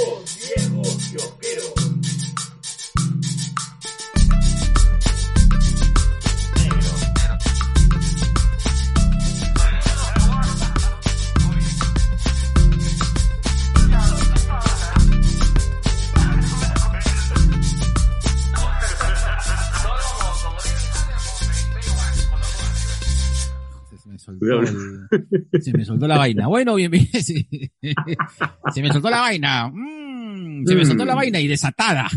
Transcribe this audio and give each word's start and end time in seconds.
Dos 0.00 0.38
viejos 0.56 1.79
se 25.60 25.72
me 25.76 25.84
soltó 25.84 26.06
la 26.06 26.18
vaina. 26.18 26.46
Bueno, 26.46 26.74
bienvenido. 26.74 27.10
Se, 27.20 27.46
se 28.74 28.82
me 28.82 28.92
soltó 28.92 29.10
la 29.10 29.20
vaina. 29.20 29.70
Mm, 29.72 30.66
se 30.66 30.74
me 30.74 30.84
soltó 30.84 31.04
la 31.04 31.14
vaina 31.14 31.40
y 31.40 31.48
desatada. 31.48 32.08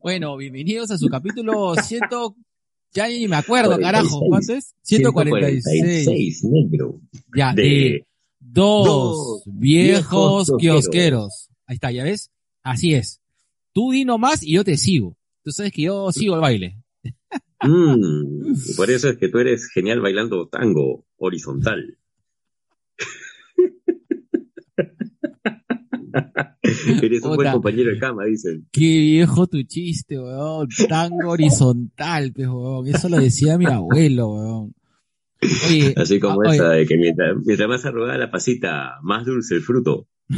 bueno, 0.00 0.36
bienvenidos 0.36 0.90
a 0.90 0.98
su 0.98 1.08
capítulo 1.08 1.74
100. 1.74 2.00
Ya 2.92 3.08
ni 3.08 3.26
me 3.26 3.36
acuerdo, 3.36 3.78
carajo. 3.78 4.20
¿Cuánto 4.28 4.54
es? 4.54 4.74
146. 4.82 5.64
146, 5.64 6.44
negro. 6.44 7.00
Ya, 7.36 7.52
de, 7.52 7.62
De 7.62 8.06
dos, 8.38 8.86
dos 8.86 9.42
viejos 9.46 10.46
viejos 10.46 10.52
kiosqueros. 10.58 11.48
Ahí 11.66 11.74
está, 11.74 11.90
ya 11.90 12.04
ves. 12.04 12.30
Así 12.62 12.94
es. 12.94 13.20
Tú 13.72 13.90
di 13.90 14.04
nomás 14.04 14.42
y 14.44 14.52
yo 14.52 14.64
te 14.64 14.76
sigo. 14.76 15.16
Tú 15.42 15.50
sabes 15.50 15.72
que 15.72 15.82
yo 15.82 16.12
sigo 16.12 16.36
el 16.36 16.40
baile. 16.40 16.78
Mm, 17.66 18.76
por 18.76 18.90
eso 18.90 19.08
es 19.08 19.16
que 19.16 19.28
tú 19.28 19.38
eres 19.38 19.68
genial 19.72 20.00
bailando 20.00 20.48
tango 20.48 21.04
horizontal. 21.24 21.98
eres 27.02 27.22
un 27.22 27.28
buen 27.28 27.38
Puta. 27.38 27.52
compañero 27.52 27.90
de 27.90 27.98
cama, 27.98 28.24
dicen. 28.24 28.66
Qué 28.70 28.98
viejo 28.98 29.46
tu 29.46 29.62
chiste, 29.62 30.18
weón. 30.18 30.68
Tango 30.88 31.30
horizontal, 31.30 32.32
pues, 32.34 32.48
weón. 32.48 32.86
Eso 32.88 33.08
lo 33.08 33.18
decía 33.18 33.58
mi 33.58 33.66
abuelo, 33.66 34.28
weón. 34.28 34.74
Oye, 35.68 35.94
Así 35.96 36.20
como 36.20 36.42
ah, 36.42 36.48
oye, 36.48 36.56
esa 36.56 36.70
de 36.70 36.86
que 36.86 36.96
mientras, 36.96 37.36
mientras 37.44 37.68
más 37.68 37.84
arrugada 37.84 38.16
la 38.16 38.30
pasita, 38.30 38.94
más 39.02 39.26
dulce 39.26 39.56
el 39.56 39.60
fruto. 39.60 40.08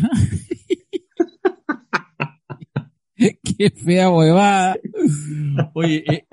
qué 3.17 3.71
fea 3.71 4.11
huevada. 4.11 4.77
Oye, 5.75 6.05
eh, 6.09 6.27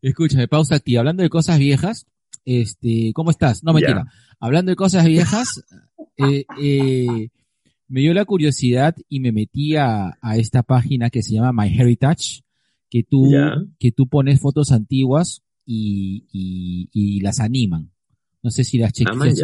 escúchame, 0.00 0.48
pausa 0.48 0.76
aquí. 0.76 0.96
Hablando 0.96 1.22
de 1.22 1.28
cosas 1.28 1.58
viejas, 1.58 2.06
este, 2.48 3.12
¿cómo 3.14 3.30
estás? 3.30 3.62
No, 3.62 3.72
mentira. 3.74 4.06
Hablando 4.40 4.70
de 4.70 4.76
cosas 4.76 5.04
viejas, 5.06 5.64
eh, 6.16 6.44
eh, 6.60 7.28
me 7.88 8.00
dio 8.00 8.14
la 8.14 8.24
curiosidad 8.24 8.96
y 9.08 9.20
me 9.20 9.32
metí 9.32 9.76
a, 9.76 10.16
a 10.20 10.36
esta 10.38 10.62
página 10.62 11.10
que 11.10 11.22
se 11.22 11.34
llama 11.34 11.52
My 11.52 11.68
Heritage, 11.68 12.42
que 12.88 13.02
tú, 13.02 13.30
que 13.78 13.92
tú 13.92 14.06
pones 14.08 14.40
fotos 14.40 14.72
antiguas 14.72 15.42
y, 15.66 16.24
y, 16.32 16.88
y 16.92 17.20
las 17.20 17.38
animan. 17.40 17.90
No 18.42 18.50
sé 18.50 18.64
si 18.64 18.78
las 18.78 18.90
Ah, 18.90 18.92
chequeas. 18.92 19.34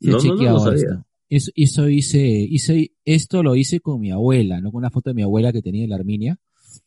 si 0.00 0.10
has 0.10 0.24
No, 0.24 0.34
no, 0.34 0.64
no, 0.64 0.72
esto. 0.72 1.06
Eso, 1.28 1.50
eso 1.54 1.88
hice, 1.88 2.20
hice, 2.20 2.92
esto 3.04 3.42
lo 3.42 3.56
hice 3.56 3.80
con 3.80 4.00
mi 4.00 4.10
abuela, 4.10 4.60
¿no? 4.60 4.70
Con 4.70 4.78
una 4.78 4.90
foto 4.90 5.10
de 5.10 5.14
mi 5.14 5.22
abuela 5.22 5.52
que 5.52 5.62
tenía 5.62 5.84
en 5.84 5.90
la 5.90 5.96
Arminia. 5.96 6.38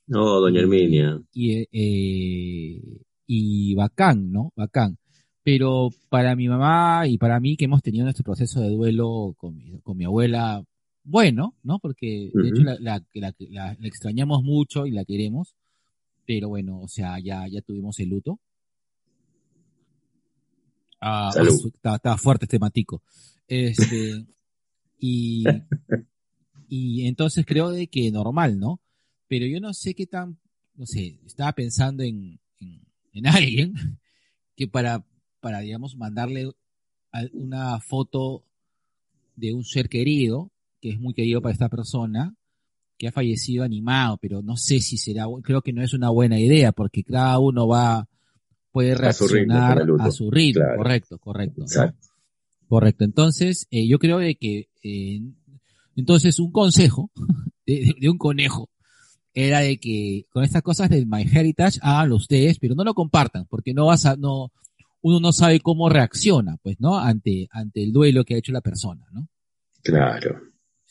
No, 0.08 0.40
doña 0.40 0.62
Herminia. 0.62 1.22
Y, 1.34 1.68
eh, 1.72 2.82
y 3.28 3.76
bacán, 3.76 4.32
¿no? 4.32 4.52
Bacán. 4.56 4.98
Pero 5.44 5.90
para 6.10 6.36
mi 6.36 6.48
mamá 6.48 7.08
y 7.08 7.18
para 7.18 7.40
mí 7.40 7.56
que 7.58 7.66
hemos 7.66 7.82
tenido 7.82 8.04
nuestro 8.04 8.24
proceso 8.24 8.60
de 8.62 8.70
duelo 8.70 9.34
con 9.38 9.56
mi, 9.56 9.80
con 9.80 9.98
mi 9.98 10.04
abuela, 10.06 10.64
bueno, 11.04 11.56
¿no? 11.64 11.80
Porque 11.80 12.30
de 12.44 12.50
hecho 12.50 12.64
la, 12.64 12.78
la, 12.80 13.04
la- 13.14 13.36
la- 13.50 13.78
extrañamos 13.88 14.44
mucho 14.44 14.86
y 14.86 14.92
la 14.92 15.06
queremos. 15.06 15.56
Pero 16.26 16.50
bueno, 16.50 16.82
o 16.82 16.88
sea, 16.88 17.20
ya, 17.20 17.48
ya 17.48 17.62
tuvimos 17.62 18.00
el 18.00 18.10
luto. 18.10 18.40
Ah, 21.02 21.32
Estaba, 21.74 21.96
estaba 21.96 22.18
fuerte 22.18 22.46
este 22.46 22.60
matico. 22.60 23.02
Este, 23.48 24.26
y, 25.00 25.46
y 26.68 27.08
entonces 27.08 27.46
creo 27.46 27.72
de 27.72 27.88
que 27.88 28.12
normal, 28.12 28.60
¿no? 28.60 28.82
Pero 29.28 29.46
yo 29.46 29.60
no 29.60 29.74
sé 29.74 29.94
qué 29.96 30.06
tan, 30.06 30.38
no 30.76 30.86
sé, 30.86 31.20
estaba 31.26 31.54
pensando 31.54 32.04
en, 32.04 32.40
en, 32.60 32.82
en 33.14 33.28
alguien 33.28 33.74
que 34.56 34.68
para, 34.68 35.06
para, 35.40 35.60
digamos, 35.60 35.96
mandarle 35.96 36.52
una 37.34 37.80
foto 37.80 38.44
de 39.36 39.54
un 39.54 39.64
ser 39.64 39.90
querido, 39.90 40.52
que 40.82 40.92
es 40.92 41.00
muy 41.00 41.14
querido 41.14 41.42
para 41.42 41.54
esta 41.54 41.70
persona, 41.70 42.36
que 42.98 43.08
ha 43.08 43.12
fallecido 43.12 43.64
animado, 43.64 44.18
pero 44.18 44.42
no 44.42 44.58
sé 44.58 44.82
si 44.82 44.98
será, 44.98 45.26
creo 45.42 45.62
que 45.62 45.72
no 45.72 45.82
es 45.82 45.94
una 45.94 46.10
buena 46.10 46.38
idea, 46.38 46.74
porque 46.74 47.04
cada 47.04 47.40
uno 47.40 47.68
va, 47.68 48.08
puede 48.72 48.92
A 48.92 49.14
su 49.14 49.28
ritmo, 49.28 49.54
reaccionar 49.54 50.02
a 50.02 50.12
su 50.12 50.30
ritmo, 50.30 50.62
Claro. 50.62 50.78
correcto, 50.78 51.18
correcto. 51.18 51.66
Correcto. 52.68 53.04
Entonces, 53.04 53.68
eh, 53.72 53.88
yo 53.88 53.98
creo 53.98 54.20
de 54.20 54.36
que, 54.36 54.70
eh, 54.84 55.22
entonces 55.96 56.40
un 56.40 56.52
consejo 56.52 57.10
de, 57.66 57.96
un 58.10 58.18
conejo 58.18 58.70
era 59.34 59.60
de 59.60 59.80
que 59.80 60.26
con 60.30 60.44
estas 60.44 60.62
cosas 60.62 60.90
del 60.90 61.08
MyHeritage 61.08 61.80
háganlo 61.82 62.18
ustedes, 62.18 62.60
pero 62.60 62.76
no 62.76 62.84
lo 62.84 62.94
compartan, 62.94 63.46
porque 63.50 63.74
no 63.74 63.86
vas 63.86 64.06
a, 64.06 64.18
no, 64.18 64.52
uno 65.02 65.20
no 65.20 65.32
sabe 65.32 65.60
cómo 65.62 65.90
reacciona, 65.90 66.58
pues, 66.62 66.80
¿no? 66.80 66.98
Ante, 66.98 67.48
ante 67.52 67.84
el 67.84 67.92
duelo 67.94 68.24
que 68.26 68.36
ha 68.36 68.38
hecho 68.38 68.52
la 68.52 68.62
persona, 68.62 69.06
¿no? 69.12 69.28
Claro. 69.84 70.42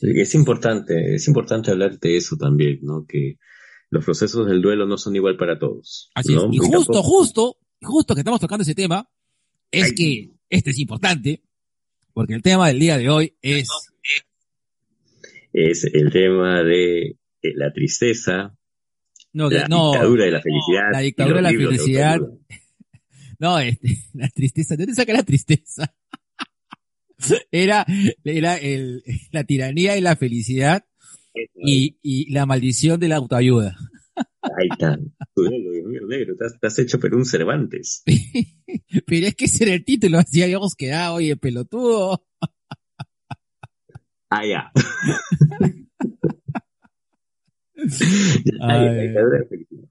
Es 0.01 0.35
importante, 0.35 1.15
es 1.17 1.27
importante 1.29 1.71
hablar 1.71 1.99
de 1.99 2.17
eso 2.17 2.37
también, 2.37 2.79
¿no? 2.83 3.05
Que 3.07 3.37
los 3.91 4.05
procesos 4.05 4.47
del 4.47 4.63
duelo 4.63 4.87
no 4.87 4.97
son 4.97 5.17
igual 5.17 5.37
para 5.37 5.59
todos. 5.59 6.11
Así 6.15 6.35
¿no? 6.35 6.43
es. 6.47 6.53
Y 6.53 6.57
Y 6.57 6.59
justo, 6.59 6.77
tampoco- 6.93 7.03
justo, 7.03 7.57
justo 7.83 8.15
que 8.15 8.21
estamos 8.21 8.41
tocando 8.41 8.63
ese 8.63 8.75
tema, 8.75 9.09
es 9.71 9.85
Ay. 9.87 9.95
que 9.95 10.31
este 10.49 10.71
es 10.71 10.79
importante, 10.79 11.43
porque 12.15 12.35
el 12.35 12.43
tema 12.43 12.69
del 12.69 12.79
día 12.79 12.97
de 12.97 13.09
hoy 13.11 13.35
es, 13.43 13.69
es 15.53 15.85
el 15.85 16.11
tema 16.13 16.63
de 16.63 17.17
la 17.43 17.73
tristeza, 17.73 18.55
no, 19.33 19.51
la 19.51 19.69
no, 19.69 19.93
dictadura 19.93 20.25
de 20.25 20.31
la 20.31 20.41
felicidad. 20.41 20.83
la 20.93 21.03
y 21.03 21.07
dictadura 21.07 21.37
de 21.37 21.43
la 21.43 21.51
felicidad. 21.51 22.19
No, 23.38 23.59
este, 23.59 23.88
la 24.15 24.28
tristeza, 24.28 24.76
¿de 24.76 24.84
dónde 24.84 24.94
saca 24.94 25.12
la 25.12 25.22
tristeza? 25.22 25.94
Era, 27.50 27.84
era 28.22 28.56
el, 28.59 29.03
la 29.32 29.43
tiranía 29.43 29.97
y 29.97 30.00
la 30.00 30.15
felicidad 30.15 30.84
y, 31.56 31.99
y 32.00 32.31
la 32.31 32.47
maldición 32.47 33.00
de 33.00 33.09
la 33.09 33.16
autoayuda. 33.16 33.76
Ahí 34.41 34.69
está. 34.71 34.97
Negro, 36.06 36.37
te 36.37 36.44
has, 36.44 36.60
te 36.60 36.66
has 36.69 36.78
hecho 36.78 37.00
pero 37.00 37.16
un 37.16 37.25
Cervantes. 37.25 38.04
Pero 39.04 39.26
es 39.26 39.34
que 39.34 39.47
ese 39.47 39.65
era 39.65 39.75
el 39.75 39.84
título, 39.84 40.19
así 40.19 40.44
habíamos 40.44 40.76
quedado, 40.76 41.16
oye, 41.16 41.37
pelotudo. 41.37 42.25
Ah, 44.31 44.47
ya. 44.47 44.70
Ay 48.60 49.06
dictadura 49.06 49.38
de 49.38 49.41
la 49.41 49.47
felicidad. 49.49 49.88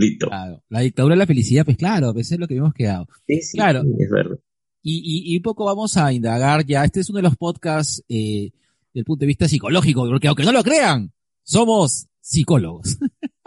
Listo. 0.00 0.28
Claro, 0.28 0.62
la 0.68 0.80
dictadura 0.80 1.14
de 1.14 1.18
la 1.18 1.26
felicidad, 1.26 1.64
pues 1.64 1.76
claro, 1.76 2.08
a 2.08 2.12
veces 2.12 2.32
es 2.32 2.38
lo 2.38 2.46
que 2.48 2.54
habíamos 2.54 2.74
quedado. 2.74 3.06
Sí, 3.26 3.40
sí, 3.42 3.56
claro. 3.56 3.82
sí, 3.82 3.88
es 3.98 4.10
verdad. 4.10 4.36
Y, 4.82 4.96
y, 5.30 5.34
y 5.34 5.36
un 5.36 5.42
poco 5.42 5.64
vamos 5.66 5.96
a 5.96 6.12
indagar 6.12 6.64
ya, 6.64 6.84
este 6.84 7.00
es 7.00 7.10
uno 7.10 7.18
de 7.18 7.22
los 7.24 7.36
podcasts 7.36 8.02
eh, 8.08 8.50
del 8.94 9.04
punto 9.04 9.20
de 9.20 9.26
vista 9.26 9.46
psicológico, 9.48 10.06
porque 10.08 10.28
aunque 10.28 10.44
no 10.44 10.52
lo 10.52 10.62
crean, 10.62 11.12
somos 11.42 12.06
psicólogos. 12.20 12.96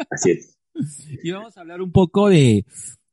Así 0.10 0.32
es. 0.32 0.50
Y 1.24 1.32
vamos 1.32 1.56
a 1.58 1.62
hablar 1.62 1.82
un 1.82 1.92
poco 1.92 2.30
de, 2.30 2.66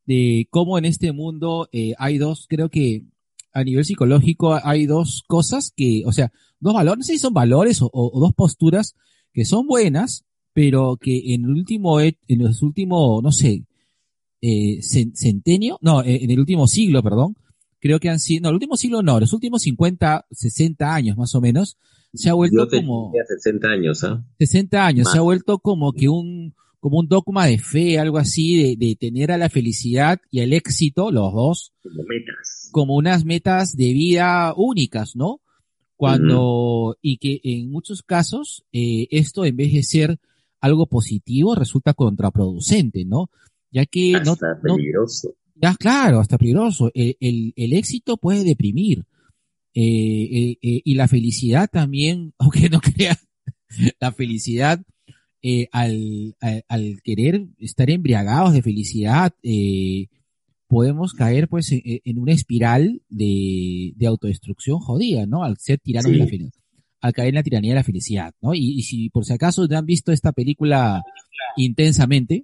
de 0.07 0.47
cómo 0.51 0.79
en 0.79 0.85
este 0.87 1.13
mundo 1.13 1.69
eh, 1.73 1.93
hay 1.99 2.17
dos, 2.19 2.47
creo 2.49 2.69
que 2.71 3.05
a 3.53 3.65
nivel 3.65 3.85
psicológico 3.85 4.59
hay 4.63 4.87
dos 4.87 5.23
cosas 5.27 5.73
que, 5.77 6.03
o 6.07 6.13
sea, 6.13 6.33
dos 6.59 6.73
valores, 6.75 6.99
no 6.99 7.05
sé 7.05 7.13
si 7.13 7.19
son 7.19 7.35
valores 7.35 7.83
o, 7.83 7.87
o- 7.93 8.17
o 8.17 8.21
dos 8.21 8.33
posturas 8.35 8.95
que 9.33 9.45
son 9.45 9.67
buenas, 9.67 10.25
pero 10.61 10.99
que 11.01 11.33
en 11.33 11.45
el 11.45 11.51
último, 11.53 12.01
en 12.03 12.15
los 12.29 12.61
últimos, 12.61 13.23
no 13.23 13.33
sé, 13.33 13.65
eh, 14.43 14.81
cen- 14.83 15.15
centenio, 15.15 15.79
no, 15.81 16.03
eh, 16.03 16.23
en 16.23 16.31
el 16.31 16.39
último 16.39 16.67
siglo, 16.67 17.03
perdón, 17.03 17.35
creo 17.79 17.99
que 17.99 18.11
han 18.11 18.19
sido, 18.21 18.43
no, 18.43 18.49
el 18.51 18.57
último 18.57 18.77
siglo 18.77 19.03
no, 19.03 19.19
los 19.19 19.33
últimos 19.33 19.63
50, 19.63 20.27
60 20.31 20.95
años 20.95 21.17
más 21.17 21.35
o 21.35 21.41
menos, 21.41 21.79
se 22.13 22.29
ha 22.29 22.35
vuelto 22.35 22.67
Yo 22.69 22.77
como... 22.77 23.11
tenía 23.11 23.25
60 23.27 23.69
años, 23.69 24.05
¿ah? 24.05 24.23
60 24.39 24.87
años, 24.87 25.05
Más. 25.07 25.13
se 25.15 25.19
ha 25.19 25.23
vuelto 25.23 25.61
como 25.61 25.95
que 25.95 26.11
un, 26.11 26.55
como 26.79 26.99
un 26.99 27.09
dogma 27.09 27.47
de 27.47 27.57
fe, 27.59 27.99
algo 27.99 28.19
así, 28.19 28.77
de, 28.77 28.87
de 28.87 28.97
tener 28.97 29.33
a 29.33 29.39
la 29.39 29.49
felicidad 29.49 30.21
y 30.31 30.41
el 30.41 30.53
éxito, 30.53 31.11
los 31.11 31.33
dos, 31.33 31.73
Como 31.83 32.03
metas. 32.07 32.69
como 32.71 32.97
unas 32.97 33.25
metas 33.25 33.75
de 33.77 33.95
vida 33.95 34.53
únicas, 34.59 35.17
¿no? 35.17 35.41
Cuando, 35.97 36.99
y 37.01 37.17
que 37.17 37.41
en 37.45 37.71
muchos 37.71 38.03
casos, 38.03 38.65
eh, 38.73 39.07
esto 39.11 39.47
en 39.47 39.57
vez 39.57 39.73
de 39.73 39.83
ser 39.83 40.19
algo 40.61 40.87
positivo, 40.87 41.55
resulta 41.55 41.95
contraproducente, 41.95 43.05
¿no? 43.05 43.31
Ya 43.71 43.87
que 43.87 44.13
no, 44.25 44.33
Hasta 44.33 44.55
no, 44.63 44.77
peligroso. 44.77 45.35
ya, 45.55 45.75
claro, 45.77 46.21
hasta 46.21 46.39
peligroso. 46.39 46.91
El, 46.95 47.17
el, 47.21 47.53
el 47.57 47.73
éxito 47.73 48.17
puede 48.17 48.45
deprimir. 48.45 49.05
Eh, 49.73 49.83
eh, 49.83 50.59
eh, 50.63 50.83
y 50.85 50.95
la 50.97 51.07
felicidad 51.07 51.69
también, 51.71 52.35
aunque 52.39 52.69
no 52.69 52.81
crea, 52.81 53.17
la 54.01 54.13
felicidad, 54.13 54.83
al, 55.73 56.35
al, 56.41 56.65
al 56.69 57.01
querer 57.03 57.47
estar 57.59 57.89
embriagados 57.89 58.53
de 58.53 58.63
felicidad, 58.63 59.33
podemos 60.67 61.13
caer 61.15 61.49
pues 61.49 61.73
en, 61.73 61.83
en 61.85 62.19
una 62.19 62.33
espiral 62.33 63.03
de, 63.09 63.93
de 63.97 64.07
autodestrucción 64.07 64.81
jodida, 64.81 65.27
¿no? 65.27 65.45
Al 65.45 65.57
ser 65.59 65.79
tiranos 65.79 66.11
Sí. 66.11 66.13
de 66.13 66.19
la 66.19 66.27
felicidad, 66.27 66.60
al 67.01 67.13
caer 67.13 67.29
en 67.31 67.35
la 67.37 67.43
tiranía 67.43 67.73
de 67.73 67.77
la 67.77 67.85
felicidad, 67.85 68.35
¿no? 68.41 68.55
Y, 68.55 68.79
y 68.79 68.83
si 68.83 69.09
por 69.11 69.25
si 69.25 69.33
acaso 69.33 69.67
no 69.67 69.79
han 69.79 69.87
visto 69.87 70.13
esta 70.13 70.33
película 70.33 71.03
intensamente, 71.57 72.43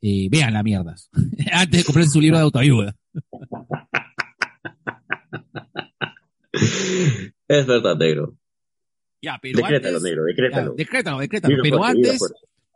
eh, 0.00 0.28
vean 0.30 0.52
la 0.52 0.62
mierdas. 0.62 1.10
Antes 1.52 1.80
de 1.80 1.84
comprarse 1.84 2.10
su 2.10 2.20
libro 2.20 2.38
de 2.38 2.44
autoayuda. 2.44 2.96
Es 7.46 7.66
verdad, 7.66 7.96
negro. 7.96 8.36
Ya, 9.20 9.38
pero 9.40 9.58
Decrétalo, 9.58 9.96
antes, 9.96 10.02
negro, 10.02 10.22
ya, 10.22 10.28
decrétalo. 10.28 10.74
decrétalo, 10.74 11.18
decrétalo. 11.18 11.54
Viva 11.54 11.62
Pero 11.62 11.78
fuerte, 11.78 12.10
antes, 12.10 12.20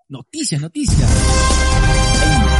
noticias, 0.08 0.60
noticias. 0.60 2.51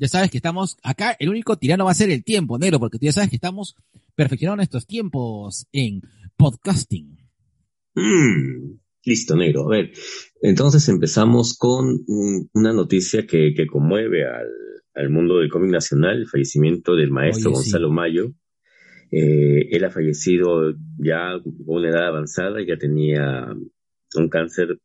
Ya 0.00 0.08
sabes 0.08 0.30
que 0.30 0.38
estamos 0.38 0.78
acá, 0.82 1.14
el 1.18 1.28
único 1.28 1.58
tirano 1.58 1.84
va 1.84 1.90
a 1.90 1.94
ser 1.94 2.10
el 2.10 2.24
tiempo, 2.24 2.58
negro, 2.58 2.80
porque 2.80 2.98
tú 2.98 3.04
ya 3.04 3.12
sabes 3.12 3.28
que 3.28 3.36
estamos 3.36 3.76
perfeccionando 4.14 4.56
nuestros 4.56 4.86
tiempos 4.86 5.66
en 5.72 6.00
podcasting. 6.38 7.18
Mm, 7.94 8.78
listo, 9.04 9.36
negro. 9.36 9.66
A 9.66 9.76
ver, 9.76 9.92
entonces 10.40 10.88
empezamos 10.88 11.54
con 11.58 12.00
una 12.54 12.72
noticia 12.72 13.26
que, 13.26 13.52
que 13.54 13.66
conmueve 13.66 14.24
al, 14.26 14.48
al 14.94 15.10
mundo 15.10 15.36
del 15.36 15.50
cómic 15.50 15.70
nacional, 15.70 16.20
el 16.20 16.28
fallecimiento 16.28 16.96
del 16.96 17.10
maestro 17.10 17.50
Oye, 17.50 17.58
sí. 17.58 17.62
Gonzalo 17.64 17.90
Mayo. 17.90 18.32
Eh, 19.10 19.68
él 19.70 19.84
ha 19.84 19.90
fallecido 19.90 20.72
ya 20.96 21.38
con 21.42 21.54
una 21.66 21.90
edad 21.90 22.08
avanzada, 22.08 22.64
ya 22.66 22.78
tenía 22.78 23.54
un 24.14 24.28
cáncer 24.30 24.78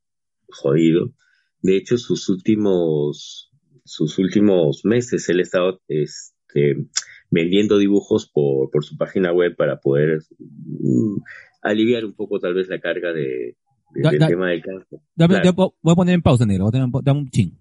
jodido. 0.49 1.13
De 1.61 1.77
hecho, 1.77 1.97
sus 1.97 2.27
últimos, 2.27 3.49
sus 3.85 4.17
últimos 4.19 4.81
meses 4.83 5.29
él 5.29 5.39
ha 5.39 5.43
estado 5.43 5.79
este, 5.87 6.87
vendiendo 7.29 7.77
dibujos 7.77 8.29
por, 8.29 8.69
por 8.71 8.83
su 8.83 8.97
página 8.97 9.31
web 9.31 9.55
para 9.55 9.79
poder 9.79 10.19
mm, 10.39 11.17
aliviar 11.61 12.03
un 12.05 12.13
poco 12.13 12.39
tal 12.39 12.53
vez 12.55 12.67
la 12.67 12.79
carga 12.79 13.13
de, 13.13 13.55
de- 13.93 14.01
Da- 14.03 14.09
del 14.11 14.19
da- 14.19 14.27
tema 14.27 14.49
del 14.49 14.61
cáncer. 14.61 14.99
Claro. 15.15 15.73
voy 15.81 15.91
a 15.93 15.95
poner 15.95 16.15
en 16.15 16.21
pausa, 16.21 16.45
negro. 16.45 16.69
Voy 16.71 16.79
a 16.81 17.01
dame 17.03 17.19
un 17.19 17.29
chin. 17.29 17.57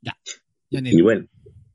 Ya. 0.00 0.12
Ya, 0.70 0.80
Y 0.82 1.00
bueno, 1.02 1.26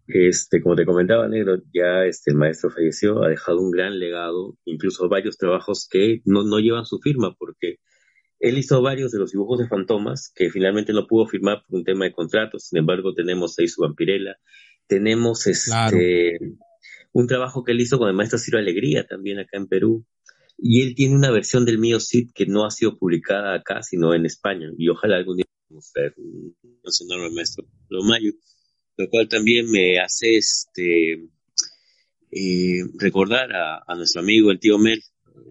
este, 0.08 0.62
como 0.62 0.76
te 0.76 0.86
comentaba, 0.86 1.28
Negro, 1.28 1.58
ya 1.74 2.04
este, 2.06 2.32
el 2.32 2.38
maestro 2.38 2.70
falleció, 2.70 3.24
ha 3.24 3.30
dejado 3.30 3.60
un 3.62 3.72
gran 3.72 3.98
legado, 4.00 4.58
incluso 4.66 5.08
varios 5.08 5.38
trabajos 5.38 5.88
que 5.90 6.22
no, 6.26 6.44
no 6.44 6.60
llevan 6.60 6.86
su 6.86 7.00
firma, 7.00 7.36
porque 7.38 7.78
él 8.40 8.58
hizo 8.58 8.82
varios 8.82 9.12
de 9.12 9.20
los 9.20 9.32
dibujos 9.32 9.60
de 9.60 9.68
Fantomas 9.68 10.32
que 10.34 10.50
finalmente 10.50 10.94
no 10.94 11.08
pudo 11.08 11.28
firmar 11.28 11.64
por 11.66 11.80
un 11.80 11.84
tema 11.84 12.06
de 12.06 12.14
contratos, 12.14 12.66
sin 12.66 12.80
embargo 12.80 13.14
tenemos 13.14 13.58
ahí 13.60 13.68
su 13.68 13.82
vampirela, 13.82 14.38
tenemos 14.88 15.46
este, 15.48 15.70
Claro. 15.72 15.98
un 17.12 17.28
trabajo 17.28 17.64
que 17.64 17.74
él 17.74 17.82
hizo 17.82 17.98
con 17.98 18.10
el 18.10 18.16
maestro 18.16 18.40
Ciro 18.40 18.60
Alegría 18.60 19.06
también 19.06 19.40
acá 19.40 19.58
en 19.58 19.68
Perú, 19.68 20.06
y 20.58 20.82
él 20.82 20.96
tiene 20.96 21.16
una 21.16 21.32
versión 21.32 21.66
del 21.66 21.78
mío 21.80 22.00
Cid 22.00 22.32
que 22.34 22.46
no 22.46 22.66
ha 22.66 22.72
sido 22.72 22.98
publicada 22.98 23.56
acá, 23.56 23.82
sino 23.82 24.14
en 24.14 24.26
España, 24.26 24.70
y 24.78 24.90
ojalá 24.90 25.18
algún 25.18 25.38
día 25.38 25.46
ver 25.96 26.14
un 26.18 26.56
al 27.12 27.32
maestro 27.32 27.66
Lomayo 27.90 28.32
lo 29.00 29.10
cual 29.10 29.30
también 29.30 29.72
me 29.72 29.98
hace 29.98 30.36
este 30.36 31.14
eh, 32.32 32.84
recordar 32.96 33.50
a, 33.54 33.84
a 33.88 33.96
nuestro 33.96 34.22
amigo 34.22 34.52
el 34.52 34.60
tío 34.60 34.78
Mel, 34.78 35.02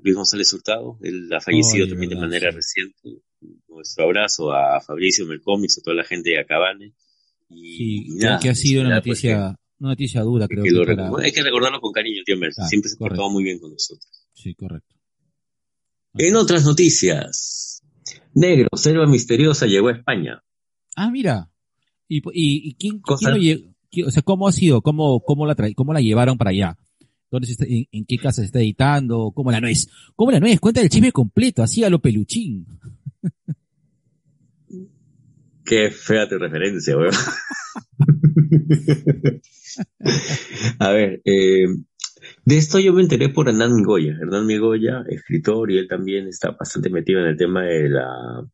Luis 0.02 0.14
González 0.16 0.52
Hurtado, 0.52 0.98
él 1.02 1.28
ha 1.32 1.40
fallecido 1.40 1.86
también 1.88 2.10
de 2.10 2.16
manera 2.16 2.50
sí. 2.50 2.56
reciente. 2.56 3.22
Nuestro 3.68 4.04
abrazo 4.04 4.52
a 4.52 4.80
Fabricio 4.80 5.26
Melcomics, 5.26 5.78
a 5.78 5.82
toda 5.82 5.96
la 5.96 6.04
gente 6.04 6.30
de 6.30 6.40
Acabane. 6.40 6.94
Y, 7.48 7.76
Sí, 7.76 8.04
y 8.08 8.14
nada, 8.16 8.38
que 8.40 8.48
ha 8.50 8.54
sido 8.54 8.82
una 8.82 8.96
noticia, 8.96 9.56
una 9.78 9.90
noticia 9.90 10.22
dura, 10.22 10.48
creo 10.48 10.62
que 10.64 10.70
que 10.70 10.74
lo 10.74 10.84
para... 10.84 11.08
recu- 11.08 11.22
Hay 11.22 11.32
que 11.32 11.42
recordarlo 11.42 11.80
con 11.80 11.92
cariño, 11.92 12.22
tío 12.24 12.36
Mel. 12.36 12.50
Claro, 12.54 12.68
Siempre 12.68 12.88
se 12.90 12.96
ha 12.96 12.98
portado 12.98 13.30
muy 13.30 13.44
bien 13.44 13.58
con 13.58 13.70
nosotros. 13.72 14.10
Sí, 14.34 14.54
correcto. 14.54 14.94
En 16.14 16.34
otras 16.36 16.64
noticias, 16.64 17.82
Negro, 18.34 18.68
Selva 18.76 19.06
Misteriosa 19.06 19.66
llegó 19.66 19.88
a 19.88 19.92
España. 19.92 20.42
Ah, 20.96 21.10
mira. 21.10 21.50
¿Y, 22.08 22.18
y, 22.18 22.70
y 22.70 22.74
quién, 22.74 23.00
quién 23.00 23.70
lo 24.00 24.06
O 24.08 24.10
sea, 24.10 24.22
¿cómo 24.22 24.48
ha 24.48 24.52
sido? 24.52 24.80
¿Cómo, 24.82 25.20
cómo, 25.20 25.46
la, 25.46 25.54
cómo 25.76 25.92
la 25.92 26.00
llevaron 26.00 26.36
para 26.38 26.50
allá? 26.50 26.76
¿Dónde 27.30 27.46
se 27.46 27.52
está, 27.52 27.64
en, 27.66 27.86
en 27.92 28.06
qué 28.06 28.18
casa 28.18 28.42
se 28.42 28.46
está 28.46 28.60
editando? 28.60 29.32
¿Cómo 29.34 29.50
la 29.50 29.60
nuez? 29.60 29.88
¿Cómo 30.16 30.30
la 30.30 30.40
nuez? 30.40 30.60
Cuenta 30.60 30.80
el 30.80 30.88
chisme 30.88 31.12
completo, 31.12 31.62
así 31.62 31.84
a 31.84 31.90
lo 31.90 32.00
peluchín. 32.00 32.66
Qué 35.64 35.90
fea 35.90 36.28
tu 36.28 36.38
referencia, 36.38 36.96
weón. 36.96 37.12
A 40.78 40.90
ver, 40.90 41.20
eh, 41.24 41.66
de 42.44 42.56
esto 42.56 42.78
yo 42.78 42.92
me 42.92 43.02
enteré 43.02 43.28
por 43.28 43.48
Hernán 43.48 43.74
Migoya. 43.74 44.16
Hernán 44.20 44.46
Migoya, 44.46 45.04
escritor, 45.08 45.70
y 45.70 45.78
él 45.78 45.88
también 45.88 46.26
está 46.26 46.52
bastante 46.52 46.88
metido 46.88 47.20
en 47.20 47.26
el 47.26 47.36
tema 47.36 47.64
de 47.64 47.90
la, 47.90 48.46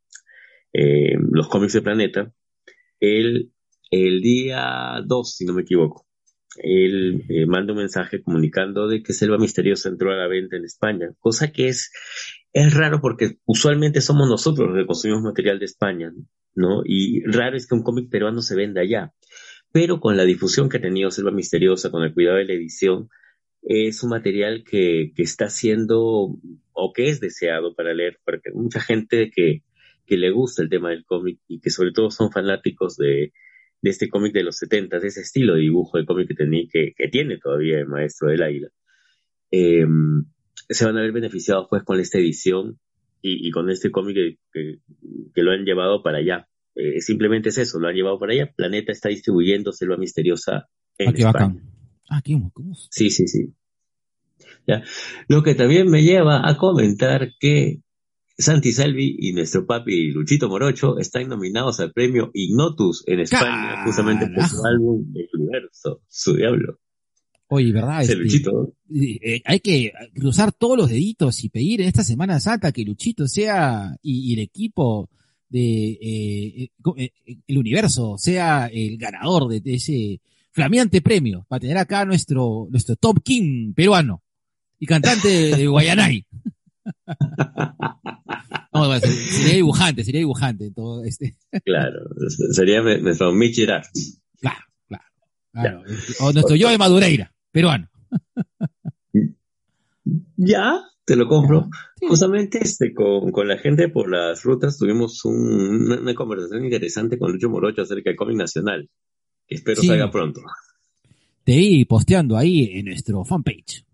eh, 0.73 1.17
los 1.31 1.49
cómics 1.49 1.75
de 1.75 1.83
Planeta. 1.83 2.33
Él, 2.99 3.53
el 3.91 4.21
día 4.21 5.01
2, 5.07 5.37
si 5.37 5.45
no 5.45 5.53
me 5.53 5.63
equivoco, 5.63 6.07
él 6.63 7.25
eh, 7.29 7.47
manda 7.47 7.73
un 7.73 7.79
mensaje 7.79 8.23
comunicando 8.23 8.89
de 8.89 9.03
que 9.03 9.13
Selva 9.13 9.39
Misteriosa 9.39 9.89
entró 9.89 10.13
a 10.13 10.17
la 10.17 10.29
venta 10.29 10.57
en 10.57 10.65
España, 10.65 11.13
cosa 11.19 11.53
que 11.53 11.69
es, 11.69 11.93
es 12.53 12.75
raro 12.75 13.01
porque 13.01 13.39
usualmente 13.45 14.01
somos 14.01 14.29
nosotros 14.29 14.69
los 14.69 14.79
que 14.79 14.87
consumimos 14.87 15.23
material 15.23 15.59
de 15.59 15.65
España, 15.65 16.13
¿no? 16.55 16.83
Y 16.85 17.23
raro 17.25 17.57
es 17.57 17.67
que 17.67 17.75
un 17.75 17.83
cómic 17.83 18.11
peruano 18.11 18.43
se 18.43 18.57
venda 18.57 18.83
allá. 18.83 19.13
Pero 19.73 19.99
con 19.99 20.17
la 20.17 20.25
difusión 20.25 20.69
que 20.69 20.77
ha 20.77 20.81
tenido 20.81 21.11
Selva 21.11 21.33
Misteriosa, 21.33 21.91
con 21.91 22.05
el 22.05 22.15
cuidado 22.15 22.37
de 22.37 22.45
la 22.45 22.53
edición, 22.53 23.09
es 23.63 24.03
un 24.03 24.11
material 24.11 24.63
que, 24.63 25.13
que 25.17 25.23
está 25.23 25.49
siendo 25.49 26.37
o 26.73 26.93
que 26.93 27.09
es 27.09 27.21
deseado 27.21 27.75
para 27.75 27.95
leer, 27.95 28.21
porque 28.25 28.51
mucha 28.53 28.81
gente 28.81 29.31
que, 29.35 29.63
que 30.07 30.17
le 30.17 30.31
gusta 30.31 30.63
el 30.63 30.69
tema 30.69 30.91
del 30.91 31.05
cómic 31.05 31.41
y 31.49 31.61
que 31.61 31.71
sobre 31.71 31.93
todo 31.93 32.11
son 32.11 32.31
fanáticos 32.31 32.97
de, 32.97 33.33
de 33.85 33.91
este 33.91 34.09
cómic 34.09 34.33
de 34.33 34.45
los 34.45 34.57
70, 34.57 34.99
de 34.99 35.09
ese 35.09 35.21
estilo 35.21 35.55
de 35.55 35.61
dibujo 35.61 35.99
de 35.99 36.07
cómic 36.07 36.29
que, 36.29 36.35
tenía, 36.35 36.65
que, 36.73 36.93
que 36.97 37.09
tiene 37.09 37.37
todavía 37.37 37.79
el 37.79 37.87
maestro 37.87 38.31
del 38.31 38.43
águila. 38.43 38.69
Eh, 39.51 39.85
se 40.71 40.87
van 40.87 40.97
a 40.97 41.03
ver 41.03 41.13
beneficiados 41.13 41.67
pues 41.69 41.83
con 41.85 42.01
esta 42.01 42.19
edición 42.19 42.79
y, 43.21 43.47
y 43.47 43.51
con 43.51 43.69
este 43.69 43.91
cómic 43.91 44.17
que, 44.17 44.39
que, 44.53 44.79
que 45.35 45.43
lo 45.43 45.53
han 45.53 45.65
llevado 45.67 46.03
para 46.03 46.19
allá. 46.19 46.49
Eh, 46.75 47.01
simplemente 47.03 47.51
es 47.51 47.59
eso, 47.59 47.79
lo 47.79 47.89
han 47.89 47.95
llevado 47.95 48.19
para 48.19 48.33
allá. 48.33 48.51
Planeta 48.57 48.91
está 48.91 49.11
distribuyendo 49.11 49.71
Selva 49.73 49.99
Misteriosa 49.99 50.67
en 50.97 51.09
Ah, 51.11 51.13
qué 51.13 51.23
España. 51.23 51.33
bacán. 51.33 51.63
Ah. 52.09 52.23
Sí, 52.91 53.11
sí, 53.11 53.29
sí. 53.29 53.53
Ya. 54.67 54.83
Lo 55.29 55.43
que 55.43 55.55
también 55.55 55.91
me 55.91 56.03
lleva 56.03 56.49
a 56.49 56.57
comentar 56.57 57.33
que 57.39 57.83
Santi 58.37 58.73
Salvi 58.73 59.17
y 59.19 59.33
nuestro 59.33 59.65
papi 59.67 60.11
Luchito 60.11 60.49
Morocho 60.49 60.99
están 60.99 61.29
nominados 61.29 61.81
al 61.81 61.93
premio 61.93 62.31
Ignotus 62.35 63.05
en 63.07 63.21
España, 63.21 63.85
justamente 63.85 64.27
por 64.29 64.49
su 64.49 64.65
álbum 64.65 65.07
El 65.15 65.29
Universo, 65.41 66.03
su 66.09 66.35
diablo. 66.35 66.81
Oye, 67.49 67.73
¿verdad? 67.73 68.03
Este, 68.03 68.17
Luchito. 68.17 68.75
eh, 68.93 69.41
hay 69.45 69.61
que 69.61 69.93
cruzar 70.15 70.53
todos 70.53 70.77
los 70.77 70.89
deditos 70.89 71.45
y 71.45 71.49
pedir 71.49 71.83
en 71.83 71.89
esta 71.89 72.03
Semana 72.03 72.41
Santa 72.41 72.73
que 72.73 72.85
Luchito 72.85 73.29
sea 73.29 73.97
y, 74.03 74.31
y 74.31 74.33
el 74.33 74.41
equipo 74.41 75.09
de 75.49 75.91
eh, 75.93 76.63
eh, 76.65 76.71
eh, 76.97 77.13
el 77.47 77.59
universo 77.59 78.17
sea 78.19 78.67
el 78.67 78.99
ganador 78.99 79.49
de, 79.49 79.61
de 79.61 79.75
ese 79.75 80.21
flameante 80.51 81.01
premio 81.01 81.47
para 81.49 81.61
tener 81.61 81.79
acá 81.79 82.05
nuestro 82.05 82.67
nuestro 82.71 82.97
top 82.97 83.23
king 83.23 83.73
peruano 83.73 84.23
y 84.81 84.87
cantante 84.87 85.29
de 85.29 85.67
Guayanay. 85.69 86.27
No, 88.73 88.89
bueno, 88.89 89.01
sería 89.07 89.55
dibujante, 89.55 90.03
sería 90.03 90.19
dibujante. 90.19 90.71
Todo 90.73 91.05
este, 91.05 91.37
Claro, 91.65 92.01
sería 92.51 92.83
nuestro 92.83 93.33
Gerard. 93.53 93.85
claro, 94.41 94.59
claro. 94.89 95.05
claro. 95.53 95.83
O 96.21 96.33
nuestro 96.33 96.57
yo 96.57 96.69
de 96.69 96.77
Madureira, 96.79 97.33
peruano. 97.53 97.89
Ya, 100.37 100.81
te 101.05 101.17
lo 101.17 101.27
compro. 101.29 101.69
Sí. 102.01 102.07
Justamente 102.09 102.59
este, 102.63 102.93
con, 102.93 103.31
con 103.33 103.49
la 103.49 103.57
gente 103.59 103.89
por 103.89 104.11
las 104.11 104.43
rutas 104.43 104.77
tuvimos 104.77 105.25
un- 105.25 105.85
una, 105.87 106.01
una 106.01 106.15
conversación 106.15 106.65
interesante 106.65 107.19
con 107.19 107.33
Lucho 107.33 107.49
Morocho 107.49 107.83
acerca 107.83 108.11
del 108.11 108.17
cómic 108.17 108.37
nacional. 108.37 108.89
que 109.47 109.55
Espero 109.55 109.81
Sí. 109.81 109.87
salga 109.87 110.11
pronto. 110.11 110.43
Te 111.45 111.57
vi 111.57 111.85
posteando 111.85 112.37
ahí 112.37 112.71
en 112.73 112.87
nuestro 112.87 113.25
fanpage. 113.25 113.85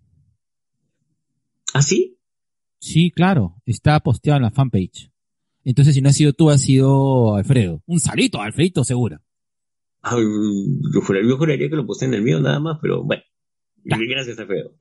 ¿Ah, 1.74 1.82
sí? 1.82 2.16
Sí, 2.80 3.10
claro, 3.10 3.56
está 3.66 4.00
posteado 4.00 4.38
en 4.38 4.42
la 4.44 4.50
fanpage. 4.50 5.10
Entonces, 5.64 5.94
si 5.94 6.00
no 6.00 6.08
has 6.08 6.16
sido 6.16 6.32
tú, 6.32 6.48
ha 6.50 6.56
sido 6.58 7.34
Alfredo. 7.36 7.82
Un 7.86 8.00
salito, 8.00 8.40
Alfredito, 8.40 8.82
seguro. 8.84 9.20
Ay, 10.02 10.22
yo, 10.94 11.00
juraría, 11.02 11.28
yo 11.28 11.36
juraría 11.36 11.68
que 11.68 11.76
lo 11.76 11.86
puse 11.86 12.06
en 12.06 12.14
el 12.14 12.22
mío 12.22 12.40
nada 12.40 12.58
más, 12.58 12.78
pero 12.80 13.04
bueno. 13.04 13.22
Gracias 13.84 14.38
a 14.38 14.46
feo. 14.46 14.72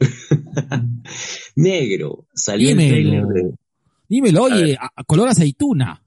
Negro, 1.55 2.25
salió 2.33 2.69
Dímelo. 2.69 2.95
el 2.95 3.03
trailer 3.03 3.25
de... 3.27 3.55
Dímelo, 4.07 4.43
oye, 4.43 4.63
ver. 4.63 4.77
a- 4.79 4.91
a 4.95 5.03
color 5.03 5.27
aceituna. 5.29 6.01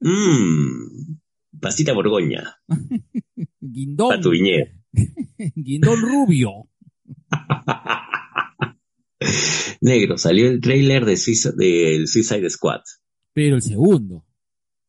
Mmm, 0.00 1.16
pasita 1.60 1.92
borgoña, 1.92 2.56
Guindón. 3.60 4.20
Guindón 5.56 6.00
rubio. 6.00 6.68
Negro, 9.80 10.18
salió 10.18 10.48
el 10.48 10.60
trailer 10.60 11.04
de 11.04 11.16
Suiza- 11.16 11.52
del 11.52 12.06
Suicide 12.08 12.48
Squad. 12.50 12.80
Pero 13.32 13.56
el 13.56 13.62
segundo. 13.62 14.24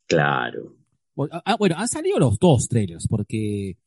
Claro. 0.07 0.75
Ah, 1.45 1.55
bueno, 1.57 1.75
han 1.77 1.87
salido 1.87 2.17
los 2.19 2.39
dos 2.39 2.67
trailers, 2.67 3.07
porque 3.07 3.77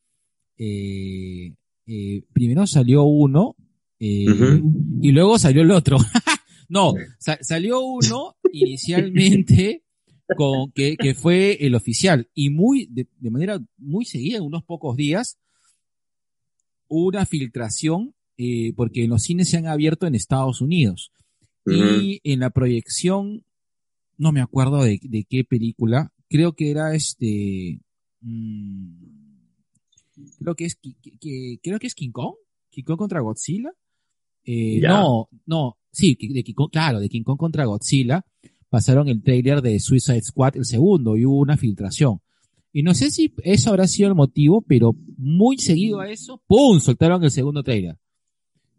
eh, 0.59 1.55
eh, 1.87 2.23
primero 2.33 2.67
salió 2.67 3.05
uno 3.05 3.57
eh, 3.99 4.27
y 5.01 5.13
luego 5.13 5.39
salió 5.39 5.63
el 5.63 5.71
otro. 5.71 5.97
no, 6.69 6.95
sa- 7.19 7.39
salió 7.43 7.81
uno 7.81 8.37
inicialmente 8.53 9.83
con 10.37 10.71
que, 10.73 10.97
que 10.97 11.15
fue 11.15 11.57
el 11.67 11.75
oficial 11.75 12.29
y 12.35 12.51
muy 12.51 12.87
de, 12.91 13.09
de 13.19 13.31
manera 13.31 13.59
muy 13.79 14.05
seguida, 14.05 14.37
en 14.39 14.45
unos 14.45 14.63
pocos 14.65 14.97
días, 14.97 15.39
hubo 16.89 17.09
una 17.09 17.25
filtración 17.27 18.15
eh, 18.45 18.73
porque 18.75 19.07
los 19.07 19.23
cines 19.23 19.49
se 19.49 19.57
han 19.59 19.67
abierto 19.67 20.07
en 20.07 20.15
Estados 20.15 20.61
Unidos 20.61 21.13
y 21.65 22.21
en 22.25 22.41
la 22.41 22.51
proyección, 22.51 23.45
no 24.19 24.33
me 24.33 24.41
acuerdo 24.41 24.83
de, 24.83 24.99
de 25.03 25.25
qué 25.25 25.45
película, 25.45 26.13
creo 26.29 26.55
que 26.55 26.71
era 26.71 26.95
este, 26.95 27.81
mm, 28.21 28.89
creo 30.41 30.55
que 30.55 30.65
es, 30.67 30.77
que- 31.21 31.59
creo 31.63 31.79
que 31.79 31.87
es 31.87 31.95
King 31.95 32.11
Kong, 32.11 32.35
King 32.71 32.85
Kong 32.85 32.99
contra 32.99 33.21
Godzilla. 33.21 33.71
Eh, 34.45 34.79
no, 35.01 35.29
no, 35.47 35.77
sí, 35.93 36.17
de 36.21 36.43
King 36.43 36.55
Kong, 36.55 36.71
claro, 36.73 36.99
de 37.01 37.09
King 37.09 37.23
Kong 37.23 37.39
contra 37.39 37.65
Godzilla, 37.65 38.25
pasaron 38.69 39.09
el 39.09 39.23
trailer 39.23 39.63
de 39.63 39.79
Suicide 39.79 40.23
Squad, 40.23 40.57
el 40.57 40.65
segundo, 40.65 41.17
y 41.17 41.25
hubo 41.27 41.39
una 41.39 41.57
filtración. 41.57 42.21
Y 42.73 42.83
no 42.83 42.95
sé 42.95 43.11
si 43.11 43.33
eso 43.45 43.71
habrá 43.71 43.87
sido 43.87 44.09
el 44.09 44.15
motivo, 44.15 44.63
pero 44.63 44.97
muy 45.19 45.59
seguido 45.59 46.01
a 46.01 46.11
eso, 46.11 46.43
¡pum! 46.47 46.81
soltaron 46.81 47.23
el 47.23 47.31
segundo 47.31 47.63
trailer. 47.63 47.99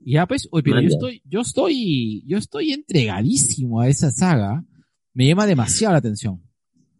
Y 0.05 0.13
ya 0.13 0.27
pues, 0.27 0.47
oye, 0.51 0.63
pero 0.63 0.81
yo 0.81 0.87
estoy, 0.89 1.21
yo 1.25 1.41
estoy, 1.41 2.23
yo 2.27 2.37
estoy 2.37 2.73
entregadísimo 2.73 3.81
a 3.81 3.87
esa 3.87 4.11
saga. 4.11 4.63
Me 5.13 5.27
llama 5.27 5.45
demasiado 5.45 5.93
la 5.93 5.99
atención. 5.99 6.41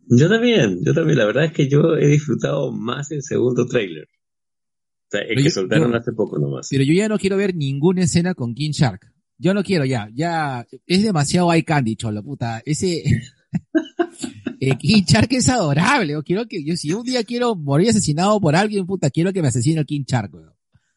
Yo 0.08 0.30
también, 0.30 0.80
yo 0.86 0.94
también. 0.94 1.18
La 1.18 1.26
verdad 1.26 1.46
es 1.46 1.52
que 1.54 1.68
yo 1.70 1.96
he 1.96 2.08
disfrutado 2.08 2.72
más 2.72 3.12
el 3.12 3.24
segundo 3.24 3.66
trailer. 3.66 4.04
O 4.06 5.10
sea, 5.12 5.22
el 5.22 5.28
Pero 5.30 5.38
que 5.40 5.44
yo- 5.46 5.50
soltaron 5.52 5.92
yo- 5.92 5.98
hace 5.98 6.12
poco 6.14 6.38
nomás. 6.40 6.68
Pero 6.70 6.84
yo 6.84 6.94
ya 6.94 7.08
no 7.10 7.18
quiero 7.18 7.38
ver 7.38 7.56
ninguna 7.56 8.04
escena 8.04 8.34
con 8.34 8.54
King 8.54 8.72
Shark. 8.72 9.12
Yo 9.38 9.54
no 9.54 9.64
quiero 9.64 9.84
ya, 9.84 10.10
ya, 10.14 10.66
es 10.86 11.04
demasiado 11.04 11.52
eye 11.52 11.64
candy, 11.64 11.96
cholo, 11.96 12.24
puta. 12.24 12.62
Ese, 12.66 13.04
eh, 14.60 14.78
King 14.78 15.04
Shark 15.06 15.28
es 15.34 15.50
adorable, 15.50 16.14
yo 16.14 16.24
quiero 16.24 16.46
que, 16.48 16.64
yo 16.64 16.76
si 16.78 16.94
un 16.94 17.04
día 17.04 17.24
quiero 17.24 17.56
morir 17.56 17.90
asesinado 17.90 18.40
por 18.40 18.56
alguien, 18.56 18.86
puta, 18.86 19.10
quiero 19.10 19.34
que 19.34 19.42
me 19.42 19.48
asesine 19.50 19.80
el 19.80 19.86
King 19.86 20.04
Shark, 20.08 20.34
weón. 20.34 20.53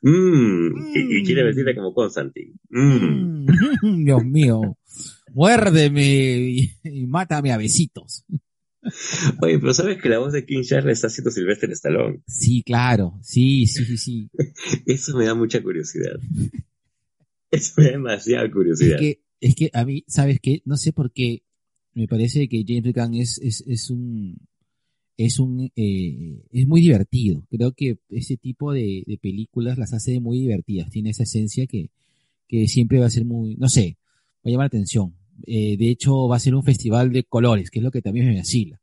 Mm, 0.08 0.94
y, 0.94 1.18
y 1.18 1.24
quiere 1.24 1.42
Mm. 1.42 1.46
vestirte 1.46 1.74
como 1.74 1.92
Constantine. 1.92 2.52
Mm. 2.70 3.46
Mm, 3.46 3.46
Dios 4.04 4.24
mío. 4.24 4.78
Muérdeme 5.34 6.04
y, 6.04 6.70
y 6.84 7.06
mátame 7.06 7.52
a 7.52 7.56
besitos. 7.56 8.24
Oye, 9.42 9.58
pero 9.58 9.74
¿sabes 9.74 10.00
que 10.00 10.08
la 10.08 10.18
voz 10.18 10.32
de 10.32 10.46
King 10.46 10.62
la 10.70 10.92
está 10.92 11.08
haciendo 11.08 11.30
Sylvester 11.32 11.70
Stallone? 11.72 12.20
Sí, 12.28 12.62
claro. 12.64 13.18
Sí, 13.20 13.66
sí, 13.66 13.84
sí, 13.84 13.98
sí. 13.98 14.30
Eso 14.86 15.16
me 15.16 15.24
da 15.26 15.34
mucha 15.34 15.60
curiosidad. 15.60 16.18
Eso 17.50 17.72
me 17.78 17.84
da 17.86 17.90
demasiada 17.92 18.48
curiosidad. 18.50 18.94
Es 18.96 19.00
que, 19.00 19.22
es 19.40 19.54
que 19.56 19.70
a 19.72 19.84
mí, 19.84 20.04
¿sabes 20.06 20.38
qué? 20.40 20.62
No 20.64 20.76
sé 20.76 20.92
por 20.92 21.12
qué 21.12 21.42
me 21.94 22.06
parece 22.06 22.48
que 22.48 22.64
James 22.66 22.92
Gunn 22.94 23.14
es, 23.14 23.38
es, 23.38 23.64
es 23.66 23.90
un, 23.90 24.38
es 25.16 25.38
un, 25.38 25.70
eh, 25.76 26.42
es 26.52 26.66
muy 26.66 26.80
divertido. 26.80 27.42
Creo 27.50 27.72
que 27.72 27.98
ese 28.10 28.36
tipo 28.36 28.72
de, 28.72 29.02
de 29.06 29.18
películas 29.18 29.78
las 29.78 29.92
hace 29.92 30.20
muy 30.20 30.38
divertidas. 30.40 30.90
Tiene 30.90 31.10
esa 31.10 31.22
esencia 31.22 31.66
que, 31.66 31.90
que 32.48 32.68
siempre 32.68 32.98
va 33.00 33.06
a 33.06 33.10
ser 33.10 33.24
muy, 33.24 33.56
no 33.56 33.68
sé, 33.68 33.96
va 34.44 34.48
a 34.48 34.50
llamar 34.50 34.64
la 34.64 34.68
atención. 34.78 35.14
Eh, 35.46 35.76
de 35.76 35.90
hecho, 35.90 36.28
va 36.28 36.36
a 36.36 36.40
ser 36.40 36.54
un 36.54 36.62
festival 36.64 37.12
de 37.12 37.24
colores, 37.24 37.70
que 37.70 37.78
es 37.80 37.82
lo 37.84 37.90
que 37.90 38.02
también 38.02 38.26
me 38.28 38.36
vacila. 38.36 38.80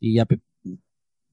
Y 0.00 0.14
ya, 0.14 0.26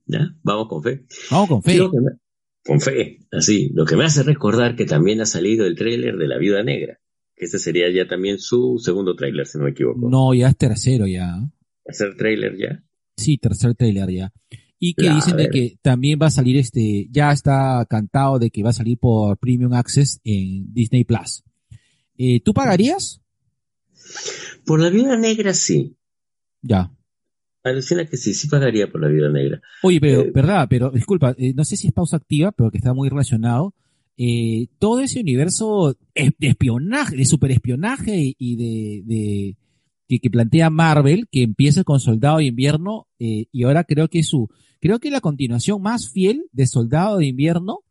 ¿Ya? 0.06 0.36
Vamos 0.44 0.68
con 0.68 0.82
fe. 0.84 1.06
vamos 1.30 1.50
con 1.50 1.62
fe. 1.64 1.80
Me- 1.80 2.18
Con 2.66 2.82
fe, 2.82 3.20
así. 3.32 3.70
Lo 3.74 3.86
que 3.86 3.96
me 3.96 4.04
hace 4.06 4.24
recordar 4.24 4.76
que 4.76 4.86
también 4.86 5.22
ha 5.22 5.26
salido 5.26 5.66
el 5.66 5.76
tráiler 5.76 6.18
de 6.18 6.28
La 6.28 6.38
Viuda 6.38 6.64
Negra. 6.64 7.00
Que 7.36 7.46
ese 7.46 7.58
sería 7.60 7.90
ya 7.92 8.08
también 8.08 8.38
su 8.40 8.80
segundo 8.84 9.16
tráiler, 9.16 9.46
si 9.48 9.58
no 9.58 9.64
me 9.66 9.70
equivoco. 9.72 10.10
No, 10.10 10.34
ya 10.34 10.50
es 10.50 10.58
tercero 10.58 11.08
ya. 11.08 11.40
Hacer 11.88 12.16
tráiler 12.18 12.58
ya. 12.58 12.84
Sí, 13.20 13.38
tercer 13.38 13.76
trailer 13.76 14.10
ya. 14.10 14.32
Y 14.80 14.94
que 14.94 15.06
Ya, 15.06 15.16
dicen 15.16 15.36
de 15.38 15.50
que 15.50 15.78
también 15.82 16.18
va 16.22 16.28
a 16.28 16.32
salir 16.32 16.56
este, 16.58 17.08
ya 17.12 17.32
está 17.32 17.86
cantado 17.90 18.40
de 18.40 18.50
que 18.50 18.64
va 18.64 18.70
a 18.70 18.74
salir 18.74 18.98
por 18.98 19.38
Premium 19.38 19.74
Access 19.74 20.22
en 20.24 20.74
Disney 20.74 21.04
Plus. 21.04 21.44
Eh, 22.18 22.40
¿Tú 22.42 22.54
pagarías? 22.54 23.22
Por 24.66 24.80
La 24.80 24.90
Viuda 24.90 25.18
Negra 25.18 25.54
sí. 25.54 25.96
Ya. 26.62 26.92
Alucina 27.64 28.06
que 28.06 28.16
sí, 28.18 28.34
sí 28.34 28.48
pagaría 28.48 28.90
por 28.90 29.02
La 29.02 29.10
Viuda 29.10 29.30
Negra. 29.30 29.62
Oye, 29.84 30.00
pero, 30.00 30.22
Eh, 30.22 30.32
verdad, 30.34 30.68
pero 30.70 30.92
disculpa, 30.92 31.36
eh, 31.38 31.54
no 31.54 31.66
sé 31.66 31.76
si 31.76 31.88
es 31.88 31.94
pausa 31.94 32.18
activa, 32.18 32.52
pero 32.52 32.72
que 32.72 32.78
está 32.78 32.94
muy 32.94 33.10
relacionado. 33.10 33.74
Eh, 34.18 34.68
todo 34.80 35.00
ese 35.02 35.20
universo 35.22 35.98
de 36.16 36.34
espionaje, 36.48 37.16
de 37.16 37.26
superespionaje 37.26 38.18
y- 38.18 38.36
y 38.38 38.56
de, 38.56 39.04
de 39.06 39.58
que, 40.10 40.20
que 40.20 40.30
plantea 40.32 40.70
Marvel, 40.72 41.28
que 41.32 41.44
empieza 41.44 41.84
con 41.86 42.00
Soldado 42.00 42.40
de 42.40 42.46
Invierno, 42.46 43.08
eh, 43.20 43.46
y 43.52 43.64
ahora 43.64 43.84
creo 43.84 44.10
que 44.10 44.24
su, 44.24 44.50
creo 44.82 45.00
que 45.00 45.12
la 45.12 45.22
continuación 45.22 45.82
más 45.82 46.10
fiel 46.10 46.48
de 46.52 46.66
Soldado 46.66 47.20
de 47.20 47.28
Invierno 47.28 47.82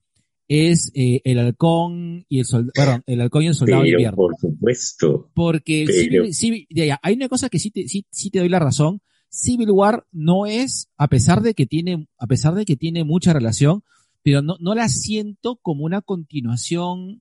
es 0.48 0.90
eh, 0.94 1.20
el 1.25 1.38
halcón 1.38 2.25
y 2.28 2.40
el 2.40 2.46
soldado, 2.46 2.72
perdón, 2.75 3.02
el 3.06 3.20
halcón 3.20 3.42
y 3.44 3.46
el 3.48 3.54
soldado 3.54 3.82
de 3.82 3.90
invierno. 3.90 4.16
por 4.16 4.34
supuesto. 4.37 5.30
Porque 5.34 5.87
Civil, 5.87 6.34
Civil- 6.34 6.66
ya, 6.70 6.87
ya, 6.87 7.00
hay 7.02 7.14
una 7.14 7.28
cosa 7.28 7.48
que 7.50 7.58
sí 7.58 7.70
te, 7.70 7.87
sí, 7.87 8.06
sí 8.10 8.30
te 8.30 8.38
doy 8.40 8.48
la 8.48 8.58
razón. 8.58 9.00
Civil 9.30 9.70
War 9.70 10.06
no 10.10 10.46
es, 10.46 10.88
a 10.96 11.06
pesar 11.08 11.42
de 11.42 11.52
que 11.54 11.66
tiene, 11.66 12.08
a 12.18 12.26
pesar 12.26 12.54
de 12.54 12.64
que 12.64 12.76
tiene 12.76 13.04
mucha 13.04 13.34
relación, 13.34 13.82
pero 14.22 14.40
no, 14.42 14.56
no 14.58 14.75
la 14.75 14.88
siento 14.88 15.56
como 15.62 15.84
una 15.84 16.00
continuación 16.00 17.20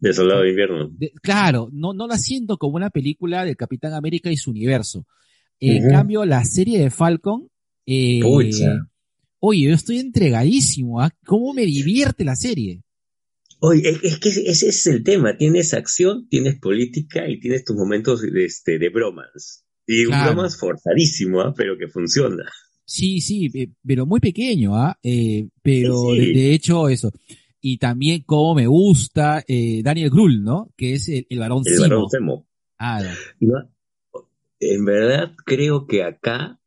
De 0.00 0.12
Soldado 0.12 0.42
de 0.42 0.50
Invierno. 0.50 0.88
de- 0.92 1.12
claro, 1.22 1.68
no, 1.72 1.92
no 1.92 2.06
la 2.06 2.16
siento 2.18 2.56
como 2.56 2.76
una 2.76 2.90
película 2.90 3.44
del 3.44 3.56
Capitán 3.56 3.92
América 3.94 4.30
y 4.30 4.36
su 4.36 4.50
universo. 4.50 5.06
En 5.62 5.88
cambio, 5.90 6.24
la 6.24 6.42
serie 6.44 6.78
de 6.78 6.90
Falcon, 6.90 7.48
eh, 7.84 8.20
Pucha. 8.22 8.86
oye, 9.40 9.68
yo 9.68 9.74
estoy 9.74 9.98
entregadísimo, 9.98 11.02
¿ah? 11.02 11.10
¿Cómo 11.26 11.52
me 11.52 11.66
divierte 11.66 12.24
la 12.24 12.34
serie? 12.34 12.82
Oye, 13.60 13.82
es, 14.02 14.18
que 14.18 14.30
ese 14.30 14.68
es 14.68 14.86
el 14.86 15.02
tema. 15.02 15.36
Tienes 15.36 15.74
acción, 15.74 16.26
tienes 16.30 16.58
política 16.58 17.28
y 17.28 17.38
tienes 17.40 17.64
tus 17.64 17.76
momentos 17.76 18.22
de, 18.22 18.44
este, 18.46 18.78
de 18.78 18.88
bromance. 18.88 19.60
Y 19.86 20.06
Claro. 20.06 20.30
un 20.30 20.34
bromance 20.36 20.56
forzadísimo, 20.58 21.42
¿ah? 21.42 21.52
pero 21.54 21.76
que 21.76 21.88
funciona. 21.88 22.44
Sí, 22.86 23.20
sí, 23.20 23.50
eh, 23.54 23.68
pero 23.86 24.06
muy 24.06 24.18
pequeño, 24.20 24.74
¿ah? 24.76 24.96
Eh, 25.02 25.46
pero 25.62 25.94
Sí, 26.14 26.20
sí. 26.20 26.26
De, 26.32 26.40
de 26.40 26.54
hecho 26.54 26.88
eso. 26.88 27.12
Y 27.60 27.78
también 27.78 28.22
como 28.22 28.54
me 28.54 28.66
gusta 28.66 29.44
eh, 29.46 29.82
Daniel 29.82 30.10
Grull, 30.10 30.42
¿no? 30.42 30.72
Que 30.76 30.94
es 30.94 31.08
el, 31.08 31.26
el 31.28 31.38
varón 31.38 31.62
El 31.66 31.74
Simo. 31.74 31.82
varón 31.88 32.10
Zemo. 32.10 32.46
Ah, 32.78 33.02
No, 33.40 33.70
En 34.60 34.84
verdad, 34.84 35.32
creo 35.44 35.86
que 35.86 36.02
acá 36.02 36.58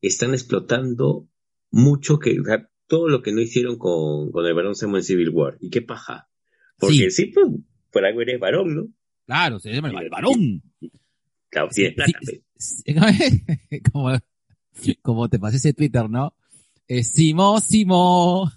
están 0.00 0.32
explotando 0.32 1.28
mucho 1.70 2.18
que, 2.18 2.40
o 2.40 2.44
sea, 2.44 2.68
todo 2.86 3.08
lo 3.08 3.22
que 3.22 3.32
no 3.32 3.40
hicieron 3.40 3.76
con, 3.76 4.30
con 4.32 4.46
el 4.46 4.54
varón 4.54 4.74
Zemo 4.74 4.96
en 4.96 5.02
Civil 5.02 5.30
War. 5.30 5.58
¿Y 5.60 5.68
qué 5.68 5.82
paja? 5.82 6.28
Porque 6.78 7.10
sí, 7.10 7.26
pues, 7.26 7.46
por 7.90 8.04
algo 8.06 8.22
eres 8.22 8.40
varón, 8.40 8.74
¿no? 8.74 8.88
claro, 9.26 9.58
se 9.58 9.72
llama 9.72 9.90
el, 9.90 9.98
el 9.98 10.10
varón. 10.10 10.62
Claro, 11.50 11.68
pe. 11.68 11.94
Sí, 12.56 12.84
como, 13.92 14.10
como 15.02 15.28
te 15.28 15.38
pasé 15.38 15.56
ese 15.58 15.74
Twitter, 15.74 16.08
¿no? 16.08 16.34
Eh, 16.86 17.04
Simo, 17.04 17.60
Simo. 17.60 18.50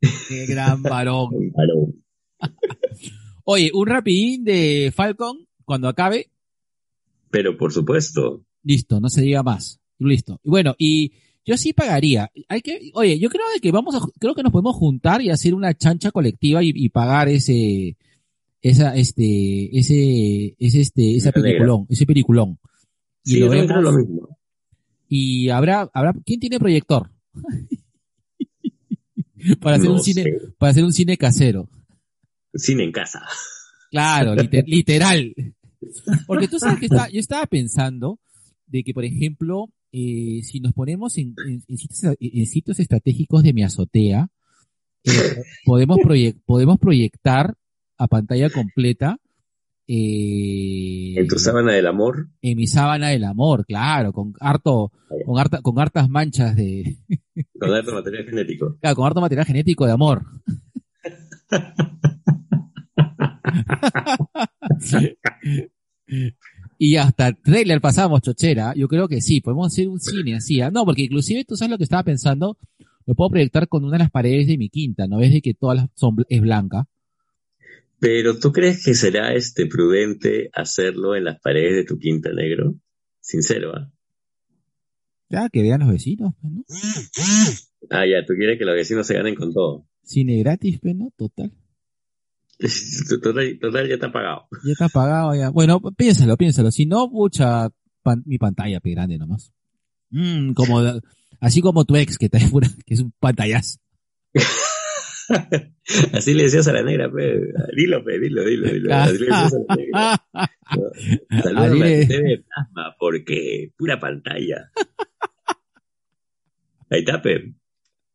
Qué 0.28 0.46
gran 0.46 0.82
varón. 0.82 1.30
Varón. 1.52 2.04
Oye, 3.44 3.70
un 3.72 3.86
rapidín 3.86 4.44
de 4.44 4.92
Falcon, 4.94 5.46
cuando 5.64 5.88
acabe, 5.88 6.30
Pero 7.30 7.56
por 7.56 7.72
supuesto, 7.72 8.44
Listo, 8.66 9.00
no 9.00 9.08
se 9.08 9.22
diga 9.22 9.44
más. 9.44 9.80
Listo. 9.98 10.40
Y 10.42 10.50
bueno, 10.50 10.74
y 10.76 11.12
yo 11.44 11.56
sí 11.56 11.72
pagaría. 11.72 12.32
Hay 12.48 12.62
que, 12.62 12.90
oye, 12.94 13.20
yo 13.20 13.28
creo 13.30 13.44
que 13.62 13.70
vamos 13.70 13.94
a, 13.94 14.00
creo 14.18 14.34
que 14.34 14.42
nos 14.42 14.50
podemos 14.50 14.74
juntar 14.74 15.22
y 15.22 15.30
hacer 15.30 15.54
una 15.54 15.72
chancha 15.72 16.10
colectiva 16.10 16.64
y, 16.64 16.72
y 16.74 16.88
pagar 16.88 17.28
ese, 17.28 17.96
esa, 18.60 18.96
este, 18.96 19.78
ese, 19.78 20.56
ese, 20.58 20.80
este, 20.80 21.14
esa 21.14 21.30
peliculón, 21.30 21.86
ese 21.88 22.06
peliculón. 22.06 22.58
Y 23.24 23.30
sí, 23.30 23.38
lo 23.38 23.50
vemos. 23.50 23.82
lo 23.82 23.92
mismo. 23.92 24.38
Y 25.08 25.48
habrá, 25.50 25.88
habrá, 25.94 26.12
¿quién 26.24 26.40
tiene 26.40 26.58
proyector? 26.58 27.08
Para 29.60 29.76
hacer 29.76 29.88
No 29.88 29.94
un 29.94 30.02
cine, 30.02 30.22
sé. 30.22 30.38
para 30.58 30.70
hacer 30.70 30.84
un 30.84 30.92
cine 30.92 31.16
casero. 31.16 31.68
Cine 32.54 32.84
en 32.84 32.92
casa. 32.92 33.22
Claro, 33.90 34.34
liter- 34.34 34.64
literal. 34.68 35.34
Porque 36.26 36.48
tú 36.48 36.58
sabes 36.58 36.78
que 36.80 36.86
está- 36.86 37.08
yo 37.10 37.20
estaba 37.20 37.46
pensando 37.46 38.18
de 38.66 38.82
que, 38.82 38.92
por 38.94 39.04
ejemplo, 39.04 39.66
eh, 39.92 40.40
si 40.42 40.60
nos 40.60 40.72
ponemos 40.72 41.16
en, 41.18 41.34
en- 41.46 41.62
en 41.66 41.78
sitios, 41.78 42.16
en 42.18 42.46
sitios 42.46 42.80
estratégicos 42.80 43.42
de 43.42 43.52
mi 43.52 43.62
azotea, 43.62 44.28
eh, 45.04 45.10
podemos 45.64 46.78
proyectar 46.80 47.54
a 47.98 48.08
pantalla 48.08 48.50
completa 48.50 49.18
eh, 49.88 51.14
En 51.16 51.26
tu 51.28 51.38
sábana 51.38 51.72
del 51.72 51.86
amor. 51.86 52.28
en 52.42 52.56
mi 52.56 52.66
sábana 52.66 53.08
del 53.08 53.24
amor, 53.24 53.64
claro, 53.66 54.12
con 54.12 54.32
harto, 54.40 54.92
con 55.24 55.38
harta, 55.38 55.62
con 55.62 55.78
hartas 55.78 56.08
manchas 56.08 56.56
de, 56.56 56.96
Con 57.60 57.70
alto 57.72 57.92
material 57.92 58.24
genético. 58.24 58.76
claro, 58.80 58.96
con 58.96 59.06
harto 59.06 59.20
material 59.20 59.46
genético 59.46 59.86
de 59.86 59.92
amor. 59.92 60.24
y 66.78 66.96
hasta 66.96 67.32
trailer 67.32 67.80
pasamos 67.80 68.20
chochera, 68.22 68.74
yo 68.74 68.88
creo 68.88 69.08
que 69.08 69.20
sí, 69.20 69.40
podemos 69.40 69.68
hacer 69.68 69.88
un 69.88 70.00
cine 70.00 70.36
así, 70.36 70.60
¿ah? 70.60 70.70
no, 70.70 70.84
porque 70.84 71.02
inclusive 71.02 71.44
tú 71.44 71.56
sabes 71.56 71.70
lo 71.70 71.78
que 71.78 71.84
estaba 71.84 72.02
pensando, 72.02 72.58
lo 73.06 73.14
puedo 73.14 73.30
proyectar 73.30 73.68
con 73.68 73.84
una 73.84 73.92
de 73.92 74.04
las 74.04 74.10
paredes 74.10 74.46
de 74.46 74.58
mi 74.58 74.68
quinta, 74.68 75.06
¿no 75.06 75.18
ves 75.18 75.32
de 75.32 75.40
que 75.40 75.54
todas 75.54 75.76
las 75.78 75.88
son 75.94 76.16
es 76.28 76.40
blanca? 76.40 76.86
Pero 77.98 78.38
¿tú 78.38 78.52
crees 78.52 78.84
que 78.84 78.94
será 78.94 79.32
este 79.34 79.66
prudente 79.66 80.50
hacerlo 80.52 81.16
en 81.16 81.24
las 81.24 81.40
paredes 81.40 81.74
de 81.76 81.84
tu 81.84 81.98
quinta 81.98 82.30
negro? 82.32 82.74
Sincero, 83.20 83.72
¿ah? 83.74 83.90
Ya, 85.28 85.48
que 85.48 85.62
vean 85.62 85.80
los 85.80 85.88
vecinos, 85.90 86.34
pues, 86.40 86.52
¿no? 86.52 86.64
Ah, 87.90 88.04
ya, 88.06 88.24
tú 88.26 88.34
quieres 88.34 88.58
que 88.58 88.64
los 88.64 88.74
vecinos 88.74 89.06
se 89.06 89.14
ganen 89.14 89.34
con 89.34 89.52
todo. 89.52 89.86
Cine 90.04 90.38
gratis, 90.38 90.78
pues, 90.80 90.94
¿no? 90.94 91.10
Total. 91.16 91.50
Total, 93.22 93.58
total 93.60 93.88
ya 93.88 93.94
está 93.94 94.10
pagado. 94.12 94.48
Ya 94.64 94.72
está 94.72 94.88
pagado 94.88 95.34
ya. 95.34 95.50
Bueno, 95.50 95.80
piénsalo, 95.96 96.36
piénsalo. 96.36 96.70
Si 96.70 96.86
no, 96.86 97.10
pucha, 97.10 97.68
pan- 98.02 98.22
mi 98.24 98.38
pantalla 98.38 98.80
pe 98.80 98.90
grande 98.92 99.18
nomás. 99.18 99.52
Mm, 100.10 100.52
como, 100.54 100.80
así 101.40 101.60
como 101.60 101.84
tu 101.84 101.96
ex 101.96 102.16
que, 102.16 102.28
te, 102.28 102.38
que 102.86 102.94
es 102.94 103.00
un 103.00 103.12
pantallazo. 103.18 103.78
Así 106.12 106.34
le 106.34 106.44
decías 106.44 106.66
a 106.68 106.72
la 106.72 106.82
negra, 106.82 107.10
pe. 107.10 107.40
Dilo, 107.76 108.04
pe, 108.04 108.18
dilo, 108.18 108.44
dilo, 108.44 108.68
dilo. 108.72 108.94
Así 108.94 109.18
le 109.18 109.26
decías 109.26 109.54
a 109.54 109.58
la 109.68 109.76
negra. 109.76 110.12
Así 111.28 111.82
a 112.04 112.08
TV 112.08 112.44
plasma, 112.46 112.94
porque 112.98 113.70
pura 113.76 113.98
pantalla. 114.00 114.70
Ahí 116.90 117.00
está, 117.00 117.20
pe. 117.20 117.54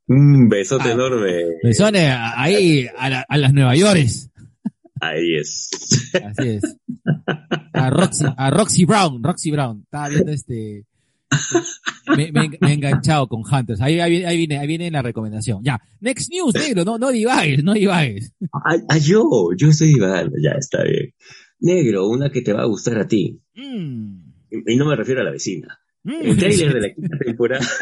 Un 0.08 0.50
besote 0.50 0.90
Ah. 0.90 0.92
enorme. 0.94 1.44
Besones 1.64 2.14
ahí 2.36 2.88
a, 2.98 3.10
la- 3.10 3.26
a 3.28 3.38
las 3.38 3.54
Nueva 3.54 3.76
Yorkes. 3.76 4.30
Ahí 5.00 5.36
es. 5.36 5.70
Así 6.24 6.50
es. 6.50 6.78
A 7.74 7.90
Roxy, 7.90 8.26
a 8.38 8.50
Roxy 8.52 8.86
Brown, 8.86 9.24
Roxy 9.24 9.52
Brown. 9.52 9.82
Estaba 9.84 10.10
viendo 10.10 10.32
este. 10.32 10.86
Me, 12.18 12.32
me- 12.32 12.50
me 12.60 12.70
he 12.70 12.74
enganchado 12.74 13.28
con 13.28 13.42
Hunters. 13.50 13.82
Ahí, 13.82 14.00
ahí, 14.00 14.12
viene- 14.12 14.26
ahí 14.28 14.38
viene, 14.38 14.58
ahí 14.60 14.68
viene 14.68 14.92
la 14.92 15.02
recomendación. 15.02 15.64
Ya. 15.64 15.80
Next 16.02 16.30
news, 16.32 16.54
negro. 16.56 16.84
No, 16.84 16.98
no 16.98 17.10
divagues, 17.12 17.64
no 17.64 17.74
divagues. 17.74 18.34
Ah, 18.54 18.76
ah, 18.90 18.98
yo, 18.98 19.24
yo 19.58 19.70
estoy 19.70 19.90
divagando, 19.90 20.36
ya 20.42 20.52
está 20.52 20.84
bien. 20.84 21.14
Negro, 21.60 22.08
una 22.10 22.30
que 22.32 22.42
te 22.42 22.54
va 22.54 22.64
a 22.64 22.66
gustar 22.66 22.98
a 23.00 23.08
ti. 23.08 23.40
Mm, 23.56 24.32
Y 24.52 24.74
y 24.74 24.76
no 24.78 24.86
me 24.86 24.96
refiero 24.96 25.22
a 25.22 25.24
la 25.24 25.32
vecina. 25.32 25.80
mm. 26.04 26.12
El 26.22 26.38
trailer 26.38 26.74
de 26.74 26.82
la 26.82 26.94
quinta 26.94 27.18
temporada. 27.24 27.66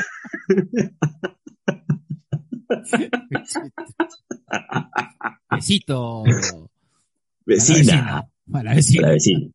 Besito. 5.51 6.24
Vecina. 7.46 8.27
Para 8.51 8.63
la 8.72 8.75
vecina. 8.75 9.08
La 9.08 9.13
vecina. 9.13 9.50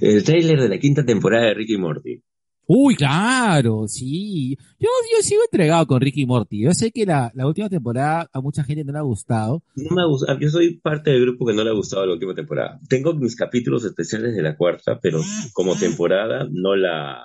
El 0.00 0.24
trailer 0.24 0.60
de 0.60 0.68
la 0.68 0.78
quinta 0.78 1.04
temporada 1.04 1.46
de 1.46 1.54
Ricky 1.54 1.76
Morty. 1.78 2.20
Uy, 2.68 2.96
claro, 2.96 3.86
sí. 3.86 4.56
Yo, 4.78 4.88
yo 5.12 5.22
sigo 5.22 5.42
entregado 5.44 5.86
con 5.86 6.00
Ricky 6.00 6.26
Morty. 6.26 6.60
Yo 6.62 6.72
sé 6.72 6.90
que 6.90 7.06
la, 7.06 7.30
la 7.34 7.46
última 7.46 7.68
temporada 7.68 8.28
a 8.32 8.40
mucha 8.40 8.64
gente 8.64 8.84
no 8.84 8.92
le 8.92 8.98
ha 8.98 9.02
gustado. 9.02 9.62
No 9.76 9.94
me 9.94 10.02
ha 10.02 10.06
gustado, 10.06 10.38
yo 10.40 10.50
soy 10.50 10.78
parte 10.78 11.10
del 11.10 11.22
grupo 11.22 11.46
que 11.46 11.54
no 11.54 11.62
le 11.62 11.70
ha 11.70 11.74
gustado 11.74 12.04
la 12.06 12.14
última 12.14 12.34
temporada. 12.34 12.80
Tengo 12.88 13.14
mis 13.14 13.36
capítulos 13.36 13.84
especiales 13.84 14.34
de 14.34 14.42
la 14.42 14.56
cuarta, 14.56 14.98
pero 15.00 15.20
como 15.52 15.76
temporada 15.76 16.48
no 16.50 16.74
la, 16.74 17.24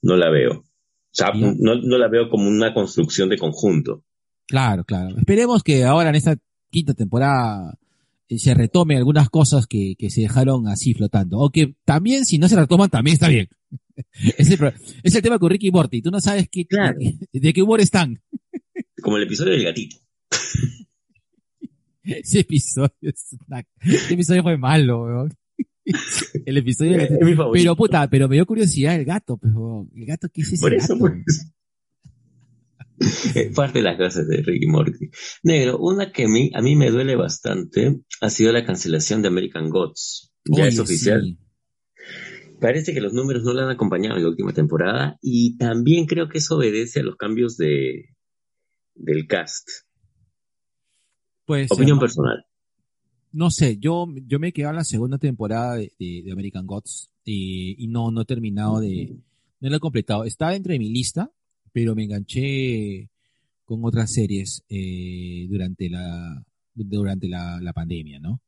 no 0.00 0.16
la 0.16 0.30
veo. 0.30 0.52
O 0.60 0.64
sea, 1.10 1.32
no, 1.34 1.74
no 1.74 1.98
la 1.98 2.08
veo 2.08 2.30
como 2.30 2.48
una 2.48 2.72
construcción 2.72 3.28
de 3.28 3.38
conjunto. 3.38 4.04
Claro, 4.46 4.84
claro. 4.84 5.16
Esperemos 5.18 5.62
que 5.62 5.84
ahora 5.84 6.08
en 6.08 6.14
esta 6.14 6.36
quinta 6.70 6.94
temporada 6.94 7.78
eh, 8.28 8.38
se 8.38 8.54
retome 8.54 8.96
algunas 8.96 9.28
cosas 9.28 9.66
que, 9.66 9.94
que 9.98 10.08
se 10.10 10.22
dejaron 10.22 10.66
así 10.68 10.94
flotando. 10.94 11.38
O 11.38 11.50
que 11.50 11.74
también, 11.84 12.24
si 12.24 12.38
no 12.38 12.48
se 12.48 12.56
retoman, 12.56 12.88
también 12.88 13.14
está 13.14 13.28
bien. 13.28 13.48
es, 14.38 14.50
el, 14.50 14.58
pro- 14.58 14.72
es 15.02 15.14
el 15.14 15.22
tema 15.22 15.38
con 15.38 15.50
Ricky 15.50 15.68
y 15.68 15.70
Morty. 15.70 16.02
Tú 16.02 16.10
no 16.10 16.20
sabes 16.20 16.48
qué, 16.50 16.66
Claro. 16.66 16.98
de 17.32 17.52
qué 17.52 17.62
humor 17.62 17.80
están. 17.80 18.20
Como 19.02 19.16
el 19.16 19.24
episodio 19.24 19.52
del 19.52 19.64
gatito. 19.64 19.96
Ese 22.02 22.40
episodio, 22.40 22.90
es 23.02 23.36
una- 23.46 23.62
ese 23.82 24.14
episodio 24.14 24.42
fue 24.42 24.56
malo, 24.56 25.02
weón. 25.04 25.34
El 26.46 26.56
episodio 26.58 26.98
Es 26.98 27.10
mi 27.10 27.34
favorito. 27.34 27.62
Pero 27.64 27.76
puta, 27.76 28.08
pero 28.08 28.28
me 28.28 28.36
dio 28.36 28.46
curiosidad 28.46 28.94
el 28.96 29.04
gato, 29.04 29.36
pero 29.38 29.86
el 29.94 30.06
gato, 30.06 30.28
¿qué 30.32 30.40
es 30.42 30.52
ese 30.52 30.60
Por 30.60 30.72
eso, 30.74 30.94
gato? 30.94 31.00
pues. 31.00 31.52
Parte 33.54 33.78
de 33.78 33.84
las 33.84 33.96
cosas 33.96 34.26
de 34.26 34.38
Ricky 34.42 34.66
Morty. 34.66 35.10
Negro, 35.44 35.78
una 35.78 36.10
que 36.10 36.24
a 36.24 36.28
mí, 36.28 36.50
a 36.54 36.60
mí 36.62 36.74
me 36.76 36.90
duele 36.90 37.14
bastante 37.14 38.00
ha 38.20 38.30
sido 38.30 38.52
la 38.52 38.64
cancelación 38.64 39.22
de 39.22 39.28
American 39.28 39.68
Gods. 39.70 40.32
Ya 40.46 40.62
Oye, 40.64 40.68
es 40.68 40.78
oficial. 40.78 41.22
sí. 41.22 41.38
Parece 42.60 42.92
que 42.92 43.00
los 43.00 43.12
números 43.12 43.44
no 43.44 43.52
la 43.52 43.62
han 43.64 43.70
acompañado 43.70 44.16
en 44.16 44.22
la 44.22 44.28
última 44.30 44.52
temporada 44.52 45.18
y 45.22 45.56
también 45.58 46.06
creo 46.06 46.28
que 46.28 46.38
eso 46.38 46.56
obedece 46.56 47.00
a 47.00 47.02
los 47.04 47.16
cambios 47.16 47.56
de, 47.56 48.16
del 48.94 49.26
cast. 49.26 49.68
Pues, 51.44 51.70
Opinión 51.72 51.98
personal. 51.98 52.44
no 53.32 53.50
sé, 53.50 53.78
yo, 53.78 54.06
yo 54.26 54.38
me 54.38 54.48
he 54.48 54.52
quedado 54.52 54.72
en 54.72 54.76
la 54.78 54.84
segunda 54.84 55.18
temporada 55.18 55.76
de, 55.76 55.92
de- 55.98 56.22
de 56.24 56.32
American 56.32 56.66
Gods 56.66 57.10
eh, 57.24 57.74
y 57.78 57.86
no, 57.88 58.10
no 58.10 58.22
he 58.22 58.24
terminado 58.26 58.80
de, 58.80 59.16
no 59.60 59.70
lo 59.70 59.76
he 59.76 59.80
completado. 59.80 60.24
Está 60.24 60.50
dentro 60.50 60.72
de 60.72 60.78
mi 60.78 60.90
lista, 60.90 61.30
pero 61.72 61.94
me 61.94 62.04
enganché 62.04 63.10
con 63.64 63.84
otras 63.84 64.12
series 64.12 64.62
eh, 64.68 65.46
durante 65.48 65.88
la, 65.90 66.42
durante 66.74 67.28
la, 67.28 67.60
la 67.60 67.72
pandemia, 67.72 68.18
¿no? 68.18 68.40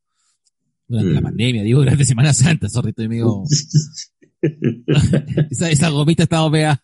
Durante 0.90 1.12
la 1.14 1.20
Mm. 1.20 1.24
pandemia, 1.24 1.62
digo, 1.62 1.79
durante 1.81 2.05
Semana 2.05 2.33
Santa, 2.35 2.68
sorry, 2.68 2.90
estoy 2.90 3.09
medio, 3.09 3.44
esa, 5.50 5.70
esa 5.70 5.88
gomita 5.90 6.24
estaba 6.24 6.50
mega, 6.50 6.83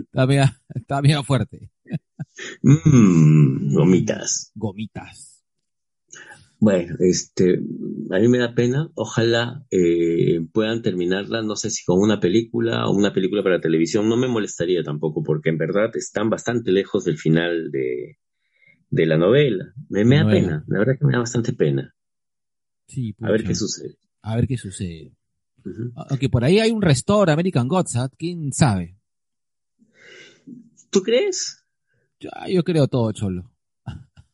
estaba 0.00 0.26
mega, 0.26 0.60
estaba 0.74 1.22
fuerte. 1.24 1.70
Mmm, 2.62 3.72
gomitas. 3.74 4.50
Gomitas. 4.54 5.32
Bueno, 6.58 6.96
este, 7.00 7.60
a 8.10 8.18
mí 8.18 8.28
me 8.28 8.38
da 8.38 8.54
pena. 8.54 8.90
Ojalá 8.94 9.64
eh, 9.70 10.40
puedan 10.52 10.80
terminarla, 10.82 11.42
no 11.42 11.54
sé 11.54 11.70
si 11.70 11.84
con 11.84 12.00
una 12.00 12.18
película 12.18 12.86
o 12.86 12.96
una 12.96 13.12
película 13.12 13.42
para 13.42 13.60
televisión. 13.60 14.08
No 14.08 14.16
me 14.16 14.26
molestaría 14.26 14.82
tampoco, 14.82 15.22
porque 15.22 15.50
en 15.50 15.58
verdad 15.58 15.90
están 15.94 16.30
bastante 16.30 16.72
lejos 16.72 17.04
del 17.04 17.18
final 17.18 17.70
de, 17.70 18.18
de 18.90 19.06
la 19.06 19.18
novela. 19.18 19.66
Me, 19.90 20.04
me 20.06 20.16
da 20.16 20.22
Novela. 20.24 20.40
pena, 20.40 20.64
la 20.66 20.78
verdad 20.78 20.94
que 20.98 21.04
me 21.06 21.12
da 21.12 21.18
bastante 21.20 21.52
pena. 21.52 21.94
Sí, 22.88 23.14
A 23.20 23.30
ver 23.30 23.44
qué 23.44 23.54
sucede. 23.54 23.96
A 24.22 24.36
ver 24.36 24.46
qué 24.46 24.56
sucede. 24.56 25.12
Aunque 26.08 26.28
por 26.28 26.44
ahí 26.44 26.60
hay 26.60 26.70
un 26.70 26.82
restore 26.82 27.32
American 27.32 27.66
Gods, 27.66 27.96
¿ah? 27.96 28.10
¿quién 28.16 28.52
sabe? 28.52 28.96
¿Tú 30.90 31.02
crees? 31.02 31.64
Yo, 32.20 32.30
yo 32.48 32.62
creo 32.62 32.86
todo, 32.86 33.10
cholo. 33.12 33.50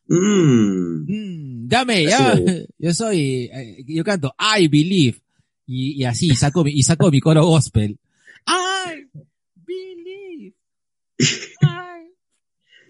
Mmm. 0.07 1.05
Mm, 1.07 1.67
llame, 1.69 2.05
Así 2.05 2.09
ya. 2.09 2.35
Yo 2.77 2.93
soy, 2.93 3.49
eh, 3.53 3.83
yo 3.87 4.03
canto 4.03 4.35
I 4.37 4.67
believe. 4.67 5.19
Y, 5.65 6.01
y 6.01 6.03
así, 6.03 6.35
saco 6.35 6.63
mi, 6.63 6.71
y 6.71 6.83
saco 6.83 7.09
mi 7.09 7.19
coro 7.21 7.45
gospel. 7.45 7.97
I 8.45 9.07
believe. 9.55 10.55
I 11.19 12.09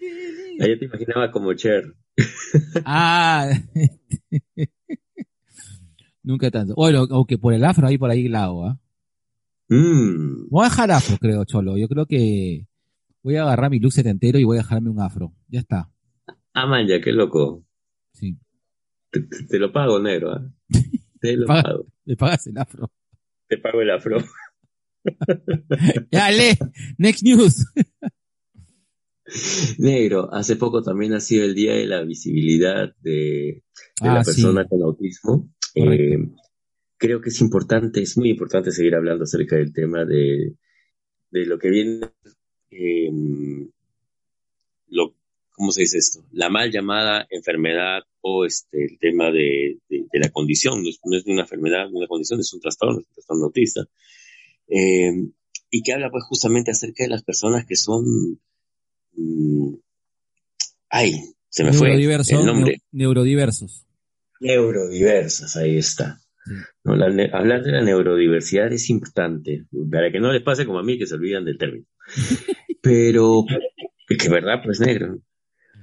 believe. 0.00 0.64
Ah, 0.64 0.66
yo 0.68 0.78
te 0.78 0.84
imaginaba 0.84 1.30
como 1.30 1.54
Cher. 1.54 1.94
Ah. 2.84 3.50
Nunca 6.24 6.50
tanto. 6.50 6.74
Bueno, 6.74 7.06
aunque 7.10 7.38
por 7.38 7.54
el 7.54 7.64
afro 7.64 7.86
ahí 7.86 7.96
por 7.98 8.10
ahí 8.10 8.26
la 8.28 8.44
hago, 8.44 8.66
¿ah? 8.66 8.80
Mmm. 9.68 10.48
Voy 10.50 10.64
a 10.66 10.68
dejar 10.68 10.90
afro, 10.90 11.16
creo, 11.18 11.44
cholo. 11.44 11.76
Yo 11.78 11.86
creo 11.86 12.06
que 12.06 12.66
voy 13.22 13.36
a 13.36 13.42
agarrar 13.44 13.70
mi 13.70 13.78
look 13.78 13.92
setentero 13.92 14.38
y 14.38 14.44
voy 14.44 14.56
a 14.58 14.62
dejarme 14.62 14.90
un 14.90 15.00
afro. 15.00 15.32
Ya 15.48 15.60
está. 15.60 15.90
Ah, 16.54 16.66
man, 16.66 16.86
ya, 16.88 17.00
qué 17.00 17.12
loco. 17.12 17.64
Sí. 18.12 18.38
Te, 19.10 19.20
te- 19.20 19.44
te 19.48 19.58
lo 19.58 19.72
pago, 19.72 20.00
negro. 20.00 20.32
¿ah? 20.32 20.50
Te 21.20 21.36
lo 21.36 21.46
pago. 21.46 21.86
Me 22.04 22.16
pagas 22.16 22.46
el 22.48 22.58
afro. 22.58 22.90
Te 23.48 23.56
pago 23.58 23.80
el 23.80 23.90
afro. 23.90 24.18
Ya, 26.10 26.30
lee. 26.30 26.56
Next 26.96 27.22
news. 27.22 27.66
Negro, 29.78 30.32
hace 30.32 30.56
poco 30.56 30.82
también 30.82 31.12
ha 31.14 31.20
sido 31.20 31.44
el 31.44 31.54
Día 31.54 31.74
de 31.74 31.86
la 31.86 32.02
Visibilidad 32.02 32.94
de, 33.00 33.62
la 34.02 34.20
Ah, 34.20 34.22
persona 34.24 34.62
sí, 34.62 34.68
con 34.68 34.82
autismo. 34.82 35.50
Eh, 35.74 36.18
creo 36.96 37.20
que 37.20 37.28
es 37.30 37.40
importante, 37.40 38.00
es 38.02 38.16
muy 38.16 38.30
importante 38.30 38.70
seguir 38.70 38.94
hablando 38.94 39.24
acerca 39.24 39.56
del 39.56 39.72
tema 39.72 40.04
de, 40.04 40.54
de 41.30 41.46
lo 41.46 41.58
que 41.58 41.68
viene, 41.70 42.00
eh, 42.70 43.10
lo, 44.88 45.14
¿cómo 45.52 45.72
se 45.72 45.82
dice 45.82 45.98
esto? 45.98 46.24
La 46.32 46.48
mal 46.50 46.70
llamada 46.70 47.26
enfermedad 47.30 48.02
o 48.20 48.44
este, 48.44 48.84
el 48.84 48.98
tema 48.98 49.30
de, 49.30 49.78
de- 49.88 50.06
de 50.12 50.18
la 50.20 50.30
condición, 50.30 50.82
no 50.82 50.88
es, 50.88 50.98
no 51.04 51.16
es 51.16 51.26
una 51.26 51.42
enfermedad, 51.42 51.92
una 51.92 52.06
condición, 52.06 52.40
es 52.40 52.52
un 52.54 52.60
trastorno, 52.60 53.00
es 53.00 53.06
un 53.06 53.14
trastorno 53.14 53.44
autista. 53.46 53.86
Eh, 54.68 55.12
y 55.70 55.82
que 55.82 55.92
habla 55.92 56.10
pues 56.10 56.24
justamente 56.24 56.70
acerca 56.70 57.04
de 57.04 57.10
las 57.10 57.22
personas 57.24 57.66
que 57.66 57.76
son, 57.76 58.40
mm, 59.14 59.74
ay, 60.90 61.12
se 61.48 61.64
me 61.64 61.70
fue 61.72 61.88
el 62.40 62.46
nombre, 62.46 62.76
neu- 62.76 62.82
neurodiversos. 62.92 63.84
Neurodiversas, 64.40 65.56
ahí 65.56 65.76
está. 65.78 66.18
Sí. 66.44 66.52
¿no? 66.84 66.96
La 66.96 67.08
ne- 67.10 67.30
hablar 67.32 67.62
de 67.62 67.72
la 67.72 67.82
neurodiversidad 67.82 68.72
es 68.72 68.90
importante, 68.90 69.64
para 69.90 70.10
que 70.12 70.20
no 70.20 70.32
les 70.32 70.42
pase 70.42 70.66
como 70.66 70.78
a 70.78 70.82
mí 70.82 70.98
que 70.98 71.06
se 71.06 71.14
olvidan 71.14 71.44
del 71.44 71.58
término. 71.58 71.86
Pero, 72.82 73.44
que 74.08 74.28
verdad, 74.28 74.60
pues 74.64 74.80
negro. 74.80 75.18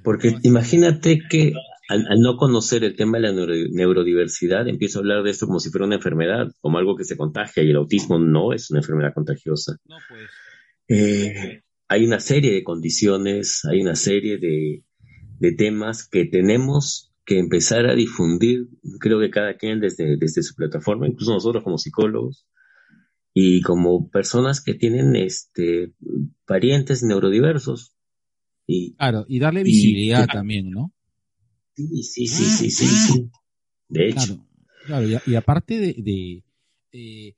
Porque 0.04 0.36
imagínate 0.44 1.20
que 1.30 1.54
al, 1.90 2.06
al 2.08 2.20
no 2.22 2.38
conocer 2.38 2.84
el 2.84 2.96
tema 2.96 3.18
de 3.18 3.24
la 3.24 3.32
neuro- 3.32 3.70
neurodiversidad, 3.72 4.68
empiezo 4.68 5.00
a 5.00 5.02
hablar 5.02 5.24
de 5.24 5.32
esto 5.32 5.48
como 5.48 5.60
si 5.60 5.70
fuera 5.72 5.86
una 5.86 5.96
enfermedad, 5.96 6.48
como 6.60 6.78
algo 6.78 6.96
que 6.96 7.04
se 7.06 7.18
contagia, 7.18 7.64
y 7.64 7.70
el 7.72 7.76
autismo 7.78 8.20
no 8.20 8.54
es 8.54 8.70
una 8.72 8.80
enfermedad 8.82 9.14
contagiosa. 9.14 9.78
No, 9.86 9.98
pues. 10.10 10.30
Eh, 10.88 11.62
hay 11.88 12.06
una 12.06 12.20
serie 12.20 12.54
de 12.54 12.64
condiciones, 12.64 13.66
hay 13.66 13.82
una 13.82 13.96
serie 13.96 14.38
de, 14.38 14.84
de 15.40 15.52
temas 15.54 16.08
que 16.08 16.26
tenemos 16.26 17.11
que 17.25 17.39
empezar 17.39 17.86
a 17.86 17.95
difundir, 17.95 18.67
creo 18.99 19.19
que 19.19 19.29
cada 19.29 19.55
quien 19.57 19.79
desde, 19.79 20.17
desde 20.17 20.43
su 20.43 20.55
plataforma, 20.55 21.07
incluso 21.07 21.34
nosotros 21.34 21.63
como 21.63 21.77
psicólogos 21.77 22.45
y 23.34 23.62
como 23.62 24.10
personas 24.10 24.62
que 24.62 24.73
tienen 24.73 25.15
este, 25.15 25.93
parientes 26.45 27.03
neurodiversos. 27.03 27.93
Y 28.67 28.93
Claro, 28.95 29.25
y 29.27 29.39
darle 29.39 29.63
visibilidad 29.63 30.27
también, 30.27 30.71
¿no? 30.71 30.91
sí, 31.75 32.03
sí, 32.03 32.27
sí, 32.27 32.43
sí, 32.45 32.71
sí, 32.71 32.86
sí. 32.88 33.29
De 33.89 34.10
hecho, 34.10 34.25
Claro, 34.25 34.47
claro, 34.86 35.07
y, 35.07 35.15
a- 35.15 35.21
y 35.25 35.36
aparte 35.36 35.79
de, 35.79 35.93
de 36.01 36.43
eh, 36.93 37.36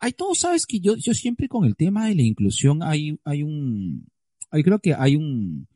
hay 0.00 0.12
todo, 0.12 0.34
sabes 0.34 0.66
que 0.66 0.80
yo, 0.80 0.96
yo 0.96 1.12
siempre 1.14 1.48
con 1.48 1.64
el 1.64 1.76
tema 1.76 2.08
de 2.08 2.14
la 2.14 2.22
inclusión 2.22 2.82
hay, 2.82 3.18
hay 3.24 3.42
un, 3.42 4.06
hay 4.50 4.62
creo 4.62 4.78
que 4.78 4.94
hay 4.94 5.16
un, 5.16 5.66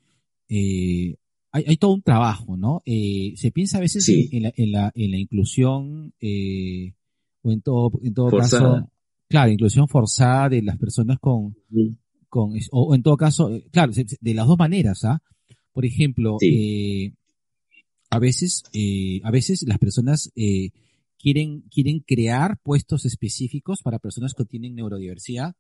eh, 0.49 1.17
hay, 1.55 1.65
hay 1.69 1.77
todo 1.77 1.93
un 1.95 2.03
trabajo, 2.03 2.57
¿no? 2.57 2.83
Eh, 2.85 3.35
se 3.37 3.53
piensa 3.53 3.79
a 3.79 3.81
veces 3.81 4.05
Sí. 4.05 4.29
en, 4.33 4.43
la, 4.43 4.53
en 4.57 4.73
la, 4.73 4.91
en 4.95 5.11
la 5.13 5.19
inclusión, 5.19 6.13
eh, 6.21 6.95
o 7.43 7.53
en 7.53 7.61
todo, 7.61 7.93
en 8.03 8.13
todo 8.13 8.31
Forzada. 8.31 8.75
caso, 8.81 8.91
claro, 9.29 9.53
inclusión 9.53 9.87
forzada 9.87 10.49
de 10.49 10.63
las 10.63 10.77
personas 10.79 11.19
con, 11.21 11.55
con 12.29 12.53
o, 12.73 12.83
o 12.89 12.95
en 12.97 13.03
todo 13.05 13.17
caso, 13.17 13.55
eh, 13.55 13.65
claro, 13.71 13.93
de 13.93 14.35
las 14.35 14.47
dos 14.49 14.59
maneras, 14.59 15.05
¿ah? 15.05 15.23
Por 15.73 15.85
ejemplo, 15.85 16.39
eh, 16.41 17.13
a 18.11 18.19
veces, 18.19 18.65
eh, 18.73 19.21
a 19.23 19.31
veces 19.31 19.65
las 19.67 19.79
personas 19.79 20.33
eh, 20.37 20.71
quieren, 21.19 21.63
quieren 21.71 22.01
crear 22.01 22.59
puestos 22.63 23.05
específicos 23.07 23.81
para 23.83 23.99
personas 23.99 24.35
que 24.35 24.45
tienen 24.45 24.75
neurodiversidad 24.75 25.55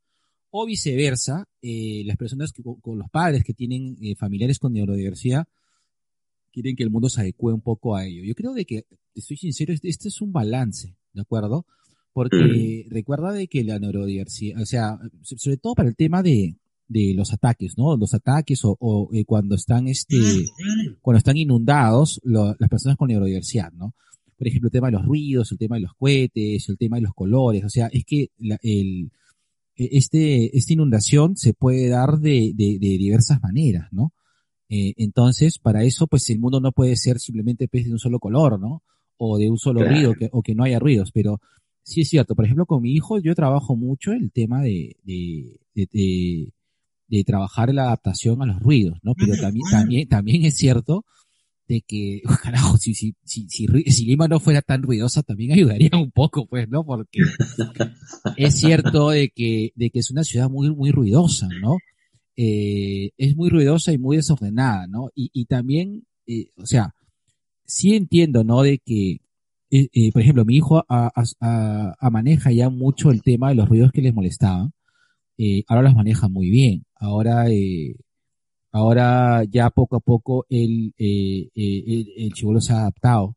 o 0.50 0.66
viceversa, 0.66 1.46
eh, 1.62 2.02
las 2.04 2.16
personas 2.16 2.52
que, 2.52 2.62
con, 2.62 2.98
los 2.98 3.10
padres 3.10 3.42
que 3.44 3.54
tienen 3.54 3.96
familiares 4.16 4.58
con 4.58 4.72
neurodiversidad 4.72 5.46
quieren 6.54 6.76
que 6.76 6.84
el 6.84 6.90
mundo 6.90 7.08
se 7.08 7.20
adecue 7.20 7.52
un 7.52 7.60
poco 7.60 7.96
a 7.96 8.06
ello. 8.06 8.22
Yo 8.24 8.34
creo 8.34 8.54
de 8.54 8.64
que, 8.64 8.86
te 9.12 9.20
soy 9.20 9.36
sincero, 9.36 9.72
este, 9.74 9.88
este 9.88 10.08
es 10.08 10.20
un 10.20 10.32
balance, 10.32 10.96
¿de 11.12 11.20
acuerdo? 11.20 11.66
Porque 12.12 12.86
recuerda 12.90 13.32
de 13.32 13.48
que 13.48 13.64
la 13.64 13.78
neurodiversidad, 13.80 14.62
o 14.62 14.66
sea, 14.66 14.98
so- 15.22 15.36
sobre 15.36 15.56
todo 15.56 15.74
para 15.74 15.88
el 15.88 15.96
tema 15.96 16.22
de, 16.22 16.56
de 16.86 17.12
los 17.14 17.32
ataques, 17.32 17.76
¿no? 17.76 17.96
Los 17.96 18.14
ataques 18.14 18.64
o, 18.64 18.76
o, 18.78 19.10
eh, 19.12 19.24
cuando 19.24 19.56
están, 19.56 19.88
este, 19.88 20.16
cuando 21.02 21.18
están 21.18 21.36
inundados 21.36 22.20
lo- 22.22 22.54
las 22.58 22.70
personas 22.70 22.96
con 22.96 23.08
neurodiversidad, 23.08 23.72
¿no? 23.72 23.94
Por 24.38 24.46
ejemplo, 24.46 24.68
el 24.68 24.72
tema 24.72 24.88
de 24.88 24.92
los 24.92 25.04
ruidos, 25.04 25.50
el 25.52 25.58
tema 25.58 25.74
de 25.76 25.82
los 25.82 25.94
cohetes, 25.94 26.68
el 26.68 26.78
tema 26.78 26.96
de 26.96 27.02
los 27.02 27.14
colores, 27.14 27.64
o 27.64 27.68
sea, 27.68 27.88
es 27.88 28.04
que 28.04 28.30
la- 28.38 28.58
el, 28.62 29.10
e- 29.76 29.88
este, 29.98 30.56
esta 30.56 30.72
inundación 30.72 31.36
se 31.36 31.52
puede 31.52 31.88
dar 31.88 32.20
de, 32.20 32.52
de, 32.54 32.78
de 32.78 32.96
diversas 32.98 33.42
maneras, 33.42 33.88
¿no? 33.92 34.12
Eh, 34.68 34.94
entonces, 34.96 35.58
para 35.58 35.84
eso, 35.84 36.06
pues 36.06 36.28
el 36.30 36.38
mundo 36.40 36.60
no 36.60 36.72
puede 36.72 36.96
ser 36.96 37.18
simplemente 37.20 37.68
pues, 37.68 37.84
de 37.84 37.92
un 37.92 37.98
solo 37.98 38.18
color, 38.18 38.58
¿no? 38.58 38.82
O 39.18 39.38
de 39.38 39.48
un 39.50 39.58
solo 39.58 39.80
Claro. 39.80 39.94
ruido, 39.94 40.14
que, 40.16 40.28
o 40.32 40.42
que 40.42 40.54
no 40.54 40.64
haya 40.64 40.78
ruidos, 40.78 41.10
pero 41.12 41.40
sí 41.82 42.00
es 42.02 42.08
cierto. 42.08 42.34
Por 42.34 42.44
ejemplo, 42.46 42.66
con 42.66 42.82
mi 42.82 42.92
hijo 42.92 43.18
yo 43.18 43.34
trabajo 43.34 43.76
mucho 43.76 44.12
el 44.12 44.32
tema 44.32 44.62
de, 44.62 44.96
de, 45.04 45.60
de, 45.74 45.88
de- 45.92 46.52
de 47.06 47.22
trabajar 47.24 47.72
la 47.74 47.84
adaptación 47.84 48.40
a 48.42 48.46
los 48.46 48.58
ruidos, 48.60 48.98
¿no? 49.02 49.14
Pero 49.14 49.36
también, 49.36 49.68
también, 49.70 50.08
también 50.08 50.44
es 50.46 50.56
cierto 50.56 51.04
de 51.68 51.82
que, 51.82 52.22
carajo, 52.42 52.76
si, 52.78 52.94
si, 52.94 53.14
si, 53.24 53.46
si 53.48 54.04
Lima 54.06 54.26
no 54.28 54.40
fuera 54.40 54.62
tan 54.62 54.82
ruidosa, 54.82 55.22
también 55.22 55.52
ayudaría 55.52 55.90
un 55.94 56.10
poco, 56.10 56.46
pues, 56.46 56.68
¿no? 56.68 56.84
Porque 56.84 57.20
es 58.36 58.54
cierto 58.54 59.10
de 59.10 59.28
que, 59.30 59.72
de 59.76 59.90
que 59.90 59.98
es 60.00 60.10
una 60.10 60.24
ciudad 60.24 60.48
muy, 60.50 60.74
muy 60.74 60.90
ruidosa, 60.90 61.48
¿no? 61.60 61.76
Eh, 62.36 63.10
es 63.16 63.36
muy 63.36 63.48
ruidosa 63.50 63.92
y 63.92 63.98
muy 63.98 64.16
desordenada, 64.16 64.86
¿no? 64.88 65.08
Y, 65.14 65.30
y 65.32 65.44
también, 65.46 66.04
eh, 66.26 66.46
o 66.56 66.66
sea, 66.66 66.94
sí 67.66 67.94
entiendo, 67.94 68.44
¿no? 68.44 68.62
De 68.62 68.78
que, 68.78 69.20
eh, 69.70 70.12
por 70.12 70.22
ejemplo, 70.22 70.44
mi 70.44 70.56
hijo 70.56 70.78
a, 70.78 70.84
a- 71.14 71.24
a- 71.40 71.94
a 71.98 72.10
maneja 72.10 72.52
ya 72.52 72.70
mucho 72.70 73.10
el 73.10 73.22
tema 73.22 73.48
de 73.50 73.56
los 73.56 73.68
ruidos 73.68 73.92
que 73.92 74.02
les 74.02 74.14
molestaban. 74.14 74.72
Ahora 75.68 75.82
los 75.82 75.94
maneja 75.94 76.28
muy 76.28 76.50
bien. 76.50 76.84
Ahora, 76.96 77.50
eh, 77.50 77.96
ahora 78.72 79.44
ya 79.44 79.70
poco 79.70 79.96
a 79.96 80.00
poco 80.00 80.46
el, 80.48 80.92
el, 80.98 81.50
el 82.16 82.32
chibolo 82.32 82.60
se 82.60 82.72
ha 82.72 82.80
adaptado 82.80 83.36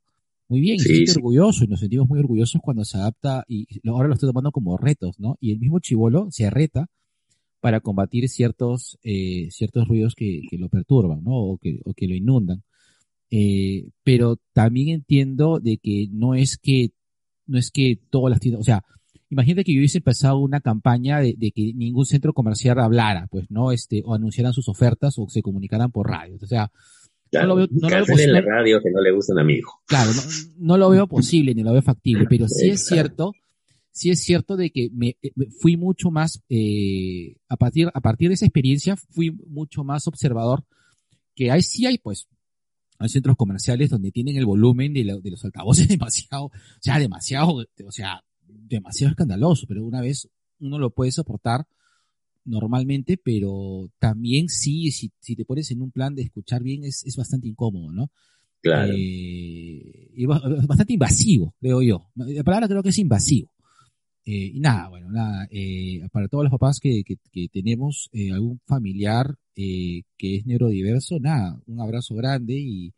muy 0.50 0.62
bien, 0.62 0.80
Sí, 0.80 0.90
siente 0.90 1.12
sí. 1.12 1.18
orgulloso 1.18 1.66
y 1.66 1.68
nos 1.68 1.80
sentimos 1.82 2.08
muy 2.08 2.20
orgullosos 2.20 2.62
cuando 2.64 2.86
se 2.86 2.98
adapta 2.98 3.44
y 3.50 3.68
ahora 3.90 4.08
lo 4.08 4.14
estoy 4.14 4.30
tomando 4.30 4.52
como 4.52 4.78
retos, 4.78 5.20
¿no? 5.20 5.38
Y 5.42 5.52
el 5.52 5.60
mismo 5.60 5.80
chivolo 5.80 6.28
se 6.32 6.50
reta 6.50 6.88
para 7.68 7.82
combatir 7.82 8.30
ciertos, 8.30 8.98
eh, 9.04 9.50
ciertos 9.52 9.86
ruidos 9.90 10.16
que, 10.16 10.44
que 10.50 10.58
lo 10.58 10.70
perturban, 10.70 11.22
¿no? 11.22 11.34
O 11.36 11.58
que, 11.58 11.82
o 11.84 11.94
que 11.94 12.08
lo 12.08 12.16
inundan. 12.16 12.64
Eh, 13.30 13.90
pero 14.06 14.38
también 14.54 14.88
entiendo 14.88 15.60
de 15.60 15.78
que 15.78 16.08
no 16.10 16.34
es 16.34 16.58
que, 16.58 16.92
no 17.46 17.58
es 17.58 17.70
que 17.70 18.00
todas 18.10 18.30
las 18.32 18.40
tiendas, 18.40 18.62
o 18.62 18.64
sea, 18.64 18.86
imagínate 19.30 19.66
que 19.66 19.74
yo 19.74 19.80
hubiese 19.80 19.98
empezado 19.98 20.38
una 20.38 20.62
campaña 20.62 21.20
de, 21.20 21.36
de 21.38 21.52
que 21.52 21.74
ningún 21.74 22.06
centro 22.06 22.32
comercial 22.32 22.80
hablara, 22.80 23.28
pues, 23.30 23.52
¿no? 23.52 23.74
Este, 23.74 24.02
o 24.06 24.14
anunciaran 24.14 24.54
sus 24.54 24.70
ofertas 24.70 25.16
o 25.18 25.28
se 25.28 25.42
comunicaran 25.42 25.92
por 25.92 26.08
radio. 26.10 26.38
O 26.42 26.48
sea, 26.48 26.72
Claro, 27.30 27.48
no 27.48 27.56
lo 27.56 27.56
veo- 27.58 27.68
no 27.70 27.90
lo 27.90 27.96
veo 27.98 28.06
cancelen 28.06 28.32
la 28.32 28.40
posible. 28.40 28.56
radio 28.56 28.82
que 28.82 28.92
no 28.92 29.02
le 29.02 29.12
gustan 29.12 29.40
a 29.40 29.44
mi 29.44 29.56
hijo. 29.56 29.82
Claro, 29.88 30.12
no, 30.14 30.22
no 30.60 30.78
lo 30.78 30.90
veo 30.90 31.08
posible 31.10 31.54
ni 31.54 31.64
lo 31.64 31.74
veo 31.74 31.82
factible, 31.82 32.28
pero 32.30 32.48
sí 32.48 32.70
es 32.70 32.86
cierto, 32.86 33.34
sí 33.98 34.10
es 34.12 34.22
cierto 34.22 34.56
de 34.58 34.70
que 34.70 34.90
me, 34.94 35.18
eh, 35.22 35.32
me- 35.36 35.48
fui 35.50 35.76
mucho 35.78 36.12
más, 36.12 36.42
eh, 36.50 37.36
a 37.50 37.58
partir, 37.58 37.90
a 37.94 38.02
partir 38.02 38.28
de 38.30 38.36
esa 38.36 38.46
experiencia, 38.46 38.96
fui 38.96 39.32
mucho 39.32 39.84
más 39.84 40.08
observador, 40.08 40.64
que 41.36 41.50
hay, 41.52 41.62
sí 41.62 41.86
hay 41.86 41.98
pues, 41.98 42.28
hay 43.00 43.10
centros 43.10 43.36
comerciales 43.38 43.90
donde 43.90 44.12
tienen 44.12 44.38
el 44.38 44.46
volumen 44.46 44.94
de, 44.94 45.04
la- 45.04 45.18
de 45.18 45.32
los 45.32 45.44
altavoces 45.46 45.88
demasiado, 46.00 46.46
o 46.46 46.52
sea, 46.80 47.00
demasiado, 47.00 47.66
o 47.86 47.92
sea, 47.92 48.24
demasiado 48.48 49.12
escandaloso, 49.12 49.66
pero 49.68 49.84
una 49.86 50.02
vez 50.02 50.30
uno 50.60 50.78
lo 50.80 50.92
puede 50.92 51.12
soportar 51.12 51.68
normalmente, 52.46 53.18
pero 53.18 53.92
también 54.00 54.48
sí, 54.50 54.92
si, 54.92 55.12
si 55.20 55.36
te 55.36 55.44
pones 55.46 55.70
en 55.72 55.82
un 55.82 55.92
plan 55.92 56.16
de 56.16 56.22
escuchar 56.24 56.64
bien, 56.64 56.84
es, 56.86 57.04
es 57.06 57.16
bastante 57.16 57.48
incómodo, 57.48 57.92
¿no? 57.92 58.12
Claro. 58.62 58.94
Eh, 58.94 60.12
y 60.16 60.26
ba- 60.26 60.42
bastante 60.68 60.94
invasivo, 60.94 61.54
creo 61.60 61.82
yo. 61.82 62.10
La 62.16 62.44
palabra 62.44 62.68
creo 62.68 62.82
que 62.84 62.90
es 62.90 63.00
invasivo. 63.00 63.52
Eh, 64.30 64.52
y 64.56 64.60
nada, 64.60 64.90
bueno, 64.90 65.10
nada, 65.10 65.48
eh, 65.50 66.02
para 66.12 66.28
todos 66.28 66.44
los 66.44 66.52
papás 66.52 66.82
que, 66.82 67.02
que, 67.06 67.16
que 67.32 67.48
tenemos 67.48 68.10
eh, 68.12 68.34
algún 68.34 68.60
familiar 68.66 69.36
eh, 69.56 70.02
que 70.18 70.36
es 70.36 70.46
neurodiverso, 70.46 71.18
nada, 71.18 71.58
un 71.66 71.80
abrazo 71.80 72.14
grande 72.14 72.54
y, 72.56 72.94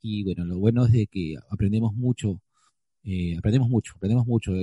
y 0.00 0.24
bueno, 0.24 0.44
lo 0.44 0.58
bueno 0.58 0.84
es 0.84 0.90
de 0.90 1.06
que 1.06 1.36
aprendemos 1.48 1.94
mucho, 1.94 2.42
aprendemos 3.38 3.68
mucho, 3.68 3.92
aprendemos 3.94 4.26
mucho 4.26 4.54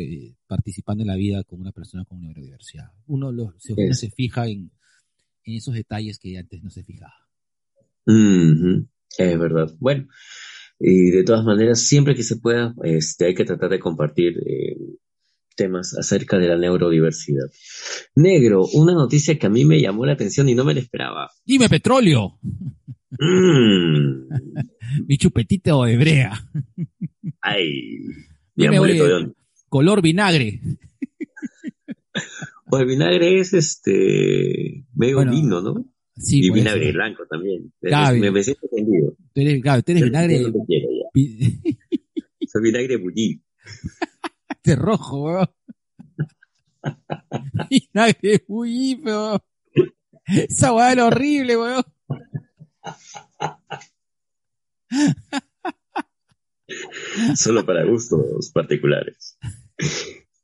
participando 0.46 1.04
en 1.04 1.08
la 1.08 1.16
vida 1.16 1.42
con 1.46 1.62
una 1.62 1.72
persona 1.72 2.04
con 2.04 2.20
neurodiversidad. 2.20 2.92
Uno, 3.08 3.32
lo, 3.32 3.54
se, 3.58 3.72
uno 3.72 3.84
Es. 3.90 4.00
se 4.00 4.12
fija 4.12 4.46
en, 4.50 4.72
en 5.46 5.56
esos 5.56 5.74
detalles 5.74 6.20
que 6.20 6.38
antes 6.38 6.62
no 6.62 6.70
se 6.70 6.84
fijaba. 6.84 7.16
Es 9.18 9.40
verdad. 9.40 9.74
Bueno, 9.80 10.08
y 10.80 11.12
de 11.12 11.24
todas 11.24 11.46
maneras, 11.46 11.80
siempre 11.80 12.14
que 12.14 12.24
se 12.24 12.36
pueda, 12.36 12.76
este, 12.84 13.28
hay 13.28 13.36
que 13.36 13.46
tratar 13.46 13.70
de 13.70 13.80
compartir 13.80 14.34
temas 15.60 15.96
acerca 15.98 16.38
de 16.40 16.48
la 16.48 16.58
neurodiversidad. 16.58 17.46
Negro, 18.16 18.66
una 18.74 18.94
noticia 18.94 19.38
que 19.38 19.48
a 19.48 19.50
mí 19.50 19.66
me 19.66 19.80
llamó 19.82 20.06
la 20.06 20.14
atención 20.14 20.48
y 20.50 20.56
no 20.56 20.64
me 20.66 20.74
la 20.74 20.80
esperaba. 20.80 21.30
Dime 21.46 21.68
petróleo, 21.70 22.40
Mm. 23.12 24.30
mi 25.08 25.18
chupetito 25.18 25.86
hebrea, 25.88 26.32
Ay, 27.42 28.00
mi 28.56 28.64
Dime, 28.66 28.80
oye. 28.80 29.34
color 29.68 30.02
vinagre. 30.02 30.62
Pues 32.68 32.82
el 32.84 32.88
vinagre 32.88 33.40
es 33.40 33.54
este 33.54 34.86
medio 34.96 35.16
Bueno, 35.18 35.32
vino, 35.32 35.62
¿no? 35.62 35.86
Sí, 36.18 36.40
y 36.46 36.52
vinagre 36.52 36.92
blanco 36.92 37.24
también. 37.30 37.72
Claro, 37.82 38.18
me, 38.20 38.30
me 38.32 38.44
siento 38.44 38.68
ofendido. 38.68 39.16
Tú 39.34 39.42
eres, 39.42 39.62
claro, 39.62 39.82
tú 39.82 39.92
eres 39.92 40.04
vinagre 40.04 40.44
Soy 42.52 42.62
vinagre 42.64 42.98
bullido. 42.98 43.42
De 44.70 44.76
rojo, 44.76 45.24
weón. 45.24 45.48
Vinagre 47.70 48.44
muy 48.48 49.00
feo. 49.04 49.44
Esa 50.26 50.74
weá 50.74 50.92
era 50.92 51.06
horrible, 51.06 51.58
weón. 51.58 51.84
Solo 57.36 57.66
para 57.66 57.84
gustos 57.86 58.52
particulares. 58.52 59.38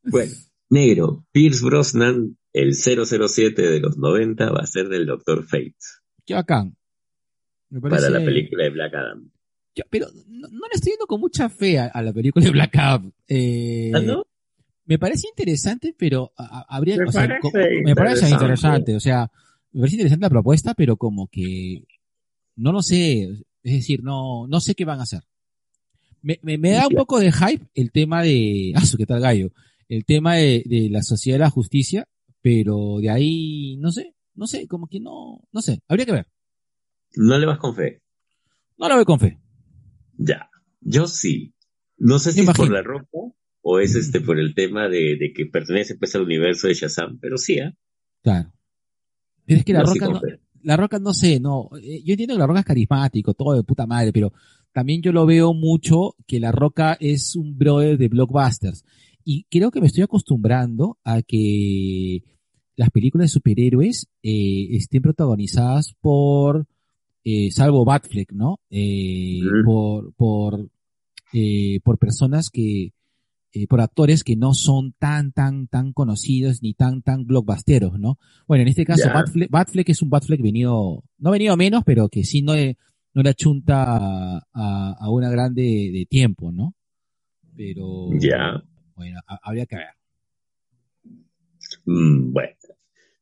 Bueno, 0.03 0.33
negro, 0.69 1.25
Pierce 1.31 1.63
Brosnan, 1.63 2.37
el 2.53 2.73
007 2.73 3.61
de 3.61 3.79
los 3.79 3.97
90, 3.97 4.51
va 4.51 4.61
a 4.61 4.65
ser 4.67 4.87
del 4.89 5.05
Doctor 5.05 5.43
Fate 5.45 5.75
Qué 6.25 6.33
bacán. 6.33 6.75
Me 7.69 7.81
para 7.81 7.97
parece- 7.97 8.09
la 8.11 8.25
película 8.25 8.63
de 8.63 8.69
Black 8.71 8.93
Adam. 8.95 9.31
Yo- 9.75 9.83
pero 9.89 10.07
no, 10.27 10.47
no 10.47 10.67
le 10.67 10.73
estoy 10.75 10.91
viendo 10.91 11.07
con 11.07 11.19
mucha 11.19 11.49
fe 11.49 11.77
a, 11.79 11.85
a 11.87 12.01
la 12.01 12.13
película 12.13 12.45
de 12.45 12.51
Black 12.51 12.75
Adam. 12.77 13.11
Eh, 13.27 13.91
¿Ah, 13.93 13.99
no? 13.99 14.25
Me 14.85 14.97
parece 14.99 15.27
interesante, 15.27 15.95
pero 15.97 16.31
a- 16.37 16.59
a- 16.59 16.75
habría 16.77 16.95
Me 16.97 17.05
o 17.05 17.11
sea, 17.11 17.21
parece 17.27 17.39
co- 17.41 17.51
me 17.83 17.95
parece 17.95 18.29
interesante. 18.29 18.33
interesante. 18.33 18.95
O 18.95 18.99
sea, 18.99 19.31
me 19.71 19.79
parece 19.81 19.95
interesante 19.97 20.25
la 20.25 20.29
propuesta, 20.29 20.73
pero 20.73 20.95
como 20.97 21.27
que 21.27 21.83
no 22.55 22.71
lo 22.71 22.81
sé. 22.81 23.23
Es 23.63 23.73
decir, 23.73 24.03
no, 24.03 24.47
no 24.47 24.59
sé 24.61 24.75
qué 24.75 24.85
van 24.85 24.99
a 24.99 25.03
hacer. 25.03 25.23
Me, 26.21 26.39
me, 26.43 26.57
me 26.57 26.71
da 26.71 26.87
un 26.87 26.93
poco 26.95 27.19
de 27.19 27.31
hype 27.31 27.65
el 27.73 27.91
tema 27.91 28.21
de, 28.23 28.73
ah, 28.75 28.85
su 28.85 28.97
qué 28.97 29.05
tal 29.05 29.21
gallo, 29.21 29.49
el 29.89 30.05
tema 30.05 30.35
de, 30.35 30.63
de 30.65 30.89
la 30.89 31.01
sociedad 31.03 31.35
de 31.35 31.43
la 31.45 31.49
justicia, 31.49 32.07
pero 32.41 32.97
de 32.99 33.09
ahí, 33.09 33.75
no 33.77 33.91
sé, 33.91 34.13
no 34.35 34.45
sé, 34.47 34.67
como 34.67 34.87
que 34.87 34.99
no, 34.99 35.41
no 35.51 35.61
sé, 35.61 35.81
habría 35.87 36.05
que 36.05 36.11
ver. 36.11 36.27
No 37.15 37.37
le 37.37 37.45
vas 37.45 37.57
con 37.57 37.75
fe. 37.75 38.01
No 38.77 38.87
lo 38.89 38.95
veo 38.95 39.05
con 39.05 39.19
fe. 39.19 39.39
Ya. 40.17 40.49
Yo 40.81 41.07
sí. 41.07 41.53
No 41.97 42.19
sé 42.19 42.31
si 42.31 42.41
es 42.41 42.49
por 42.51 42.71
la 42.71 42.81
ropa 42.81 43.17
o 43.61 43.79
es 43.79 43.95
este 43.95 44.21
por 44.21 44.39
el 44.39 44.53
tema 44.53 44.87
de, 44.89 45.17
de 45.17 45.33
que 45.33 45.45
pertenece 45.45 45.95
pues 45.95 46.15
al 46.15 46.23
universo 46.23 46.67
de 46.67 46.73
Shazam, 46.73 47.19
pero 47.19 47.37
sí, 47.37 47.59
¿ah? 47.59 47.73
Claro. 48.21 48.51
Pero 49.45 49.59
es 49.59 49.65
que 49.65 49.73
la 49.73 49.83
roca 49.83 50.07
no, 50.07 50.21
la 50.63 50.77
roca 50.77 50.99
no 50.99 51.13
sé, 51.13 51.39
no, 51.39 51.69
eh, 51.81 52.01
yo 52.03 52.13
entiendo 52.13 52.35
que 52.35 52.39
la 52.39 52.47
roca 52.47 52.59
es 52.59 52.65
carismático, 52.65 53.33
todo 53.33 53.53
de 53.53 53.63
puta 53.63 53.85
madre, 53.85 54.11
pero 54.11 54.33
también 54.73 55.01
yo 55.01 55.11
lo 55.11 55.25
veo 55.25 55.53
mucho 55.53 56.15
que 56.27 56.39
la 56.39 56.51
roca 56.51 56.97
es 56.99 57.35
un 57.35 57.57
brother 57.57 57.97
de 57.97 58.07
blockbusters. 58.07 58.83
Y 59.23 59.45
creo 59.49 59.71
que 59.71 59.79
me 59.79 59.87
estoy 59.87 60.03
acostumbrando 60.03 60.99
a 61.03 61.21
que 61.21 62.23
las 62.75 62.89
películas 62.89 63.25
de 63.25 63.33
superhéroes 63.33 64.09
eh, 64.21 64.67
estén 64.71 65.01
protagonizadas 65.01 65.95
por, 66.01 66.67
eh, 67.25 67.51
salvo 67.51 67.83
Batfleck, 67.83 68.31
¿no? 68.31 68.59
Eh, 68.69 69.41
por, 69.65 70.13
por, 70.13 70.69
eh, 71.33 71.79
por 71.83 71.97
personas 71.97 72.49
que, 72.49 72.93
por 73.67 73.81
actores 73.81 74.23
que 74.23 74.35
no 74.35 74.53
son 74.53 74.93
tan, 74.99 75.31
tan, 75.31 75.67
tan 75.67 75.91
conocidos 75.93 76.61
ni 76.61 76.73
tan, 76.73 77.01
tan 77.01 77.25
blockbusteros, 77.25 77.97
¿no? 77.99 78.17
Bueno, 78.47 78.61
en 78.61 78.67
este 78.67 78.85
caso. 78.85 79.09
Batfleck, 79.13 79.49
Batfleck 79.49 79.89
es 79.89 80.01
un 80.01 80.09
Batfleck 80.09 80.41
venido, 80.41 81.03
no 81.17 81.31
venido 81.31 81.53
a 81.53 81.57
menos, 81.57 81.83
pero 81.85 82.07
que 82.09 82.23
sí 82.23 82.41
no, 82.41 82.53
no 82.53 83.23
le 83.23 83.29
achunta 83.29 83.83
a, 83.97 84.47
a, 84.53 84.91
a 84.99 85.09
una 85.09 85.29
grande 85.29 85.61
de 85.91 86.05
tiempo, 86.09 86.51
¿no? 86.51 86.73
Pero, 87.57 88.09
Ya. 88.19 88.61
bueno, 88.95 89.19
ha- 89.25 89.39
habría 89.41 89.65
que 89.65 89.77
ver. 89.77 89.87
Mm, 91.85 92.33
bueno. 92.33 92.55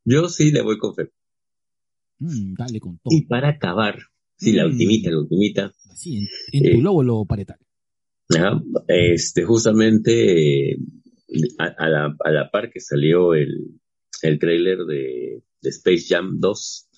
Yo 0.06 0.28
sí 0.30 0.52
le 0.52 0.62
voy 0.64 0.78
con 0.78 0.96
fe. 0.96 1.10
Mm, 2.24 2.54
dale 2.58 2.80
con 2.80 2.98
todo. 3.00 3.16
Y 3.16 3.26
para 3.26 3.50
acabar, 3.50 4.00
sí, 4.38 4.52
la 4.54 4.64
Mm. 4.66 4.72
ultimita, 4.72 5.10
la 5.12 5.20
ultimita, 5.20 5.74
Así, 5.92 6.18
en, 6.18 6.28
en 6.54 6.64
tu 6.74 6.78
Eh. 6.80 6.82
lóbulo 6.82 7.26
paretal. 7.26 7.58
Ajá, 8.36 8.62
Este, 8.88 9.44
justamente 9.44 10.72
eh, 10.72 10.78
a, 11.60 11.66
a 11.66 11.90
la, 11.90 12.16
a 12.24 12.32
la 12.32 12.50
par 12.52 12.70
que 12.72 12.80
salió 12.80 13.34
el, 13.36 13.80
el 14.22 14.40
tráiler 14.40 14.80
de, 14.86 15.44
de 15.62 15.70
Space 15.70 16.06
Jam 16.08 16.40
2, 16.40 16.90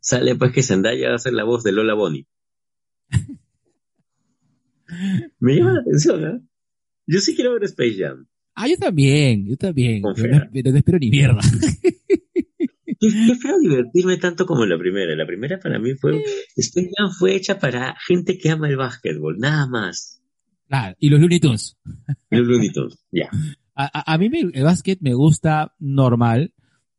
sale 0.00 0.34
pues 0.36 0.52
que 0.52 0.62
Zendaya 0.62 1.10
va 1.10 1.16
a 1.16 1.18
ser 1.18 1.32
la 1.34 1.44
voz 1.44 1.62
de 1.64 1.72
Lola 1.72 1.94
Bonnie. 1.94 2.26
Me 5.40 5.56
llama 5.56 5.74
la 5.74 5.80
atención, 5.80 6.24
¿eh? 6.24 6.40
Yo 7.06 7.20
sí 7.20 7.34
quiero 7.34 7.52
ver 7.54 7.64
Space 7.64 7.96
Jam. 7.98 8.26
Ah, 8.54 8.68
yo 8.68 8.76
también, 8.76 9.46
yo 9.46 9.56
también. 9.56 10.02
Pero 10.16 10.34
no, 10.38 10.44
pero 10.52 10.70
no 10.72 10.78
espero 10.78 10.98
ni 10.98 11.10
mierda. 11.10 11.40
Yo, 13.00 13.08
yo 13.08 13.32
espero 13.32 13.58
divertirme 13.60 14.16
tanto 14.16 14.44
como 14.46 14.64
en 14.64 14.70
la 14.70 14.78
primera. 14.78 15.14
La 15.14 15.26
primera 15.26 15.58
para 15.60 15.78
mí 15.78 15.94
fue, 15.94 16.22
Space 16.56 16.90
Jam 16.96 17.10
fue 17.12 17.36
hecha 17.36 17.58
para 17.58 17.94
gente 18.06 18.38
que 18.38 18.50
ama 18.50 18.68
el 18.68 18.76
básquetbol, 18.76 19.38
nada 19.38 19.66
más. 19.68 20.20
Claro, 20.66 20.96
y 20.98 21.08
los 21.08 21.20
Looney 21.20 21.40
Tunes. 21.40 21.76
Los 22.30 22.46
Looney 22.46 22.70
Tunes, 22.72 22.98
ya. 23.12 23.30
A, 23.74 23.84
a- 24.00 24.14
a 24.14 24.18
mí 24.18 24.28
me- 24.28 24.40
el 24.52 24.64
básquet 24.64 24.98
me 25.00 25.14
gusta 25.14 25.74
normal, 25.78 26.52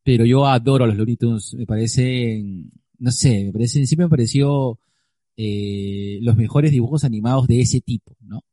pero 0.03 0.25
yo 0.25 0.47
adoro 0.47 0.85
a 0.85 0.87
los 0.87 0.95
Looney 0.97 1.17
Tunes. 1.17 1.53
Me 1.53 1.65
parecen, 1.65 2.71
no 2.97 3.11
sé, 3.11 3.43
me 3.45 3.51
parecen, 3.51 3.85
siempre 3.85 4.05
me 4.05 4.09
pareció 4.09 4.79
eh, 5.37 6.19
los 6.21 6.35
mejores 6.35 6.71
dibujos 6.71 7.03
animados 7.03 7.47
de 7.47 7.61
ese 7.61 7.81
tipo, 7.81 8.15
¿no? 8.21 8.43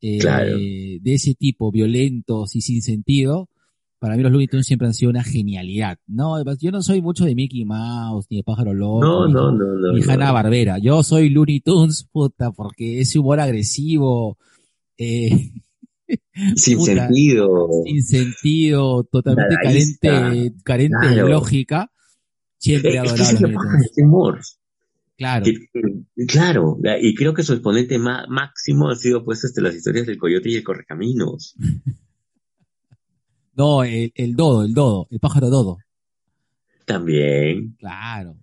Eh, 0.00 0.18
Claro. 0.18 0.56
De 0.58 1.00
ese 1.14 1.34
tipo, 1.34 1.70
violentos 1.72 2.54
y 2.56 2.60
sin 2.60 2.82
sentido. 2.82 3.48
Para 3.98 4.16
mí 4.16 4.22
los 4.22 4.32
Looney 4.32 4.48
Tunes 4.48 4.66
siempre 4.66 4.86
han 4.86 4.92
sido 4.94 5.10
una 5.10 5.22
genialidad, 5.24 5.98
¿no? 6.06 6.36
Yo 6.56 6.70
no 6.70 6.82
soy 6.82 7.00
mucho 7.00 7.24
de 7.24 7.34
Mickey 7.34 7.64
Mouse, 7.64 8.26
ni 8.28 8.38
de 8.38 8.42
Pájaro 8.44 8.74
Loco, 8.74 9.00
No, 9.00 9.26
ni- 9.26 9.32
no, 9.32 9.52
no, 9.52 9.92
ni. 9.94 10.02
Hanna 10.02 10.30
Barbera. 10.32 10.78
Yo 10.78 11.02
soy 11.02 11.30
Looney 11.30 11.60
Tunes, 11.60 12.06
puta, 12.12 12.50
porque 12.52 13.00
ese 13.00 13.18
humor 13.18 13.40
agresivo, 13.40 14.36
eh, 14.98 15.52
Sin 16.56 16.78
puta, 16.78 17.06
sentido. 17.06 17.68
sin 17.86 18.02
sentido, 18.02 19.04
totalmente 19.04 19.56
carente, 19.62 20.54
carente 20.62 21.08
de 21.08 21.16
lógica, 21.28 21.90
siempre 22.58 22.90
he 22.92 22.96
Es 23.02 23.12
que 23.14 23.22
ese 23.22 23.34
es 23.34 23.42
este 23.86 24.02
humor. 24.04 24.40
Claro, 25.16 25.44
Que- 25.44 25.52
que- 25.72 26.26
claro, 26.26 26.76
la- 26.82 27.00
y 27.00 27.14
creo 27.14 27.32
que 27.32 27.42
su 27.44 27.52
exponente 27.54 27.98
má- 27.98 28.26
máximo 28.28 28.90
han 28.90 28.96
sido 28.96 29.24
pues 29.24 29.44
este, 29.44 29.62
las 29.62 29.74
historias 29.74 30.06
del 30.06 30.18
coyote 30.18 30.50
y 30.50 30.56
el 30.56 30.64
correcaminos. 30.64 31.54
no, 33.56 33.84
el, 33.84 34.12
el 34.14 34.34
dodo, 34.36 34.64
el 34.64 34.74
dodo, 34.74 35.08
el 35.10 35.20
pájaro 35.20 35.50
dodo, 35.50 35.78
También. 36.84 37.76
claro. 37.78 38.36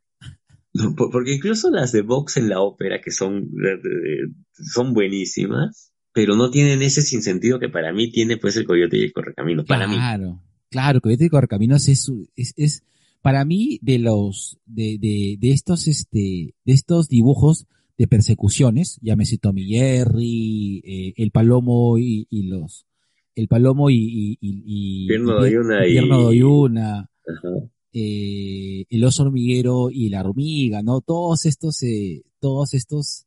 No, 0.73 0.95
Porque 0.95 1.33
incluso 1.35 1.69
las 1.69 1.91
de 1.91 2.01
Vox 2.01 2.37
en 2.37 2.47
la 2.47 2.61
ópera, 2.61 3.01
que 3.01 3.11
son, 3.11 3.43
eh, 3.43 3.73
eh, 3.83 4.31
son 4.53 4.93
buenísimas, 4.93 5.91
pero 6.13 6.35
no 6.35 6.49
tienen 6.49 6.81
ese 6.81 7.01
sinsentido 7.01 7.59
que 7.59 7.67
para 7.67 7.91
mí 7.91 8.09
tiene 8.11 8.37
pues 8.37 8.55
el 8.55 8.65
coyote 8.65 8.97
y 8.97 9.03
el 9.03 9.13
correcaminos. 9.13 9.65
Para 9.65 9.87
mí. 9.87 9.95
Claro, 9.95 10.41
claro, 10.69 11.01
Coyote 11.01 11.25
y 11.25 11.29
Correcaminos 11.29 11.89
es, 11.89 12.09
es, 12.37 12.53
es, 12.55 12.83
para 13.21 13.43
mí, 13.43 13.79
de 13.81 13.99
los, 13.99 14.59
de, 14.65 14.97
de, 14.97 15.35
de 15.39 15.51
estos, 15.51 15.87
este, 15.87 16.55
de 16.63 16.73
estos 16.73 17.09
dibujos 17.09 17.67
de 17.97 18.07
persecuciones, 18.07 18.97
llámese 19.01 19.37
Tommy 19.37 19.65
Jerry, 19.65 20.81
eh, 20.85 21.13
el 21.17 21.31
palomo 21.31 21.97
y, 21.97 22.27
y 22.29 22.43
los, 22.43 22.85
el 23.35 23.47
palomo 23.47 23.89
y, 23.89 23.95
y, 23.95 24.37
y, 24.41 24.63
y- 24.65 25.07
Pierno 25.07 25.37
y- 25.39 25.41
de 25.49 25.57
Oyuna 25.57 25.87
y- 25.87 25.91
Pierno 25.91 26.19
de 26.19 26.25
Oyuna, 26.25 27.09
Ajá. 27.27 27.49
eh, 27.93 28.85
el 28.89 29.03
oso 29.03 29.23
hormiguero 29.23 29.89
y 29.91 30.09
la 30.09 30.21
hormiga, 30.21 30.81
¿no? 30.81 31.01
Todos 31.01 31.45
estos, 31.45 31.81
eh, 31.83 32.23
todos 32.39 32.73
estos, 32.73 33.25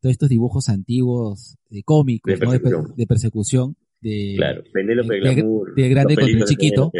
todos 0.00 0.12
estos 0.12 0.28
dibujos 0.28 0.68
antiguos, 0.68 1.56
eh, 1.70 1.82
cómicos, 1.84 2.38
De 2.38 2.44
¿no? 2.46 2.52
De, 2.52 2.60
persecución. 2.60 2.96
de 2.96 3.06
persecución, 3.06 3.76
de, 4.00 4.34
Claro. 4.36 4.62
Penélope 4.72 5.14
de- 5.14 5.20
Glamour. 5.34 5.74
de 5.74 5.88
grande 5.88 6.14
contra 6.16 6.32
el 6.32 6.38
de 6.40 6.44
chiquito. 6.44 6.90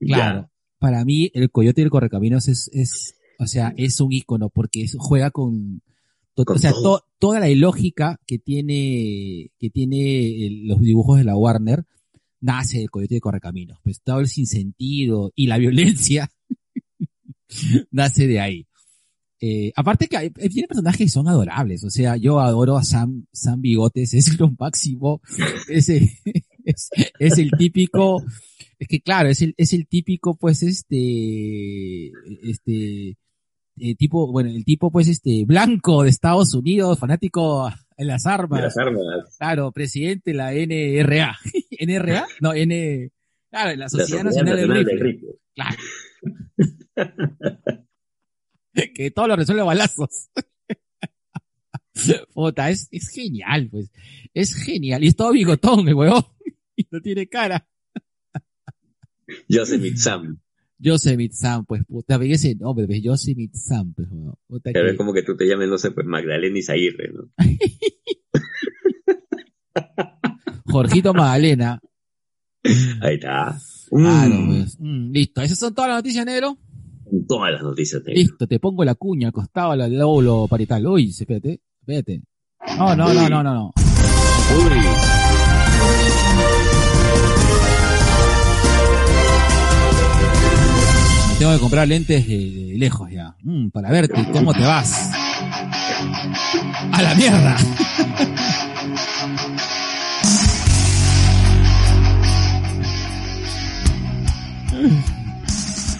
Claro. 0.00 0.40
Ya. 0.42 0.50
Para 0.78 1.04
mí, 1.04 1.30
el 1.34 1.50
Coyote 1.50 1.80
y 1.80 1.84
el 1.84 1.90
Correcaminos 1.90 2.48
es, 2.48 2.68
es, 2.72 3.14
o 3.38 3.46
sea, 3.46 3.72
es 3.76 4.00
un 4.00 4.12
ícono 4.12 4.50
porque 4.50 4.82
es- 4.82 4.96
juega 4.98 5.30
Con 5.30 5.80
o 6.36 6.58
sea, 6.58 6.72
to- 6.72 7.02
toda 7.18 7.40
la 7.40 7.48
ilógica 7.48 8.20
que 8.26 8.38
tiene, 8.38 9.50
que 9.58 9.70
tiene 9.70 10.46
el- 10.46 10.66
los 10.68 10.80
dibujos 10.80 11.18
de 11.18 11.24
la 11.24 11.36
Warner, 11.36 11.84
nace 12.40 12.78
del 12.78 12.90
Coyote 12.90 13.16
el 13.16 13.20
Correcaminos. 13.20 13.78
Pues 13.82 14.00
todo 14.02 14.20
el 14.20 14.28
sinsentido 14.28 15.32
y 15.34 15.46
la 15.46 15.58
violencia 15.58 16.30
nace 17.90 18.26
de 18.26 18.40
ahí. 18.40 18.66
Eh, 19.40 19.70
aparte 19.76 20.08
que 20.08 20.16
hay, 20.16 20.26
eh, 20.38 20.48
tiene 20.48 20.66
personajes 20.66 20.98
que 20.98 21.08
son 21.10 21.28
adorables, 21.28 21.84
o 21.84 21.90
sea, 21.90 22.16
yo 22.16 22.40
adoro 22.40 22.78
a 22.78 22.84
Sam, 22.84 23.26
Sam 23.32 23.60
Bigotes, 23.60 24.14
es 24.14 24.38
lo 24.40 24.50
máximo, 24.58 25.20
ese, 25.68 26.10
es, 26.64 26.88
es 27.18 27.38
el 27.38 27.50
típico, 27.50 28.24
es 28.78 28.88
que 28.88 29.00
claro, 29.00 29.28
es 29.28 29.42
el, 29.42 29.54
es 29.58 29.74
el 29.74 29.86
típico, 29.88 30.36
pues, 30.36 30.62
este, 30.62 32.12
este, 32.42 33.18
eh, 33.78 33.94
tipo, 33.94 34.30
bueno, 34.30 34.50
el 34.50 34.64
tipo, 34.64 34.90
pues, 34.90 35.08
este, 35.08 35.44
blanco 35.44 36.02
de 36.02 36.10
Estados 36.10 36.54
Unidos, 36.54 36.98
fanático 36.98 37.70
en 37.96 38.06
las 38.06 38.26
armas. 38.26 38.60
Las 38.60 38.78
armas. 38.78 39.36
Claro, 39.38 39.72
presidente 39.72 40.32
de 40.32 40.36
la 40.36 40.52
NRA. 40.52 41.38
¿NRA? 41.80 42.26
No, 42.40 42.54
N, 42.54 43.10
claro, 43.50 43.70
la 43.70 43.76
La 43.76 43.88
Sociedad 43.88 44.24
Nacional 44.24 44.56
Nacional 44.56 44.84
del 44.84 45.00
Rifle. 45.00 45.28
Claro. 45.54 45.76
que 48.94 49.10
todo 49.10 49.28
lo 49.28 49.36
resuelve 49.36 49.62
a 49.62 49.64
balazos. 49.64 50.30
Puta, 52.34 52.70
es, 52.70 52.88
es 52.90 53.08
genial, 53.08 53.68
pues. 53.70 53.90
Es 54.34 54.54
genial. 54.54 55.02
Y 55.02 55.08
es 55.08 55.16
todo 55.16 55.32
bigotón, 55.32 55.88
el 55.88 55.94
huevón. 55.94 56.24
Y 56.76 56.86
no 56.90 57.00
tiene 57.00 57.26
cara. 57.26 57.66
Yosemite 59.48 59.96
Sam. 59.96 60.38
Yosemite 60.78 61.34
Sam, 61.34 61.64
pues, 61.64 61.84
puta, 61.86 62.18
ve 62.18 62.32
ese 62.32 62.54
nombre, 62.54 62.86
pues, 62.86 63.02
Yosemite 63.02 63.56
Sam, 63.58 63.92
pues, 63.94 64.08
huevón. 64.10 64.34
Puta 64.46 64.72
que- 64.72 64.90
es 64.90 64.96
como 64.96 65.12
que 65.12 65.22
tú 65.22 65.36
te 65.36 65.46
llames, 65.46 65.68
no 65.68 65.78
sé, 65.78 65.90
pues 65.90 66.06
Magdalena 66.06 66.58
Izaguirre, 66.58 67.12
¿no? 67.12 67.28
Jorgito 70.66 71.14
Magdalena. 71.14 71.80
Ahí 73.00 73.14
está. 73.14 73.56
Claro, 73.90 74.34
Mm, 74.34 74.46
pues. 74.48 74.76
Mm, 74.80 75.10
listo. 75.12 75.40
Esas 75.42 75.58
son 75.58 75.74
todas 75.74 75.88
las 75.90 75.98
noticias, 75.98 76.26
negro. 76.26 76.58
Todas 77.28 77.52
las 77.52 77.62
noticias 77.62 78.02
negro. 78.04 78.20
Listo, 78.20 78.46
te 78.46 78.58
pongo 78.58 78.84
la 78.84 78.94
cuña 78.96 79.28
al 79.28 79.32
costado 79.32 79.76
del 79.76 79.98
lóbulo 79.98 80.46
parietal. 80.48 80.86
Uy, 80.86 81.10
espérate, 81.10 81.60
espérate. 81.80 82.22
No, 82.76 82.96
no, 82.96 83.12
no, 83.14 83.28
no, 83.28 83.42
no, 83.42 83.54
no. 83.54 83.72
Uy. 83.76 85.15
Tengo 91.38 91.52
que 91.52 91.58
comprar 91.60 91.86
lentes 91.86 92.26
de, 92.26 92.74
lejos 92.78 93.10
ya. 93.10 93.34
Mm, 93.42 93.68
para 93.68 93.90
verte 93.90 94.14
cómo 94.32 94.54
te 94.54 94.62
vas. 94.62 95.10
A 96.92 97.02
la 97.02 97.14
mierda. 97.14 97.56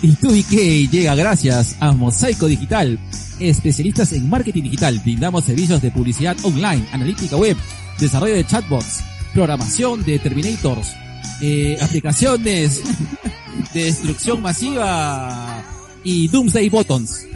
Y 0.03 0.17
y 0.39 0.43
qué 0.45 0.87
llega 0.87 1.15
gracias 1.15 1.77
a 1.81 1.93
Mosaico 1.93 2.47
Digital, 2.47 2.99
especialistas 3.39 4.13
en 4.13 4.31
marketing 4.31 4.63
digital. 4.63 5.01
Brindamos 5.01 5.45
servicios 5.45 5.83
de 5.83 5.91
publicidad 5.91 6.37
online, 6.45 6.87
analítica 6.93 7.37
web, 7.37 7.57
desarrollo 7.99 8.35
de 8.35 8.47
chatbots, 8.47 9.03
programación 9.35 10.05
de 10.05 10.19
Terminators, 10.19 10.95
eh, 11.43 11.77
aplicaciones 11.83 12.83
de 13.73 13.85
destrucción 13.85 14.41
masiva 14.43 15.63
y 16.05 16.29
Doomsday 16.29 16.69
Buttons. 16.69 17.27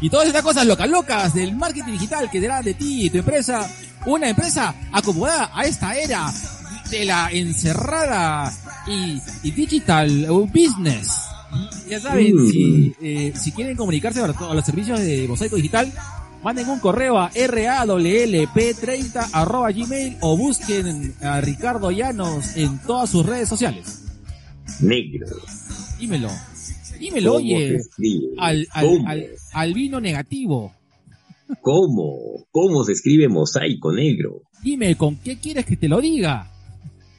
Y 0.00 0.10
todas 0.10 0.26
estas 0.26 0.42
cosas 0.42 0.66
locas, 0.66 0.88
locas 0.88 1.34
del 1.34 1.54
marketing 1.56 1.92
digital 1.92 2.30
que 2.30 2.40
dará 2.40 2.62
de 2.62 2.74
ti 2.74 3.06
y 3.06 3.10
tu 3.10 3.18
empresa 3.18 3.68
una 4.06 4.28
empresa 4.28 4.74
acomodada 4.92 5.50
a 5.54 5.64
esta 5.64 5.94
era 5.96 6.32
de 6.90 7.04
la 7.04 7.30
encerrada 7.30 8.52
y, 8.86 9.20
y 9.42 9.50
digital 9.50 10.26
business. 10.52 11.08
Ya 11.88 12.00
saben, 12.00 12.34
Mm. 12.36 12.50
si, 12.50 12.94
eh, 13.00 13.32
si 13.34 13.52
quieren 13.52 13.76
comunicarse 13.76 14.20
a 14.20 14.26
los 14.26 14.64
servicios 14.64 15.00
de 15.00 15.26
Mosaico 15.28 15.56
Digital, 15.56 15.90
manden 16.48 16.70
un 16.70 16.80
correo 16.80 17.18
a 17.18 17.30
rawlp30 17.30 19.28
arroba 19.34 19.70
gmail 19.70 20.16
o 20.22 20.34
busquen 20.34 21.12
a 21.20 21.42
Ricardo 21.42 21.90
Llanos 21.90 22.56
en 22.56 22.78
todas 22.86 23.10
sus 23.10 23.26
redes 23.26 23.50
sociales. 23.50 24.06
Negro. 24.80 25.26
Dímelo. 25.98 26.30
Dímelo, 26.98 27.32
¿Cómo 27.32 27.44
se 27.44 27.54
oye, 27.54 27.78
al, 28.38 28.66
al 29.52 29.74
vino 29.74 30.00
negativo. 30.00 30.72
¿Cómo? 31.60 32.46
¿Cómo 32.50 32.82
se 32.82 32.92
escribe 32.92 33.28
mosaico 33.28 33.92
negro? 33.92 34.40
Dime, 34.62 34.96
¿con 34.96 35.16
qué 35.16 35.38
quieres 35.38 35.66
que 35.66 35.76
te 35.76 35.86
lo 35.86 36.00
diga? 36.00 36.50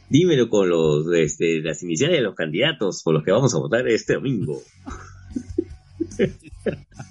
Dímelo 0.10 0.50
con 0.50 0.70
los, 0.70 1.06
este, 1.15 1.62
las 1.62 1.84
iniciales 1.84 2.18
de 2.18 2.24
los 2.24 2.34
candidatos 2.34 3.04
por 3.04 3.13
los 3.13 3.24
que 3.24 3.32
vamos 3.32 3.54
a 3.54 3.60
votar 3.60 3.88
este 3.89 4.15
domingo. 4.15 4.60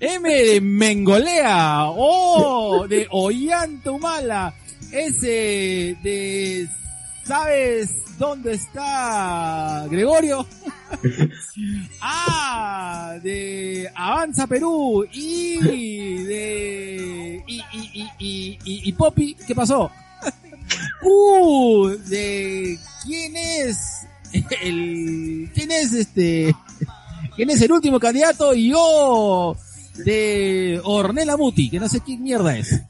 M 0.00 0.30
de 0.30 0.60
Mengolea, 0.60 1.86
O 1.88 2.86
de 2.88 3.06
Ollantumala, 3.10 4.54
S 4.90 5.26
de 6.02 6.68
¿Sabes 7.24 8.18
dónde 8.18 8.54
está 8.54 9.86
Gregorio? 9.88 10.46
A 12.00 13.16
de 13.22 13.90
Avanza 13.94 14.46
Perú 14.46 15.06
y 15.12 15.58
de 16.24 17.44
y, 17.46 17.62
y, 17.72 18.08
y, 18.18 18.58
y, 18.64 18.92
Poppy, 18.92 19.36
¿qué 19.46 19.54
pasó? 19.54 19.90
Q 21.00 21.98
de 22.06 22.78
quién 23.04 23.36
es 23.36 24.06
el 24.62 25.50
quién 25.54 25.70
es 25.70 25.92
este 25.92 26.54
quién 27.36 27.50
es 27.50 27.60
el 27.62 27.72
último 27.72 27.98
candidato 27.98 28.54
y 28.54 28.70
yo 28.70 29.56
de 30.04 30.80
Ornella 30.84 31.36
Muti, 31.36 31.70
que 31.70 31.78
no 31.78 31.88
sé 31.88 32.00
quién 32.00 32.22
mierda 32.22 32.56
es. 32.56 32.82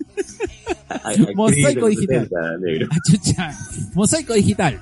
Mosaico 1.35 1.87
digital. 1.87 2.29
Representa, 2.31 2.59
negro. 2.61 2.89
Ah, 2.91 2.97
chucha. 3.11 3.59
Mosaico 3.95 4.35
digital. 4.35 4.81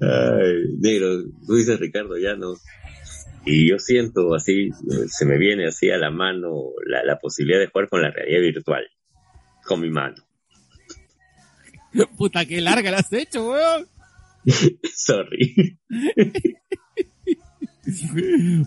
Ay, 0.00 0.76
negro, 0.80 1.22
tú 1.46 1.54
dices 1.54 1.78
Ricardo 1.78 2.16
Llanos. 2.16 2.60
Y 3.48 3.70
yo 3.70 3.78
siento 3.78 4.34
así, 4.34 4.70
eh, 4.70 5.06
se 5.06 5.24
me 5.24 5.38
viene 5.38 5.68
así 5.68 5.88
a 5.90 5.98
la 5.98 6.10
mano 6.10 6.72
la, 6.84 7.04
la 7.04 7.16
posibilidad 7.18 7.60
de 7.60 7.68
jugar 7.68 7.88
con 7.88 8.02
la 8.02 8.10
realidad 8.10 8.40
virtual. 8.40 8.84
Con 9.64 9.80
mi 9.80 9.88
mano. 9.88 10.16
Puta, 12.16 12.44
qué 12.44 12.60
larga 12.60 12.90
la 12.90 12.98
has 12.98 13.12
hecho, 13.12 13.50
weón. 13.50 13.86
Sorry. 14.94 15.78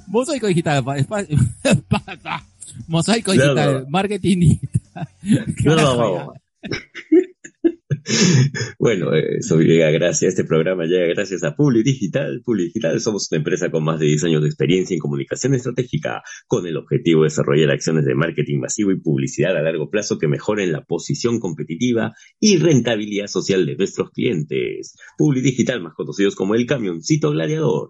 Mosaico 0.08 0.48
digital. 0.48 0.84
Mosaico 2.88 3.32
digital. 3.32 3.86
Marketing 3.90 4.40
digital. 4.40 5.08
No, 5.66 5.76
no, 5.76 5.96
no. 5.96 6.34
Bueno, 8.80 9.14
eso 9.14 9.60
llega 9.60 9.90
gracias, 9.92 10.30
este 10.34 10.44
programa 10.44 10.86
llega 10.86 11.06
gracias 11.08 11.44
a 11.44 11.56
Publi 11.56 11.84
Digital. 11.84 12.42
Publi 12.44 12.66
Digital 12.66 13.00
somos 13.02 13.28
una 13.32 13.40
empresa 13.40 13.70
con 13.70 13.84
más 13.84 14.00
de 14.00 14.08
10 14.08 14.24
años 14.26 14.42
de 14.42 14.48
experiencia 14.48 14.94
en 14.94 15.00
comunicación 15.00 15.54
estratégica, 15.54 16.22
con 16.48 16.66
el 16.66 16.78
objetivo 16.78 17.22
de 17.22 17.28
desarrollar 17.28 17.72
acciones 17.72 18.06
de 18.06 18.16
marketing 18.16 18.60
masivo 18.60 18.92
y 18.92 19.00
publicidad 19.00 19.58
a 19.58 19.62
largo 19.62 19.90
plazo 19.90 20.18
que 20.18 20.28
mejoren 20.28 20.72
la 20.72 20.84
posición 20.84 21.40
competitiva 21.40 22.14
y 22.40 22.58
rentabilidad 22.58 23.28
social 23.28 23.66
de 23.66 23.76
nuestros 23.76 24.12
clientes. 24.12 24.96
Publi 25.18 25.42
Digital, 25.42 25.82
más 25.82 25.94
conocidos 25.94 26.36
como 26.36 26.56
el 26.56 26.66
camioncito 26.66 27.32
gladiador. 27.32 27.90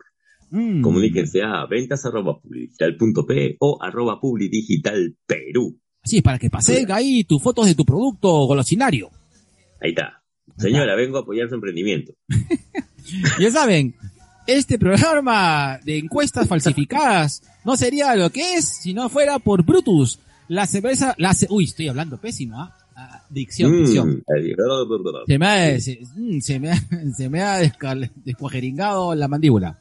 Mm. 0.52 0.82
Comuníquense 0.82 1.41
a 1.43 1.65
ventas 1.67 2.06
arroba 2.06 2.39
publidigital.p 2.41 3.58
o 3.60 3.78
arroba 3.82 4.19
publidigital 4.19 5.15
Perú. 5.26 5.80
Así 6.02 6.17
es, 6.17 6.24
para 6.24 6.39
que 6.39 6.50
pasen 6.50 6.91
ahí 6.91 7.24
tus 7.24 7.41
fotos 7.41 7.67
de 7.67 7.76
tu 7.76 7.86
producto 7.86 8.30
golosinario. 8.45 9.12
Ahí 9.82 9.89
está. 9.92 10.22
Señora, 10.58 10.96
vengo 10.96 11.18
a 11.18 11.22
apoyar 11.22 11.48
su 11.50 11.56
emprendimiento. 11.56 12.13
Ya 13.39 13.50
saben, 13.50 13.96
este 14.46 14.78
programa 14.78 15.80
de 15.84 15.98
encuestas 15.98 16.48
falsificadas 16.48 17.42
no 17.65 17.76
sería 17.76 18.15
lo 18.15 18.30
que 18.30 18.56
es 18.56 18.65
si 18.84 18.94
no 18.94 19.10
fuera 19.10 19.39
por 19.39 19.63
Brutus, 19.65 20.20
la 20.48 20.68
cerveza, 20.68 21.15
la 21.18 21.34
ce- 21.34 21.48
uy, 21.50 21.63
estoy 21.63 21.88
hablando 21.88 22.18
pésimo, 22.18 22.62
¿ah? 22.62 22.76
Ah, 22.96 23.24
dicción, 23.30 23.72
Mm, 23.72 23.78
dicción. 23.80 24.24
Se 25.26 25.39
me 25.39 25.46
ha, 25.48 25.80
se, 25.80 26.00
mm, 26.15 26.39
se 26.39 26.60
me 26.60 26.72
ha, 26.72 26.76
se 27.18 27.30
me 27.30 27.42
ha 27.42 27.58
descuajeringado 28.26 29.15
la 29.15 29.27
mandíbula. 29.27 29.80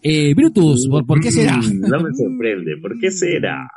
Eh, 0.00 0.32
Brutus, 0.34 0.86
¿por, 0.88 1.04
por 1.04 1.20
qué 1.20 1.30
será? 1.30 1.56
Mm, 1.58 1.80
No 1.80 2.00
me 2.00 2.10
sorprende. 2.16 2.76
¿Por 2.80 2.98
qué 2.98 3.10
será? 3.10 3.68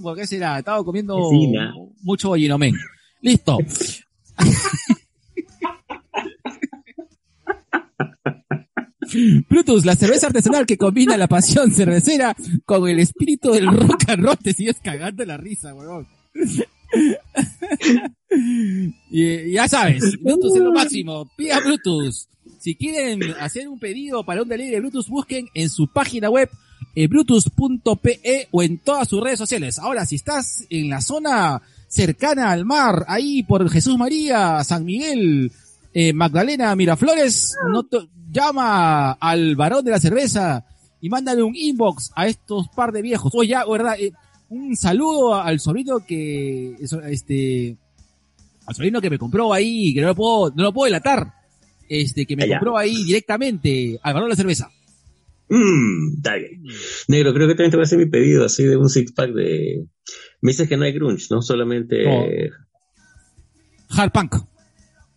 ¿Por 0.00 0.16
qué 0.16 0.26
será? 0.26 0.58
Estaba 0.60 0.82
comiendo 0.84 1.16
Vecina. 1.16 1.74
mucho 2.02 2.28
bollinomen. 2.28 2.74
Listo. 3.20 3.58
Brutus, 9.48 9.84
la 9.84 9.96
cerveza 9.96 10.26
artesanal 10.28 10.66
que 10.66 10.76
combina 10.76 11.16
la 11.16 11.26
pasión 11.28 11.70
cervecera 11.72 12.36
con 12.64 12.88
el 12.88 12.98
espíritu 13.00 13.52
del 13.52 13.66
rock 13.66 14.08
and 14.08 14.22
roll. 14.24 14.36
Te 14.38 14.52
sigues 14.52 14.76
cagando 14.82 15.24
la 15.24 15.36
risa, 15.36 15.74
huevón. 15.74 16.06
y, 19.10 19.52
ya 19.52 19.68
sabes, 19.68 20.18
Bluetooth 20.22 20.56
es 20.56 20.62
lo 20.62 20.72
máximo. 20.72 21.30
Pida 21.36 21.60
Bluetooth. 21.60 22.14
Si 22.58 22.74
quieren 22.74 23.22
hacer 23.40 23.68
un 23.68 23.78
pedido 23.78 24.24
para 24.24 24.42
un 24.42 24.48
delivery 24.48 24.74
de 24.74 24.80
Bluetooth, 24.80 25.06
busquen 25.08 25.46
en 25.54 25.68
su 25.70 25.86
página 25.92 26.28
web 26.28 26.48
eh, 26.94 27.06
bluetooth.pe 27.06 28.48
o 28.50 28.62
en 28.62 28.78
todas 28.78 29.08
sus 29.08 29.22
redes 29.22 29.38
sociales. 29.38 29.78
Ahora, 29.78 30.04
si 30.06 30.16
estás 30.16 30.64
en 30.70 30.88
la 30.90 31.00
zona 31.00 31.62
cercana 31.86 32.50
al 32.50 32.64
mar, 32.64 33.04
ahí 33.08 33.42
por 33.44 33.68
Jesús 33.70 33.96
María, 33.96 34.62
San 34.64 34.84
Miguel, 34.84 35.52
eh, 35.94 36.12
Magdalena 36.12 36.74
Miraflores, 36.74 37.54
no 37.72 37.84
to- 37.84 38.08
llama 38.30 39.12
al 39.12 39.56
varón 39.56 39.84
de 39.84 39.90
la 39.90 40.00
cerveza 40.00 40.64
y 41.00 41.08
mándale 41.08 41.42
un 41.42 41.54
inbox 41.54 42.10
a 42.14 42.26
estos 42.26 42.68
par 42.68 42.92
de 42.92 43.02
viejos. 43.02 43.32
Oye, 43.34 43.50
ya, 43.50 43.64
verdad, 43.64 43.94
eh, 43.98 44.12
un 44.48 44.76
saludo 44.76 45.34
al 45.34 45.60
sobrino 45.60 46.00
que, 46.06 46.74
este, 47.08 47.76
al 48.66 48.74
sobrino 48.74 49.00
que 49.00 49.10
me 49.10 49.18
compró 49.18 49.52
ahí, 49.52 49.94
que 49.94 50.00
no 50.00 50.08
lo 50.08 50.14
puedo, 50.14 50.52
no 50.54 50.64
lo 50.64 50.72
puedo 50.72 50.86
delatar, 50.86 51.32
este, 51.88 52.26
que 52.26 52.36
me 52.36 52.44
Allá. 52.44 52.58
compró 52.58 52.76
ahí 52.76 53.04
directamente 53.04 53.98
al 54.02 54.14
varón 54.14 54.28
de 54.28 54.32
la 54.32 54.36
cerveza. 54.36 54.70
Mmm, 55.50 56.16
está 56.16 56.34
bien. 56.36 56.62
Negro, 57.08 57.32
creo 57.32 57.48
que 57.48 57.54
también 57.54 57.70
te 57.70 57.76
voy 57.78 57.84
a 57.84 57.86
hacer 57.86 57.98
mi 57.98 58.06
pedido 58.06 58.44
así 58.44 58.64
de 58.64 58.76
un 58.76 58.88
six 58.90 59.12
pack 59.12 59.32
de... 59.32 59.86
Me 60.42 60.50
dices 60.52 60.68
que 60.68 60.76
no 60.76 60.84
hay 60.84 60.92
grunge, 60.92 61.26
¿no? 61.30 61.40
Solamente... 61.40 62.04
No. 62.04 62.24
Hard 63.96 64.12
punk. 64.12 64.36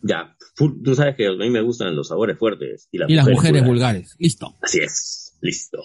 Ya, 0.02 0.36
tú 0.84 0.96
sabes 0.96 1.16
que 1.16 1.28
a 1.28 1.32
mí 1.34 1.50
me 1.50 1.62
gustan 1.62 1.96
los 1.96 2.08
sabores 2.10 2.38
fuertes 2.38 2.88
y 2.92 2.98
las, 2.98 3.10
Y 3.10 3.16
las 3.16 3.28
mujeres 3.28 3.64
vulgares. 3.66 4.10
vulgares. 4.12 4.16
Listo. 4.20 4.56
Así 4.62 4.80
es, 4.80 5.38
listo. 5.42 5.80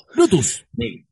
Ne- 0.75 1.07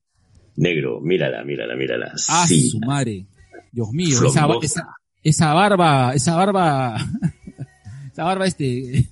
Negro, 0.57 1.01
mírala, 1.01 1.43
mírala, 1.45 1.75
mírala. 1.75 2.12
Ah, 2.29 2.45
sí. 2.47 2.69
su 2.69 2.79
madre. 2.81 3.27
Dios 3.73 3.89
mío, 3.91 4.17
esa, 4.27 4.47
esa, 4.62 4.87
esa 5.23 5.53
barba, 5.53 6.15
esa 6.15 6.37
barba, 6.37 6.97
esa 8.12 8.23
barba 8.25 8.47
este, 8.47 9.09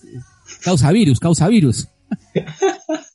causa 0.62 0.90
virus, 0.92 1.20
causa 1.20 1.46
virus. 1.48 1.88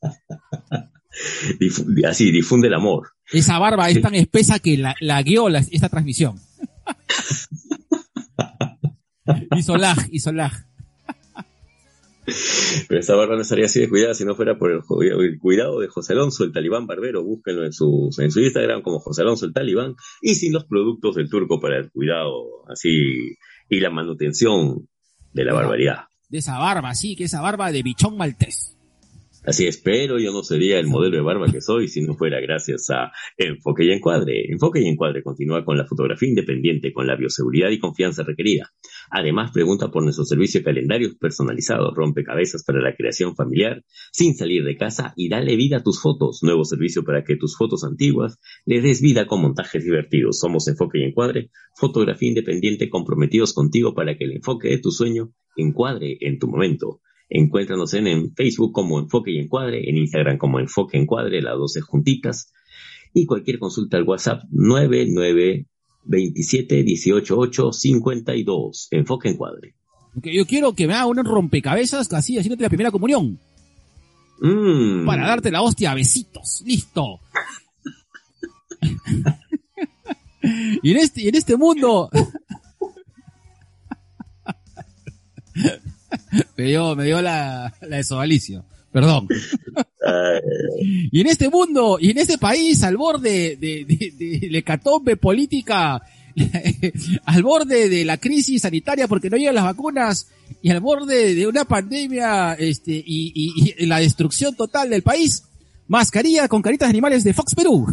Difu- 1.59 2.05
así, 2.07 2.31
difunde 2.31 2.67
el 2.67 2.73
amor. 2.75 3.09
Esa 3.31 3.57
barba 3.59 3.89
es 3.89 4.01
tan 4.01 4.13
espesa 4.15 4.59
que 4.59 4.77
la, 4.77 4.95
la 4.99 5.21
guió 5.23 5.49
la- 5.49 5.59
esta 5.71 5.89
transmisión. 5.89 6.39
hizo 10.11 10.31
lag. 10.31 10.51
Pero 12.87 12.99
esta 12.99 13.15
barba 13.15 13.35
no 13.35 13.41
estaría 13.41 13.65
así 13.65 13.79
de 13.79 13.89
cuidada 13.89 14.13
si 14.13 14.25
no 14.25 14.35
fuera 14.35 14.57
por 14.57 14.71
el 14.71 15.39
cuidado 15.39 15.79
de 15.79 15.87
José 15.87 16.13
Alonso, 16.13 16.43
el 16.43 16.51
talibán 16.51 16.87
barbero. 16.87 17.23
Búsquenlo 17.23 17.65
en 17.65 17.73
su, 17.73 18.09
en 18.17 18.31
su 18.31 18.39
Instagram 18.39 18.81
como 18.81 18.99
José 18.99 19.21
Alonso, 19.21 19.45
el 19.45 19.53
talibán. 19.53 19.95
Y 20.21 20.35
sin 20.35 20.53
los 20.53 20.65
productos 20.65 21.15
del 21.15 21.29
turco 21.29 21.59
para 21.59 21.77
el 21.77 21.91
cuidado, 21.91 22.65
así, 22.69 23.37
y 23.69 23.79
la 23.79 23.89
manutención 23.89 24.87
de 25.33 25.45
la 25.45 25.53
barbaridad. 25.53 26.05
De 26.29 26.37
esa 26.39 26.57
barba, 26.57 26.95
sí, 26.95 27.15
que 27.15 27.25
esa 27.25 27.41
barba 27.41 27.71
de 27.71 27.83
bichón 27.83 28.17
maltés. 28.17 28.77
Así 29.45 29.67
es, 29.67 29.77
pero 29.77 30.19
yo 30.19 30.31
no 30.31 30.41
sería 30.41 30.79
el 30.79 30.87
modelo 30.87 31.17
de 31.17 31.21
barba 31.21 31.51
que 31.51 31.59
soy 31.59 31.89
si 31.89 32.01
no 32.01 32.13
fuera 32.15 32.39
gracias 32.39 32.89
a 32.89 33.11
Enfoque 33.37 33.83
y 33.83 33.91
Encuadre. 33.91 34.45
Enfoque 34.49 34.79
y 34.79 34.87
Encuadre 34.87 35.21
continúa 35.21 35.65
con 35.65 35.77
la 35.77 35.85
fotografía 35.85 36.29
independiente, 36.29 36.93
con 36.93 37.07
la 37.07 37.17
bioseguridad 37.17 37.69
y 37.69 37.77
confianza 37.77 38.23
requerida. 38.23 38.71
Además, 39.11 39.51
pregunta 39.51 39.91
por 39.91 40.01
nuestro 40.01 40.23
servicio 40.23 40.61
de 40.61 40.63
calendarios 40.63 41.15
personalizados, 41.15 41.93
rompecabezas 41.93 42.63
para 42.63 42.79
la 42.79 42.95
creación 42.95 43.35
familiar, 43.35 43.83
sin 44.13 44.33
salir 44.33 44.63
de 44.63 44.77
casa 44.77 45.13
y 45.17 45.27
dale 45.27 45.57
vida 45.57 45.77
a 45.77 45.83
tus 45.83 46.01
fotos. 46.01 46.39
Nuevo 46.41 46.63
servicio 46.63 47.03
para 47.03 47.25
que 47.25 47.35
tus 47.35 47.57
fotos 47.57 47.83
antiguas 47.83 48.39
le 48.65 48.79
des 48.79 49.01
vida 49.01 49.27
con 49.27 49.41
montajes 49.41 49.83
divertidos. 49.83 50.39
Somos 50.39 50.69
Enfoque 50.69 50.99
y 50.99 51.03
Encuadre, 51.03 51.49
fotografía 51.75 52.29
independiente 52.29 52.89
comprometidos 52.89 53.53
contigo 53.53 53.93
para 53.93 54.17
que 54.17 54.23
el 54.23 54.31
enfoque 54.37 54.69
de 54.69 54.77
tu 54.77 54.91
sueño 54.91 55.33
encuadre 55.57 56.17
en 56.21 56.39
tu 56.39 56.47
momento. 56.47 57.01
Encuéntranos 57.35 57.95
en, 57.95 58.05
en 58.05 58.31
Facebook 58.35 58.73
como 58.73 58.99
Enfoque 58.99 59.31
y 59.31 59.39
Encuadre, 59.39 59.89
en 59.89 59.97
Instagram 59.97 60.37
como 60.37 60.59
Enfoque 60.59 60.99
Encuadre, 60.99 61.41
las 61.41 61.57
12 61.57 61.81
juntitas, 61.81 62.53
y 63.11 63.25
cualquier 63.25 63.57
consulta 63.57 63.97
al 63.97 64.03
WhatsApp 64.03 64.43
9927 64.51 66.85
188 66.95 67.73
52. 67.73 68.87
Enfoque 68.91 69.29
Encuadre. 69.29 69.73
Porque 70.13 70.31
yo 70.31 70.45
quiero 70.45 70.73
que 70.73 70.85
me 70.85 70.93
haga 70.93 71.07
un 71.07 71.25
rompecabezas 71.25 72.13
así 72.13 72.37
haciéndote 72.37 72.61
la 72.61 72.69
primera 72.69 72.91
comunión. 72.91 73.39
Mm. 74.39 75.07
Para 75.07 75.25
darte 75.25 75.49
la 75.49 75.63
hostia 75.63 75.91
a 75.91 75.95
besitos. 75.95 76.61
Listo. 76.63 77.19
y 80.83 80.91
en 80.91 80.97
este, 80.97 81.23
y 81.23 81.29
en 81.29 81.35
este 81.35 81.57
mundo. 81.57 82.11
me 86.57 86.63
dio, 86.65 86.95
me 86.95 87.05
dio 87.05 87.21
la, 87.21 87.73
la 87.81 87.97
de 87.97 88.03
Sodalicio. 88.03 88.65
Perdón. 88.91 89.27
Y 91.11 91.21
en 91.21 91.27
este 91.27 91.49
mundo, 91.49 91.97
y 91.99 92.09
en 92.11 92.17
este 92.17 92.37
país, 92.37 92.83
al 92.83 92.97
borde 92.97 93.55
de, 93.59 93.85
de, 93.85 94.13
de 94.41 94.49
la 94.51 94.57
hecatombe 94.57 95.15
política, 95.15 96.01
al 97.25 97.43
borde 97.43 97.87
de 97.89 98.03
la 98.03 98.17
crisis 98.17 98.63
sanitaria 98.63 99.07
porque 99.07 99.29
no 99.29 99.37
llegan 99.37 99.55
las 99.55 99.63
vacunas, 99.63 100.27
y 100.61 100.69
al 100.71 100.81
borde 100.81 101.35
de 101.35 101.47
una 101.47 101.63
pandemia, 101.65 102.53
este, 102.55 102.91
y, 102.93 103.31
y- 103.33 103.75
y 103.77 103.85
la 103.85 103.99
destrucción 103.99 104.55
total 104.55 104.89
del 104.89 105.03
país, 105.03 105.43
mascarilla 105.87 106.47
con 106.49 106.61
caritas 106.61 106.87
de 106.87 106.91
animales 106.91 107.23
de 107.23 107.33
Fox 107.33 107.55
Perú. 107.55 107.85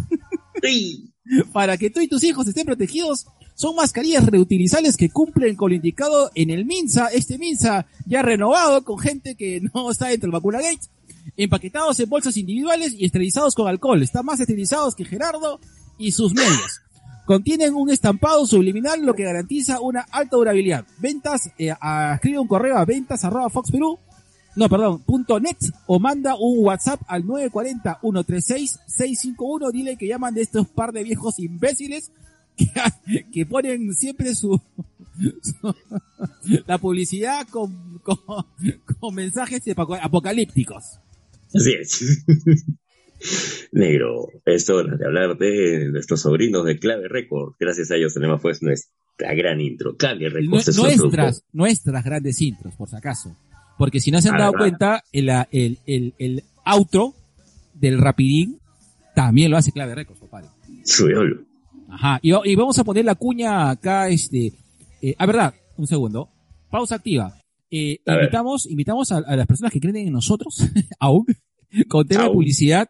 sí. 0.63 1.07
Para 1.53 1.77
que 1.77 1.91
tú 1.91 2.01
y 2.01 2.09
tus 2.09 2.25
hijos 2.25 2.49
estén 2.49 2.67
protegidos, 2.67 3.27
son 3.61 3.77
mascarillas 3.77 4.25
reutilizables 4.25 4.97
que 4.97 5.11
cumplen 5.11 5.55
con 5.55 5.69
lo 5.69 5.77
indicado 5.77 6.31
en 6.35 6.49
el 6.49 6.65
MINSA, 6.65 7.09
este 7.09 7.37
MINSA 7.37 7.85
ya 8.07 8.23
renovado 8.23 8.83
con 8.85 8.99
gente 8.99 9.35
que 9.35 9.61
no 9.75 9.91
está 9.91 10.07
dentro 10.07 10.29
del 10.29 10.33
vacuna 10.33 10.63
gate, 10.63 10.81
empaquetados 11.37 12.01
en 12.01 12.09
bolsas 12.09 12.39
individuales 12.39 12.95
y 12.97 13.05
esterilizados 13.05 13.55
con 13.55 13.69
alcohol. 13.69 14.03
Están 14.03 14.25
más 14.25 14.41
esterilizados 14.41 14.95
que 14.95 15.05
Gerardo 15.05 15.61
y 15.99 16.13
sus 16.13 16.33
medios. 16.33 16.81
Contienen 17.27 17.75
un 17.75 17.91
estampado 17.91 18.47
subliminal 18.47 19.05
lo 19.05 19.13
que 19.13 19.25
garantiza 19.25 19.83
una 19.83 20.07
alta 20.11 20.39
durabilidad. 20.39 20.87
Ventas, 20.97 21.51
eh, 21.59 21.75
un 22.39 22.49
correo 22.49 22.79
a 22.79 22.87
ventas 22.87 23.27
arroba 23.27 23.51
Fox 23.51 23.71
no, 24.57 24.69
perdón, 24.71 25.03
punto 25.03 25.39
net 25.39 25.59
o 25.87 26.01
manda 26.01 26.35
un 26.35 26.65
WhatsApp 26.65 27.03
al 27.07 27.25
940-136-651. 27.25 29.71
Dile 29.71 29.99
que 29.99 30.09
llaman 30.09 30.33
de 30.33 30.41
estos 30.41 30.67
par 30.67 30.93
de 30.93 31.05
viejos 31.05 31.39
imbéciles 31.39 32.11
que, 33.07 33.25
que 33.33 33.47
ponen 33.47 33.95
siempre 33.95 34.35
su, 34.35 34.61
su- 35.43 35.75
la 36.67 36.79
publicidad 36.79 37.47
con, 37.49 37.99
con, 38.01 38.17
con 38.99 39.15
mensajes 39.15 39.63
apoca- 39.69 40.01
apocalípticos. 40.03 40.99
Así 41.55 41.73
es. 41.73 42.25
Negro, 43.73 44.29
es 44.47 44.69
hora 44.71 44.97
de 44.97 45.05
hablar 45.05 45.37
de 45.37 45.91
nuestros 45.91 46.23
sobrinos 46.23 46.65
de 46.65 46.79
Clave 46.79 47.07
Record. 47.09 47.55
Gracias 47.61 47.91
a 47.91 47.97
ellos 47.97 48.15
tenemos 48.15 48.41
pues 48.41 48.63
nuestra 48.63 49.35
gran 49.35 49.61
intro. 49.61 49.97
Clave 49.97 50.27
un 50.27 50.33
producto- 50.33 50.73
nuestras, 50.83 51.45
nuestras 51.53 52.05
grandes 52.05 52.41
intros, 52.41 52.75
por 52.77 52.89
si 52.89 52.97
acaso. 52.97 53.37
Porque 53.77 54.01
si 54.01 54.11
no 54.11 54.21
se 54.23 54.29
han 54.29 54.37
Ah, 54.37 54.39
dado 54.39 54.53
cuenta, 54.55 55.03
el, 55.13 55.29
el, 55.53 55.79
el, 55.87 56.15
el 56.19 56.45
outro 56.65 57.15
del 57.75 57.99
Rapidín 57.99 58.59
también 59.15 59.51
lo 59.51 59.57
hace 59.59 59.73
Clave 59.73 59.95
Records, 59.95 60.21
compadre. 60.21 60.49
Su 60.85 61.07
diablo. 61.09 61.43
Ajá. 61.91 62.19
Y, 62.23 62.33
y 62.51 62.55
vamos 62.55 62.79
a 62.79 62.85
poner 62.85 63.05
la 63.05 63.15
cuña 63.15 63.71
acá, 63.71 64.09
este, 64.09 64.53
eh, 65.03 65.15
ah, 65.19 65.27
verdad, 65.27 65.55
un 65.77 65.87
segundo. 65.87 66.29
Pausa 66.71 66.97
activa. 66.97 67.37
Eh, 67.71 67.99
A 68.07 68.13
ver. 68.15 68.25
invitamos, 68.25 68.67
invitamos 68.67 69.13
a, 69.13 69.19
a 69.19 69.37
las 69.37 69.47
personas 69.47 69.73
que 69.73 69.81
creen 69.81 69.97
en 69.97 70.13
nosotros, 70.13 70.57
aún, 70.99 71.27
con 71.89 72.07
tema 72.07 72.25
de 72.25 72.31
publicidad, 72.31 72.89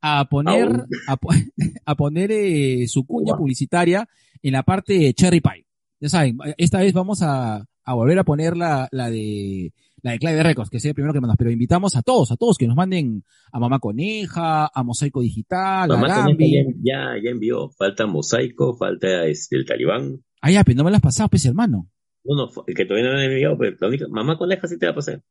a 0.00 0.24
poner, 0.28 0.84
a, 1.06 1.16
po- 1.16 1.30
a 1.84 1.94
poner 1.94 2.30
eh, 2.32 2.86
su 2.88 3.04
cuña 3.04 3.36
publicitaria 3.36 4.08
en 4.42 4.52
la 4.52 4.62
parte 4.62 4.94
de 4.94 5.14
Cherry 5.14 5.40
Pie. 5.40 5.66
Ya 6.00 6.08
saben, 6.08 6.38
esta 6.56 6.78
vez 6.80 6.92
vamos 6.94 7.20
a, 7.22 7.66
a 7.84 7.94
volver 7.94 8.18
a 8.18 8.24
poner 8.24 8.56
la, 8.56 8.88
la 8.92 9.10
de, 9.10 9.72
la 10.02 10.12
de 10.12 10.18
Clave 10.18 10.42
Records, 10.42 10.70
que 10.70 10.76
es 10.78 10.84
el 10.84 10.94
primero 10.94 11.12
que 11.12 11.20
mandas, 11.20 11.36
pero 11.38 11.50
invitamos 11.50 11.96
a 11.96 12.02
todos, 12.02 12.30
a 12.32 12.36
todos 12.36 12.56
que 12.58 12.66
nos 12.66 12.76
manden 12.76 13.24
a 13.52 13.58
Mamá 13.58 13.78
Coneja, 13.78 14.70
a 14.72 14.82
Mosaico 14.82 15.20
Digital, 15.20 15.90
a 15.90 15.94
Mamá 15.94 16.06
Coneja 16.08 16.26
Gambi. 16.28 16.52
ya, 16.52 16.62
ya, 16.82 17.22
ya 17.22 17.30
envió. 17.30 17.70
Falta 17.70 18.06
Mosaico, 18.06 18.76
falta 18.76 19.24
este, 19.26 19.56
el 19.56 19.64
Talibán. 19.66 20.22
Ah, 20.40 20.50
ya, 20.50 20.64
pero 20.64 20.78
no 20.78 20.84
me 20.84 20.90
las 20.90 21.00
pasado, 21.00 21.28
pues, 21.28 21.44
hermano. 21.46 21.88
Uno, 22.24 22.48
fue- 22.48 22.64
el 22.66 22.74
que 22.74 22.84
todavía 22.84 23.10
no 23.10 23.16
han 23.18 23.24
enviado, 23.24 23.56
pero 23.58 23.76
la 23.80 23.88
única, 23.88 24.06
Mamá 24.08 24.36
Coneja 24.38 24.66
sí 24.68 24.78
te 24.78 24.86
la 24.86 24.94
pasé. 24.94 25.22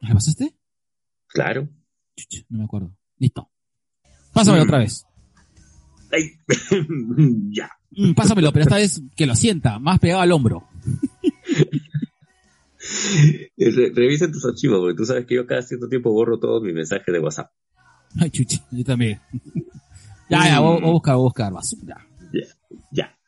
¿Me 0.00 0.08
la 0.08 0.14
pasaste? 0.14 0.54
Claro. 1.28 1.68
No 2.48 2.58
me 2.58 2.64
acuerdo. 2.64 2.94
Listo. 3.18 3.48
Pásamelo 4.32 4.64
Mm. 4.64 4.66
otra 4.68 4.78
vez. 4.78 5.06
Ay, 6.12 6.22
ya. 7.52 7.70
Mm, 7.90 8.12
pásamelo, 8.14 8.52
pero 8.52 8.62
esta 8.64 8.76
vez 8.76 9.02
que 9.16 9.26
lo 9.26 9.34
sienta, 9.34 9.78
más 9.78 9.98
pegado 9.98 10.20
al 10.22 10.32
hombro. 10.32 10.68
Re- 13.56 13.92
revisa 13.94 14.30
tus 14.30 14.44
archivos, 14.44 14.80
porque 14.80 14.96
tú 14.96 15.04
sabes 15.04 15.26
que 15.26 15.34
yo 15.36 15.46
cada 15.46 15.62
cierto 15.62 15.88
tiempo 15.88 16.12
borro 16.12 16.38
todos 16.38 16.62
mis 16.62 16.74
mensajes 16.74 17.12
de 17.12 17.20
WhatsApp. 17.20 17.50
Ay, 18.18 18.30
chucha, 18.30 18.64
yo 18.70 18.84
también. 18.84 19.20
ya, 20.30 20.44
ya, 20.48 20.60
voy, 20.60 20.80
voy 20.80 20.90
a 20.90 20.92
buscar, 20.92 21.14
voy 21.14 21.22
a 21.22 21.24
buscar, 21.24 21.52
basura. 21.52 22.06
Ya, 22.32 22.46
ya. 22.90 23.18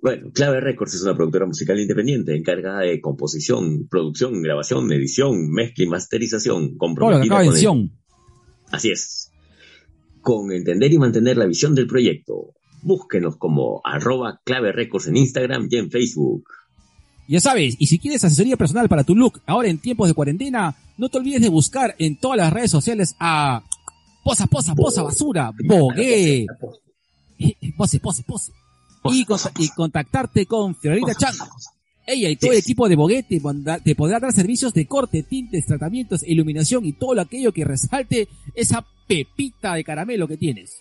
Bueno, 0.00 0.30
Clave 0.32 0.60
Records 0.60 0.94
es 0.94 1.02
una 1.02 1.16
productora 1.16 1.46
musical 1.46 1.78
independiente 1.80 2.36
encargada 2.36 2.80
de 2.80 3.00
composición, 3.00 3.88
producción, 3.88 4.40
grabación, 4.42 4.92
edición, 4.92 5.50
mezcla 5.50 5.84
y 5.84 5.88
masterización. 5.88 6.76
Comprometida 6.76 7.40
de 7.40 7.46
con 7.46 7.78
el-. 7.80 7.90
Así 8.70 8.90
es. 8.90 9.32
Con 10.20 10.52
entender 10.52 10.92
y 10.92 10.98
mantener 10.98 11.36
la 11.36 11.46
visión 11.46 11.74
del 11.74 11.86
proyecto. 11.88 12.54
búsquenos 12.82 13.36
como 13.36 13.80
arroba 13.84 14.40
clave 14.44 14.72
records 14.72 15.06
en 15.08 15.16
Instagram 15.16 15.66
y 15.70 15.76
en 15.76 15.90
Facebook. 15.90 16.44
Ya 17.28 17.40
sabes, 17.40 17.76
y 17.78 17.86
si 17.86 17.98
quieres 17.98 18.24
asesoría 18.24 18.56
personal 18.56 18.88
para 18.88 19.04
tu 19.04 19.14
look 19.14 19.40
ahora 19.46 19.68
en 19.68 19.78
tiempos 19.78 20.08
de 20.08 20.14
cuarentena, 20.14 20.74
no 20.98 21.08
te 21.08 21.18
olvides 21.18 21.40
de 21.40 21.48
buscar 21.48 21.94
en 21.98 22.16
todas 22.16 22.36
las 22.36 22.52
redes 22.52 22.70
sociales 22.70 23.14
a 23.18 23.62
Posa, 24.24 24.46
Posa, 24.46 24.74
Posa 24.74 25.02
Basura, 25.02 25.52
Bogué, 25.64 26.46
Pose, 27.76 28.00
Pose, 28.00 28.22
Pose. 28.24 28.52
Y, 29.04 29.24
conta- 29.24 29.52
y 29.58 29.68
contactarte 29.70 30.46
con 30.46 30.74
Fiorita 30.76 31.14
Chan. 31.14 31.34
Ella 32.06 32.28
y 32.28 32.36
todo 32.36 32.52
el 32.52 32.58
equipo 32.58 32.88
de 32.88 32.96
Bogué 32.96 33.22
te, 33.22 33.40
manda- 33.40 33.78
te 33.78 33.94
podrá 33.94 34.18
dar 34.20 34.32
servicios 34.32 34.74
de 34.74 34.86
corte, 34.86 35.22
tintes, 35.22 35.64
tratamientos, 35.66 36.22
iluminación 36.26 36.84
y 36.84 36.92
todo 36.92 37.20
aquello 37.20 37.52
que 37.52 37.64
resalte 37.64 38.28
esa 38.54 38.84
pepita 39.08 39.74
de 39.74 39.84
caramelo 39.84 40.28
que 40.28 40.36
tienes. 40.36 40.78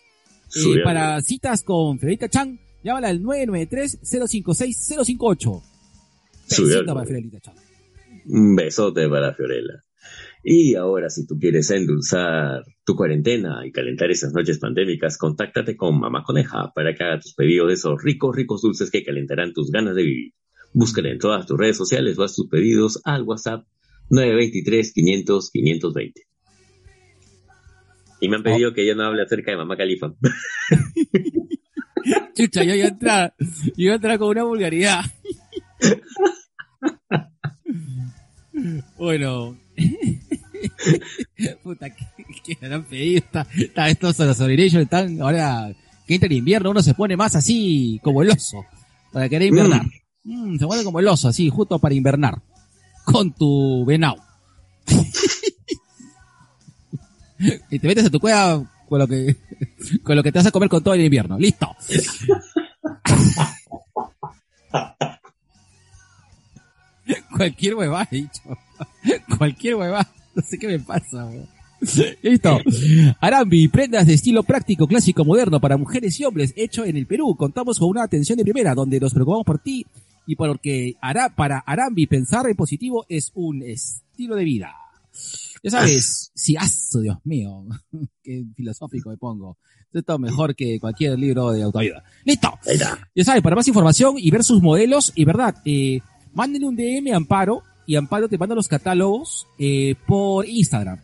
Eh, 0.56 0.60
para 0.84 1.22
citas 1.22 1.64
con 1.64 1.98
Fiorita 2.00 2.28
Chan, 2.30 2.60
llámala 2.84 3.08
al 3.10 3.22
993-056-058. 3.24 5.62
Besito 6.58 6.94
para 6.94 7.06
Fiorita 7.06 7.40
Chan. 7.40 7.56
Un 8.28 8.56
besote 8.56 9.10
para 9.10 9.34
Fiorella. 9.34 9.84
Y 10.44 10.76
ahora, 10.76 11.10
si 11.10 11.26
tú 11.28 11.38
quieres 11.38 11.70
endulzar 11.70 12.64
tu 12.84 12.96
cuarentena 12.96 13.64
y 13.66 13.72
calentar 13.72 14.10
esas 14.10 14.34
noches 14.34 14.58
pandémicas, 14.58 15.18
contáctate 15.18 15.78
con 15.78 16.00
Mamá 16.00 16.24
Coneja 16.24 16.72
para 16.74 16.96
que 16.96 17.04
haga 17.04 17.20
tus 17.20 17.36
pedidos 17.36 17.68
de 17.68 17.76
esos 17.76 18.02
ricos, 18.02 18.36
ricos 18.36 18.64
dulces 18.64 18.90
que 18.90 19.04
calentarán 19.04 19.54
tus 19.54 19.70
ganas 19.70 19.94
de 19.96 20.02
vivir. 20.04 20.34
Búscala 20.74 21.10
en 21.10 21.20
todas 21.20 21.46
tus 21.46 21.60
redes 21.60 21.78
sociales 21.78 22.18
o 22.18 22.24
haz 22.24 22.34
tus 22.36 22.48
pedidos 22.48 23.02
al 23.04 23.22
WhatsApp 23.24 23.68
923-500-520. 24.10 26.14
Y 28.22 28.30
me 28.30 28.38
han 28.38 28.44
pedido 28.44 28.74
que 28.74 28.86
yo 28.86 28.96
no 28.96 29.04
hable 29.04 29.24
acerca 29.24 29.52
de 29.52 29.58
Mamá 29.58 29.76
Califa. 29.78 30.14
Chucha, 32.36 32.64
yo 32.64 32.74
iba 32.74 32.86
a 32.86 32.90
entrar, 32.90 33.36
yo 33.40 33.74
iba 33.78 33.94
a 33.94 33.96
entrar 33.96 34.18
con 34.18 34.30
una 34.30 34.44
vulgaridad. 34.44 35.02
bueno. 38.98 39.58
Puta, 41.64 41.90
que 41.90 42.06
me 42.62 42.74
han 42.74 42.84
pedido. 42.84 43.20
Está, 43.20 43.48
está, 43.58 43.90
estos 43.90 44.16
Solidations 44.16 44.84
están 44.84 45.22
ahora 45.22 45.74
que 46.08 46.16
entra 46.16 46.28
el 46.28 46.34
invierno, 46.34 46.72
uno 46.72 46.82
se 46.82 46.94
pone 46.94 47.18
más 47.18 47.36
así 47.36 48.00
como 48.04 48.22
el 48.22 48.32
oso. 48.32 48.66
Para 49.12 49.30
querer 49.30 49.50
invernar. 49.50 49.86
Mm, 50.24 50.58
se 50.58 50.66
pone 50.66 50.84
como 50.84 51.00
el 51.00 51.08
oso, 51.08 51.28
así, 51.28 51.50
justo 51.50 51.80
para 51.80 51.96
invernar. 51.96 52.42
Con 53.04 53.34
tu 53.34 53.84
venado. 53.86 54.18
y 57.72 57.80
te 57.80 57.88
metes 57.88 58.06
a 58.06 58.10
tu 58.10 58.20
cueva 58.20 58.64
con 58.88 59.00
lo 59.00 59.08
que, 59.08 59.36
con 60.04 60.16
lo 60.16 60.24
que 60.24 60.32
te 60.32 60.40
vas 60.40 60.48
a 60.48 60.52
comer 60.52 60.70
con 60.70 60.84
todo 60.84 60.94
el 60.94 61.02
invierno. 61.02 61.38
Listo. 61.40 61.76
Cualquier 67.36 67.76
huevada, 67.76 68.08
he 68.12 68.18
dicho. 68.18 68.58
Cualquier 69.38 69.76
huevada. 69.76 70.12
No 70.36 70.42
sé 70.42 70.58
qué 70.58 70.68
me 70.68 70.80
pasa, 70.80 71.26
weón. 71.26 71.48
Listo. 72.22 72.60
Arambi, 73.20 73.68
prendas 73.68 74.06
de 74.06 74.14
estilo 74.14 74.44
práctico, 74.44 74.88
clásico, 74.88 75.26
moderno 75.26 75.60
para 75.60 75.78
mujeres 75.78 76.20
y 76.20 76.26
hombres, 76.26 76.54
hecho 76.56 76.86
en 76.86 76.96
el 76.96 77.08
Perú. 77.08 77.36
Contamos 77.36 77.80
con 77.80 77.90
una 77.90 78.04
atención 78.04 78.38
de 78.38 78.44
primera, 78.44 78.76
donde 78.76 79.00
nos 79.00 79.14
preocupamos 79.14 79.46
por 79.46 79.60
ti 79.60 79.86
y 80.28 80.36
porque 80.36 80.96
hará, 81.02 81.36
para 81.36 81.60
Arambi 81.60 82.06
pensar 82.06 82.48
en 82.48 82.56
positivo 82.56 83.06
es 83.10 83.32
un 83.34 83.64
estilo 83.64 84.36
de 84.36 84.44
vida. 84.44 84.76
Ya 85.64 85.72
sabes, 85.72 86.32
si 86.36 86.56
aso, 86.56 87.00
Dios 87.00 87.18
mío, 87.24 87.66
qué 88.24 88.46
filosófico 88.56 89.10
me 89.10 89.18
pongo. 89.18 89.58
Esto 89.92 90.14
es 90.14 90.20
mejor 90.20 90.56
que 90.56 90.80
cualquier 90.80 91.20
libro 91.20 91.52
de 91.52 91.64
autoayuda. 91.64 92.04
Listo. 92.24 92.58
Ya 93.14 93.24
sabes, 93.26 93.42
para 93.42 93.56
más 93.56 93.68
información 93.68 94.16
y 94.18 94.32
ver 94.32 94.44
sus 94.44 94.62
modelos, 94.62 95.12
y 95.16 95.26
verdad, 95.26 95.56
eh, 95.66 96.00
mándenle 96.34 96.68
un 96.68 96.76
DM 96.76 97.14
a 97.14 97.18
Amparo, 97.18 97.64
y 97.86 97.96
Amparo 97.96 98.30
te 98.30 98.38
manda 98.38 98.56
los 98.56 98.68
catálogos 98.68 99.48
eh, 99.60 99.96
por 100.08 100.48
Instagram. 100.48 101.00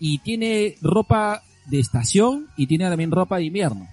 Y 0.00 0.18
tiene 0.18 0.76
ropa 0.80 1.42
de 1.66 1.78
estación 1.78 2.48
y 2.56 2.66
tiene 2.66 2.88
también 2.88 3.10
ropa 3.10 3.36
de 3.36 3.44
invierno. 3.44 3.88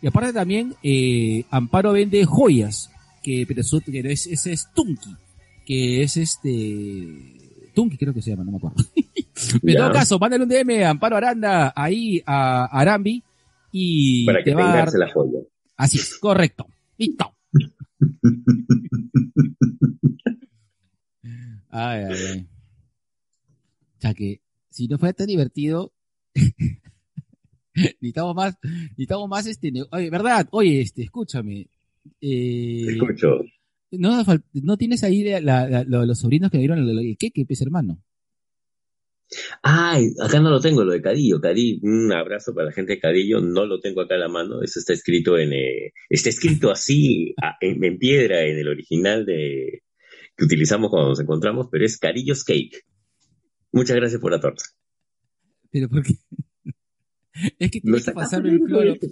Y 0.00 0.06
aparte 0.06 0.32
también, 0.32 0.74
eh, 0.82 1.44
Amparo 1.50 1.92
vende 1.92 2.24
joyas, 2.24 2.90
que, 3.22 3.46
que 3.46 4.12
es, 4.12 4.26
ese 4.26 4.52
es 4.52 4.68
Tunki, 4.74 5.16
que 5.64 6.02
es 6.02 6.16
este, 6.16 7.70
Tunki 7.74 7.96
creo 7.96 8.12
que 8.12 8.22
se 8.22 8.30
llama, 8.30 8.44
no 8.44 8.52
me 8.52 8.56
acuerdo. 8.56 8.76
Pero 9.62 9.72
en 9.72 9.76
todo 9.76 9.92
caso, 9.92 10.18
mándale 10.18 10.44
un 10.44 10.48
DM 10.48 10.84
a 10.84 10.90
Amparo 10.90 11.16
Aranda, 11.16 11.72
ahí 11.76 12.22
a 12.26 12.64
Arambi, 12.66 13.22
y 13.70 14.26
Para 14.26 14.38
que 14.42 14.50
te 14.50 14.54
va 14.54 14.82
a 14.82 14.86
la 14.86 15.12
joya. 15.12 15.38
Así 15.76 15.98
es, 15.98 16.18
correcto. 16.18 16.66
Listo. 16.98 17.32
Ay, 21.70 22.04
ay, 22.04 22.14
ay. 22.32 22.46
O 23.98 24.00
sea 24.00 24.14
que, 24.14 24.40
si 24.70 24.88
no 24.88 24.98
fuera 24.98 25.12
tan 25.12 25.26
divertido, 25.28 25.92
necesitamos 27.74 28.34
más, 28.34 28.58
necesitamos 28.62 29.28
más 29.28 29.46
este, 29.46 29.72
oye, 29.90 30.10
verdad, 30.10 30.48
oye, 30.50 30.80
este, 30.80 31.02
escúchame, 31.04 31.68
eh, 32.20 32.82
Te 32.86 32.92
escucho. 32.94 33.44
no, 33.92 34.22
no 34.54 34.76
tienes 34.76 35.04
ahí 35.04 35.22
la- 35.24 35.40
la- 35.40 35.68
la- 35.68 35.84
lo- 35.84 36.04
los 36.04 36.18
sobrinos 36.18 36.50
que 36.50 36.56
me 36.58 36.62
dieron 36.62 36.78
el, 36.80 36.98
el 36.98 37.16
queque, 37.16 37.46
pues 37.46 37.60
hermano. 37.62 38.02
Ay, 39.62 40.08
acá 40.22 40.40
no 40.40 40.50
lo 40.50 40.60
tengo, 40.60 40.84
lo 40.84 40.92
de 40.92 41.00
Cadillo. 41.02 41.40
Cadillo, 41.40 41.78
un 41.82 42.12
abrazo 42.12 42.54
para 42.54 42.66
la 42.66 42.72
gente 42.72 42.92
de 42.94 43.00
Cadillo. 43.00 43.40
No 43.40 43.66
lo 43.66 43.80
tengo 43.80 44.00
acá 44.02 44.14
a 44.16 44.18
la 44.18 44.28
mano. 44.28 44.62
Eso 44.62 44.78
está 44.78 44.92
escrito 44.92 45.38
en, 45.38 45.52
eh, 45.52 45.92
está 46.10 46.28
escrito 46.28 46.70
así, 46.70 47.34
a- 47.42 47.56
en, 47.60 47.82
en 47.84 47.98
piedra, 47.98 48.44
en 48.44 48.58
el 48.58 48.68
original 48.68 49.24
de, 49.24 49.82
que 50.36 50.44
utilizamos 50.44 50.90
cuando 50.90 51.10
nos 51.10 51.20
encontramos, 51.20 51.68
pero 51.70 51.84
es 51.84 51.98
Cadillo's 51.98 52.44
Cake. 52.44 52.84
Muchas 53.72 53.96
gracias 53.96 54.20
por 54.20 54.32
la 54.32 54.40
torta. 54.40 54.64
Pero 55.70 55.88
porque, 55.88 56.12
es 57.58 57.70
que 57.70 57.80
tienes 57.80 58.04
que 58.04 58.12
pasarme 58.12 58.50
el 58.50 58.60
cloro. 58.60 58.94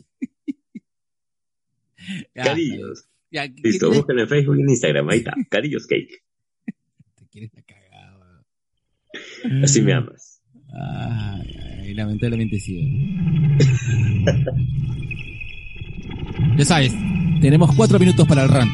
Ya, 2.35 2.45
Cadillos. 2.45 3.05
ya, 3.31 3.47
¿qué 3.47 3.61
Listo, 3.63 3.91
búsquenlo 3.91 4.23
en 4.23 4.29
Facebook 4.29 4.57
y 4.57 4.63
en 4.63 4.71
Instagram. 4.71 5.09
Ahí 5.11 5.19
está, 5.19 5.35
Cadillo's 5.51 5.87
Cake. 5.87 6.23
Te 7.15 7.27
quieres 7.31 7.51
la. 7.55 7.63
Así 9.63 9.83
me 9.83 9.93
amas. 9.93 10.41
Ay, 10.73 11.57
ay, 11.83 11.95
lamentablemente 11.95 12.59
sí. 12.59 13.19
ya 16.57 16.65
sabes, 16.65 16.95
tenemos 17.41 17.75
cuatro 17.75 17.99
minutos 17.99 18.27
para 18.27 18.45
el 18.45 18.49
rant. 18.49 18.73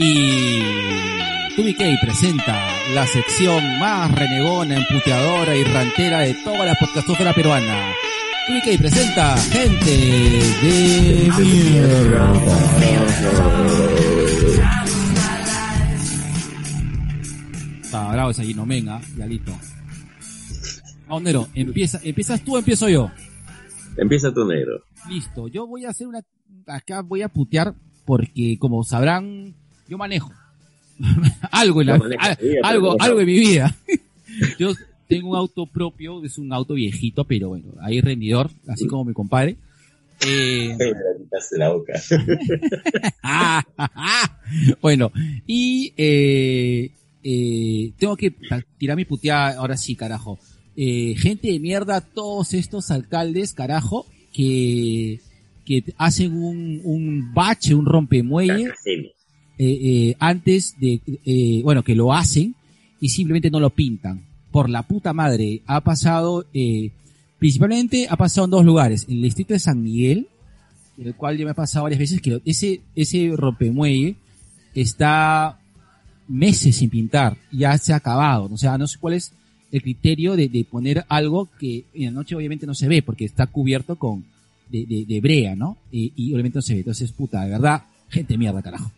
Y 0.00 0.60
TubiK 1.56 2.00
presenta 2.00 2.56
la 2.94 3.04
sección 3.06 3.80
más 3.80 4.12
renegona, 4.12 4.76
emputeadora 4.76 5.56
y 5.56 5.64
rantera 5.64 6.20
de 6.20 6.34
toda 6.44 6.64
la 6.64 6.76
podcastofera 6.76 7.32
peruana. 7.32 7.92
TubiK 8.48 8.78
presenta 8.78 9.36
gente 9.36 9.90
de 9.90 11.30
mierda. 11.38 12.32
Está 17.82 18.12
bravo 18.12 18.30
ese 18.30 18.54
no 18.54 18.64
venga, 18.64 19.00
ya 19.16 19.26
listo. 19.26 19.52
Vamos, 21.06 21.22
Nero, 21.22 21.48
empieza, 21.54 22.00
¿empiezas 22.02 22.40
tú 22.42 22.54
o 22.54 22.58
empiezo 22.58 22.88
yo? 22.88 23.10
Empieza 23.96 24.32
tu 24.32 24.44
negro. 24.46 24.82
Listo, 25.08 25.48
yo 25.48 25.66
voy 25.66 25.84
a 25.84 25.90
hacer 25.90 26.06
una... 26.06 26.20
Acá 26.66 27.02
voy 27.02 27.20
a 27.22 27.28
putear 27.28 27.74
porque, 28.04 28.56
como 28.58 28.82
sabrán, 28.84 29.54
yo 29.88 29.98
manejo. 29.98 30.32
algo 31.50 31.80
en 31.82 31.86
la, 31.86 31.94
al- 31.96 32.38
algo, 32.62 32.96
algo 33.00 33.20
en 33.20 33.26
mi 33.26 33.38
vida. 33.38 33.74
yo 34.58 34.72
tengo 35.08 35.30
un 35.30 35.36
auto 35.36 35.66
propio, 35.66 36.24
es 36.24 36.38
un 36.38 36.52
auto 36.52 36.74
viejito, 36.74 37.24
pero 37.24 37.48
bueno, 37.48 37.72
ahí 37.80 38.00
rendidor, 38.00 38.50
así 38.66 38.86
como 38.86 39.04
mi 39.04 39.14
compadre. 39.14 39.56
Eh, 40.26 40.76
Me 40.78 41.58
la 41.58 41.70
boca. 41.70 41.94
Ah, 43.22 43.64
ah, 43.76 43.90
ah. 43.94 44.40
bueno, 44.80 45.12
y 45.46 45.92
eh, 45.96 46.90
eh, 47.22 47.92
tengo 47.98 48.16
que 48.16 48.34
tirar 48.78 48.96
mi 48.96 49.04
puteada, 49.04 49.58
ahora 49.58 49.76
sí, 49.76 49.94
carajo. 49.94 50.38
Eh, 50.76 51.14
gente 51.16 51.48
de 51.50 51.58
mierda, 51.58 52.00
todos 52.00 52.54
estos 52.54 52.90
alcaldes, 52.90 53.52
carajo, 53.52 54.06
que, 54.32 55.20
que 55.64 55.84
hacen 55.96 56.32
un, 56.34 56.80
un 56.84 57.34
bache, 57.34 57.74
un 57.74 57.86
rompemuelle, 57.86 58.72
eh, 58.86 59.10
eh, 59.58 60.14
antes 60.20 60.76
de, 60.78 61.00
eh, 61.24 61.60
bueno, 61.64 61.82
que 61.82 61.96
lo 61.96 62.12
hacen 62.12 62.54
y 63.00 63.08
simplemente 63.08 63.50
no 63.50 63.58
lo 63.58 63.70
pintan. 63.70 64.27
Por 64.58 64.70
la 64.70 64.82
puta 64.82 65.12
madre, 65.12 65.62
ha 65.66 65.80
pasado, 65.82 66.44
eh, 66.52 66.90
principalmente 67.38 68.08
ha 68.10 68.16
pasado 68.16 68.46
en 68.46 68.50
dos 68.50 68.64
lugares, 68.64 69.06
en 69.08 69.18
el 69.18 69.22
distrito 69.22 69.54
de 69.54 69.60
San 69.60 69.80
Miguel, 69.80 70.26
en 70.98 71.06
el 71.06 71.14
cual 71.14 71.38
yo 71.38 71.44
me 71.44 71.52
he 71.52 71.54
pasado 71.54 71.84
varias 71.84 72.00
veces, 72.00 72.20
que 72.20 72.42
ese, 72.44 72.80
ese 72.96 73.30
rompemuelle 73.36 74.16
está 74.74 75.60
meses 76.26 76.74
sin 76.74 76.90
pintar, 76.90 77.36
ya 77.52 77.78
se 77.78 77.92
ha 77.92 77.96
acabado, 77.98 78.48
o 78.52 78.56
sea, 78.56 78.76
no 78.78 78.88
sé 78.88 78.98
cuál 78.98 79.14
es 79.14 79.32
el 79.70 79.80
criterio 79.80 80.34
de, 80.34 80.48
de 80.48 80.64
poner 80.64 81.04
algo 81.08 81.48
que 81.60 81.84
en 81.94 82.06
la 82.06 82.10
noche 82.10 82.34
obviamente 82.34 82.66
no 82.66 82.74
se 82.74 82.88
ve 82.88 83.00
porque 83.00 83.26
está 83.26 83.46
cubierto 83.46 83.94
con 83.94 84.24
de, 84.68 84.86
de, 84.86 85.04
de 85.04 85.20
brea, 85.20 85.54
¿no? 85.54 85.76
Y, 85.92 86.32
obviamente 86.32 86.58
no 86.58 86.62
se 86.62 86.72
ve. 86.72 86.80
Entonces, 86.80 87.12
puta, 87.12 87.44
de 87.44 87.50
verdad, 87.50 87.84
gente 88.08 88.36
mierda, 88.36 88.60
carajo. 88.60 88.90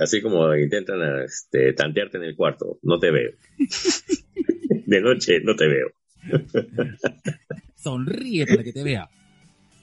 Así 0.00 0.20
como 0.22 0.54
intentan 0.56 1.22
este, 1.24 1.72
tantearte 1.72 2.18
en 2.18 2.24
el 2.24 2.36
cuarto, 2.36 2.78
no 2.82 2.98
te 2.98 3.10
veo. 3.10 3.30
De 4.86 5.00
noche 5.00 5.40
no 5.42 5.54
te 5.56 5.66
veo. 5.68 5.88
Sonríe 7.76 8.46
para 8.46 8.62
que 8.64 8.72
te 8.72 8.82
vea. 8.82 9.08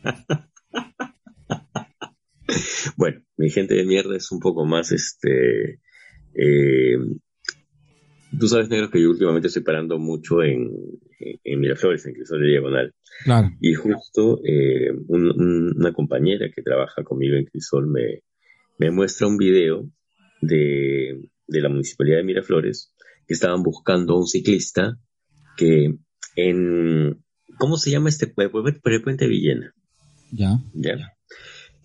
Bueno, 2.98 3.22
mi 3.38 3.50
gente 3.50 3.74
de 3.76 3.86
mierda 3.86 4.16
es 4.16 4.32
un 4.32 4.40
poco 4.40 4.66
más 4.66 4.92
este. 4.92 5.80
eh, 6.36 6.98
tú 8.40 8.48
sabes, 8.48 8.70
negro, 8.70 8.90
que 8.92 9.02
yo 9.02 9.10
últimamente 9.10 9.48
estoy 9.48 9.64
parando 9.64 9.98
mucho 9.98 10.44
en, 10.44 10.70
en, 11.20 11.40
en 11.44 11.60
Miraflores, 11.60 12.06
en 12.06 12.14
Crisol 12.14 12.42
de 12.42 12.48
Diagonal. 12.50 12.94
Claro. 13.24 13.50
Y 13.60 13.74
justo 13.74 14.40
eh, 14.46 14.92
un- 15.08 15.32
un- 15.32 15.74
una 15.78 15.92
compañera 15.94 16.48
que 16.56 16.62
trabaja 16.62 17.04
conmigo 17.04 17.36
en 17.36 17.46
Crisol 17.46 17.88
me, 17.88 18.22
me 18.78 18.92
muestra 18.92 19.28
un 19.28 19.38
video 19.38 19.90
de, 20.42 21.22
de 21.48 21.62
la 21.62 21.70
municipalidad 21.70 22.18
de 22.18 22.24
Miraflores 22.24 22.94
que 23.28 23.34
estaban 23.34 23.64
buscando 23.64 24.14
a 24.14 24.20
un 24.20 24.28
ciclista 24.28 25.00
que 25.58 25.98
en. 26.36 27.24
¿Cómo 27.58 27.78
se 27.78 27.92
llama 27.92 28.10
este 28.10 28.28
pueblo? 28.28 28.68
El 28.68 29.02
puente 29.02 29.28
Villena. 29.28 29.74
Ya. 30.32 30.60
¿ya? 30.74 31.14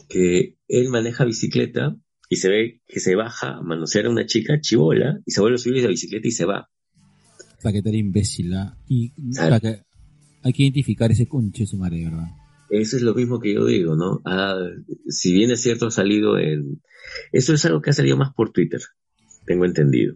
Que 0.08 0.56
él 0.66 0.88
maneja 0.88 1.24
bicicleta 1.24 1.96
y 2.28 2.36
se 2.36 2.48
ve 2.48 2.80
que 2.86 2.98
se 2.98 3.14
baja 3.14 3.58
a 3.58 3.62
manosear 3.62 4.06
a 4.06 4.10
una 4.10 4.26
chica 4.26 4.60
chivola 4.60 5.20
y 5.24 5.30
se 5.30 5.40
vuelve 5.40 5.56
a 5.56 5.58
subir 5.58 5.82
la 5.82 5.88
bicicleta 5.88 6.26
y 6.26 6.32
se 6.32 6.44
va. 6.44 6.68
Para 7.62 7.72
que 7.72 7.82
te 7.82 7.96
imbécil, 7.96 8.54
¿ah? 8.54 8.76
Y 8.88 9.12
que 9.60 9.82
hay 10.42 10.52
que 10.52 10.62
identificar 10.62 11.10
ese 11.12 11.26
conche 11.26 11.66
su 11.66 11.76
madre, 11.76 12.04
¿verdad? 12.04 12.28
Eso 12.70 12.96
es 12.96 13.02
lo 13.02 13.14
mismo 13.14 13.40
que 13.40 13.54
yo 13.54 13.64
digo, 13.66 13.96
¿no? 13.96 14.20
Ah, 14.24 14.56
si 15.08 15.32
bien 15.32 15.50
es 15.50 15.60
cierto, 15.62 15.86
ha 15.86 15.90
salido 15.90 16.38
en... 16.38 16.80
Eso 17.32 17.52
es 17.54 17.64
algo 17.64 17.80
que 17.82 17.90
ha 17.90 17.94
salido 17.94 18.16
más 18.16 18.32
por 18.34 18.52
Twitter, 18.52 18.80
tengo 19.46 19.64
entendido. 19.64 20.14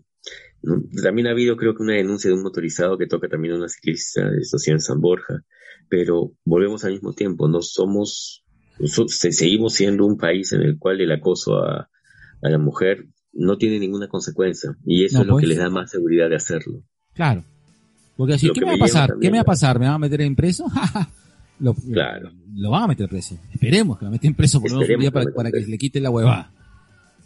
¿no? 0.63 0.83
También 1.03 1.27
ha 1.27 1.33
habido, 1.33 1.57
creo 1.57 1.75
que, 1.75 1.83
una 1.83 1.95
denuncia 1.95 2.31
de 2.31 2.37
un 2.37 2.43
motorizado 2.43 2.97
que 2.97 3.07
toca 3.07 3.29
también 3.29 3.55
a 3.55 3.59
una 3.59 3.69
ciclista 3.69 4.31
de 4.31 4.39
estación 4.39 4.81
San 4.81 5.01
Borja, 5.01 5.43
pero 5.89 6.33
volvemos 6.45 6.85
al 6.85 6.93
mismo 6.93 7.13
tiempo, 7.13 7.49
no 7.49 7.61
somos, 7.61 8.45
so- 8.85 9.09
se- 9.09 9.33
seguimos 9.33 9.75
siendo 9.75 10.07
un 10.07 10.17
país 10.17 10.53
en 10.53 10.63
el 10.63 10.79
cual 10.79 11.01
el 11.01 11.11
acoso 11.13 11.57
a, 11.59 11.91
a 12.43 12.49
la 12.49 12.59
mujer 12.59 13.07
no 13.33 13.59
tiene 13.59 13.79
ninguna 13.81 14.07
consecuencia, 14.09 14.77
y 14.87 15.05
eso 15.05 15.17
No, 15.19 15.23
es 15.23 15.27
lo 15.27 15.33
pues. 15.35 15.43
que 15.43 15.49
les 15.49 15.59
da 15.59 15.69
más 15.71 15.91
seguridad 15.91 16.31
de 16.31 16.37
hacerlo. 16.37 16.83
Claro. 17.15 17.45
Porque 18.17 18.35
así, 18.35 18.49
¿qué 18.55 18.61
me 18.61 18.69
va 18.69 18.75
a 18.75 18.79
pasar? 18.79 19.15
¿Qué 19.21 19.31
me 19.31 19.39
va 19.39 19.43
a 19.43 19.45
pasar? 19.45 19.79
¿Me 19.81 19.87
van 19.87 19.97
a 19.97 19.99
meter 19.99 20.21
en 20.21 20.37
preso? 20.37 20.65
lo, 21.61 21.75
Claro. 21.75 22.31
Lo 22.57 22.71
van 22.71 22.85
a 22.85 22.89
meter 22.89 23.09
preso. 23.09 23.37
Esperemos 23.53 23.99
que 23.99 24.05
lo 24.05 24.11
meten 24.11 24.35
preso 24.35 24.61
por 24.61 24.71
lo 24.71 24.77
menos 24.79 24.89
un 24.89 24.93
Esperemos 25.03 25.25
día 25.25 25.33
para, 25.35 25.51
que 25.51 25.61
le 25.61 25.79
quite 25.79 26.01
la 26.01 26.11
huevada. 26.11 26.53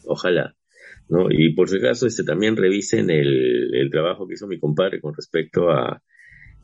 Ojalá. 0.06 0.54
¿no? 1.08 1.26
Y 1.30 1.54
por 1.54 1.68
si 1.68 1.76
acaso, 1.78 2.06
este, 2.06 2.22
también 2.24 2.56
revisen 2.56 3.10
el, 3.10 3.74
el 3.74 3.90
trabajo 3.90 4.26
que 4.26 4.34
hizo 4.34 4.46
mi 4.46 4.58
compadre 4.58 5.00
con 5.00 5.14
respecto 5.14 5.70
a, 5.70 5.90
a, 5.92 6.00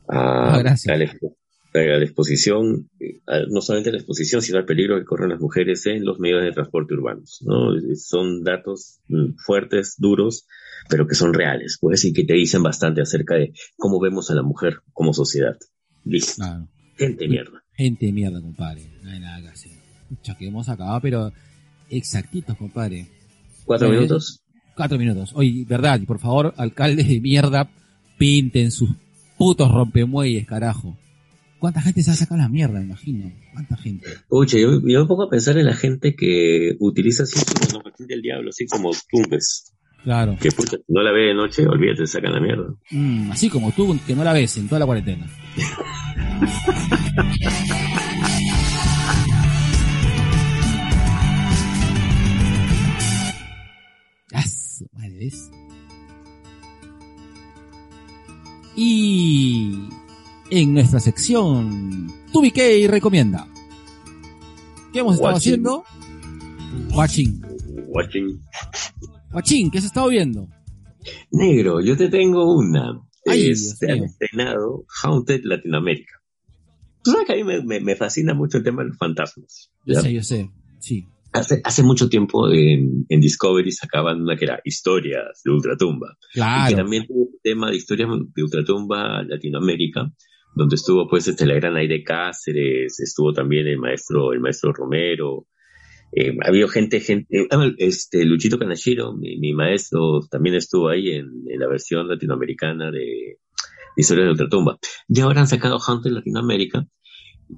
Ah, 0.07 0.53
a 0.59 0.63
la, 0.63 0.71
expo- 1.05 1.35
a 1.73 1.79
la 1.79 2.03
exposición, 2.03 2.89
a- 3.27 3.39
no 3.49 3.61
solamente 3.61 3.89
a 3.89 3.93
la 3.93 3.97
exposición, 3.97 4.41
sino 4.41 4.59
al 4.59 4.65
peligro 4.65 4.97
que 4.99 5.05
corren 5.05 5.29
las 5.29 5.39
mujeres 5.39 5.85
en 5.87 6.05
los 6.05 6.19
medios 6.19 6.43
de 6.43 6.51
transporte 6.51 6.93
urbanos. 6.93 7.39
¿no? 7.45 7.71
Son 7.95 8.43
datos 8.43 8.99
mm, 9.07 9.33
fuertes, 9.43 9.95
duros, 9.97 10.45
pero 10.89 11.07
que 11.07 11.15
son 11.15 11.33
reales, 11.33 11.77
pues, 11.81 12.05
y 12.05 12.13
que 12.13 12.23
te 12.23 12.33
dicen 12.35 12.61
bastante 12.61 13.01
acerca 13.01 13.35
de 13.35 13.53
cómo 13.77 13.99
vemos 13.99 14.29
a 14.29 14.35
la 14.35 14.43
mujer 14.43 14.81
como 14.93 15.13
sociedad. 15.13 15.57
Listo. 16.03 16.35
Claro. 16.37 16.67
Gente 16.97 17.27
mierda. 17.27 17.63
Gente 17.73 18.05
de 18.05 18.11
mierda, 18.11 18.41
compadre. 18.41 18.83
No 19.03 19.11
hay 19.11 19.19
nada 19.19 19.41
que 19.41 19.47
hacer. 19.49 19.71
Pucha, 20.09 20.35
que 20.37 20.47
hemos 20.47 20.69
acabado, 20.69 20.99
pero 21.01 21.33
exactitos, 21.89 22.57
compadre. 22.57 23.07
¿Cuatro 23.65 23.89
Oye, 23.89 23.97
minutos? 23.97 24.41
Cuatro 24.75 24.97
minutos. 24.97 25.31
Oye, 25.35 25.65
verdad, 25.67 25.99
y 25.99 26.05
por 26.05 26.19
favor, 26.19 26.53
alcaldes 26.57 27.07
de 27.07 27.19
mierda, 27.19 27.69
pinten 28.17 28.71
sus 28.71 28.89
putos 29.37 29.71
rompemuelles, 29.71 30.45
carajo. 30.45 30.97
¿Cuánta 31.59 31.81
gente 31.81 32.03
se 32.03 32.11
ha 32.11 32.15
sacado 32.15 32.41
la 32.41 32.49
mierda, 32.49 32.79
me 32.79 32.85
imagino? 32.85 33.31
¿Cuánta 33.53 33.75
gente? 33.77 34.07
Oye, 34.29 34.61
yo, 34.61 34.81
yo 34.85 35.01
me 35.01 35.05
pongo 35.07 35.23
a 35.23 35.29
pensar 35.29 35.57
en 35.57 35.65
la 35.65 35.73
gente 35.73 36.15
que 36.15 36.75
utiliza 36.79 37.23
así 37.23 37.39
su 37.39 37.53
monopatín 37.65 38.07
del 38.07 38.21
diablo, 38.21 38.49
así 38.49 38.67
como 38.67 38.91
tumbes. 39.09 39.73
Claro. 40.03 40.37
Que 40.39 40.51
pucha, 40.51 40.77
no 40.87 41.01
la 41.01 41.11
ve 41.11 41.27
de 41.27 41.33
noche, 41.33 41.65
olvídate, 41.65 42.05
sacan 42.05 42.33
la 42.33 42.39
mierda. 42.39 42.75
Mm, 42.91 43.31
así 43.31 43.49
como 43.49 43.71
tú, 43.71 43.97
que 44.05 44.15
no 44.15 44.23
la 44.23 44.33
ves 44.33 44.57
en 44.57 44.67
toda 44.67 44.79
la 44.79 44.85
cuarentena. 44.85 45.25
Ah. 54.33 54.43
Y 58.75 59.87
en 60.49 60.73
nuestra 60.73 60.99
sección, 60.99 62.11
TubiK 62.33 62.89
recomienda. 62.89 63.47
¿Qué 64.91 64.99
hemos 64.99 65.15
estado 65.15 65.33
Watching. 65.33 65.51
haciendo? 65.53 65.83
Watching. 66.93 67.41
Watching. 67.87 68.41
Watching, 69.31 69.71
¿qué 69.71 69.77
has 69.77 69.85
estado 69.85 70.09
viendo? 70.09 70.47
Negro, 71.31 71.79
yo 71.81 71.95
te 71.95 72.09
tengo 72.09 72.55
una. 72.57 73.01
Ay, 73.25 73.49
Este, 73.51 73.91
han 73.91 74.03
estrenado 74.03 74.85
Haunted 75.01 75.41
Latinoamérica. 75.43 76.13
Tú 77.05 77.11
sabes 77.11 77.27
que 77.27 77.33
a 77.33 77.35
mí 77.37 77.43
me, 77.45 77.63
me- 77.63 77.79
me 77.79 77.95
fascina 77.95 78.33
mucho 78.33 78.57
el 78.57 78.63
tema 78.65 78.81
de 78.81 78.89
los 78.89 78.97
fantasmas. 78.97 79.71
Yo 79.85 79.93
¿ya? 79.93 80.01
sé, 80.01 80.13
yo 80.13 80.23
sé. 80.23 80.49
Sí. 80.79 81.05
Hace, 81.31 81.61
hace 81.63 81.83
mucho 81.83 82.09
tiempo 82.09 82.49
en, 82.51 83.05
en 83.09 83.21
Discovery 83.21 83.71
sacaban 83.71 84.21
una 84.21 84.35
que 84.35 84.45
era 84.45 84.59
Historias 84.65 85.41
de 85.45 85.51
Ultratumba. 85.51 86.17
Y 86.19 86.33
que 86.33 86.39
Claro. 86.39 86.75
también 86.77 87.05
tuvo 87.05 87.23
un 87.25 87.39
tema 87.43 87.69
de 87.69 87.75
historias 87.77 88.09
de 88.35 88.43
Ultratumba 88.43 89.21
Latinoamérica, 89.23 90.11
donde 90.55 90.75
estuvo 90.75 91.07
pues 91.07 91.27
este, 91.27 91.45
la 91.45 91.53
gran 91.55 91.75
Aire 91.75 92.03
Cáceres, 92.03 92.99
estuvo 92.99 93.33
también 93.33 93.67
el 93.67 93.77
maestro, 93.77 94.33
el 94.33 94.39
maestro 94.39 94.73
Romero, 94.73 95.47
eh, 96.13 96.33
ha 96.43 96.47
habido 96.47 96.69
gente, 96.69 97.01
gente, 97.01 97.27
eh, 97.37 97.47
este, 97.79 98.23
Luchito 98.23 98.57
Kanashiro, 98.57 99.13
mi, 99.17 99.37
mi 99.37 99.51
maestro, 99.53 100.21
también 100.31 100.55
estuvo 100.55 100.87
ahí 100.87 101.09
en, 101.11 101.25
en 101.49 101.59
la 101.59 101.67
versión 101.67 102.07
latinoamericana 102.07 102.89
de 102.89 103.39
Historias 103.95 104.25
de 104.27 104.31
Ultratumba. 104.31 104.77
Y 105.07 105.19
ahora 105.21 105.41
han 105.41 105.47
sacado 105.47 105.77
Hunter 105.85 106.11
Latinoamérica, 106.11 106.87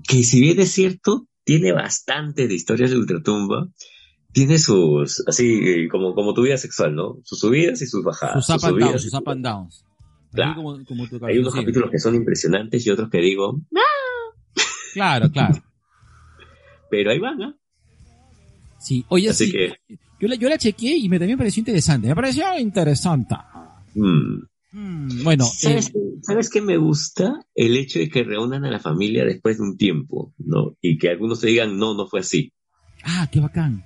que 0.07 0.23
si 0.23 0.39
bien 0.41 0.59
es 0.59 0.71
cierto, 0.71 1.27
tiene 1.43 1.71
bastante 1.71 2.47
de 2.47 2.53
historias 2.53 2.91
de 2.91 2.97
Ultratumba, 2.97 3.67
tiene 4.33 4.59
sus, 4.59 5.23
así, 5.27 5.59
eh, 5.63 5.87
como, 5.89 6.13
como 6.13 6.33
tu 6.33 6.43
vida 6.43 6.57
sexual, 6.57 6.93
¿no? 6.95 7.17
Sus 7.23 7.39
subidas 7.39 7.81
y 7.81 7.87
sus 7.87 8.03
bajadas. 8.03 8.45
sus 8.45 8.55
up 8.55 8.59
sus 8.59 8.69
and 8.69 8.79
downs, 8.79 9.01
sus 9.01 9.13
up 9.13 9.29
and 9.29 9.43
downs. 9.43 9.83
Claro. 10.33 10.55
como- 10.55 10.85
como 10.85 11.07
tu 11.07 11.25
Hay 11.25 11.37
unos 11.39 11.55
capítulos 11.55 11.89
que 11.89 11.99
son 11.99 12.13
impresionantes 12.13 12.85
y 12.85 12.89
otros 12.89 13.09
que 13.09 13.19
digo, 13.19 13.61
Claro, 14.93 15.31
claro. 15.31 15.55
pero 16.91 17.11
ahí 17.11 17.19
van, 17.19 17.41
¿ah? 17.41 17.55
Sí, 18.79 19.05
oye, 19.09 19.29
Así 19.29 19.45
sí, 19.47 19.51
que, 19.51 19.73
yo, 20.19 20.27
la, 20.27 20.35
yo 20.35 20.49
la 20.49 20.57
chequeé 20.57 20.95
y 20.97 21.09
me 21.09 21.17
también 21.17 21.37
pareció 21.37 21.61
interesante. 21.61 22.07
Me 22.07 22.15
pareció 22.15 22.43
interesante. 22.59 23.35
mm. 23.95 24.39
Mm, 24.79 25.23
bueno, 25.23 25.43
¿Sabes, 25.45 25.87
eh, 25.89 25.99
¿Sabes 26.21 26.49
qué 26.51 26.61
me 26.61 26.77
gusta? 26.77 27.39
El 27.55 27.75
hecho 27.77 27.97
de 27.97 28.09
que 28.09 28.23
reúnan 28.23 28.63
a 28.63 28.69
la 28.69 28.79
familia 28.79 29.25
después 29.25 29.57
de 29.57 29.63
un 29.63 29.75
tiempo, 29.75 30.35
¿no? 30.37 30.77
Y 30.81 30.99
que 30.99 31.09
algunos 31.09 31.39
te 31.41 31.47
digan, 31.47 31.77
no, 31.79 31.95
no 31.95 32.05
fue 32.07 32.19
así. 32.19 32.53
ah, 33.03 33.27
qué 33.31 33.39
bacán. 33.39 33.83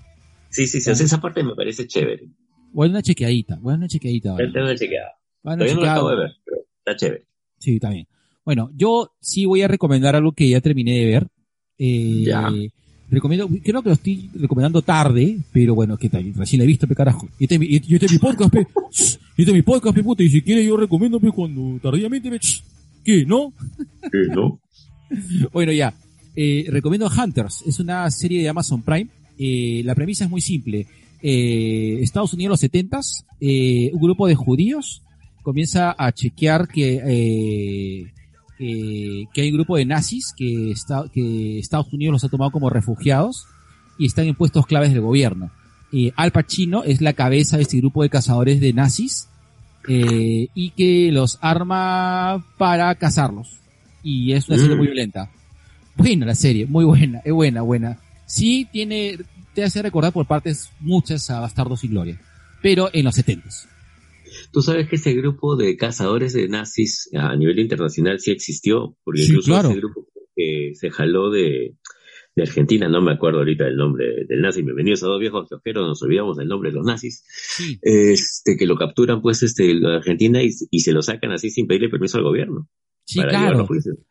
Sí, 0.49 0.67
sí, 0.67 0.81
sí, 0.81 0.89
Ah. 0.89 0.93
esa 0.93 1.21
parte 1.21 1.43
me 1.43 1.55
parece 1.55 1.87
chévere. 1.87 2.25
Dar 2.73 2.89
una 2.89 3.01
chequeadita, 3.01 3.55
dar 3.63 3.77
una 3.77 3.87
chequeadita 3.87 4.31
ahora. 4.31 4.45
Una 4.53 4.75
chequeada. 4.75 5.11
Una 5.43 5.53
Todavía 5.55 5.73
no 5.75 5.79
chequeada. 5.79 5.93
acabo 5.95 6.09
de 6.09 6.15
ver, 6.17 6.31
pero 6.43 6.57
está 6.79 6.95
chévere. 6.97 7.25
Sí, 7.59 7.75
está 7.75 7.89
bien. 7.89 8.07
Bueno, 8.43 8.69
yo 8.75 9.11
sí 9.21 9.45
voy 9.45 9.61
a 9.61 9.67
recomendar 9.69 10.15
algo 10.17 10.33
que 10.33 10.49
ya 10.49 10.59
terminé 10.59 10.99
de 10.99 11.05
ver. 11.05 11.27
Eh, 11.77 12.23
Ya. 12.25 12.49
Recomiendo, 13.11 13.47
creo 13.61 13.83
que 13.83 13.89
lo 13.89 13.93
estoy 13.93 14.29
recomendando 14.33 14.81
tarde, 14.81 15.37
pero 15.51 15.75
bueno, 15.75 15.97
que 15.97 16.09
tal, 16.09 16.33
recién 16.33 16.61
he 16.61 16.65
visto, 16.65 16.87
pe 16.87 16.95
carajo. 16.95 17.27
Y 17.37 17.43
este, 17.43 17.55
es 17.55 17.59
mi- 17.59 17.67
y 17.67 17.93
este 17.93 18.05
es 18.05 18.11
mi 18.13 18.17
podcast, 18.17 18.51
pe. 18.51 18.65
Y 19.37 19.41
este 19.41 19.51
es 19.51 19.53
mi 19.53 19.61
podcast, 19.61 19.93
pe 19.95 20.01
puta, 20.03 20.23
y 20.23 20.29
si 20.29 20.41
quieres 20.41 20.65
yo 20.65 20.77
recomiendo, 20.77 21.19
pe, 21.19 21.29
cuando 21.31 21.77
tardíamente, 21.81 22.29
pe. 22.31 22.39
¿Qué, 23.03 23.25
no? 23.25 23.53
Sí, 24.03 24.17
¿no? 24.33 24.59
Bueno, 25.51 25.73
ya. 25.73 25.93
Eh, 26.37 26.65
recomiendo 26.69 27.07
Hunters. 27.09 27.63
Es 27.67 27.79
una 27.81 28.09
serie 28.09 28.41
de 28.41 28.47
Amazon 28.47 28.81
Prime. 28.81 29.09
Eh, 29.37 29.81
la 29.83 29.93
premisa 29.93 30.23
es 30.23 30.29
muy 30.29 30.39
simple. 30.39 30.87
Eh, 31.21 31.99
Estados 32.01 32.33
Unidos, 32.33 32.51
los 32.51 32.59
setentas, 32.61 33.25
eh, 33.41 33.89
un 33.93 33.99
grupo 34.01 34.25
de 34.27 34.35
judíos 34.35 35.01
comienza 35.43 35.93
a 35.97 36.11
chequear 36.13 36.67
que, 36.69 38.07
eh, 38.63 39.25
que, 39.33 39.41
hay 39.41 39.49
un 39.49 39.55
grupo 39.55 39.75
de 39.75 39.85
nazis 39.85 40.33
que, 40.37 40.69
está, 40.71 41.05
que 41.11 41.57
Estados 41.57 41.91
Unidos 41.91 42.13
los 42.13 42.23
ha 42.23 42.29
tomado 42.29 42.51
como 42.51 42.69
refugiados 42.69 43.47
y 43.97 44.05
están 44.05 44.27
en 44.27 44.35
puestos 44.35 44.67
claves 44.67 44.91
del 44.93 45.01
gobierno. 45.01 45.49
Eh, 45.91 46.13
Al 46.15 46.31
Pacino 46.31 46.83
es 46.83 47.01
la 47.01 47.13
cabeza 47.13 47.57
de 47.57 47.63
este 47.63 47.77
grupo 47.77 48.03
de 48.03 48.09
cazadores 48.09 48.59
de 48.59 48.71
nazis 48.71 49.27
eh, 49.87 50.47
y 50.53 50.69
que 50.71 51.11
los 51.11 51.39
arma 51.41 52.45
para 52.59 52.93
cazarlos. 52.95 53.57
Y 54.03 54.33
es 54.33 54.47
una 54.47 54.57
serie 54.57 54.75
Mm. 54.75 54.77
muy 54.77 54.87
violenta. 54.87 55.31
Buena 55.97 56.25
la 56.27 56.35
serie, 56.35 56.67
muy 56.67 56.85
buena, 56.85 57.19
es 57.25 57.33
buena, 57.33 57.61
buena. 57.63 57.97
Sí 58.27 58.67
tiene, 58.71 59.17
te 59.55 59.63
hace 59.63 59.81
recordar 59.81 60.13
por 60.13 60.27
partes 60.27 60.69
muchas 60.79 61.29
a 61.31 61.39
Bastardos 61.39 61.83
y 61.83 61.87
Gloria, 61.87 62.19
pero 62.61 62.89
en 62.93 63.05
los 63.05 63.15
setentas. 63.15 63.67
Tú 64.51 64.61
sabes 64.61 64.87
que 64.89 64.95
ese 64.95 65.13
grupo 65.13 65.55
de 65.55 65.75
cazadores 65.77 66.33
de 66.33 66.47
nazis 66.47 67.09
a 67.13 67.35
nivel 67.35 67.59
internacional 67.59 68.19
sí 68.19 68.31
existió, 68.31 68.97
porque 69.03 69.21
Sí, 69.21 69.29
incluso 69.29 69.51
claro. 69.51 69.69
ese 69.69 69.79
grupo 69.79 70.07
que 70.35 70.71
se 70.75 70.89
jaló 70.91 71.29
de, 71.29 71.75
de 72.35 72.43
Argentina, 72.43 72.87
no 72.89 73.01
me 73.01 73.11
acuerdo 73.13 73.39
ahorita 73.39 73.65
del 73.65 73.75
nombre 73.75 74.25
del 74.27 74.41
nazi, 74.41 74.61
bienvenidos 74.61 75.03
a 75.03 75.07
dos 75.07 75.19
viejos 75.19 75.47
kiosqueros, 75.49 75.87
nos 75.87 76.01
olvidamos 76.03 76.37
del 76.37 76.47
nombre 76.47 76.69
de 76.69 76.75
los 76.75 76.85
nazis, 76.85 77.23
Sí, 77.27 77.77
este, 77.81 78.55
que 78.57 78.65
lo 78.65 78.75
capturan 78.77 79.21
pues 79.21 79.43
este, 79.43 79.63
de 79.79 79.95
Argentina 79.95 80.41
y, 80.41 80.49
y 80.69 80.79
se 80.79 80.91
lo 80.93 81.01
sacan 81.01 81.31
así 81.31 81.49
sin 81.49 81.67
pedirle 81.67 81.89
permiso 81.89 82.17
al 82.17 82.23
gobierno. 82.23 82.69
sí, 83.05 83.19
claro. 83.21 83.67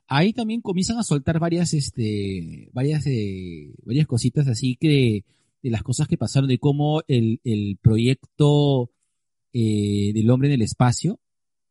ahí 0.09 0.33
también 0.33 0.61
comienzan 0.61 0.99
a 0.99 1.03
soltar 1.03 1.39
varias, 1.39 1.73
este, 1.73 2.69
varias, 2.73 3.07
eh, 3.07 3.73
varias 3.85 4.07
cositas 4.07 4.47
así 4.49 4.77
que 4.79 5.25
de 5.63 5.71
las 5.71 5.83
cosas 5.83 6.07
que 6.09 6.17
pasaron, 6.19 6.49
de 6.49 6.59
cómo 6.59 7.03
el, 7.09 7.41
el 7.45 7.79
proyecto 7.83 8.91
eh, 9.53 10.13
del 10.15 10.31
hombre 10.31 10.49
en 10.49 10.55
el 10.55 10.63
espacio 10.63 11.21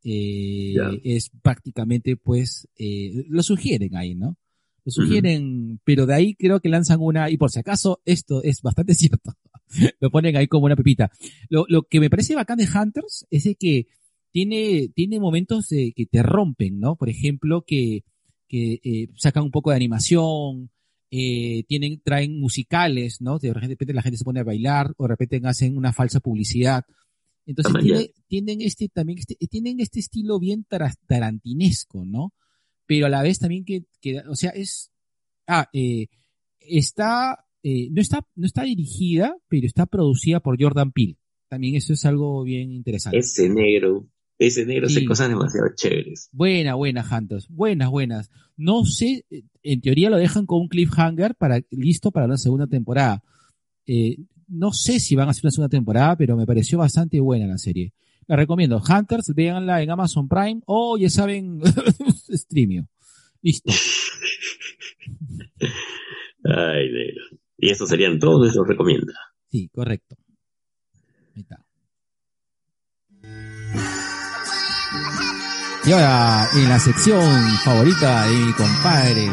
eh, 0.03 0.75
es 1.03 1.29
prácticamente, 1.41 2.15
pues, 2.15 2.67
eh, 2.77 3.25
lo 3.27 3.43
sugieren 3.43 3.95
ahí, 3.95 4.15
¿no? 4.15 4.37
Lo 4.85 4.91
sugieren, 4.91 5.81
pero 5.83 6.05
de 6.05 6.15
ahí 6.15 6.35
creo 6.35 6.61
que 6.61 6.69
lanzan 6.69 6.99
una, 7.01 7.29
y 7.29 7.37
por 7.37 7.51
si 7.51 7.59
acaso 7.59 8.01
esto 8.05 8.41
es 8.43 8.61
bastante 8.61 8.93
cierto, 8.95 9.33
lo 9.99 10.09
ponen 10.09 10.37
ahí 10.37 10.47
como 10.47 10.65
una 10.65 10.75
pepita. 10.75 11.11
Lo, 11.49 11.65
lo 11.67 11.83
que 11.83 11.99
me 11.99 12.09
parece 12.09 12.35
bacán 12.35 12.57
de 12.57 12.67
Hunters 12.73 13.27
es 13.29 13.43
de 13.43 13.55
que 13.55 13.87
tiene, 14.31 14.89
tiene 14.93 15.19
momentos 15.19 15.67
de, 15.69 15.93
que 15.95 16.05
te 16.05 16.23
rompen, 16.23 16.79
¿no? 16.79 16.95
Por 16.95 17.09
ejemplo, 17.09 17.63
que, 17.65 18.03
que 18.47 18.79
eh, 18.83 19.09
sacan 19.15 19.43
un 19.43 19.51
poco 19.51 19.71
de 19.71 19.75
animación, 19.75 20.69
eh, 21.11 21.63
tienen, 21.67 22.01
traen 22.03 22.39
musicales, 22.39 23.21
¿no? 23.21 23.39
De 23.39 23.53
repente 23.53 23.93
la 23.93 24.01
gente 24.01 24.17
se 24.17 24.23
pone 24.23 24.39
a 24.39 24.43
bailar, 24.43 24.93
o 24.97 25.03
de 25.03 25.09
repente 25.09 25.41
hacen 25.43 25.77
una 25.77 25.93
falsa 25.93 26.19
publicidad. 26.19 26.85
Entonces 27.49 27.73
tiene- 27.83 28.11
tienen 28.27 28.61
este 28.61 28.89
también, 28.89 29.17
este, 29.19 29.35
tienen 29.49 29.79
este 29.79 29.99
estilo 29.99 30.39
bien 30.39 30.65
tara- 30.65 30.93
tarantinesco, 31.07 32.05
¿no? 32.05 32.31
Pero 32.85 33.07
a 33.07 33.09
la 33.09 33.23
vez 33.23 33.39
también 33.39 33.65
que, 33.65 33.85
que 34.01 34.19
o 34.19 34.35
sea, 34.35 34.51
es, 34.51 34.91
ah, 35.47 35.67
eh, 35.73 36.07
está, 36.59 37.45
eh, 37.63 37.89
no 37.91 38.01
está, 38.01 38.25
no 38.35 38.45
está 38.45 38.63
dirigida, 38.63 39.35
pero 39.47 39.65
está 39.65 39.85
producida 39.85 40.39
por 40.41 40.61
Jordan 40.61 40.91
Peele. 40.91 41.17
También 41.47 41.75
eso 41.75 41.93
es 41.93 42.05
algo 42.05 42.43
bien 42.43 42.71
interesante. 42.71 43.17
Ese 43.17 43.49
negro, 43.49 44.07
ese 44.37 44.65
negro 44.65 44.85
hace 44.85 44.99
Sí. 44.99 45.05
cosas 45.05 45.29
demasiado 45.29 45.67
chéveres. 45.75 46.29
Buena, 46.31 46.75
buena, 46.75 47.03
Hunters. 47.03 47.47
Buenas, 47.49 47.89
buenas. 47.89 48.29
No 48.57 48.85
sé, 48.85 49.25
eh, 49.31 49.43
en 49.63 49.81
teoría 49.81 50.11
lo 50.11 50.17
dejan 50.17 50.45
con 50.45 50.61
un 50.61 50.67
cliffhanger 50.67 51.33
para, 51.35 51.61
listo 51.71 52.11
para 52.11 52.27
la 52.27 52.37
segunda 52.37 52.67
temporada. 52.67 53.23
Eh, 53.87 54.17
no 54.49 54.73
sé 54.73 54.99
si 54.99 55.15
van 55.15 55.27
a 55.27 55.31
hacer 55.31 55.45
una 55.45 55.51
segunda 55.51 55.69
temporada, 55.69 56.15
pero 56.15 56.35
me 56.35 56.45
pareció 56.45 56.77
bastante 56.77 57.19
buena 57.19 57.47
la 57.47 57.57
serie. 57.57 57.93
La 58.27 58.35
recomiendo. 58.35 58.81
Hunters, 58.87 59.33
véanla 59.33 59.81
en 59.81 59.89
Amazon 59.91 60.27
Prime 60.27 60.61
o 60.65 60.97
ya 60.97 61.09
saben, 61.09 61.61
Streamio. 62.29 62.87
Listo. 63.41 63.71
Ay, 66.43 66.91
negro. 66.91 67.23
Y 67.57 67.69
estos 67.71 67.89
serían 67.89 68.19
todos 68.19 68.39
nuestros 68.39 68.67
recomienda. 68.67 69.13
Sí, 69.49 69.69
correcto. 69.69 70.15
Ahí 71.35 71.41
está. 71.41 71.65
Y 75.85 75.91
ahora, 75.91 76.47
en 76.55 76.69
la 76.69 76.79
sección 76.79 77.21
favorita 77.63 78.27
de 78.27 78.45
mi 78.45 78.53
compadre, 78.53 79.27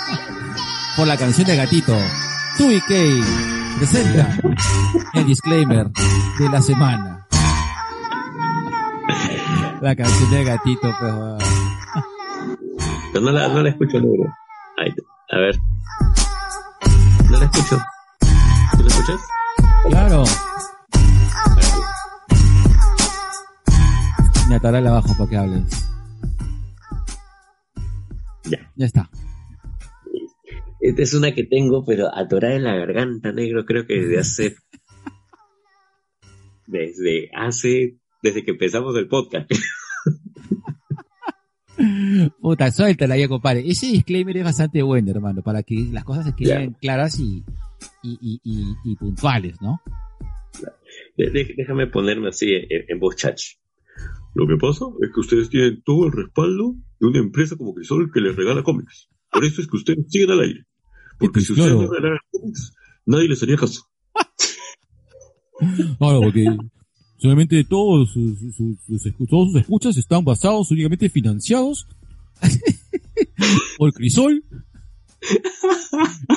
por 0.96 1.06
la 1.06 1.16
canción 1.16 1.46
de 1.46 1.56
gatito, 1.56 1.96
Tui 2.56 2.80
presenta 3.82 4.38
el 5.14 5.26
disclaimer 5.26 5.90
de 6.38 6.48
la 6.48 6.62
semana. 6.62 7.26
La 9.80 9.96
canción 9.96 10.30
de 10.30 10.44
gatito, 10.44 10.88
pues. 11.00 11.44
Pero 13.12 13.24
no 13.24 13.32
la, 13.32 13.48
no 13.48 13.60
la 13.60 13.70
escucho. 13.70 13.98
Ay, 14.78 14.94
a 15.32 15.36
ver. 15.36 15.58
No 17.28 17.38
la 17.40 17.44
escucho. 17.44 17.82
¿Tú 18.76 18.82
la 18.84 18.86
escuchas? 18.86 19.20
Claro. 19.88 20.24
Me 24.48 24.54
atará 24.54 24.78
el 24.78 24.86
abajo 24.86 25.08
para 25.18 25.28
que 25.28 25.36
hables. 25.36 25.88
Ya. 28.44 28.58
Ya 28.76 28.86
está. 28.86 29.10
Esta 30.82 31.02
es 31.02 31.14
una 31.14 31.32
que 31.32 31.44
tengo, 31.44 31.84
pero 31.84 32.12
atorada 32.12 32.56
en 32.56 32.64
la 32.64 32.74
garganta, 32.74 33.30
negro, 33.30 33.64
creo 33.64 33.86
que 33.86 34.00
desde 34.00 34.18
hace. 34.18 34.56
Desde 36.66 37.30
hace. 37.34 37.98
Desde 38.20 38.44
que 38.44 38.50
empezamos 38.50 38.96
el 38.96 39.06
podcast. 39.06 39.48
Puta, 42.40 42.72
suéltala 42.72 43.16
ya, 43.16 43.28
compadre. 43.28 43.62
Ese 43.64 43.86
disclaimer 43.86 44.38
es 44.38 44.44
bastante 44.44 44.82
bueno, 44.82 45.12
hermano, 45.12 45.42
para 45.42 45.62
que 45.62 45.86
las 45.92 46.02
cosas 46.02 46.26
se 46.26 46.34
queden 46.34 46.72
claras 46.80 47.20
y, 47.20 47.44
y, 48.02 48.18
y, 48.20 48.40
y, 48.42 48.74
y 48.84 48.96
puntuales, 48.96 49.54
¿no? 49.60 49.80
Déjame 51.16 51.86
ponerme 51.86 52.30
así 52.30 52.54
en, 52.54 52.86
en 52.88 52.98
voz 52.98 53.14
chach. 53.14 53.54
Lo 54.34 54.48
que 54.48 54.56
pasa 54.56 54.86
es 55.00 55.12
que 55.12 55.20
ustedes 55.20 55.48
tienen 55.48 55.80
todo 55.84 56.06
el 56.06 56.12
respaldo 56.12 56.74
de 56.98 57.06
una 57.06 57.20
empresa 57.20 57.56
como 57.56 57.72
Crisol 57.72 58.10
que 58.12 58.20
les 58.20 58.34
regala 58.34 58.64
cómics. 58.64 59.08
Por 59.30 59.44
eso 59.44 59.60
es 59.60 59.68
que 59.68 59.76
ustedes 59.76 60.06
siguen 60.08 60.32
al 60.32 60.40
aire. 60.40 60.66
Porque 61.22 61.32
Pues 61.32 61.46
si 61.46 61.52
ustedes 61.52 61.72
claro. 61.72 61.82
no 62.12 62.18
cómics, 62.32 62.72
nadie 63.06 63.28
les 63.28 63.42
haría 63.42 63.56
caso. 63.56 63.82
Claro, 65.98 66.20
porque 66.22 66.44
solamente 67.18 67.62
todos 67.64 68.10
sus, 68.12 68.36
sus- 68.56 68.78
sus 68.84 69.28
todos 69.28 69.52
sus 69.52 69.60
escuchas 69.60 69.96
están 69.96 70.24
basados 70.24 70.68
únicamente 70.72 71.08
financiados 71.08 71.86
por 73.78 73.92
Crisol 73.92 74.42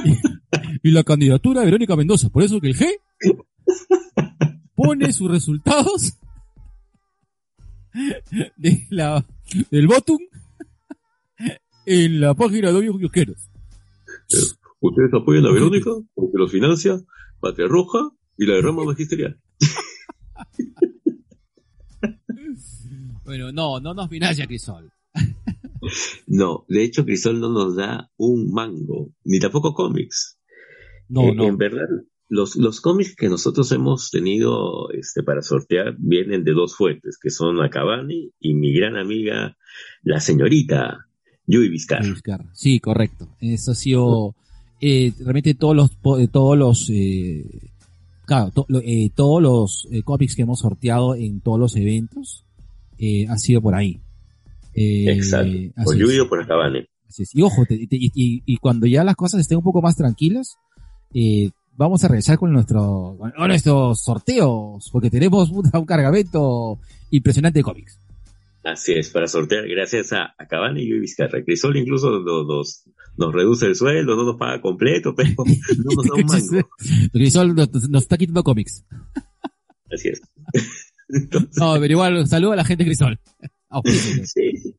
y, 0.03 0.89
y 0.89 0.91
la 0.91 1.03
candidatura 1.03 1.61
de 1.61 1.65
Verónica 1.65 1.95
Mendoza. 1.95 2.29
Por 2.29 2.43
eso 2.43 2.61
que 2.61 2.67
el 2.67 2.77
G 2.77 2.87
pone 4.75 5.11
sus 5.11 5.31
resultados 5.31 6.13
de 8.57 8.85
la, 8.91 9.25
del 9.71 9.87
votum 9.87 10.19
en 11.87 12.19
la 12.21 12.35
página 12.35 12.71
de 12.71 12.81
viejos 12.81 12.99
kiosqueros. 12.99 13.49
Ustedes 14.87 15.13
apoyan 15.13 15.45
a 15.45 15.51
Verónica 15.51 15.91
porque 16.13 16.37
los 16.37 16.51
financia 16.51 16.99
Patria 17.39 17.67
Roja 17.67 18.09
y 18.37 18.45
la 18.45 18.55
derrama 18.55 18.83
magisterial. 18.83 19.39
Bueno, 23.23 23.51
no, 23.51 23.79
no 23.79 23.93
nos 23.93 24.09
financia 24.09 24.45
Crisol. 24.47 24.91
No, 26.25 26.65
de 26.67 26.83
hecho 26.83 27.05
Crisol 27.05 27.39
no 27.39 27.49
nos 27.49 27.75
da 27.75 28.09
un 28.17 28.51
mango, 28.51 29.11
ni 29.23 29.39
tampoco 29.39 29.75
cómics. 29.75 30.39
No, 31.07 31.21
Eh, 31.21 31.35
no. 31.35 31.45
En 31.45 31.57
verdad, 31.57 31.85
los, 32.27 32.55
los 32.55 32.81
cómics 32.81 33.15
que 33.15 33.29
nosotros 33.29 33.71
hemos 33.71 34.09
tenido 34.09 34.89
este, 34.91 35.21
para 35.21 35.43
sortear 35.43 35.95
vienen 35.99 36.43
de 36.43 36.53
dos 36.53 36.75
fuentes, 36.75 37.19
que 37.21 37.29
son 37.29 37.61
Acabani 37.61 38.31
y 38.39 38.55
mi 38.55 38.73
gran 38.73 38.97
amiga, 38.97 39.57
la 40.01 40.19
señorita 40.19 41.05
Yui 41.45 41.69
Vizcarra. 41.69 42.09
Vizcarra. 42.09 42.49
Sí, 42.53 42.79
correcto. 42.79 43.29
Eso 43.39 43.73
ha 43.73 43.75
sido 43.75 44.35
eh, 44.81 45.13
realmente 45.19 45.53
todos 45.53 45.75
los 45.75 45.91
eh, 46.19 46.27
todos 46.31 46.57
los 46.57 46.89
eh, 46.91 47.45
claro, 48.25 48.51
to- 48.51 48.67
eh, 48.83 49.09
todos 49.15 49.41
los 49.41 49.87
eh, 49.91 50.01
cómics 50.03 50.35
que 50.35 50.41
hemos 50.43 50.59
sorteado 50.59 51.15
en 51.15 51.39
todos 51.41 51.59
los 51.59 51.75
eventos 51.75 52.43
eh, 52.97 53.27
han 53.27 53.39
sido 53.39 53.61
por 53.61 53.75
ahí. 53.75 53.99
Exacto. 54.73 55.51
Por 55.83 55.95
es, 55.95 56.01
Yui 56.01 56.19
o 56.19 56.27
por 56.29 56.41
es. 56.41 57.35
Y 57.35 57.41
ojo, 57.41 57.65
te- 57.65 57.87
te- 57.87 57.95
y, 57.95 58.11
y- 58.13 58.43
y 58.45 58.57
cuando 58.57 58.87
ya 58.87 59.03
las 59.03 59.15
cosas 59.15 59.39
estén 59.41 59.57
un 59.57 59.63
poco 59.63 59.81
más 59.81 59.95
tranquilas, 59.95 60.57
eh, 61.13 61.49
vamos 61.77 62.03
a 62.03 62.07
regresar 62.09 62.37
con 62.37 62.51
nuestro 62.51 63.17
con 63.37 63.47
nuestros 63.47 64.01
sorteos, 64.03 64.89
porque 64.91 65.09
tenemos 65.09 65.49
un, 65.49 65.69
un 65.73 65.85
cargamento 65.85 66.79
impresionante 67.11 67.59
de 67.59 67.63
cómics. 67.63 67.99
Así 68.63 68.93
es, 68.93 69.11
para 69.11 69.27
sortear 69.27 69.67
gracias 69.67 70.11
a 70.11 70.33
Acabani 70.37 70.81
y 70.81 70.89
Yui 70.89 70.99
Vizcarra. 70.99 71.43
Crisol 71.43 71.77
incluso 71.77 72.09
nos, 72.09 72.47
nos, 72.47 72.83
nos 73.17 73.33
reduce 73.33 73.65
el 73.67 73.75
sueldo, 73.75 74.15
no 74.15 74.23
nos 74.23 74.35
paga 74.37 74.61
completo, 74.61 75.13
pero 75.15 75.29
no 75.37 75.95
nos 75.95 76.05
da 76.05 76.13
un 76.15 76.25
mango. 76.25 76.69
Crisol 77.13 77.55
nos, 77.55 77.89
nos 77.89 78.03
está 78.03 78.17
quitando 78.17 78.43
cómics. 78.43 78.85
Así 79.91 80.09
es. 80.09 80.21
Entonces, 81.09 81.57
No, 81.57 81.73
pero 81.79 81.91
igual, 81.93 82.27
saludo 82.27 82.53
a 82.53 82.55
la 82.55 82.65
gente 82.65 82.85
Crisol. 82.85 83.19
Sí. 84.23 84.75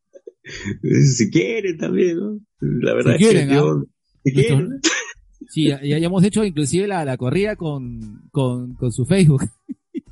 Si 1.05 1.31
quieren 1.31 1.77
también, 1.77 2.19
¿no? 2.19 2.41
La 2.61 2.95
verdad 2.95 3.17
Si 3.19 3.25
es 3.25 3.31
quieren, 3.31 3.49
que 3.49 3.55
yo, 3.55 3.85
si 4.25 4.33
Nuestro- 4.33 4.57
quieren. 4.57 4.81
Sí, 5.49 5.65
ya, 5.69 5.81
ya 5.83 5.97
hemos 5.99 6.25
hecho 6.25 6.45
inclusive 6.45 6.87
la, 6.89 7.05
la 7.05 7.17
corrida 7.17 7.57
con, 7.57 8.23
con, 8.33 8.75
con 8.75 8.91
su 8.93 9.05
Facebook. 9.05 9.43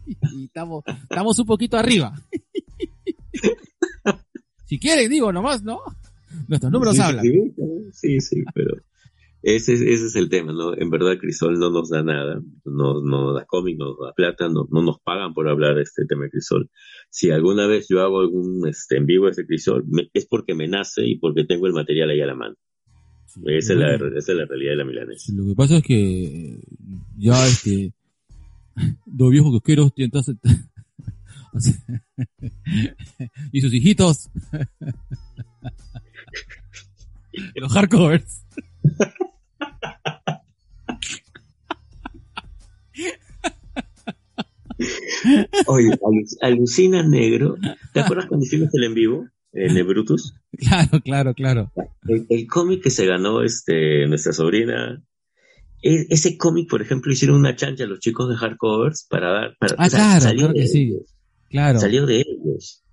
y 0.07 0.45
estamos, 0.45 0.85
estamos 1.03 1.39
un 1.39 1.47
poquito 1.47 1.77
arriba. 1.79 2.12
si 4.66 4.79
quieren, 4.79 5.11
digo 5.11 5.33
nomás, 5.33 5.62
¿no? 5.62 5.81
Nuestros 6.49 6.73
números 6.73 6.97
sí, 6.97 7.03
hablan. 7.03 7.25
Sí, 7.93 8.21
sí, 8.21 8.45
pero 8.55 8.77
ese, 9.43 9.75
ese 9.75 10.07
es 10.07 10.17
el 10.17 10.29
tema, 10.31 10.53
¿no? 10.53 10.75
En 10.77 10.89
verdad 10.91 11.19
Crisol 11.21 11.59
no 11.59 11.71
nos 11.71 11.91
da 11.91 12.03
nada, 12.03 12.41
no, 12.65 13.03
no 13.03 13.27
nos 13.27 13.35
da 13.35 13.45
cómic, 13.45 13.77
no 13.79 13.91
nos 13.91 13.99
da 14.01 14.13
plata, 14.15 14.49
no, 14.49 14.67
no 14.71 14.83
nos 14.83 14.99
pagan 15.01 15.35
por 15.35 15.49
hablar 15.49 15.77
de 15.77 15.83
este 15.83 16.07
tema 16.07 16.25
de 16.25 16.31
Crisol. 16.31 16.71
Si 17.11 17.31
alguna 17.31 17.67
vez 17.67 17.87
yo 17.89 18.01
hago 18.01 18.21
algún 18.21 18.67
este, 18.67 18.97
en 18.97 19.07
vivo 19.07 19.27
de 19.27 19.33
este 19.33 19.47
Crisol, 19.47 19.85
me- 19.87 20.09
es 20.15 20.27
porque 20.27 20.55
me 20.55 20.67
nace 20.67 21.07
y 21.07 21.19
porque 21.19 21.45
tengo 21.45 21.67
el 21.67 21.75
material 21.75 22.11
ahí 22.11 22.21
a 22.23 22.27
la 22.27 22.35
mano. 22.35 22.57
Sí, 23.27 23.41
Esa 23.47 23.73
es, 23.75 23.79
la, 23.79 23.95
esa 23.97 24.33
es 24.33 24.39
la 24.39 24.45
realidad 24.47 24.73
de 24.73 24.77
la 24.77 24.85
milanesa. 24.85 25.33
Lo 25.35 25.45
que 25.47 25.55
pasa 25.55 25.77
es 25.79 25.83
que 25.83 26.55
eh, 26.55 26.61
ya 27.19 27.47
este 27.47 27.93
dos 29.07 29.31
viejos 29.31 29.51
cosqueros 29.51 29.93
y 29.97 30.05
entonces 30.05 30.37
y 33.53 33.61
sus 33.61 33.75
hijitos 33.75 34.31
los 37.55 37.72
hardcovers 37.72 38.43
Oye, 45.66 45.91
alu- 45.91 46.37
alucina 46.43 47.03
negro. 47.03 47.57
¿Te 47.93 48.01
acuerdas 48.01 48.26
cuando 48.26 48.45
hicimos 48.45 48.68
el 48.74 48.85
en 48.85 48.95
vivo 48.95 49.26
en 49.53 49.76
el 49.76 49.85
Brutus? 49.85 50.35
claro 50.59 51.01
claro 51.01 51.35
claro 51.35 51.72
El, 52.09 52.26
el 52.28 52.47
cómic 52.47 52.82
que 52.82 52.91
se 52.91 53.07
ganó 53.07 53.43
este 53.43 54.07
nuestra 54.09 54.32
sobrina. 54.32 55.03
e- 55.82 56.07
ese 56.11 56.37
cómic, 56.37 56.68
por 56.68 56.82
ejemplo, 56.82 57.12
hicieron 57.12 57.39
una 57.39 57.57
chancha 57.57 57.85
a 57.85 57.87
los 57.87 58.01
chicos 58.01 58.28
de 58.28 58.37
hardcovers 58.37 59.07
para 59.09 59.30
dar. 59.32 59.57
Para, 59.59 59.74
Ah, 59.78 59.87
o 59.87 59.91
sea, 59.91 59.99
claro, 59.99 60.20
salió 60.22 60.39
claro 60.41 60.55
que 60.55 60.61
de 60.61 60.66
sí. 60.68 60.82
ellos, 60.82 61.14
claro 61.51 61.78
Salió 61.80 62.07
de 62.07 62.16
ellos. 62.20 62.84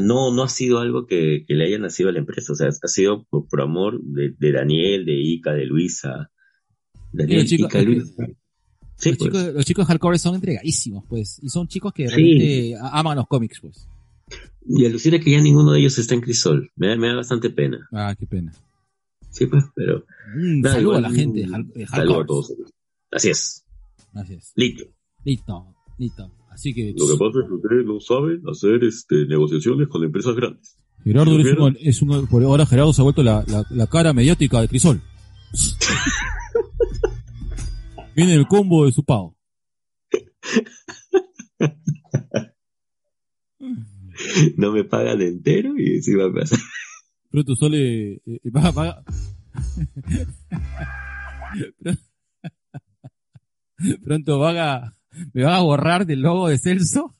No, 0.00 0.32
no 0.34 0.42
ha 0.42 0.48
sido 0.48 0.78
algo 0.78 1.06
que, 1.06 1.44
que 1.46 1.54
le 1.54 1.66
haya 1.66 1.78
nacido 1.78 2.08
a 2.08 2.12
la 2.12 2.18
empresa. 2.18 2.52
O 2.52 2.56
sea, 2.56 2.68
ha 2.68 2.88
sido 2.88 3.24
por, 3.24 3.46
por 3.46 3.60
amor 3.60 4.00
de, 4.02 4.34
de 4.38 4.52
Daniel, 4.52 5.04
de 5.04 5.12
Ica, 5.14 5.52
de 5.52 5.66
Luisa. 5.66 6.30
Daniel, 7.12 7.40
los 7.40 7.48
chicos- 7.50 7.66
Ica, 7.68 7.82
Luisa. 7.82 8.14
Sí, 8.96 9.10
los, 9.10 9.18
pues. 9.18 9.30
chicos, 9.30 9.54
los 9.54 9.64
chicos 9.66 9.86
hardcovers 9.86 10.22
son 10.22 10.34
entregadísimos 10.36 11.04
pues 11.08 11.40
y 11.42 11.48
son 11.48 11.66
chicos 11.66 11.92
que 11.92 12.08
Sí. 12.08 12.14
realmente 12.14 12.76
a- 12.76 12.98
aman 13.00 13.16
los 13.16 13.26
cómics 13.26 13.58
pues 13.60 13.88
Y 14.66 14.86
alucina 14.86 15.18
que 15.18 15.30
ya 15.32 15.40
ninguno 15.40 15.72
de 15.72 15.80
ellos 15.80 15.98
está 15.98 16.14
en 16.14 16.20
Crisol. 16.20 16.70
Me 16.76 16.86
da, 16.88 16.96
me 16.96 17.08
da 17.08 17.16
bastante 17.16 17.50
pena. 17.50 17.86
ah 17.92 18.14
qué 18.18 18.26
pena 18.26 18.52
Sí, 19.30 19.46
pues, 19.46 19.64
pero. 19.74 20.04
Saludo 20.62 20.80
igual, 20.80 21.04
a 21.04 21.08
la 21.08 21.14
gente 21.14 21.40
de 21.40 21.46
un 21.46 21.54
Hard- 21.54 21.72
de 21.72 21.86
Saludo 21.86 22.20
a 22.20 22.26
todos. 22.26 22.54
Así 23.10 23.28
es. 23.30 23.64
así 24.14 24.34
es 24.34 24.52
Listo. 24.56 24.84
listo 25.24 25.74
listo 25.98 26.30
así 26.52 26.74
que 26.74 26.92
Lo 26.96 27.06
que 27.06 27.12
pasa 27.18 27.38
es 27.42 27.46
que 27.48 27.54
ustedes 27.54 27.86
no 27.86 28.00
saben 28.00 28.42
hacer 28.48 28.84
este, 28.84 29.26
negociaciones 29.26 29.88
con 29.88 30.04
empresas 30.04 30.34
grandes. 30.36 30.76
Gerardo 31.04 31.32
es 31.32 31.38
¿Supieron? 31.48 31.64
un, 31.64 31.76
es 31.80 32.02
un- 32.02 32.26
por 32.28 32.42
ahora 32.44 32.66
Gerardo 32.66 32.92
se 32.92 33.00
ha 33.00 33.04
vuelto 33.04 33.22
la, 33.22 33.44
la, 33.48 33.64
la 33.70 33.86
cara 33.88 34.12
mediática 34.12 34.60
de 34.60 34.68
Crisol. 34.68 35.00
Viene 38.14 38.34
el 38.34 38.46
combo 38.46 38.84
de 38.86 38.92
su 38.92 39.04
pago. 39.04 39.36
No 44.56 44.72
me 44.72 44.84
pagan 44.84 45.20
entero 45.22 45.72
y 45.78 45.96
encima 45.96 46.28
me 46.28 46.40
pasa. 46.40 46.56
Pronto 47.30 47.56
sale, 47.56 48.12
eh, 48.14 48.20
eh, 48.26 48.50
va- 48.54 48.70
va- 48.70 49.02
Pronto 54.04 54.38
van 54.38 54.56
a, 54.58 54.96
me 55.32 55.44
van 55.44 55.54
a 55.54 55.60
borrar 55.60 56.06
del 56.06 56.22
logo 56.22 56.48
de 56.48 56.58
Celso 56.58 57.14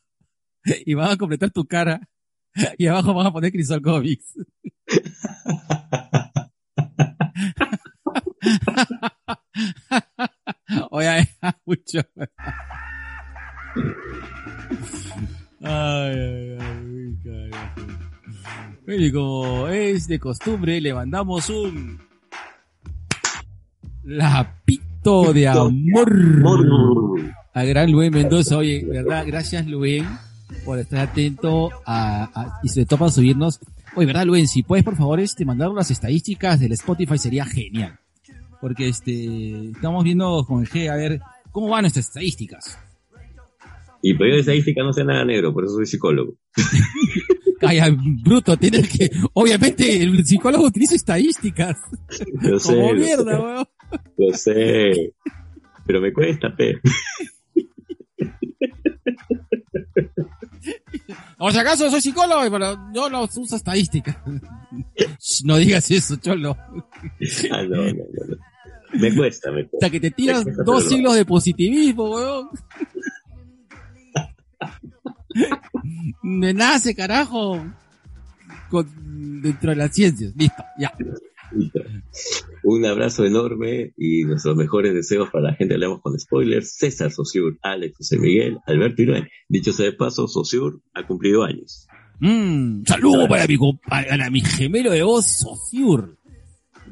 y 0.86 0.94
van 0.94 1.10
a 1.10 1.16
completar 1.16 1.50
tu 1.50 1.66
cara 1.66 2.08
y 2.78 2.86
abajo 2.86 3.14
van 3.14 3.26
a 3.26 3.32
poner 3.32 3.52
Crisol 3.52 3.82
Comics. 3.82 4.34
Oye, 10.90 11.28
mucho. 11.66 12.00
Ay, 15.60 16.18
ay, 16.18 16.56
ay, 16.60 16.84
uy, 16.84 17.18
carajo. 17.22 17.80
Y 18.88 19.12
como 19.12 19.68
es 19.68 20.08
de 20.08 20.18
costumbre, 20.18 20.80
le 20.80 20.92
mandamos 20.92 21.48
un 21.48 22.00
lapito 24.02 25.32
de 25.32 25.46
amor 25.48 26.12
a 27.54 27.64
gran 27.64 27.90
Luen 27.90 28.12
Mendoza. 28.12 28.56
Oye, 28.56 28.84
verdad, 28.84 29.24
gracias 29.26 29.66
Luen 29.66 30.06
por 30.64 30.78
estar 30.78 31.00
atento 31.00 31.70
a, 31.86 32.24
a- 32.34 32.60
y 32.62 32.68
se 32.68 32.84
topa 32.86 33.10
subirnos. 33.10 33.60
Oye, 33.94 34.06
verdad 34.06 34.24
Luen, 34.26 34.48
si 34.48 34.62
puedes 34.62 34.84
por 34.84 34.96
favor 34.96 35.20
este 35.20 35.44
mandar 35.44 35.70
las 35.70 35.90
estadísticas 35.90 36.60
del 36.60 36.72
Spotify 36.72 37.18
sería 37.18 37.44
genial. 37.44 37.98
Porque 38.60 38.88
este 38.88 39.70
estamos 39.70 40.04
viendo 40.04 40.44
con 40.46 40.60
el 40.62 40.68
G 40.68 40.88
a 40.90 40.96
ver 40.96 41.20
cómo 41.50 41.68
van 41.68 41.82
nuestras 41.82 42.06
estadísticas. 42.06 42.78
Y 44.04 44.16
yo 44.18 44.24
de 44.24 44.40
estadística 44.40 44.82
no 44.82 44.92
sé 44.92 45.04
nada 45.04 45.24
negro, 45.24 45.52
por 45.52 45.64
eso 45.64 45.74
soy 45.74 45.86
psicólogo. 45.86 46.34
Calla, 47.60 47.88
bruto, 48.24 48.56
tienes 48.56 48.88
que, 48.88 49.08
obviamente 49.34 50.02
el 50.02 50.24
psicólogo 50.24 50.64
utiliza 50.66 50.96
estadísticas. 50.96 51.76
Yo 52.42 52.58
sé, 52.58 52.74
Como 52.74 52.92
mierda, 52.94 53.40
weón. 53.40 53.66
lo 54.18 54.34
sé. 54.34 55.12
Pero 55.86 56.00
me 56.00 56.12
cuesta, 56.12 56.54
pe. 56.56 56.80
Por 61.38 61.52
si 61.52 61.58
acaso 61.58 61.90
soy 61.90 62.00
psicólogo, 62.00 62.50
pero 62.50 62.78
yo 62.94 63.10
no 63.10 63.24
uso 63.24 63.56
estadísticas. 63.56 64.16
No 65.44 65.56
digas 65.56 65.90
eso, 65.90 66.16
cholo. 66.16 66.56
Ah, 67.50 67.62
no, 67.62 67.76
no, 67.76 67.82
no, 67.92 68.26
no. 68.28 68.36
Me 68.94 69.14
cuesta, 69.14 69.50
me 69.50 69.62
O 69.62 69.68
cuesta. 69.68 69.78
sea, 69.80 69.90
que 69.90 70.00
te 70.00 70.10
tiras 70.10 70.44
cuesta, 70.44 70.62
dos 70.64 70.88
siglos 70.88 71.14
de 71.14 71.24
positivismo, 71.24 72.10
weón. 72.10 72.48
Me 76.22 76.52
nace, 76.52 76.94
carajo. 76.94 77.64
Con, 78.70 79.42
dentro 79.42 79.70
de 79.70 79.76
las 79.76 79.92
ciencias. 79.92 80.32
Listo, 80.36 80.62
ya. 80.78 80.92
Un 82.64 82.86
abrazo 82.86 83.24
enorme 83.24 83.92
y 83.96 84.24
nuestros 84.24 84.56
mejores 84.56 84.94
deseos 84.94 85.30
para 85.30 85.50
la 85.50 85.54
gente. 85.54 85.74
Hablamos 85.74 86.00
con 86.00 86.18
spoilers. 86.18 86.76
César 86.76 87.10
Sosur, 87.10 87.58
Alex 87.62 87.98
José 87.98 88.18
Miguel, 88.18 88.58
Alberto 88.66 89.02
Irán. 89.02 89.28
Dicho 89.48 89.72
sea 89.72 89.86
de 89.86 89.92
paso, 89.92 90.28
Sosur 90.28 90.80
ha 90.94 91.06
cumplido 91.06 91.44
años. 91.44 91.86
Mm, 92.20 92.84
saludo 92.86 93.28
para 93.28 93.46
mi, 93.46 93.58
para 93.88 94.30
mi 94.30 94.40
gemelo 94.40 94.92
de 94.92 95.02
voz. 95.02 95.44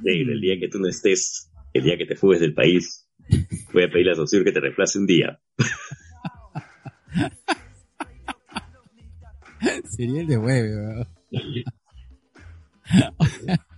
Negro, 0.03 0.33
el 0.33 0.41
día 0.41 0.59
que 0.59 0.69
tú 0.69 0.81
no 0.81 0.89
estés, 0.89 1.51
el 1.73 1.85
día 1.85 1.97
que 1.97 2.07
te 2.07 2.17
fugues 2.17 2.41
del 2.41 2.55
país, 2.55 3.07
voy 3.73 3.85
a 3.85 3.91
pedirle 3.91 4.13
a 4.13 4.17
Sosur 4.17 4.45
que 4.45 4.53
te 4.53 4.61
reemplace 4.61 4.99
un 4.99 5.07
día. 5.07 5.41
Sería 9.85 10.23
el 10.23 10.27
de 10.27 10.39
hueve, 10.39 11.07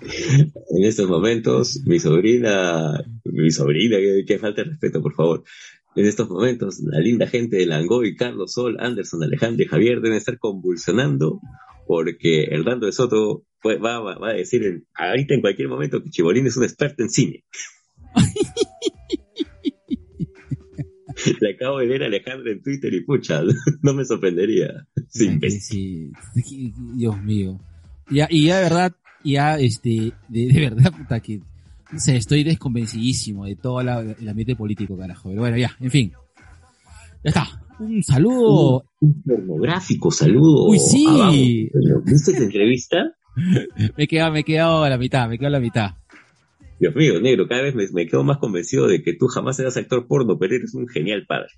En 0.70 0.84
estos 0.84 1.08
momentos, 1.08 1.80
mi 1.84 1.98
sobrina, 2.00 3.04
mi 3.24 3.50
sobrina, 3.50 3.98
que, 4.26 4.38
falta 4.38 4.62
de 4.62 4.70
respeto, 4.70 5.02
por 5.02 5.14
favor. 5.14 5.44
En 5.96 6.06
estos 6.06 6.28
momentos, 6.30 6.80
la 6.80 7.00
linda 7.00 7.26
gente 7.26 7.56
de 7.56 7.66
Langoy, 7.66 8.16
Carlos 8.16 8.52
Sol, 8.52 8.76
Anderson, 8.80 9.22
Alejandro 9.22 9.64
y 9.64 9.66
Javier 9.68 10.00
deben 10.00 10.16
estar 10.16 10.38
convulsionando 10.38 11.40
porque 11.86 12.44
Hernando 12.44 12.86
de 12.86 12.92
Soto 12.92 13.44
va 13.64 14.30
a 14.30 14.32
decir 14.32 14.64
en- 14.64 14.86
ahorita 14.94 15.34
en 15.34 15.40
cualquier 15.40 15.68
momento 15.68 16.02
que 16.02 16.10
Chibolín 16.10 16.46
es 16.46 16.56
un 16.56 16.62
experto 16.64 17.02
en 17.02 17.10
cine. 17.10 17.44
Le 21.40 21.50
acabo 21.54 21.78
de 21.78 21.86
ver 21.86 22.02
a 22.02 22.06
Alejandro 22.06 22.50
en 22.50 22.62
Twitter 22.62 22.92
y 22.94 23.00
pucha, 23.04 23.42
no 23.82 23.94
me 23.94 24.04
sorprendería. 24.04 24.86
Sí, 25.08 25.38
sí. 25.60 26.10
Dios 26.96 27.22
mío. 27.22 27.58
Ya, 28.10 28.26
y 28.30 28.46
ya 28.46 28.56
de 28.58 28.62
verdad, 28.64 28.92
ya 29.24 29.58
este, 29.58 30.12
de, 30.28 30.46
de 30.48 30.60
verdad, 30.60 30.92
puta 30.96 31.20
que, 31.20 31.40
no 31.92 31.98
sé, 32.00 32.16
estoy 32.16 32.42
desconvencidísimo 32.44 33.46
de 33.46 33.56
todo 33.56 33.82
la- 33.82 34.00
el 34.00 34.28
ambiente 34.28 34.56
político, 34.56 34.96
carajo. 34.96 35.28
Pero 35.28 35.40
bueno, 35.42 35.56
ya, 35.56 35.76
en 35.80 35.90
fin. 35.90 36.12
Ya 37.22 37.30
está. 37.30 37.46
Un 37.78 38.02
saludo. 38.02 38.84
Un 39.00 39.22
pornográfico 39.22 40.10
saludo. 40.10 40.68
Uy, 40.68 40.78
sí. 40.78 41.70
¿Viste 42.04 42.32
la 42.32 42.38
entrevista? 42.38 42.98
Me 43.96 44.04
he 44.04 44.06
quedado, 44.08 44.32
me 44.32 44.40
he 44.40 44.44
quedado 44.44 44.82
a 44.84 44.90
la 44.90 44.98
mitad, 44.98 45.28
me 45.28 45.36
he 45.36 45.38
quedado 45.38 45.54
a 45.56 45.58
la 45.60 45.64
mitad. 45.64 45.90
Dios 46.80 46.94
mío, 46.96 47.20
negro, 47.20 47.46
cada 47.46 47.60
vez 47.60 47.74
me, 47.74 47.86
me 47.92 48.06
quedo 48.06 48.24
más 48.24 48.38
convencido 48.38 48.88
de 48.88 49.02
que 49.02 49.12
tú 49.12 49.26
jamás 49.26 49.56
serás 49.56 49.76
actor 49.76 50.06
porno, 50.06 50.38
pero 50.38 50.54
eres 50.56 50.74
un 50.74 50.88
genial 50.88 51.26
padre. 51.26 51.50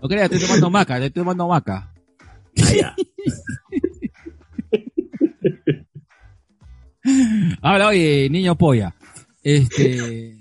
No 0.00 0.08
creas, 0.08 0.30
estoy 0.30 0.46
tomando 0.46 0.70
maca, 0.70 0.96
estoy 0.96 1.10
tomando 1.10 1.48
maca. 1.48 1.92
Ah. 2.84 2.94
Habla, 7.62 7.88
oye, 7.88 8.28
niño 8.30 8.54
polla. 8.56 8.94
Este. 9.42 10.37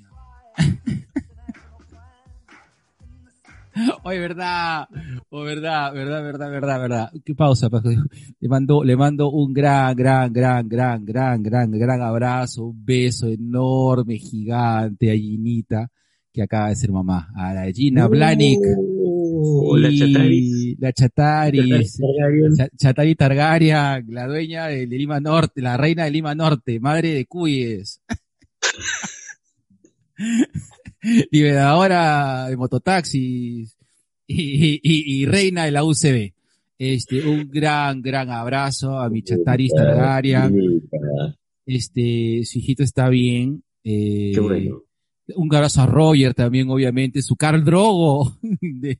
Oye, 4.03 4.19
verdad, 4.19 4.87
oh, 5.29 5.41
verdad, 5.43 5.93
verdad, 5.93 6.23
verdad, 6.23 6.49
verdad, 6.51 6.79
verdad. 6.79 7.11
¿Qué 7.23 7.35
pausa? 7.35 7.69
Paco? 7.69 7.89
Le 7.89 8.47
mando, 8.49 8.83
le 8.83 8.95
mando 8.95 9.29
un 9.31 9.53
gran, 9.53 9.95
gran, 9.95 10.31
gran, 10.31 10.67
gran, 10.67 11.05
gran, 11.05 11.43
gran, 11.43 11.71
gran 11.71 12.01
abrazo, 12.01 12.65
un 12.67 12.85
beso 12.85 13.27
enorme, 13.27 14.17
gigante 14.17 15.11
a 15.11 15.15
Ginita, 15.15 15.89
que 16.31 16.41
acaba 16.41 16.69
de 16.69 16.75
ser 16.75 16.91
mamá. 16.91 17.29
A 17.35 17.53
la 17.53 17.71
Gina 17.71 18.07
Blanik. 18.07 18.59
Oh, 18.79 19.77
la 19.77 19.89
Chataris. 19.91 20.75
La 20.79 20.91
Chataris. 20.93 21.97
Targaryen. 21.97 22.55
Cha- 22.55 22.69
Chatari 22.75 23.15
Targaryen, 23.15 24.05
la 24.09 24.27
dueña 24.27 24.67
de, 24.67 24.87
de 24.87 24.97
Lima 24.97 25.19
Norte, 25.19 25.61
la 25.61 25.77
reina 25.77 26.05
de 26.05 26.11
Lima 26.11 26.35
Norte, 26.35 26.79
madre 26.79 27.13
de 27.13 27.25
Cuyes. 27.25 28.01
Liberadora 31.31 32.47
de 32.49 32.57
mototaxis 32.57 33.75
y, 34.27 34.79
y- 34.83 35.21
y 35.21 35.25
reina 35.25 35.65
de 35.65 35.71
la 35.71 35.83
UCB. 35.83 36.33
Este, 36.79 37.25
un 37.27 37.49
gran, 37.49 38.01
gran 38.01 38.29
abrazo 38.29 38.99
a 38.99 39.09
mi 39.09 39.23
Chataris 39.23 39.73
Targaryen. 39.73 40.49
Ginita. 40.53 40.97
Este, 41.65 42.41
su 42.45 42.59
hijito 42.59 42.83
está 42.83 43.09
bien. 43.09 43.63
Eh, 43.83 44.31
Qué 44.33 44.39
bueno. 44.39 44.81
Un 45.35 45.53
abrazo 45.53 45.81
a 45.81 45.85
Roger 45.87 46.33
también, 46.33 46.69
obviamente. 46.69 47.21
Su 47.21 47.35
Carl 47.35 47.63
Drogo, 47.63 48.37
de 48.41 48.97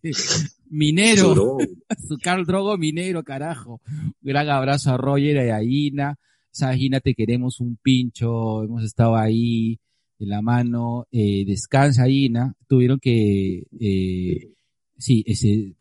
minero. 0.70 1.58
Su 2.08 2.18
Carl 2.22 2.46
Drogo 2.46 2.78
minero, 2.78 3.24
carajo. 3.24 3.80
Gran 4.22 4.50
abrazo 4.50 4.92
a 4.94 4.98
Roger 4.98 5.36
y 5.46 5.50
a 5.50 5.64
Ina. 5.64 6.16
Sabes, 6.52 6.82
Ina, 6.82 7.00
te 7.00 7.14
queremos 7.14 7.60
un 7.62 7.78
pincho. 7.82 8.64
Hemos 8.64 8.84
estado 8.84 9.16
ahí 9.16 9.80
de 10.18 10.26
la 10.26 10.42
mano. 10.42 11.08
Eh, 11.12 11.46
descansa, 11.46 12.08
Ina. 12.08 12.54
Tuvieron 12.68 13.00
que, 13.00 13.64
eh, 13.80 14.54
sí, 14.98 15.24
ese, 15.26 15.76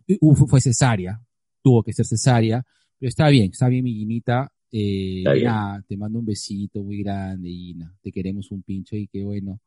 fue 0.48 0.60
cesárea. 0.60 1.20
Tuvo 1.62 1.82
que 1.82 1.92
ser 1.92 2.06
cesárea. 2.06 2.64
Pero 2.98 3.08
está 3.08 3.28
bien, 3.28 3.50
está 3.50 3.68
bien, 3.68 3.84
mi 3.84 4.00
Inita. 4.02 4.50
Eh, 4.70 5.22
bien. 5.24 5.44
nada, 5.44 5.82
te 5.86 5.96
mando 5.96 6.18
un 6.18 6.26
besito 6.26 6.82
muy 6.82 7.02
grande, 7.02 7.48
Ina. 7.48 7.94
Te 8.02 8.12
queremos 8.12 8.50
un 8.50 8.62
pincho 8.62 8.96
y 8.96 9.06
qué 9.08 9.22
bueno. 9.22 9.60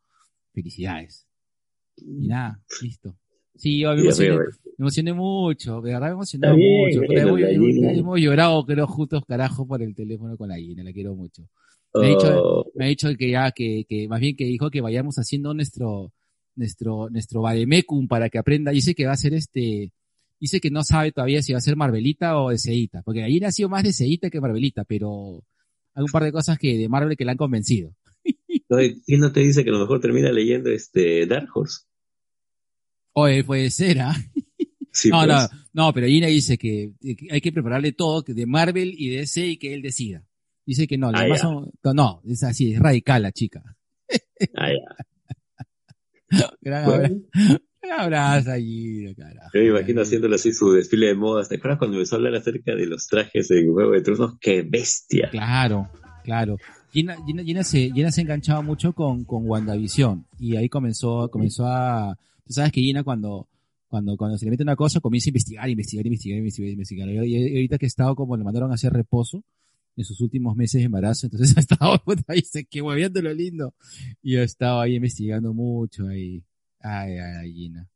Felicidades. 0.54 1.26
Y 1.98 2.28
nada, 2.28 2.62
listo. 2.82 3.16
Sí, 3.56 3.80
yo 3.80 3.94
me 3.94 4.02
emocioné, 4.02 4.38
me 4.38 4.46
emocioné 4.78 5.14
mucho, 5.14 5.82
de 5.82 5.92
verdad 5.92 6.08
me 6.08 6.14
emocioné 6.14 6.56
bien, 6.56 6.86
mucho. 6.86 7.14
La 7.14 7.22
hemos, 7.22 7.98
hemos 7.98 8.20
llorado, 8.20 8.66
creo, 8.66 8.88
juntos, 8.88 9.26
carajo, 9.28 9.68
por 9.68 9.82
el 9.82 9.94
teléfono 9.94 10.38
con 10.38 10.48
la 10.48 10.56
Gina, 10.56 10.82
la 10.82 10.94
quiero 10.94 11.14
mucho. 11.14 11.50
Me 11.94 12.08
ha 12.08 12.10
dicho, 12.10 12.44
Oh, 12.44 12.72
me 12.76 12.86
ha 12.86 12.88
dicho 12.88 13.08
que 13.18 13.32
ya, 13.32 13.52
que, 13.52 13.86
que 13.88 14.08
más 14.08 14.20
bien 14.20 14.36
que 14.36 14.46
dijo 14.46 14.70
que 14.70 14.82
vayamos 14.82 15.16
haciendo 15.16 15.54
nuestro, 15.54 16.14
nuestro, 16.56 17.10
nuestro 17.10 17.42
Vademecum 17.42 18.08
para 18.08 18.30
que 18.30 18.38
aprenda. 18.38 18.72
Dice 18.72 18.94
que 18.94 19.06
va 19.06 19.14
a 19.14 19.18
ser 19.18 19.34
este, 19.34 19.92
dice 20.40 20.60
que 20.60 20.70
no 20.70 20.84
sabe 20.84 21.12
todavía 21.12 21.42
si 21.42 21.54
va 21.54 21.58
a 21.58 21.62
ser 21.62 21.76
Marvelita 21.76 22.40
o 22.40 22.50
Deseita, 22.50 23.02
porque 23.02 23.22
Gallina 23.22 23.48
ha 23.48 23.52
sido 23.52 23.70
más 23.70 23.84
Deseita 23.84 24.30
que 24.30 24.42
Marvelita, 24.42 24.84
pero 24.84 25.44
hay 25.94 26.04
un 26.04 26.12
par 26.12 26.24
de 26.24 26.32
cosas 26.32 26.58
que 26.58 26.78
de 26.78 26.90
Marvel 26.90 27.18
que 27.18 27.26
la 27.26 27.32
han 27.32 27.38
convencido. 27.38 27.96
¿Quién 29.06 29.20
no 29.20 29.32
te 29.32 29.40
dice 29.40 29.64
que 29.64 29.70
a 29.70 29.74
lo 29.74 29.80
mejor 29.80 30.00
termina 30.00 30.32
leyendo 30.32 30.70
este 30.70 31.26
Dark 31.26 31.50
Horse? 31.54 31.82
Oye, 33.14 33.44
puede 33.44 33.70
ser, 33.72 34.02
¿ah? 34.02 34.16
Sí, 34.92 35.10
no, 35.10 35.24
pues. 35.24 35.28
no, 35.28 35.48
no, 35.72 35.94
pero 35.94 36.08
Gina 36.08 36.26
dice 36.28 36.58
que, 36.58 36.94
que 37.00 37.28
hay 37.30 37.42
que 37.42 37.52
prepararle 37.52 37.92
todo 37.92 38.24
que 38.24 38.34
de 38.34 38.48
Marvel 38.48 38.96
y 38.98 39.10
de 39.10 39.18
DC 39.18 39.46
y 39.46 39.58
que 39.58 39.76
él 39.76 39.84
decida. 39.84 40.26
Dice 40.70 40.86
que 40.86 41.00
no, 41.00 41.10
Ah, 41.12 41.26
son- 41.36 41.72
no, 41.96 42.22
es 42.28 42.44
así, 42.44 42.74
es 42.74 42.80
radical 42.80 43.24
la 43.24 43.32
chica. 43.32 43.64
Ah, 44.56 44.70
ya. 44.70 45.06
Gran 46.62 46.86
Bueno, 46.86 47.04
abrazo, 47.06 47.60
gran 47.82 48.00
abrazo 48.02 48.52
a 48.52 48.58
Gina, 48.58 49.16
carajo. 49.16 49.50
yo 49.54 49.60
me 49.62 49.68
imagino 49.70 50.02
haciéndole 50.04 50.36
así 50.36 50.54
su 50.54 50.72
desfile 50.74 51.08
de 51.08 51.16
modas. 51.16 51.50
¿Te 51.50 51.56
acuerdas 51.56 51.80
cuando 51.80 51.98
empezó 51.98 52.16
a 52.16 52.18
hablar 52.20 52.36
acerca 52.36 52.76
de 52.76 52.86
los 52.86 53.08
trajes 53.08 53.50
en 53.50 53.72
Juego 53.74 53.92
de 53.94 54.02
Tronos? 54.02 54.38
¡Qué 54.40 54.62
bestia! 54.62 55.30
Claro, 55.32 55.90
claro. 56.24 56.58
Gina, 56.92 57.18
Gina, 57.26 57.44
Gina 57.44 57.64
se, 57.64 57.90
Gina 57.92 58.12
se 58.12 58.22
enganchaba 58.22 58.62
mucho 58.62 58.94
con, 58.94 59.24
con 59.26 59.48
WandaVision 59.50 60.24
y 60.38 60.56
ahí 60.56 60.70
comenzó, 60.70 61.30
comenzó 61.32 61.66
a, 61.66 62.16
tú 62.46 62.54
sabes 62.54 62.72
que 62.72 62.82
Gina 62.82 63.04
cuando, 63.04 63.48
cuando, 63.88 64.16
cuando 64.18 64.38
se 64.38 64.46
le 64.46 64.52
mete 64.52 64.62
una 64.62 64.76
cosa 64.76 65.00
comienza 65.00 65.30
a 65.30 65.32
investigar, 65.32 65.68
investigar, 65.68 66.06
investigar, 66.06 66.38
investigar, 66.38 66.72
investigar. 66.72 67.10
Y, 67.10 67.36
y 67.36 67.56
ahorita 67.56 67.80
que 67.80 67.86
he 67.86 67.88
estado 67.88 68.16
como 68.16 68.38
le 68.38 68.44
mandaron 68.44 68.70
a 68.72 68.76
hacer 68.76 68.94
reposo 68.94 69.44
en 70.00 70.06
sus 70.06 70.22
últimos 70.22 70.56
meses 70.56 70.80
de 70.80 70.86
embarazo, 70.86 71.28
entonces 71.28 71.54
ha 71.58 71.60
estado 71.60 72.02
ahí 72.28 72.41
se 72.41 72.66
que 72.66 72.82
moviendo 72.82 73.22
lo 73.22 73.34
lindo 73.34 73.76
y 74.22 74.38
ha 74.38 74.43
estado 74.43 74.80
ahí 74.80 74.95
investigando 74.95 75.54
mucho 75.54 76.08
ahí. 76.08 76.43
Ay, 76.80 77.18
ay, 77.18 77.34
ay, 77.41 77.54
Gina. 77.54 77.89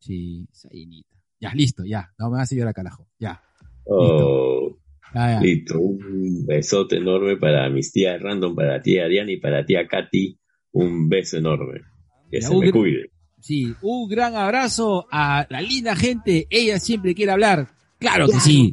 Sí, 0.00 0.48
esa 0.50 0.70
Ginita. 0.70 1.14
Ya, 1.40 1.52
listo, 1.54 1.84
ya. 1.84 2.10
No 2.18 2.30
me 2.30 2.36
vas 2.38 2.44
a 2.44 2.46
seguir 2.46 2.64
a 2.64 2.72
carajo. 2.72 3.06
Ya. 3.18 3.42
Oh, 3.84 4.76
Ya, 5.14 5.34
ya. 5.34 5.40
listo. 5.40 5.78
Un 5.78 6.46
besote 6.46 6.96
enorme 6.96 7.36
para 7.36 7.68
mis 7.68 7.92
tías 7.92 8.20
random, 8.20 8.54
para 8.54 8.80
tía 8.80 9.06
Diana 9.06 9.30
y 9.30 9.36
para 9.36 9.64
tía 9.66 9.86
Katy. 9.86 10.38
Un 10.72 11.08
beso 11.08 11.36
enorme. 11.36 11.82
Que 12.30 12.40
Ya, 12.40 12.48
se 12.48 12.56
me 12.56 12.72
cuide. 12.72 13.10
Sí, 13.40 13.74
un 13.82 14.08
gran 14.08 14.34
abrazo 14.34 15.06
a 15.12 15.46
la 15.50 15.60
linda 15.60 15.94
gente. 15.94 16.46
Ella 16.50 16.80
siempre 16.80 17.14
quiere 17.14 17.32
hablar. 17.32 17.68
Claro 17.98 18.26
que 18.26 18.40
sí. 18.40 18.72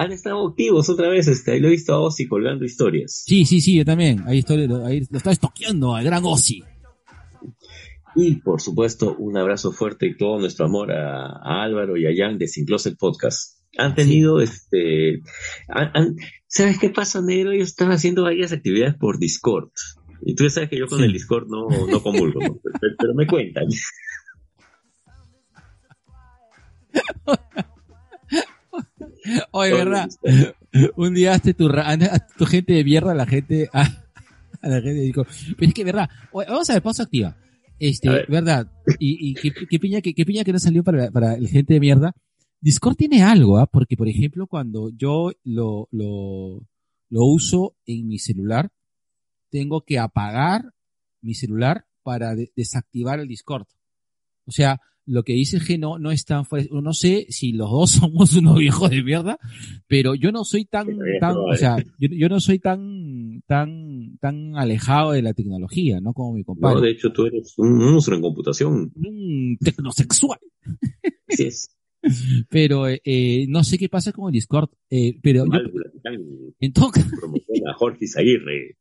Han 0.00 0.12
estado 0.12 0.48
activos 0.48 0.88
otra 0.88 1.08
vez. 1.10 1.28
Este, 1.28 1.52
ahí 1.52 1.60
lo 1.60 1.68
he 1.68 1.72
visto 1.72 1.92
a 1.92 2.00
Ozzy 2.00 2.26
colgando 2.26 2.64
historias. 2.64 3.22
Sí, 3.26 3.44
sí, 3.44 3.60
sí, 3.60 3.76
yo 3.76 3.84
también. 3.84 4.22
Ahí 4.26 4.38
estoy, 4.38 4.66
lo- 4.66 4.86
ahí 4.86 5.06
lo 5.10 5.18
está 5.18 5.30
estoqueando 5.30 5.94
al 5.94 6.04
gran 6.04 6.24
Ozzy. 6.24 6.62
Y 8.16 8.36
por 8.36 8.60
supuesto, 8.60 9.14
un 9.16 9.36
abrazo 9.36 9.72
fuerte 9.72 10.06
y 10.06 10.16
todo 10.16 10.38
nuestro 10.40 10.64
amor 10.66 10.90
a, 10.92 11.26
a 11.26 11.62
Álvaro 11.62 11.96
y 11.96 12.06
a 12.06 12.10
Jan 12.16 12.38
de 12.38 12.48
Sin 12.48 12.64
Closet 12.64 12.96
Podcast. 12.98 13.58
Han 13.78 13.94
tenido, 13.94 14.40
este, 14.40 15.20
han- 15.68 15.90
han- 15.94 16.16
¿sabes 16.48 16.78
qué 16.78 16.90
pasa, 16.90 17.20
negro? 17.22 17.52
Ellos 17.52 17.68
están 17.68 17.92
haciendo 17.92 18.22
varias 18.22 18.52
actividades 18.52 18.94
por 18.96 19.18
Discord. 19.18 19.68
Y 20.22 20.34
tú 20.34 20.44
ya 20.44 20.50
sabes 20.50 20.70
que 20.70 20.78
yo 20.78 20.86
con 20.86 20.98
Sí. 20.98 21.04
el 21.04 21.12
Discord 21.12 21.46
no, 21.48 21.68
no 21.86 22.02
comulgo, 22.02 22.40
¿no? 22.40 22.58
Pero, 22.80 22.94
pero 22.98 23.14
me 23.14 23.26
cuentan. 23.26 23.66
Oye, 29.52 29.72
¿verdad? 29.72 30.08
Un 30.96 31.14
día 31.14 31.34
hazte 31.34 31.54
tu, 31.54 31.68
a 31.68 32.26
tu 32.36 32.46
gente 32.46 32.72
de 32.74 32.84
mierda, 32.84 33.14
la 33.14 33.26
gente, 33.26 33.68
a, 33.72 33.82
a 34.62 34.68
la 34.68 34.76
gente 34.80 35.00
dijo, 35.00 35.24
pero 35.56 35.68
es 35.68 35.74
que, 35.74 35.84
¿verdad? 35.84 36.08
Oye, 36.32 36.48
vamos 36.48 36.68
a 36.70 36.74
ver, 36.74 36.82
pausa 36.82 37.02
activa. 37.04 37.36
Este. 37.78 38.08
¿verdad? 38.28 38.70
Y, 38.98 39.30
y 39.30 39.34
qué, 39.34 39.52
qué 39.68 39.78
piña, 39.78 40.00
que, 40.02 40.12
qué 40.14 40.26
piña 40.26 40.44
que 40.44 40.52
no 40.52 40.58
salió 40.58 40.84
para, 40.84 41.10
para 41.10 41.38
la 41.38 41.48
gente 41.48 41.74
de 41.74 41.80
mierda. 41.80 42.12
Discord 42.60 42.96
tiene 42.96 43.22
algo, 43.22 43.58
¿ah? 43.58 43.66
Porque, 43.66 43.96
por 43.96 44.06
ejemplo, 44.06 44.46
cuando 44.46 44.90
yo 44.94 45.32
lo, 45.44 45.88
lo, 45.90 46.60
lo 47.08 47.24
uso 47.24 47.74
en 47.86 48.06
mi 48.06 48.18
celular, 48.18 48.70
tengo 49.50 49.80
que 49.80 49.98
apagar 49.98 50.74
mi 51.22 51.34
celular 51.34 51.86
para 52.02 52.34
de- 52.34 52.52
desactivar 52.54 53.18
el 53.18 53.28
Discord. 53.28 53.66
O 54.44 54.52
sea, 54.52 54.78
lo 55.10 55.24
que 55.24 55.32
dice 55.32 55.58
G 55.58 55.78
no, 55.78 55.98
no 55.98 56.12
es 56.12 56.24
tan 56.24 56.44
no 56.70 56.92
sé 56.92 57.26
si 57.30 57.52
los 57.52 57.70
dos 57.70 57.90
somos 58.00 58.34
unos 58.36 58.58
viejos 58.58 58.90
de 58.90 59.02
mierda, 59.02 59.38
pero 59.88 60.14
yo 60.14 60.30
no 60.30 60.44
soy 60.44 60.64
tan, 60.64 60.88
es 60.88 61.20
tan, 61.20 61.36
o 61.36 61.54
sea, 61.56 61.76
yo, 61.98 62.08
yo 62.10 62.28
no 62.28 62.40
soy 62.40 62.60
tan, 62.60 63.42
tan, 63.46 64.16
tan 64.20 64.56
alejado 64.56 65.12
de 65.12 65.22
la 65.22 65.34
tecnología, 65.34 66.00
¿no? 66.00 66.12
Como 66.12 66.34
mi 66.34 66.40
No, 66.40 66.46
compadre. 66.46 66.80
de 66.82 66.90
hecho, 66.92 67.12
tú 67.12 67.26
eres 67.26 67.54
un 67.58 67.76
monstruo 67.76 68.16
en 68.16 68.22
computación. 68.22 68.92
Un 68.94 69.58
tecnosexual. 69.58 70.38
Así 71.28 71.44
es. 71.44 71.76
Pero, 72.48 72.88
eh, 72.88 73.00
eh, 73.04 73.46
no 73.48 73.64
sé 73.64 73.78
qué 73.78 73.88
pasa 73.88 74.12
con 74.12 74.28
el 74.28 74.32
Discord, 74.32 74.70
eh, 74.88 75.18
pero 75.22 75.44
yo, 75.44 75.60
en 76.58 76.72
todo 76.72 76.90
a 77.66 77.74
Jorge 77.74 78.06
Aguirre. 78.16 78.76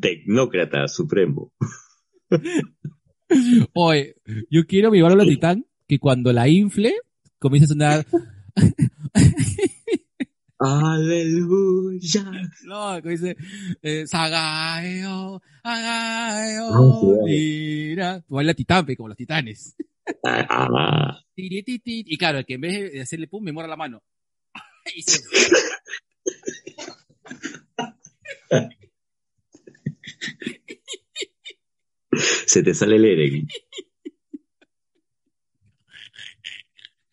Tecnócrata 0.00 0.86
supremo. 0.88 1.52
oye, 3.74 4.16
yo 4.50 4.66
quiero 4.66 4.90
mi 4.90 5.00
válvula 5.00 5.24
titán 5.24 5.66
que 5.86 5.98
cuando 5.98 6.32
la 6.32 6.48
infle, 6.48 6.94
comience 7.38 7.66
a 7.66 7.68
sonar, 7.68 8.06
Aleluya. 10.58 12.24
No, 12.64 13.02
que 13.02 13.08
dice, 13.10 13.36
eh, 13.82 14.06
Sagaeo, 14.06 15.42
Agaeo, 15.62 16.70
Ah, 16.72 17.22
mira. 17.26 18.22
Igual 18.28 18.46
la 18.46 18.54
titampe, 18.54 18.96
como 18.96 19.08
los 19.08 19.16
titanes. 19.16 19.74
Ah. 20.24 21.20
Y 21.36 22.16
claro, 22.16 22.44
que 22.46 22.54
en 22.54 22.60
vez 22.60 22.92
de 22.92 23.00
hacerle 23.02 23.26
pum, 23.26 23.42
me 23.42 23.50
muera 23.52 23.68
la 23.68 23.76
mano. 23.76 24.02
Y 24.94 25.02
se- 25.02 25.20
se 32.46 32.62
te 32.62 32.74
sale 32.74 32.96
el 32.96 33.04
Eren. 33.04 33.48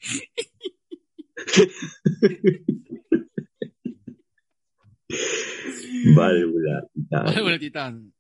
Válvula. 6.15 6.87
titán. 6.93 7.25
Válvula 7.25 7.59
titán. 7.59 8.13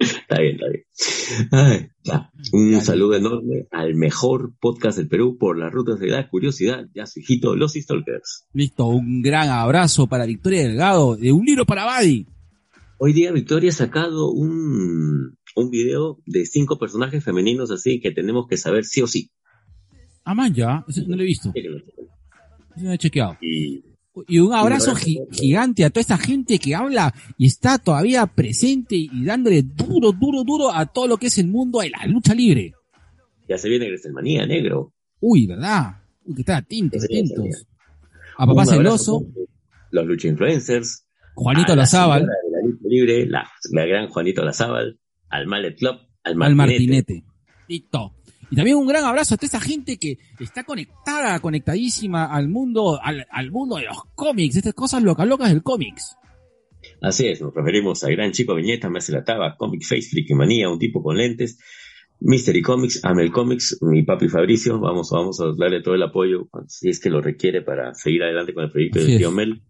Está 0.00 0.40
bien, 0.40 0.54
está 0.54 0.68
bien. 0.68 0.84
Ay, 1.52 1.88
ya. 2.02 2.30
Un 2.52 2.80
saludo 2.80 3.14
enorme 3.14 3.66
al 3.70 3.94
mejor 3.94 4.54
podcast 4.58 4.96
del 4.96 5.08
Perú 5.08 5.36
por 5.38 5.58
las 5.58 5.70
rutas 5.70 6.00
de 6.00 6.08
la 6.08 6.28
curiosidad, 6.28 6.86
ya 6.94 7.04
su 7.04 7.20
hijito, 7.20 7.54
Los 7.54 7.74
Stalkers. 7.74 8.46
Listo, 8.54 8.86
un 8.86 9.20
gran 9.20 9.50
abrazo 9.50 10.06
para 10.06 10.24
Victoria 10.24 10.62
Delgado, 10.62 11.16
de 11.16 11.32
un 11.32 11.44
libro 11.44 11.66
para 11.66 11.84
Buddy. 11.84 12.26
Hoy 12.98 13.12
día 13.12 13.30
Victoria 13.32 13.70
ha 13.70 13.74
sacado 13.74 14.30
un, 14.30 15.36
un 15.56 15.70
video 15.70 16.18
de 16.26 16.46
cinco 16.46 16.78
personajes 16.78 17.22
femeninos 17.22 17.70
así 17.70 18.00
que 18.00 18.10
tenemos 18.10 18.46
que 18.48 18.56
saber 18.56 18.84
sí 18.84 19.02
o 19.02 19.06
sí. 19.06 19.30
Ah, 20.24 20.34
man, 20.34 20.54
ya, 20.54 20.84
no 21.06 21.16
lo 21.16 21.22
he 21.22 21.26
visto, 21.26 21.52
no 22.76 22.84
lo 22.84 22.92
he 22.92 22.98
chequeado. 22.98 23.36
y 23.42 23.82
Y 24.28 24.38
un 24.38 24.52
abrazo 24.52 24.94
gi- 24.94 25.18
gigante 25.32 25.84
a 25.84 25.90
toda 25.90 26.00
esa 26.02 26.18
gente 26.18 26.58
que 26.58 26.74
habla 26.74 27.14
y 27.38 27.46
está 27.46 27.78
todavía 27.78 28.26
presente 28.26 28.96
y 28.96 29.24
dándole 29.24 29.62
duro, 29.62 30.12
duro, 30.12 30.44
duro 30.44 30.72
a 30.72 30.86
todo 30.86 31.06
lo 31.06 31.16
que 31.16 31.26
es 31.28 31.38
el 31.38 31.48
mundo 31.48 31.80
de 31.80 31.90
la 31.90 32.06
lucha 32.06 32.34
libre. 32.34 32.72
ya 33.48 33.58
se 33.58 33.68
viene 33.68 33.86
WrestleMania, 33.86 34.46
negro. 34.46 34.92
Uy, 35.20 35.46
¿verdad? 35.46 35.96
Uy, 36.24 36.34
que 36.34 36.42
están 36.42 36.56
atentos, 36.56 37.02
atentos. 37.04 37.66
A 38.36 38.46
Papá 38.46 38.64
Celoso, 38.64 39.26
Los 39.90 40.06
lucha 40.06 40.28
influencers. 40.28 41.04
Juanito 41.34 41.70
la 41.70 41.76
Lazábal, 41.82 42.26
la 42.26 42.60
lucha 42.68 42.88
libre, 42.88 43.26
la, 43.26 43.48
la 43.72 43.86
gran 43.86 44.08
Juanito 44.08 44.44
Lazábal, 44.44 44.98
al 45.28 45.46
Mallet 45.46 45.76
Club, 45.76 45.96
al 46.22 46.32
al 46.32 46.36
Martinete. 46.36 47.24
Martinete. 47.24 47.24
Y 48.50 48.56
también 48.56 48.76
un 48.76 48.86
gran 48.86 49.04
abrazo 49.04 49.34
a 49.34 49.38
toda 49.38 49.46
esa 49.46 49.60
gente 49.60 49.96
que 49.96 50.18
está 50.38 50.64
conectada, 50.64 51.38
conectadísima 51.40 52.26
al 52.26 52.48
mundo, 52.48 53.00
al, 53.00 53.26
al 53.30 53.50
mundo 53.50 53.76
de 53.76 53.84
los 53.84 54.04
cómics, 54.14 54.56
estas 54.56 54.74
cosas 54.74 55.02
locas 55.02 55.26
locas 55.26 55.50
del 55.50 55.62
cómics. 55.62 56.16
Así 57.00 57.28
es, 57.28 57.40
nos 57.40 57.54
referimos 57.54 58.02
al 58.04 58.12
gran 58.12 58.32
chico 58.32 58.54
Viñeta, 58.54 58.90
me 58.90 58.98
hace 58.98 59.12
la 59.12 59.24
taba, 59.24 59.56
Comic 59.56 59.82
Face, 59.82 60.08
Freaky 60.10 60.34
Manía, 60.34 60.68
un 60.68 60.78
tipo 60.78 61.02
con 61.02 61.16
lentes, 61.16 61.58
Mystery 62.20 62.62
Comics, 62.62 63.04
Amel 63.04 63.30
Comics, 63.30 63.78
mi 63.82 64.02
papi 64.02 64.28
Fabricio, 64.28 64.78
vamos, 64.78 65.10
vamos 65.10 65.40
a 65.40 65.46
darle 65.56 65.82
todo 65.82 65.94
el 65.94 66.02
apoyo, 66.02 66.48
si 66.68 66.88
es 66.88 67.00
que 67.00 67.10
lo 67.10 67.20
requiere 67.20 67.62
para 67.62 67.94
seguir 67.94 68.22
adelante 68.22 68.52
con 68.52 68.64
el 68.64 68.70
proyecto 68.70 68.98
Así 69.00 69.12
es. 69.12 69.18
tío 69.18 69.30
Mel. 69.30 69.62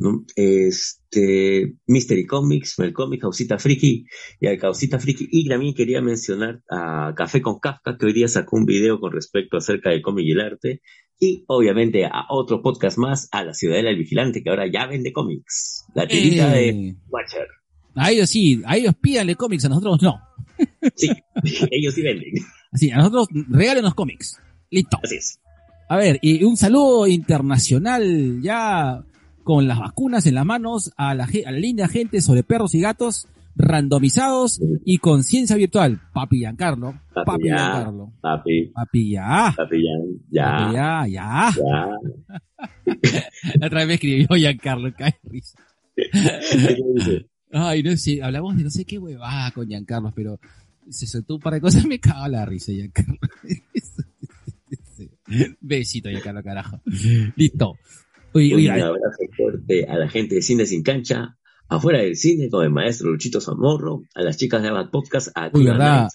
¿No? 0.00 0.24
Este, 0.34 1.74
Mystery 1.86 2.26
Comics, 2.26 2.78
Mel 2.78 2.92
Comics, 2.92 3.20
Causita 3.22 3.58
Friki, 3.58 4.04
y 4.40 4.46
al 4.46 4.58
Causita 4.58 4.98
Friki, 4.98 5.28
y 5.30 5.48
también 5.48 5.74
quería 5.74 6.00
mencionar 6.02 6.62
a 6.70 7.12
Café 7.16 7.40
con 7.42 7.58
Kafka, 7.60 7.96
que 7.98 8.06
hoy 8.06 8.12
día 8.12 8.26
sacó 8.28 8.56
un 8.56 8.64
video 8.64 8.98
con 8.98 9.12
respecto 9.12 9.56
acerca 9.56 9.90
del 9.90 10.02
cómic 10.02 10.26
y 10.26 10.32
el 10.32 10.40
arte, 10.40 10.80
y 11.20 11.44
obviamente 11.48 12.06
a 12.06 12.24
otro 12.30 12.62
podcast 12.62 12.96
más, 12.98 13.28
a 13.30 13.44
la 13.44 13.52
Ciudadela 13.54 13.90
del 13.90 13.98
Vigilante, 13.98 14.42
que 14.42 14.50
ahora 14.50 14.66
ya 14.72 14.86
vende 14.86 15.12
cómics. 15.12 15.84
La 15.94 16.08
tirita 16.08 16.50
de 16.50 16.68
Eh, 16.70 16.96
Watcher. 17.08 17.46
a 17.94 18.10
ellos 18.10 18.30
sí, 18.30 18.62
a 18.64 18.76
ellos 18.76 18.94
pídanle 19.00 19.34
cómics, 19.36 19.64
a 19.66 19.68
nosotros 19.68 20.02
no. 20.02 20.18
Sí, 20.96 21.08
ellos 21.70 21.94
sí 21.94 22.02
venden. 22.02 22.32
Así, 22.72 22.90
a 22.90 22.96
nosotros 22.96 23.28
regálenos 23.50 23.94
cómics. 23.94 24.38
Listo. 24.70 24.98
Así 25.02 25.16
es. 25.16 25.40
A 25.88 25.96
ver, 25.96 26.18
y 26.22 26.44
un 26.44 26.56
saludo 26.56 27.06
internacional 27.08 28.40
ya 28.42 29.04
con 29.44 29.68
las 29.68 29.78
vacunas 29.78 30.26
en 30.26 30.34
las 30.34 30.46
manos 30.46 30.92
a 30.96 31.14
la, 31.14 31.24
a 31.24 31.50
la 31.50 31.58
linda 31.58 31.88
gente 31.88 32.20
sobre 32.20 32.42
perros 32.42 32.74
y 32.74 32.80
gatos 32.80 33.28
randomizados 33.56 34.60
y 34.84 34.98
con 34.98 35.22
ciencia 35.22 35.56
virtual. 35.56 36.00
Papi 36.12 36.38
Giancarlo. 36.38 37.00
Papi, 37.14 37.26
Papi 37.26 37.48
ya. 37.48 37.56
Giancarlo. 37.56 38.12
Papi, 38.20 38.66
Papi 38.74 39.10
ya. 39.10 39.54
papi, 39.56 39.82
ya, 40.30 40.44
Papi 40.44 40.74
ya, 40.74 40.76
ya, 41.06 41.06
ya. 41.06 41.52
ya. 41.56 41.96
La 43.60 43.66
otra 43.66 43.78
vez 43.80 43.88
me 43.88 43.94
escribió 43.94 44.28
Giancarlo, 44.36 44.92
cae 44.94 45.18
risa. 45.24 45.58
Ay, 47.52 47.82
no 47.82 47.96
sé, 47.96 48.22
hablamos 48.22 48.56
de 48.56 48.64
no 48.64 48.70
sé 48.70 48.84
qué 48.84 48.98
huevada 48.98 49.50
con 49.50 49.66
Giancarlo, 49.66 50.12
pero 50.14 50.38
se 50.88 51.06
soltó 51.06 51.34
un 51.34 51.40
par 51.40 51.54
de 51.54 51.60
cosas, 51.60 51.84
me 51.84 51.98
cago 51.98 52.28
la 52.28 52.44
risa, 52.44 52.72
Giancarlo. 52.72 53.18
Besito, 55.60 56.08
Giancarlo, 56.08 56.42
carajo. 56.42 56.80
Listo. 57.36 57.74
Oye, 58.32 58.48
Un 58.54 58.60
oye, 58.60 58.70
abrazo 58.70 59.18
fuerte 59.36 59.86
a 59.88 59.96
la 59.96 60.08
gente 60.08 60.36
de 60.36 60.42
Cine 60.42 60.66
Sin 60.66 60.82
Cancha, 60.82 61.36
afuera 61.68 61.98
del 62.00 62.16
cine 62.16 62.48
con 62.48 62.64
el 62.64 62.70
maestro 62.70 63.10
Luchito 63.10 63.40
Zamorro, 63.40 64.02
a 64.14 64.22
las 64.22 64.36
chicas 64.36 64.62
de 64.62 64.68
Abad 64.68 64.90
Podcast, 64.90 65.28
a 65.34 65.50
Uy, 65.52 65.64
verdad. 65.64 66.08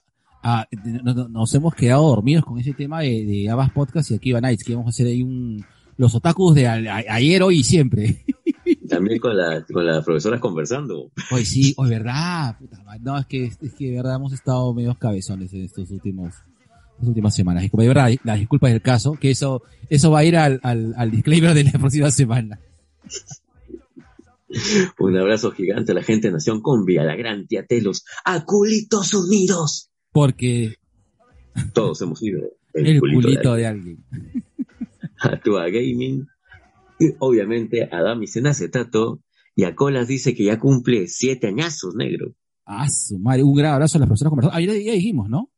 Ah, 0.43 0.67
no- 1.03 1.13
no- 1.13 1.27
nos 1.27 1.53
hemos 1.55 1.73
quedado 1.73 2.07
dormidos 2.07 2.45
con 2.45 2.59
ese 2.59 2.73
tema 2.73 3.01
de, 3.01 3.25
de 3.25 3.49
Abbas 3.49 3.71
Podcast 3.71 4.11
y 4.11 4.15
Akiva 4.15 4.39
Nights, 4.41 4.63
que 4.63 4.73
vamos 4.75 4.87
a 4.87 4.89
hacer 4.91 5.07
ahí 5.07 5.23
un, 5.23 5.65
los 5.97 6.13
otakus 6.13 6.53
de 6.55 6.67
a- 6.67 6.73
a- 6.75 7.15
ayer, 7.15 7.41
hoy 7.43 7.59
y 7.59 7.63
siempre. 7.63 8.23
También 8.87 9.19
con, 9.19 9.35
la, 9.35 9.65
con 9.65 9.85
las 9.85 10.05
profesoras 10.05 10.39
conversando. 10.39 11.11
Hoy 11.31 11.43
sí, 11.45 11.73
hoy 11.77 11.89
verdad. 11.97 12.57
Puta. 12.59 12.77
No, 13.01 13.17
es 13.17 13.25
que, 13.25 13.45
es 13.45 13.57
que 13.77 13.89
de 13.89 13.95
verdad 13.97 14.15
hemos 14.17 14.33
estado 14.33 14.71
medios 14.73 14.97
cabezones 14.99 15.51
en 15.53 15.63
estos 15.63 15.89
últimos, 15.89 16.35
las 16.99 17.07
últimas 17.07 17.35
semanas. 17.35 17.63
Y 17.63 17.69
como 17.69 17.81
de 17.83 17.87
verdad, 17.89 18.09
las 18.23 18.39
disculpas 18.39 18.71
del 18.71 18.81
caso, 18.81 19.13
que 19.13 19.31
eso, 19.31 19.63
eso 19.89 20.11
va 20.11 20.19
a 20.19 20.23
ir 20.25 20.37
al, 20.37 20.59
al, 20.63 20.93
al 20.97 21.11
disclaimer 21.11 21.53
de 21.53 21.63
la 21.65 21.71
próxima 21.79 22.11
semana. 22.11 22.59
Un 24.99 25.17
abrazo 25.17 25.51
gigante 25.51 25.91
a 25.91 25.95
la 25.95 26.03
gente 26.03 26.27
de 26.27 26.33
Nación 26.33 26.61
Combi, 26.61 26.97
a 26.97 27.03
la 27.03 27.15
gran 27.15 27.47
tía 27.47 27.65
Telos, 27.65 28.05
a 28.23 28.45
Culitos 28.45 29.13
Unidos. 29.13 29.89
Porque 30.11 30.75
Todos 31.73 32.01
hemos 32.01 32.21
ido. 32.23 32.41
el 32.73 32.99
culito, 32.99 33.53
de 33.53 33.61
de 33.61 33.67
alguien. 33.67 34.03
a 35.19 35.39
Tua 35.41 35.65
Gaming, 35.69 36.27
y 36.99 37.07
obviamente 37.19 37.89
a 37.91 38.01
Dami 38.01 38.25
Acetato, 38.25 39.19
y 39.55 39.63
a 39.63 39.75
Colas 39.75 40.07
dice 40.07 40.35
que 40.35 40.45
ya 40.45 40.59
cumple 40.59 41.07
siete 41.07 41.47
añazos, 41.47 41.95
negro. 41.95 42.33
Ah, 42.65 42.89
su 42.89 43.19
madre. 43.19 43.43
Un 43.43 43.55
gran 43.55 43.73
abrazo 43.73 43.97
a 43.97 44.01
las 44.01 44.09
personas 44.09 44.29
conversadas. 44.31 44.59
Ya, 44.59 44.73
ya 44.73 44.93
dijimos, 44.93 45.29
¿no? 45.29 45.49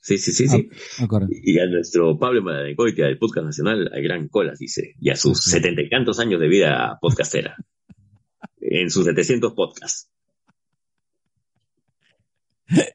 Sí, 0.00 0.16
sí, 0.18 0.32
sí, 0.32 0.48
sí. 0.48 0.68
Me 0.98 1.04
acuerdo. 1.04 1.28
Y 1.30 1.58
a 1.58 1.66
nuestro 1.66 2.18
Pablo 2.18 2.42
Madanecoitia 2.42 3.06
del 3.06 3.18
Podcast 3.18 3.46
Nacional, 3.46 3.90
al 3.92 4.02
gran 4.02 4.28
Colas, 4.28 4.58
dice, 4.58 4.94
y 5.00 5.10
a 5.10 5.16
sus 5.16 5.44
setenta 5.44 5.82
y 5.82 5.88
tantos 5.88 6.18
años 6.20 6.40
de 6.40 6.48
vida 6.48 6.98
podcastera. 7.00 7.56
en 8.60 8.90
sus 8.90 9.04
700 9.04 9.52
podcasts. 9.54 10.10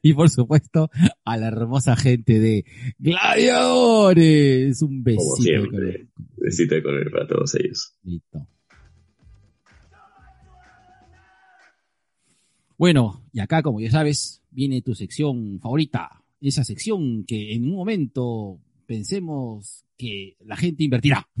Y 0.02 0.14
por 0.14 0.30
supuesto, 0.30 0.88
a 1.24 1.36
la 1.36 1.48
hermosa 1.48 1.96
gente 1.96 2.38
de 2.38 2.64
Gladiadores. 2.98 4.82
Un 4.82 5.02
besito. 5.02 5.24
Como 5.24 5.36
siempre. 5.36 6.08
Besito 6.36 6.76
de 6.76 6.82
color 6.82 7.10
para 7.10 7.26
todos 7.26 7.54
ellos. 7.56 7.92
Listo. 8.04 8.46
Bueno, 12.76 13.24
y 13.32 13.40
acá, 13.40 13.62
como 13.62 13.80
ya 13.80 13.90
sabes, 13.90 14.42
viene 14.50 14.82
tu 14.82 14.94
sección 14.94 15.58
favorita. 15.60 16.23
Esa 16.44 16.62
sección 16.62 17.24
que 17.24 17.54
en 17.54 17.64
un 17.64 17.74
momento 17.74 18.60
pensemos 18.86 19.84
que 19.96 20.36
la 20.44 20.56
gente 20.56 20.84
invertirá. 20.84 21.26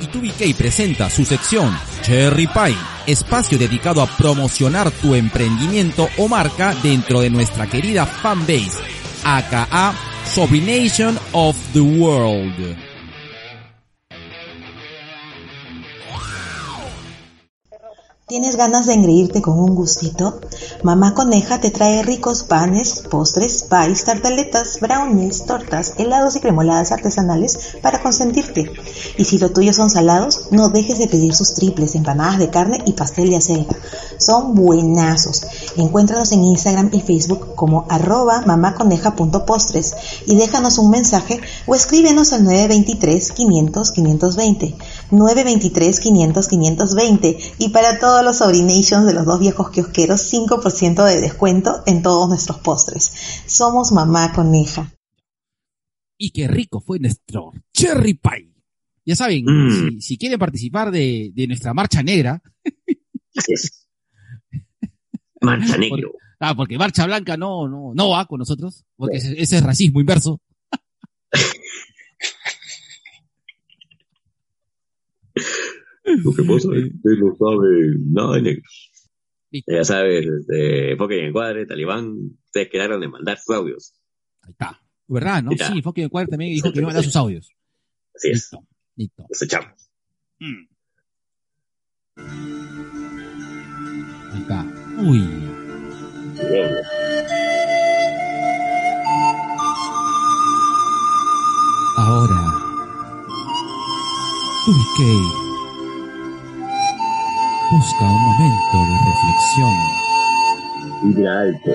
Y2BK 0.00 0.54
presenta 0.54 1.10
su 1.10 1.24
sección 1.24 1.74
Cherry 2.02 2.46
Pie, 2.46 2.76
espacio 3.08 3.58
dedicado 3.58 4.00
a 4.00 4.06
promocionar 4.06 4.92
tu 4.92 5.16
emprendimiento 5.16 6.08
o 6.18 6.28
marca 6.28 6.72
dentro 6.84 7.20
de 7.20 7.30
nuestra 7.30 7.66
querida 7.66 8.06
fanbase, 8.06 8.80
aka 9.24 9.92
Sobrination 10.24 11.18
of 11.32 11.56
the 11.72 11.80
World. 11.80 12.87
¿Tienes 18.28 18.56
ganas 18.56 18.84
de 18.84 18.92
engreírte 18.92 19.40
con 19.40 19.58
un 19.58 19.74
gustito? 19.74 20.38
Mamá 20.82 21.14
Coneja 21.14 21.62
te 21.62 21.70
trae 21.70 22.02
ricos 22.02 22.42
panes, 22.42 23.04
postres, 23.10 23.64
pies, 23.70 24.04
tartaletas, 24.04 24.80
brownies, 24.80 25.46
tortas, 25.46 25.94
helados 25.96 26.36
y 26.36 26.40
cremoladas 26.40 26.92
artesanales 26.92 27.78
para 27.80 28.02
consentirte. 28.02 28.70
Y 29.16 29.24
si 29.24 29.38
lo 29.38 29.50
tuyo 29.50 29.72
son 29.72 29.88
salados, 29.88 30.48
no 30.50 30.68
dejes 30.68 30.98
de 30.98 31.08
pedir 31.08 31.34
sus 31.34 31.54
triples, 31.54 31.94
empanadas 31.94 32.38
de 32.38 32.50
carne 32.50 32.82
y 32.84 32.92
pastel 32.92 33.30
de 33.30 33.36
acelga. 33.36 33.74
Son 34.18 34.54
buenazos. 34.54 35.46
Encuéntranos 35.78 36.30
en 36.32 36.44
Instagram 36.44 36.90
y 36.92 37.00
Facebook 37.00 37.54
como 37.54 37.86
arroba 37.88 38.42
mamaconeja.postres 38.44 39.94
y 40.26 40.36
déjanos 40.36 40.76
un 40.76 40.90
mensaje 40.90 41.40
o 41.66 41.74
escríbenos 41.74 42.34
al 42.34 42.44
923 42.44 43.32
500 43.32 43.90
520. 43.90 44.76
923 45.12 46.00
500 46.00 46.48
520 46.48 47.38
y 47.56 47.68
para 47.70 47.98
todos 47.98 48.17
todos 48.18 48.26
los 48.26 48.38
sobrinations 48.38 49.06
de 49.06 49.14
los 49.14 49.24
dos 49.26 49.38
viejos 49.38 49.70
kiosqueros 49.70 50.32
5% 50.32 51.04
de 51.04 51.20
descuento 51.20 51.84
en 51.86 52.02
todos 52.02 52.28
nuestros 52.28 52.58
postres. 52.58 53.12
Somos 53.46 53.92
mamá 53.92 54.32
coneja. 54.32 54.92
Y 56.16 56.32
qué 56.32 56.48
rico 56.48 56.80
fue 56.80 56.98
nuestro 56.98 57.52
cherry 57.72 58.14
pie. 58.14 58.52
Ya 59.04 59.14
saben, 59.14 59.44
mm. 59.44 59.70
si, 59.70 60.00
si, 60.00 60.18
quieren 60.18 60.40
participar 60.40 60.90
de, 60.90 61.30
de 61.32 61.46
nuestra 61.46 61.72
marcha 61.74 62.02
negra. 62.02 62.42
Marcha 65.40 65.78
negra. 65.78 66.08
Ah, 66.40 66.56
porque 66.56 66.76
Marcha 66.76 67.06
Blanca 67.06 67.36
no, 67.36 67.68
no, 67.68 67.92
no 67.94 68.08
va 68.10 68.26
con 68.26 68.40
nosotros, 68.40 68.84
porque 68.96 69.20
sí. 69.20 69.28
ese, 69.28 69.42
ese, 69.42 69.56
es 69.58 69.62
racismo 69.62 70.00
inverso. 70.00 70.40
Lo 76.24 76.32
que 76.32 76.42
pasa 76.42 76.68
es 76.74 76.84
que 76.84 76.96
usted 76.96 77.10
no 77.22 77.36
sabe 77.36 77.96
nada 78.10 78.34
de 78.36 78.42
negros. 78.42 78.92
Ya 79.66 79.84
sabes, 79.84 80.26
este, 80.26 80.92
Enfoque 80.92 81.18
en 81.20 81.26
Encuadre, 81.26 81.64
Talibán, 81.66 82.36
ustedes 82.44 82.68
quedaron 82.70 83.00
de 83.00 83.08
mandar 83.08 83.38
sus 83.38 83.54
audios. 83.56 83.94
Ahí 84.42 84.50
está. 84.52 84.80
¿Verdad, 85.06 85.42
no? 85.42 85.52
Está. 85.52 85.72
Sí, 85.72 85.80
Foque 85.82 86.02
de 86.02 86.08
Cuadra 86.10 86.28
también 86.28 86.52
dijo 86.52 86.70
que 86.70 86.78
iba 86.80 86.86
a 86.86 86.90
mandar 86.90 87.04
sus 87.04 87.16
audios. 87.16 87.50
Así 88.14 88.28
es, 88.28 88.34
Listo, 88.50 88.58
listo. 88.96 89.24
los 89.28 89.42
echamos. 89.42 89.90
Mm. 90.38 90.68
Ahí 94.32 94.40
está. 94.42 94.66
Uy. 94.98 95.18
Bien. 96.50 96.74
Ahora, 101.96 102.42
Ubiquei 104.68 105.47
busca 107.70 108.04
un 108.04 108.22
momento 108.24 108.78
de 108.78 108.98
reflexión. 109.04 109.74
Vibra 111.02 111.40
alto. 111.40 111.70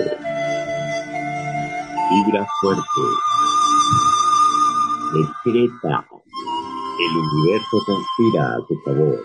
Vibra 2.10 2.46
fuerte. 2.60 3.02
Decreta. 5.14 6.04
El 7.00 7.16
universo 7.16 7.76
conspira 7.86 8.54
a 8.54 8.58
tu 8.66 8.74
favor. 8.84 9.18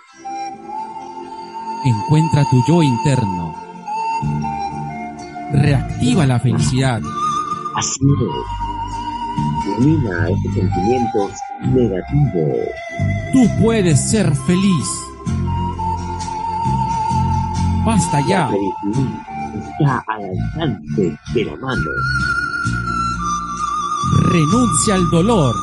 Encuentra 1.85 2.43
tu 2.49 2.63
yo 2.67 2.83
interno. 2.83 3.53
Reactiva 5.53 6.25
la 6.25 6.39
felicidad. 6.39 7.01
Así 7.75 7.99
es. 8.05 9.77
Elimina 9.77 10.29
esos 10.29 10.53
sentimientos 10.53 11.31
negativos. 11.61 12.57
Tú 13.31 13.47
puedes 13.61 14.09
ser 14.09 14.35
feliz. 14.35 15.08
Basta 17.85 18.19
ya. 18.27 18.49
está 19.79 20.03
al 20.07 20.23
alcance 20.23 21.17
de 21.33 21.45
la 21.45 21.55
mano. 21.55 21.81
Renuncia 24.31 24.95
al 24.95 25.09
dolor. 25.09 25.55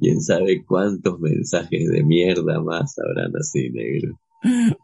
Quién 0.00 0.20
sabe 0.20 0.64
cuántos 0.64 1.18
mensajes 1.18 1.88
de 1.88 2.04
mierda 2.04 2.60
más 2.60 2.96
habrán 2.98 3.32
así, 3.36 3.70
negro. 3.70 4.20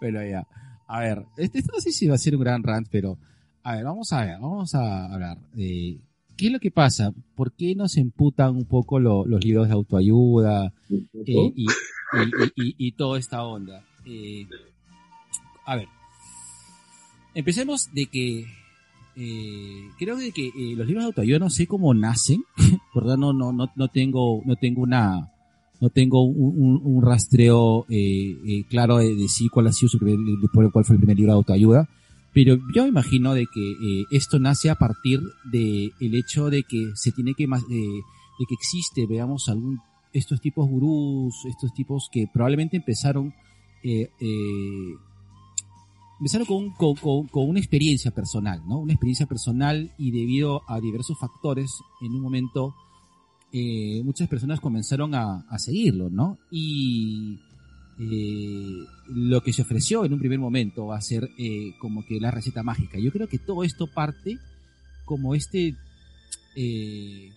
Pero 0.00 0.26
ya. 0.26 0.46
A 0.86 1.00
ver, 1.00 1.26
este, 1.36 1.60
esto 1.60 1.72
no 1.74 1.80
sé 1.80 1.92
si 1.92 2.06
va 2.06 2.16
a 2.16 2.18
ser 2.18 2.36
un 2.36 2.42
gran 2.42 2.62
rant, 2.62 2.88
pero 2.90 3.18
a 3.64 3.74
ver, 3.76 3.84
vamos 3.84 4.12
a 4.12 4.24
ver, 4.24 4.38
vamos 4.40 4.74
a 4.74 5.12
hablar. 5.12 5.38
de 5.54 5.98
¿Qué 6.36 6.46
es 6.46 6.52
lo 6.52 6.58
que 6.60 6.70
pasa? 6.70 7.12
¿Por 7.36 7.52
qué 7.52 7.74
nos 7.76 7.96
emputan 7.96 8.56
un 8.56 8.64
poco 8.64 8.98
lo- 8.98 9.24
los 9.24 9.44
libros 9.44 9.68
de 9.68 9.74
autoayuda 9.74 10.72
eh, 10.90 11.52
y, 11.54 11.66
y, 11.66 11.66
y- 12.56 12.74
y- 12.78 12.92
toda 12.92 13.18
esta 13.18 13.44
onda? 13.44 13.84
Eh, 14.04 14.46
a 15.64 15.76
ver, 15.76 15.88
empecemos 17.34 17.88
de 17.92 18.06
que 18.06 18.46
eh, 19.16 19.88
creo 19.98 20.16
de 20.16 20.32
que 20.32 20.48
eh, 20.48 20.74
los 20.76 20.86
libros 20.86 21.04
de 21.04 21.06
autoayuda 21.06 21.38
no 21.38 21.50
sé 21.50 21.66
cómo 21.66 21.94
nacen, 21.94 22.42
¿verdad? 22.94 23.16
No, 23.16 23.32
no, 23.32 23.52
no, 23.52 23.70
no 23.74 23.88
tengo, 23.88 24.42
no 24.44 24.56
tengo 24.56 24.82
una, 24.82 25.30
no 25.80 25.88
tengo 25.90 26.22
un, 26.22 26.54
un- 26.60 26.80
un 26.96 27.02
rastreo 27.02 27.86
eh, 27.88 28.36
eh, 28.44 28.64
claro 28.68 28.98
de, 28.98 29.14
de 29.14 29.28
sí 29.28 29.48
cuál 29.48 29.68
ha 29.68 29.72
sido 29.72 29.88
su 29.90 29.98
primer, 29.98 30.18
por- 30.52 30.70
cuál 30.72 30.84
fue 30.84 30.94
el 30.96 31.00
primer 31.00 31.16
libro 31.16 31.32
de 31.32 31.36
autoayuda, 31.36 31.88
pero 32.34 32.58
yo 32.74 32.86
imagino 32.86 33.32
de 33.32 33.46
que 33.46 33.70
eh, 33.72 34.04
esto 34.10 34.38
nace 34.40 34.68
a 34.68 34.74
partir 34.74 35.20
de 35.50 35.92
el 36.00 36.14
hecho 36.16 36.50
de 36.50 36.64
que 36.64 36.90
se 36.94 37.12
tiene 37.12 37.34
que 37.34 37.46
más, 37.46 37.62
eh, 37.70 38.00
de 38.38 38.46
que 38.48 38.54
existe, 38.54 39.06
veamos 39.06 39.48
algún 39.48 39.78
estos 40.12 40.40
tipos 40.40 40.68
gurús, 40.68 41.34
estos 41.46 41.72
tipos 41.74 42.08
que 42.12 42.26
probablemente 42.32 42.76
empezaron 42.76 43.32
eh, 43.82 44.10
eh, 44.20 44.94
empezaron 46.20 46.46
con, 46.46 46.70
con, 46.70 46.94
con- 46.96 47.26
con 47.28 47.48
una 47.48 47.58
experiencia 47.58 48.10
personal, 48.10 48.62
¿no? 48.66 48.78
Una 48.78 48.92
experiencia 48.92 49.26
personal 49.26 49.92
y 49.98 50.10
debido 50.10 50.62
a 50.68 50.80
diversos 50.80 51.18
factores, 51.18 51.70
en 52.00 52.12
un 52.12 52.20
momento 52.22 52.74
muchas 54.04 54.28
personas 54.28 54.58
comenzaron 54.60 55.14
a, 55.14 55.46
a 55.48 55.58
seguirlo, 55.60 56.10
¿no? 56.10 56.38
Y 56.50 57.38
eh, 57.98 58.86
lo 59.06 59.42
que 59.42 59.52
se 59.52 59.62
ofreció 59.62 60.04
en 60.04 60.12
un 60.12 60.18
primer 60.18 60.38
momento 60.38 60.86
va 60.86 60.96
a 60.96 61.00
ser 61.00 61.30
eh, 61.38 61.74
como 61.78 62.04
que 62.04 62.18
la 62.18 62.30
receta 62.30 62.62
mágica. 62.62 62.98
Yo 62.98 63.12
creo 63.12 63.28
que 63.28 63.38
todo 63.38 63.62
esto 63.62 63.86
parte 63.86 64.38
como 65.04 65.34
este, 65.34 65.76
eh, 66.56 67.32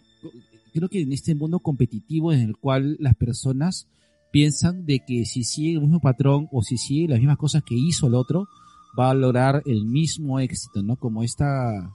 creo 0.73 0.89
que 0.89 1.01
en 1.01 1.13
este 1.13 1.35
mundo 1.35 1.59
competitivo 1.59 2.33
en 2.33 2.41
el 2.41 2.57
cual 2.57 2.97
las 2.99 3.15
personas 3.15 3.87
piensan 4.31 4.85
de 4.85 4.99
que 5.05 5.25
si 5.25 5.43
sigue 5.43 5.73
el 5.73 5.81
mismo 5.81 5.99
patrón 5.99 6.47
o 6.51 6.63
si 6.63 6.77
sigue 6.77 7.07
las 7.07 7.19
mismas 7.19 7.37
cosas 7.37 7.63
que 7.63 7.75
hizo 7.75 8.07
el 8.07 8.15
otro, 8.15 8.47
va 8.97 9.11
a 9.11 9.13
lograr 9.13 9.61
el 9.65 9.85
mismo 9.85 10.39
éxito, 10.39 10.81
¿no? 10.81 10.95
Como 10.95 11.23
esta, 11.23 11.93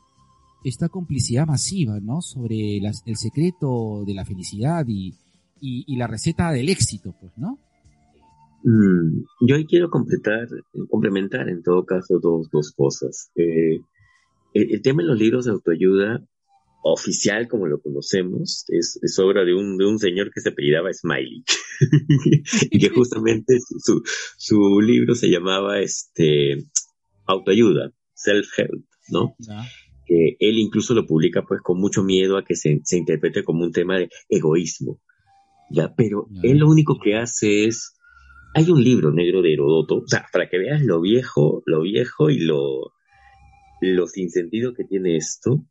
esta 0.62 0.88
complicidad 0.88 1.46
masiva, 1.46 1.98
¿no? 2.00 2.22
Sobre 2.22 2.76
el 2.76 3.16
secreto 3.16 4.04
de 4.06 4.14
la 4.14 4.24
felicidad 4.24 4.86
y 4.86 5.96
la 5.96 6.06
receta 6.06 6.52
del 6.52 6.68
éxito, 6.68 7.14
pues, 7.20 7.32
¿no? 7.36 7.58
Mm, 8.64 9.24
yo 9.46 9.56
ahí 9.56 9.66
quiero 9.66 9.90
completar, 9.90 10.48
complementar 10.88 11.48
en 11.48 11.62
todo 11.62 11.84
caso 11.84 12.18
dos, 12.20 12.48
dos 12.50 12.72
cosas. 12.72 13.30
Eh, 13.34 13.80
el, 14.54 14.74
el 14.74 14.82
tema 14.82 15.02
de 15.02 15.08
los 15.08 15.18
libros 15.18 15.44
de 15.44 15.52
autoayuda 15.52 16.22
oficial, 16.82 17.48
como 17.48 17.66
lo 17.66 17.80
conocemos, 17.80 18.64
es, 18.68 18.98
es 19.02 19.18
obra 19.18 19.44
de 19.44 19.54
un, 19.54 19.78
de 19.78 19.86
un 19.86 19.98
señor 19.98 20.30
que 20.32 20.40
se 20.40 20.50
apellidaba 20.50 20.92
Smiley. 20.92 21.44
y 22.70 22.78
que 22.78 22.88
justamente 22.88 23.58
su, 23.78 24.02
su, 24.36 24.80
libro 24.80 25.14
se 25.14 25.30
llamaba 25.30 25.80
este 25.80 26.64
autoayuda, 27.26 27.92
self-help, 28.14 28.84
¿no? 29.08 29.34
Ya. 29.38 29.64
que 30.06 30.36
él 30.40 30.58
incluso 30.58 30.94
lo 30.94 31.06
publica 31.06 31.42
pues 31.42 31.60
con 31.62 31.78
mucho 31.78 32.02
miedo 32.02 32.36
a 32.36 32.44
que 32.44 32.56
se, 32.56 32.80
se 32.84 32.98
interprete 32.98 33.44
como 33.44 33.64
un 33.64 33.72
tema 33.72 33.98
de 33.98 34.08
egoísmo. 34.28 35.00
Ya, 35.70 35.94
pero 35.94 36.28
él 36.42 36.58
lo 36.58 36.68
único 36.68 36.98
que 37.02 37.16
hace 37.16 37.64
es, 37.64 37.94
hay 38.54 38.70
un 38.70 38.82
libro 38.82 39.12
negro 39.12 39.42
de 39.42 39.52
Herodoto, 39.52 39.96
o 39.98 40.06
sea, 40.06 40.26
para 40.32 40.48
que 40.48 40.58
veas 40.58 40.82
lo 40.82 41.00
viejo, 41.00 41.62
lo 41.66 41.82
viejo 41.82 42.30
y 42.30 42.40
lo, 42.40 42.92
lo 43.80 44.06
sin 44.06 44.30
sentido 44.30 44.74
que 44.74 44.84
tiene 44.84 45.16
esto, 45.16 45.64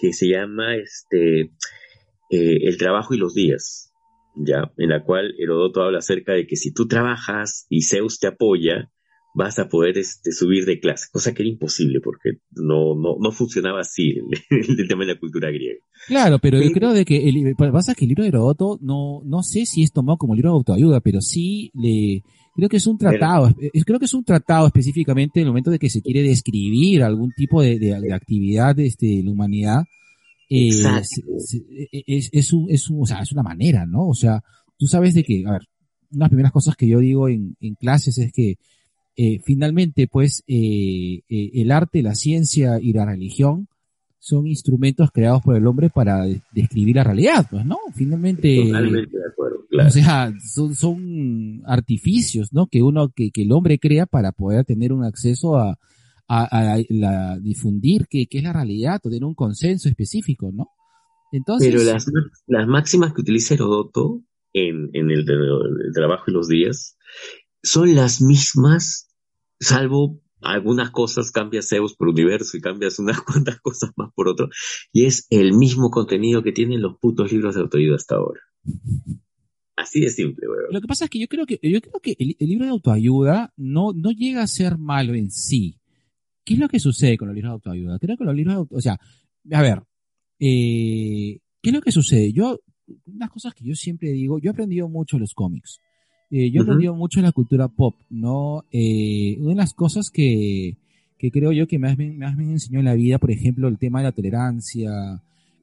que 0.00 0.12
se 0.12 0.28
llama 0.28 0.76
este, 0.76 1.52
eh, 2.30 2.58
El 2.62 2.76
trabajo 2.78 3.14
y 3.14 3.18
los 3.18 3.34
días, 3.34 3.92
ya, 4.34 4.72
en 4.76 4.88
la 4.88 5.04
cual 5.04 5.34
Herodoto 5.38 5.82
habla 5.82 5.98
acerca 5.98 6.32
de 6.32 6.46
que 6.46 6.56
si 6.56 6.72
tú 6.72 6.88
trabajas 6.88 7.66
y 7.68 7.82
Zeus 7.82 8.18
te 8.18 8.26
apoya, 8.26 8.90
vas 9.34 9.58
a 9.58 9.68
poder 9.68 9.96
este, 9.98 10.32
subir 10.32 10.64
de 10.66 10.80
clase, 10.80 11.06
cosa 11.12 11.32
que 11.32 11.42
era 11.42 11.50
imposible 11.50 12.00
porque 12.00 12.38
no, 12.52 12.94
no, 12.96 13.16
no 13.20 13.30
funcionaba 13.32 13.80
así 13.80 14.14
el, 14.50 14.68
el 14.80 14.88
tema 14.88 15.04
de 15.04 15.14
la 15.14 15.20
cultura 15.20 15.50
griega. 15.50 15.78
Claro, 16.08 16.38
pero 16.40 16.58
yo 16.60 16.72
creo 16.72 16.92
de 16.92 17.04
que 17.04 17.28
el, 17.28 17.54
pasa 17.56 17.94
que 17.94 18.04
el 18.04 18.08
libro 18.08 18.24
de 18.24 18.28
Herodoto 18.30 18.78
no, 18.82 19.22
no 19.24 19.42
sé 19.42 19.66
si 19.66 19.82
es 19.82 19.92
tomado 19.92 20.18
como 20.18 20.34
libro 20.34 20.50
de 20.50 20.56
autoayuda, 20.56 21.00
pero 21.00 21.20
sí 21.20 21.70
le, 21.74 22.22
creo 22.56 22.68
que 22.68 22.78
es 22.78 22.86
un 22.86 22.98
tratado, 22.98 23.54
creo 23.84 23.98
que 24.00 24.04
es 24.06 24.14
un 24.14 24.24
tratado 24.24 24.66
específicamente 24.66 25.38
en 25.40 25.46
el 25.46 25.50
momento 25.52 25.70
de 25.70 25.78
que 25.78 25.90
se 25.90 26.02
quiere 26.02 26.22
describir 26.22 27.02
algún 27.04 27.30
tipo 27.36 27.62
de, 27.62 27.78
de- 27.78 28.00
de 28.00 28.12
actividad 28.12 28.78
este, 28.80 29.06
de 29.06 29.22
la 29.22 29.30
humanidad. 29.30 29.84
eh, 31.92 32.02
es, 32.08 32.28
es 32.32 32.52
un, 32.52 32.68
es 32.68 32.90
un, 32.90 33.02
o 33.02 33.06
sea, 33.06 33.20
es 33.20 33.30
una 33.30 33.42
manera, 33.44 33.86
¿no? 33.86 34.08
O 34.08 34.14
sea, 34.14 34.42
tú 34.76 34.86
sabes 34.88 35.14
de 35.14 35.22
que, 35.22 35.44
a 35.46 35.52
ver, 35.52 35.60
una 36.10 36.18
de 36.18 36.18
las 36.18 36.28
primeras 36.30 36.52
cosas 36.52 36.74
que 36.74 36.88
yo 36.88 36.98
digo 36.98 37.28
en, 37.28 37.56
en 37.60 37.74
clases 37.76 38.18
es 38.18 38.32
que 38.32 38.56
eh, 39.22 39.40
finalmente, 39.44 40.06
pues, 40.08 40.42
eh, 40.46 41.20
eh, 41.28 41.50
el 41.54 41.70
arte, 41.72 42.02
la 42.02 42.14
ciencia 42.14 42.78
y 42.80 42.94
la 42.94 43.04
religión 43.04 43.68
son 44.18 44.46
instrumentos 44.46 45.10
creados 45.12 45.42
por 45.42 45.56
el 45.56 45.66
hombre 45.66 45.90
para 45.90 46.22
de- 46.24 46.40
describir 46.52 46.96
la 46.96 47.04
realidad, 47.04 47.46
pues, 47.50 47.66
¿no? 47.66 47.76
Finalmente, 47.94 48.64
Totalmente 48.66 49.18
de 49.18 49.26
acuerdo, 49.30 49.66
claro. 49.68 49.88
o 49.88 49.92
sea, 49.92 50.32
son, 50.54 50.74
son 50.74 51.62
artificios, 51.66 52.50
¿no? 52.52 52.66
Que 52.66 52.82
uno, 52.82 53.10
que, 53.14 53.30
que 53.30 53.42
el 53.42 53.52
hombre 53.52 53.78
crea 53.78 54.06
para 54.06 54.32
poder 54.32 54.64
tener 54.64 54.90
un 54.90 55.04
acceso 55.04 55.58
a, 55.58 55.76
a, 56.26 56.74
a 56.76 56.78
la, 56.88 57.38
difundir 57.38 58.06
que, 58.08 58.26
que 58.26 58.38
es 58.38 58.44
la 58.44 58.54
realidad, 58.54 59.00
o 59.04 59.10
tener 59.10 59.24
un 59.24 59.34
consenso 59.34 59.88
específico, 59.90 60.50
¿no? 60.50 60.68
Entonces, 61.30 61.68
Pero 61.74 61.84
las, 61.84 62.06
las 62.46 62.66
máximas 62.66 63.12
que 63.12 63.20
utiliza 63.20 63.52
Herodoto 63.52 64.22
en, 64.54 64.88
en 64.94 65.10
el, 65.10 65.20
el 65.28 65.92
trabajo 65.92 66.24
y 66.28 66.32
los 66.32 66.48
días 66.48 66.96
son 67.62 67.94
las 67.94 68.22
mismas, 68.22 69.08
salvo 69.60 70.20
algunas 70.40 70.90
cosas 70.90 71.30
cambia 71.30 71.60
Zeus 71.62 71.94
por 71.94 72.08
universo 72.08 72.56
y 72.56 72.60
cambias 72.60 72.98
unas 72.98 73.20
cuantas 73.22 73.60
cosas 73.60 73.90
más 73.96 74.12
por 74.14 74.28
otro, 74.28 74.48
y 74.92 75.04
es 75.04 75.26
el 75.30 75.52
mismo 75.52 75.90
contenido 75.90 76.42
que 76.42 76.52
tienen 76.52 76.82
los 76.82 76.98
putos 76.98 77.30
libros 77.30 77.54
de 77.54 77.60
autoayuda 77.60 77.96
hasta 77.96 78.16
ahora. 78.16 78.40
Así 79.76 80.00
de 80.00 80.10
simple, 80.10 80.46
weón. 80.46 80.72
Lo 80.72 80.80
que 80.80 80.86
pasa 80.86 81.04
es 81.04 81.10
que 81.10 81.18
yo 81.18 81.28
creo 81.28 81.46
que, 81.46 81.58
yo 81.62 81.80
creo 81.80 82.00
que 82.00 82.16
el, 82.18 82.36
libro 82.40 82.66
de 82.66 82.70
autoayuda 82.70 83.52
no, 83.56 83.92
no 83.94 84.10
llega 84.10 84.42
a 84.42 84.46
ser 84.46 84.76
malo 84.76 85.14
en 85.14 85.30
sí. 85.30 85.80
¿qué 86.44 86.54
es 86.54 86.60
lo 86.60 86.68
que 86.68 86.80
sucede 86.80 87.16
con 87.16 87.28
los 87.28 87.34
libros 87.34 87.50
de 87.50 87.54
autoayuda? 87.54 87.98
Creo 88.00 88.16
que 88.16 88.24
los 88.24 88.34
libros 88.34 88.54
de 88.54 88.58
autoayuda, 88.58 88.78
o 88.78 88.82
sea, 88.82 88.98
a 89.56 89.62
ver, 89.62 89.82
eh, 90.40 91.38
¿qué 91.62 91.70
es 91.70 91.72
lo 91.72 91.80
que 91.80 91.92
sucede? 91.92 92.32
Yo, 92.32 92.58
unas 93.06 93.30
cosas 93.30 93.54
que 93.54 93.64
yo 93.64 93.74
siempre 93.76 94.10
digo, 94.10 94.40
yo 94.40 94.50
he 94.50 94.52
aprendido 94.52 94.88
mucho 94.88 95.18
los 95.18 95.32
cómics. 95.32 95.78
Eh, 96.30 96.50
yo 96.50 96.60
he 96.60 96.62
aprendido 96.62 96.94
mucho 96.94 97.18
en 97.18 97.26
la 97.26 97.32
cultura 97.32 97.68
pop, 97.68 97.96
¿no? 98.08 98.64
Eh, 98.72 99.36
una 99.40 99.50
de 99.50 99.54
las 99.56 99.74
cosas 99.74 100.10
que, 100.10 100.76
que 101.18 101.30
creo 101.30 101.52
yo 101.52 101.66
que 101.66 101.78
más 101.78 101.98
me, 101.98 102.12
más 102.12 102.36
me 102.36 102.44
enseñó 102.44 102.78
en 102.78 102.84
la 102.84 102.94
vida, 102.94 103.18
por 103.18 103.30
ejemplo, 103.30 103.66
el 103.68 103.78
tema 103.78 103.98
de 104.00 104.04
la 104.04 104.12
tolerancia, 104.12 104.90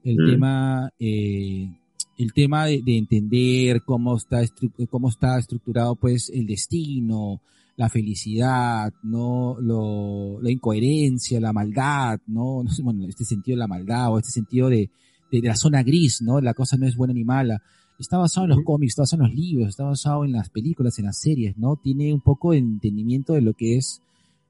el 0.03 0.17
Mm. 0.17 0.25
tema, 0.31 0.91
eh, 0.99 1.69
el 2.17 2.33
tema 2.33 2.65
de, 2.65 2.81
de 2.81 2.97
entender 2.97 3.81
cómo 3.83 4.17
está, 4.17 4.41
cómo 4.89 5.09
está 5.09 5.37
estructurado, 5.39 5.95
pues, 5.95 6.29
el 6.33 6.45
destino, 6.47 7.39
la 7.77 7.89
felicidad, 7.89 8.91
¿no? 9.03 9.55
Lo, 9.61 10.41
la 10.41 10.49
incoherencia, 10.51 11.39
la 11.39 11.53
maldad, 11.53 12.19
¿no? 12.27 12.63
No 12.63 12.71
sé, 12.71 12.81
bueno, 12.81 13.05
este 13.07 13.23
sentido 13.23 13.55
de 13.55 13.59
la 13.59 13.67
maldad 13.67 14.11
o 14.11 14.17
este 14.17 14.31
sentido 14.31 14.67
de, 14.67 14.89
de, 15.31 15.41
de 15.41 15.47
la 15.47 15.55
zona 15.55 15.83
gris, 15.83 16.21
¿no? 16.21 16.41
La 16.41 16.53
cosa 16.55 16.75
no 16.75 16.87
es 16.87 16.95
buena 16.95 17.13
ni 17.13 17.23
mala. 17.23 17.61
Está 17.99 18.17
basado 18.17 18.45
en 18.45 18.51
los 18.51 18.63
cómics, 18.63 18.91
está 18.91 19.01
basado 19.03 19.23
en 19.23 19.29
los 19.29 19.37
libros, 19.37 19.69
está 19.69 19.83
basado 19.85 20.23
en 20.25 20.31
las 20.31 20.49
películas, 20.49 20.99
en 20.99 21.05
las 21.05 21.17
series, 21.19 21.57
¿no? 21.57 21.77
Tiene 21.77 22.13
un 22.13 22.21
poco 22.21 22.51
de 22.51 22.59
entendimiento 22.59 23.33
de 23.33 23.41
lo 23.41 23.53
que 23.53 23.77
es 23.77 24.01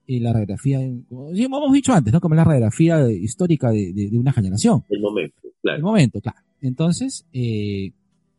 eh, 0.08 0.20
la 0.20 0.34
radiografía, 0.34 0.80
como 1.10 1.30
hemos 1.34 1.74
dicho 1.74 1.94
antes, 1.94 2.14
¿no? 2.14 2.20
Como 2.20 2.36
la 2.36 2.44
radiografía 2.44 3.10
histórica 3.12 3.70
de, 3.72 3.94
de, 3.94 4.10
de 4.10 4.18
una 4.18 4.34
generación. 4.34 4.84
El 4.90 5.02
momento, 5.02 5.38
El 5.44 5.52
claro. 5.62 5.84
momento, 5.84 6.22
claro. 6.22 6.40
Entonces, 6.62 7.26
eh, 7.34 7.92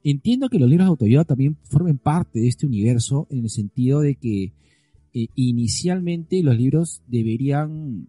entiendo 0.05 0.49
que 0.49 0.59
los 0.59 0.69
libros 0.69 0.87
de 0.87 0.91
autoayuda 0.91 1.25
también 1.25 1.57
formen 1.65 1.99
parte 1.99 2.41
de 2.41 2.49
este 2.49 2.67
universo 2.67 3.27
en 3.31 3.41
el 3.45 3.51
sentido 3.51 4.01
de 4.01 4.15
que 4.17 4.53
eh, 5.15 5.29
inicialmente 5.35 6.43
los 6.43 6.57
libros 6.57 7.03
deberían, 7.07 8.09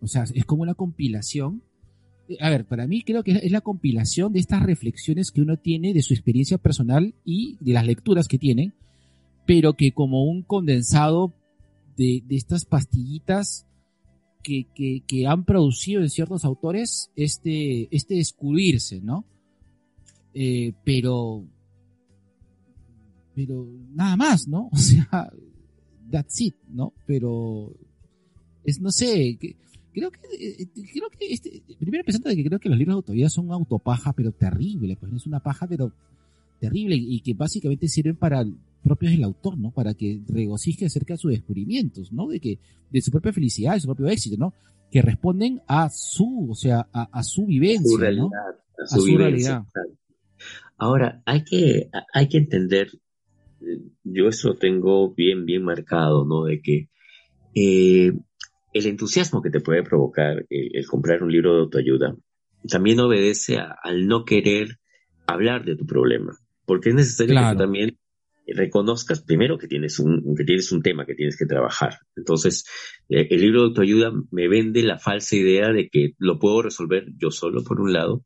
o 0.00 0.06
sea, 0.06 0.24
es 0.34 0.44
como 0.44 0.62
una 0.62 0.74
compilación. 0.74 1.62
A 2.40 2.48
ver, 2.50 2.64
para 2.64 2.86
mí 2.86 3.02
creo 3.02 3.22
que 3.22 3.32
es 3.32 3.52
la 3.52 3.60
compilación 3.60 4.32
de 4.32 4.40
estas 4.40 4.62
reflexiones 4.62 5.30
que 5.30 5.42
uno 5.42 5.58
tiene 5.58 5.92
de 5.92 6.02
su 6.02 6.14
experiencia 6.14 6.56
personal 6.58 7.14
y 7.24 7.56
de 7.60 7.72
las 7.74 7.86
lecturas 7.86 8.28
que 8.28 8.38
tiene, 8.38 8.72
pero 9.46 9.74
que 9.74 9.92
como 9.92 10.24
un 10.24 10.42
condensado 10.42 11.34
de, 11.96 12.22
de 12.26 12.36
estas 12.36 12.64
pastillitas 12.64 13.66
que, 14.42 14.66
que, 14.74 15.02
que 15.06 15.26
han 15.26 15.44
producido 15.44 16.00
en 16.02 16.08
ciertos 16.08 16.44
autores 16.44 17.10
este, 17.14 17.94
este 17.94 18.14
descubrirse, 18.14 19.00
¿no? 19.00 19.24
Eh, 20.32 20.72
pero, 20.82 21.44
pero 23.34 23.66
nada 23.94 24.16
más, 24.16 24.48
¿no? 24.48 24.68
O 24.72 24.76
sea, 24.76 25.30
that's 26.10 26.40
it, 26.40 26.54
¿no? 26.68 26.92
Pero 27.06 27.74
es, 28.64 28.80
no 28.80 28.90
sé, 28.90 29.36
que- 29.38 29.56
creo 29.94 30.10
que, 30.10 30.20
eh, 30.38 30.68
creo 30.92 31.08
que 31.10 31.32
este, 31.32 31.62
primero 31.78 32.04
pensando 32.04 32.28
de 32.28 32.36
que 32.36 32.44
creo 32.44 32.58
que 32.58 32.68
los 32.68 32.76
libros 32.76 32.94
de 32.94 32.98
autoayuda 32.98 33.30
son 33.30 33.50
autopaja, 33.52 34.12
pero 34.12 34.32
terrible, 34.32 34.96
pues 34.96 35.12
es 35.12 35.26
una 35.26 35.40
paja, 35.40 35.66
pero 35.66 35.92
terrible 36.60 36.96
y 36.96 37.20
que 37.20 37.34
básicamente 37.34 37.88
sirven 37.88 38.16
para 38.16 38.44
propios 38.82 39.12
del 39.12 39.24
autor, 39.24 39.56
¿no? 39.58 39.70
Para 39.70 39.94
que 39.94 40.20
regocije 40.28 40.86
acerca 40.86 41.14
de 41.14 41.18
sus 41.18 41.30
descubrimientos, 41.30 42.12
¿no? 42.12 42.28
De 42.28 42.40
que, 42.40 42.58
de 42.90 43.00
su 43.00 43.10
propia 43.10 43.32
felicidad, 43.32 43.74
de 43.74 43.80
su 43.80 43.86
propio 43.86 44.08
éxito, 44.08 44.36
¿no? 44.36 44.52
Que 44.90 45.00
responden 45.02 45.62
a 45.66 45.88
su, 45.90 46.48
o 46.50 46.54
sea, 46.54 46.86
a, 46.92 47.08
a 47.18 47.22
su 47.22 47.46
vivencia, 47.46 47.88
su 47.88 47.96
¿no? 47.96 48.00
realidad, 48.00 48.26
a 48.82 48.86
su, 48.86 48.96
A 48.96 48.98
su 48.98 49.04
vivencia, 49.04 49.50
realidad. 49.50 49.72
claro. 49.72 49.90
Ahora, 50.76 51.22
hay 51.24 51.44
que, 51.44 51.88
hay 52.12 52.28
que 52.28 52.36
entender, 52.38 52.88
eh, 53.60 53.80
yo 54.02 54.28
eso 54.28 54.48
lo 54.48 54.56
tengo 54.56 55.14
bien, 55.14 55.46
bien 55.46 55.62
marcado, 55.62 56.24
¿no? 56.24 56.44
De 56.44 56.60
que 56.60 56.88
eh, 57.54 58.12
el 58.74 58.86
entusiasmo 58.86 59.40
que 59.40 59.50
te 59.50 59.60
puede 59.60 59.82
provocar 59.82 60.44
el, 60.50 60.70
el 60.74 60.86
comprar 60.86 61.22
un 61.22 61.32
libro 61.32 61.54
de 61.54 61.60
autoayuda 61.62 62.14
también 62.68 63.00
obedece 63.00 63.56
a- 63.58 63.74
al 63.82 64.06
no 64.06 64.24
querer 64.24 64.76
hablar 65.26 65.64
de 65.64 65.76
tu 65.76 65.86
problema. 65.86 66.36
Porque 66.66 66.90
es 66.90 66.94
necesario 66.94 67.34
que 67.34 67.40
Claro. 67.40 67.56
tú 67.56 67.62
también 67.64 67.98
reconozcas 68.46 69.22
primero 69.22 69.56
que 69.56 69.68
tienes 69.68 69.98
un, 69.98 70.34
que 70.36 70.44
tienes 70.44 70.70
un 70.72 70.82
tema 70.82 71.06
que 71.06 71.14
tienes 71.14 71.36
que 71.38 71.46
trabajar. 71.46 71.94
Entonces, 72.16 72.64
eh, 73.08 73.26
el 73.30 73.40
libro 73.40 73.60
de 73.62 73.66
autoayuda 73.68 74.12
me 74.30 74.48
vende 74.48 74.82
la 74.82 74.98
falsa 74.98 75.36
idea 75.36 75.72
de 75.72 75.88
que 75.88 76.12
lo 76.18 76.38
puedo 76.38 76.60
resolver 76.62 77.06
yo 77.16 77.30
solo, 77.30 77.64
por 77.64 77.80
un 77.80 77.92
lado, 77.94 78.24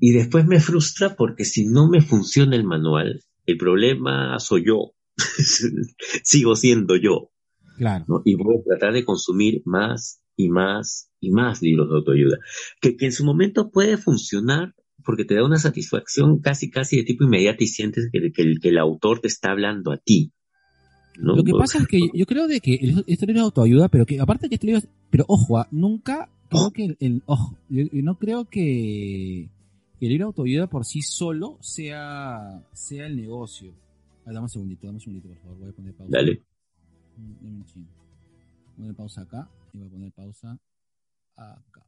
y 0.00 0.12
después 0.12 0.46
me 0.46 0.60
frustra 0.60 1.14
porque 1.16 1.44
si 1.44 1.66
no 1.66 1.88
me 1.88 2.00
funciona 2.00 2.56
el 2.56 2.64
manual, 2.64 3.20
el 3.46 3.56
problema 3.58 4.38
soy 4.40 4.64
yo. 4.66 4.92
Sigo 6.22 6.56
siendo 6.56 6.96
yo. 6.96 7.30
Claro. 7.76 8.04
¿no? 8.08 8.22
Y 8.24 8.34
voy 8.36 8.56
a 8.56 8.62
tratar 8.64 8.92
de 8.92 9.04
consumir 9.04 9.62
más 9.64 10.20
y 10.36 10.48
más 10.48 11.10
y 11.20 11.30
más 11.30 11.62
libros 11.62 11.88
de 11.88 11.96
autoayuda. 11.96 12.38
Que, 12.80 12.96
que 12.96 13.06
en 13.06 13.12
su 13.12 13.24
momento 13.24 13.70
puede 13.70 13.96
funcionar 13.96 14.74
porque 15.04 15.24
te 15.24 15.34
da 15.34 15.44
una 15.44 15.58
satisfacción 15.58 16.40
casi, 16.40 16.70
casi 16.70 16.96
de 16.96 17.02
tipo 17.04 17.24
inmediato 17.24 17.62
y 17.62 17.66
sientes 17.66 18.08
que, 18.10 18.32
que 18.32 18.42
el, 18.42 18.58
que 18.60 18.68
el 18.70 18.78
autor 18.78 19.20
te 19.20 19.28
está 19.28 19.50
hablando 19.50 19.92
a 19.92 19.98
ti. 19.98 20.32
¿no? 21.18 21.36
Lo 21.36 21.44
que 21.44 21.52
pasa 21.52 21.78
es 21.78 21.86
que 21.86 22.00
yo 22.12 22.26
creo 22.26 22.48
de 22.48 22.60
que 22.60 22.74
este 23.06 23.26
libro 23.26 23.42
de 23.42 23.44
autoayuda, 23.46 23.88
pero 23.88 24.06
que 24.06 24.18
aparte 24.20 24.48
que 24.48 24.54
este 24.56 24.66
libro, 24.66 24.82
pero 25.10 25.24
ojo, 25.28 25.58
ah, 25.58 25.68
nunca 25.70 26.28
creo 26.48 26.70
que 26.72 26.84
el, 26.86 26.96
el- 27.00 27.22
ojo, 27.26 27.56
yo, 27.68 27.84
yo 27.92 28.02
no 28.02 28.18
creo 28.18 28.46
que, 28.46 29.48
que 30.00 30.06
el 30.06 30.08
libro 30.12 30.26
de 30.26 30.28
autoayuda 30.30 30.66
por 30.68 30.84
sí 30.84 31.02
solo 31.02 31.58
sea, 31.60 32.62
sea 32.72 33.06
el 33.06 33.16
negocio. 33.16 33.72
Ah, 34.26 34.32
dame 34.32 34.40
un 34.44 34.48
segundito, 34.48 34.86
dame 34.86 34.96
un 34.96 35.00
segundito, 35.00 35.28
por 35.28 35.38
favor, 35.38 35.58
voy 35.58 35.68
a 35.68 35.72
poner 35.72 35.94
pausa. 35.94 36.10
Dale. 36.16 36.42
Voy 37.16 37.32
a 37.32 38.76
poner 38.76 38.94
pausa 38.94 39.22
acá 39.22 39.48
y 39.72 39.78
voy 39.78 39.86
a 39.86 39.90
poner 39.90 40.12
pausa 40.12 40.58
acá. 41.36 41.82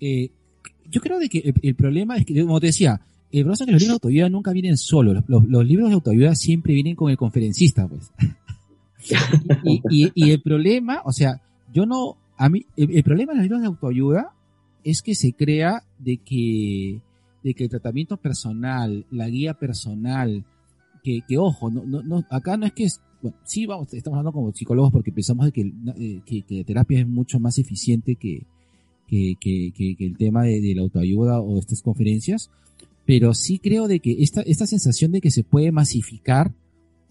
Eh, 0.00 0.30
yo 0.90 1.00
creo 1.00 1.18
de 1.18 1.28
que 1.28 1.38
el, 1.38 1.54
el 1.62 1.74
problema 1.74 2.16
es 2.16 2.26
que, 2.26 2.40
como 2.42 2.60
te 2.60 2.66
decía, 2.66 3.00
el 3.32 3.42
problema 3.44 3.52
es 3.54 3.58
que 3.66 3.72
los 3.72 3.80
libros 3.82 3.88
de 3.88 3.92
autoayuda 3.94 4.28
nunca 4.28 4.52
vienen 4.52 4.76
solos. 4.76 5.14
Los, 5.14 5.24
los- 5.28 5.44
los 5.48 5.66
libros 5.66 5.88
de 5.88 5.94
autoayuda 5.94 6.34
siempre 6.34 6.74
vienen 6.74 6.94
con 6.96 7.10
el 7.10 7.16
conferencista, 7.16 7.88
pues. 7.88 8.12
y, 9.64 9.80
y- 9.90 10.12
y 10.14 10.30
el 10.30 10.42
problema, 10.42 11.02
o 11.04 11.12
sea, 11.12 11.40
yo 11.72 11.86
no, 11.86 12.16
a 12.36 12.48
mí, 12.48 12.66
el, 12.76 12.90
el 12.96 13.02
problema 13.04 13.32
de 13.32 13.38
los 13.38 13.44
libros 13.44 13.60
de 13.62 13.66
autoayuda 13.68 14.32
es 14.84 15.02
que 15.02 15.14
se 15.14 15.32
crea 15.32 15.82
de 15.98 16.18
que, 16.18 17.00
de 17.42 17.54
que 17.54 17.64
el 17.64 17.70
tratamiento 17.70 18.16
personal, 18.18 19.06
la 19.10 19.28
guía 19.28 19.54
personal, 19.54 20.44
que, 21.26 21.38
ojo, 21.38 21.70
no, 21.70 21.84
no, 21.84 22.02
no, 22.02 22.24
acá 22.30 22.56
no 22.56 22.66
es 22.66 22.72
que 22.72 22.84
es, 22.84 23.00
bueno, 23.22 23.36
sí 23.44 23.66
vamos, 23.66 23.92
estamos 23.94 24.18
hablando 24.18 24.32
como 24.32 24.52
psicólogos 24.52 24.92
porque 24.92 25.12
pensamos 25.12 25.50
que, 25.52 25.62
eh, 25.98 26.20
que, 26.26 26.42
que 26.42 26.58
la 26.58 26.64
terapia 26.64 27.00
es 27.00 27.06
mucho 27.08 27.38
más 27.40 27.58
eficiente 27.58 28.16
que, 28.16 28.46
que, 29.08 29.36
que, 29.40 29.96
el 29.98 30.16
tema 30.16 30.42
de, 30.42 30.74
la 30.74 30.82
autoayuda 30.82 31.40
o 31.40 31.58
estas 31.58 31.82
conferencias, 31.82 32.50
pero 33.04 33.34
sí 33.34 33.58
creo 33.58 33.86
de 33.88 34.00
que 34.00 34.16
esta, 34.22 34.42
esta 34.42 34.66
sensación 34.66 35.12
de 35.12 35.20
que 35.20 35.30
se 35.30 35.44
puede 35.44 35.70
masificar 35.70 36.52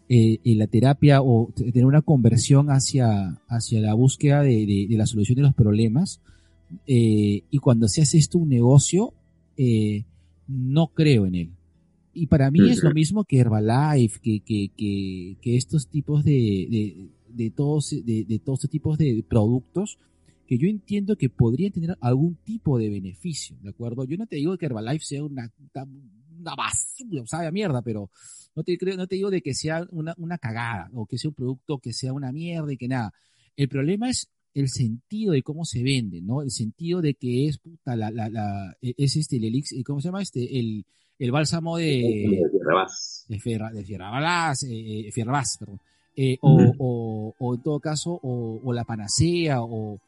eh, 0.10 0.40
la 0.44 0.68
terapia 0.68 1.22
o 1.22 1.52
tener 1.56 1.86
una 1.86 2.02
conversión 2.02 2.68
hacia, 2.70 3.40
hacia 3.48 3.80
la 3.82 3.94
búsqueda 3.94 4.42
de, 4.44 4.66
de- 4.66 4.88
de 4.90 4.98
la 4.98 5.06
solución 5.08 5.38
de 5.38 5.42
los 5.44 5.56
problemas, 5.56 6.20
eh, 6.86 7.44
y 7.50 7.58
cuando 7.60 7.88
se 7.88 8.02
hace 8.02 8.18
esto 8.18 8.38
un 8.40 8.50
negocio, 8.50 9.14
eh, 9.58 10.04
no 10.48 10.88
creo 10.88 11.26
en 11.26 11.36
él. 11.36 11.50
Y 12.16 12.28
para 12.28 12.50
mí 12.50 12.70
es 12.70 12.82
lo 12.82 12.92
mismo 12.92 13.26
que 13.26 13.40
Herbalife, 13.40 14.20
que, 14.22 14.40
que, 14.40 14.72
que, 14.76 15.38
que 15.42 15.58
estos 15.58 15.90
tipos 15.90 16.24
de, 16.24 16.32
de, 16.72 17.10
de 17.28 17.52
todos, 17.52 17.90
de, 17.90 18.24
de 18.24 18.40
todos 18.40 18.60
estos 18.60 18.70
tipos 18.70 18.98
de 18.98 19.24
productos 19.28 20.00
que 20.48 20.58
yo 20.58 20.68
entiendo 20.68 21.18
que 21.18 21.30
podrían 21.30 21.72
tener 21.72 21.98
algún 22.00 22.36
tipo 22.36 22.78
de 22.78 22.90
beneficio, 22.90 23.58
¿de 23.62 23.70
acuerdo? 23.70 24.06
Yo 24.06 24.16
no 24.18 24.28
te 24.28 24.38
digo 24.38 24.58
que 24.58 24.68
Herbalife 24.68 25.04
sea 25.04 25.24
una, 25.24 25.52
una 26.40 26.56
basura, 26.56 27.26
sabe 27.26 27.48
a 27.48 27.52
mierda, 27.52 27.82
pero 27.82 28.10
no 28.56 28.64
te 28.64 28.78
creo, 28.78 28.96
no 28.96 29.08
te 29.08 29.16
digo 29.16 29.30
de 29.30 29.42
que 29.42 29.54
sea 29.54 29.86
una, 29.92 30.14
una 30.18 30.38
cagada 30.38 30.90
o 30.94 31.06
que 31.06 31.18
sea 31.18 31.30
un 31.30 31.36
producto 31.36 31.80
que 31.80 31.94
sea 31.94 32.14
una 32.14 32.32
mierda 32.32 32.72
y 32.72 32.78
que 32.78 32.88
nada. 32.88 33.14
El 33.58 33.68
problema 33.68 34.10
es 34.10 34.30
el 34.54 34.70
sentido 34.70 35.34
de 35.34 35.44
cómo 35.44 35.66
se 35.66 35.84
vende, 35.84 36.22
¿no? 36.22 36.42
El 36.42 36.52
sentido 36.52 37.02
de 37.02 37.16
que 37.16 37.48
es 37.48 37.58
puta 37.58 37.96
la, 37.96 38.10
la, 38.10 38.30
la 38.30 38.78
es 38.82 39.18
este 39.18 39.36
el 39.38 39.46
elixir, 39.46 39.84
¿cómo 39.84 40.00
se 40.00 40.08
llama? 40.08 40.22
Este, 40.22 40.60
el, 40.60 40.86
el 41.20 41.32
bálsamo 41.32 41.78
de, 41.78 42.50
de, 43.28 43.40
Ferra, 43.40 43.72
de 43.72 43.84
Fierrabás, 43.84 44.64
eh, 44.64 45.08
eh, 45.08 45.12
Fierrabás, 45.12 45.58
perdón. 45.60 45.80
Eh, 46.16 46.38
o, 46.42 46.54
Ujú. 46.54 46.76
o, 46.80 47.36
o 47.40 47.56
en 47.56 47.62
todo 47.62 47.80
caso, 47.80 48.20
o, 48.22 48.62
o 48.64 48.74
la 48.74 48.84
panacea, 48.84 49.62
o, 49.62 50.00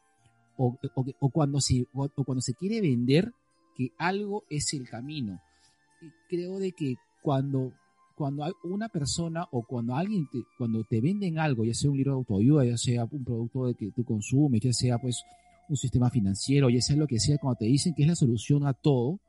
o, 0.56 0.78
o, 0.94 1.04
o 1.20 1.30
cuando 1.30 1.60
se, 1.60 1.86
o, 1.92 2.08
cuando 2.24 2.40
se 2.40 2.54
quiere 2.54 2.80
vender 2.80 3.32
que 3.76 3.92
algo 3.98 4.44
es 4.50 4.72
el 4.74 4.88
camino. 4.88 5.40
Y 6.00 6.10
creo 6.28 6.58
de 6.58 6.72
que 6.72 6.96
cuando, 7.22 7.72
cuando 8.16 8.44
hay 8.44 8.52
una 8.64 8.88
persona 8.88 9.46
o 9.52 9.62
cuando 9.62 9.94
alguien 9.94 10.26
te, 10.30 10.38
cuando 10.56 10.84
te 10.84 11.00
venden 11.00 11.38
algo, 11.38 11.64
ya 11.64 11.74
sea 11.74 11.90
un 11.90 11.96
libro 11.96 12.12
de 12.12 12.18
autoayuda, 12.18 12.64
ya 12.64 12.76
sea 12.76 13.04
un 13.10 13.24
producto 13.24 13.66
de 13.66 13.74
que 13.74 13.90
tú 13.92 14.04
consumes, 14.04 14.60
ya 14.60 14.72
sea 14.72 14.98
pues 14.98 15.22
un 15.68 15.76
sistema 15.76 16.10
financiero, 16.10 16.70
ya 16.70 16.80
sea 16.80 16.96
lo 16.96 17.06
que 17.06 17.20
sea, 17.20 17.38
cuando 17.38 17.58
te 17.58 17.66
dicen 17.66 17.94
que 17.94 18.02
es 18.02 18.08
la 18.08 18.16
solución 18.16 18.66
a 18.66 18.72
todo, 18.72 19.20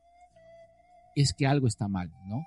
es 1.22 1.34
que 1.34 1.46
algo 1.46 1.68
está 1.68 1.88
mal, 1.88 2.12
¿no? 2.28 2.46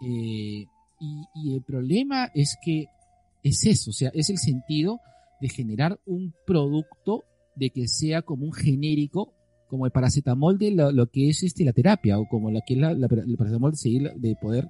Eh, 0.00 0.66
y, 1.00 1.54
el 1.54 1.62
problema 1.62 2.30
es 2.34 2.56
que 2.62 2.86
es 3.42 3.66
eso, 3.66 3.90
o 3.90 3.92
sea, 3.92 4.10
es 4.14 4.30
el 4.30 4.38
sentido 4.38 5.00
de 5.40 5.48
generar 5.48 5.98
un 6.06 6.32
producto 6.46 7.24
de 7.56 7.70
que 7.70 7.88
sea 7.88 8.22
como 8.22 8.44
un 8.44 8.52
genérico, 8.52 9.32
como 9.68 9.86
el 9.86 9.92
paracetamol 9.92 10.58
de 10.58 10.70
lo, 10.70 10.92
lo 10.92 11.10
que 11.10 11.28
es 11.28 11.42
este 11.42 11.64
la 11.64 11.72
terapia, 11.72 12.18
o 12.18 12.28
como 12.28 12.50
la 12.50 12.60
que 12.60 12.74
es 12.74 12.80
la, 12.80 12.90
el 12.90 13.36
paracetamol 13.36 13.72
de 13.72 13.76
seguir, 13.76 14.12
de 14.14 14.36
poder, 14.36 14.68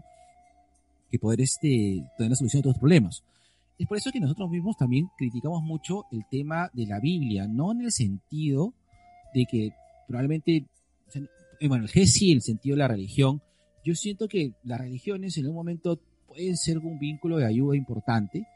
este, 1.39 2.03
tener 2.17 2.31
la 2.31 2.37
solución 2.37 2.61
a 2.61 2.63
todos 2.63 2.75
los 2.75 2.81
problemas. 2.81 3.23
Es 3.79 3.87
por 3.87 3.99
eso 3.99 4.11
que 4.11 4.21
nosotros 4.21 4.51
mismos 4.51 4.77
también 4.77 5.09
criticamos 5.19 5.63
mucho 5.63 6.07
el 6.11 6.25
tema 6.31 6.71
de 6.73 6.87
la 6.87 6.99
Biblia, 6.99 7.47
no 7.47 7.73
en 7.73 7.83
el 7.83 7.93
sentido 7.93 8.73
de 9.35 9.47
que 9.47 9.73
probablemente, 10.09 10.65
bueno, 11.69 11.85
el 11.85 11.91
G 11.91 12.07
sí, 12.07 12.33
el 12.33 12.43
sentido 12.43 12.75
de 12.77 12.79
la 12.81 12.89
religión. 12.89 13.41
Yo 13.85 13.95
siento 13.95 14.29
que 14.29 14.53
las 14.65 14.81
religiones 14.81 15.37
en 15.39 15.47
un 15.47 15.55
momento 15.55 16.01
pueden 16.27 16.57
ser 16.57 16.79
un 16.79 16.99
vínculo 16.99 17.37
de 17.37 17.47
ayuda 17.47 17.77
importante. 17.77 18.47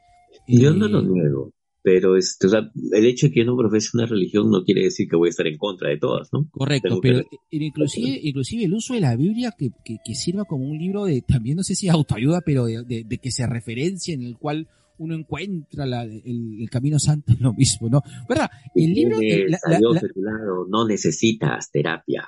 Yo 0.47 0.71
Eh, 0.71 0.75
no 0.75 0.87
lo 0.87 1.01
niego, 1.01 1.53
pero 1.81 2.17
este, 2.17 2.47
o 2.47 2.49
sea, 2.49 2.69
el 2.93 3.05
hecho 3.05 3.27
de 3.27 3.33
que 3.33 3.39
yo 3.39 3.45
no 3.45 3.55
profese 3.57 3.89
una 3.93 4.05
religión 4.05 4.49
no 4.51 4.63
quiere 4.63 4.83
decir 4.83 5.07
que 5.07 5.15
voy 5.15 5.29
a 5.29 5.31
estar 5.31 5.47
en 5.47 5.57
contra 5.57 5.89
de 5.89 5.97
todas, 5.97 6.29
¿no? 6.33 6.47
Correcto, 6.51 6.89
Tengo 6.89 7.01
que- 7.01 7.07
pero 7.09 7.19
eh, 7.21 7.25
inclusive, 7.51 8.19
inclusive 8.23 8.63
el 8.65 8.73
uso 8.73 8.93
de 8.95 9.01
la 9.01 9.15
Biblia 9.15 9.53
que, 9.57 9.69
que, 9.85 9.97
que 10.03 10.15
sirva 10.15 10.45
como 10.45 10.65
un 10.65 10.77
libro 10.77 11.05
de, 11.05 11.21
también 11.21 11.57
no 11.57 11.63
sé 11.63 11.75
si 11.75 11.87
autoayuda, 11.89 12.41
pero 12.41 12.65
de, 12.65 12.83
de- 12.83 13.03
de 13.05 13.17
que 13.17 13.31
se 13.31 13.45
referencia 13.47 14.13
en 14.13 14.23
el 14.23 14.37
cual 14.37 14.67
uno 14.97 15.15
encuentra 15.15 15.85
la- 15.85 16.03
el, 16.03 16.57
el 16.59 16.69
camino 16.69 16.99
santo 16.99 17.31
es 17.31 17.39
lo 17.39 17.53
mismo, 17.53 17.87
¿no? 17.89 18.01
¿Verdad? 18.27 18.49
El 18.75 18.93
libro, 18.93 19.19
Tienes 19.19 19.45
el- 19.45 19.51
la, 19.51 19.79
la- 19.79 20.41
no 20.69 20.85
necesitas 20.87 21.71
terapia. 21.71 22.25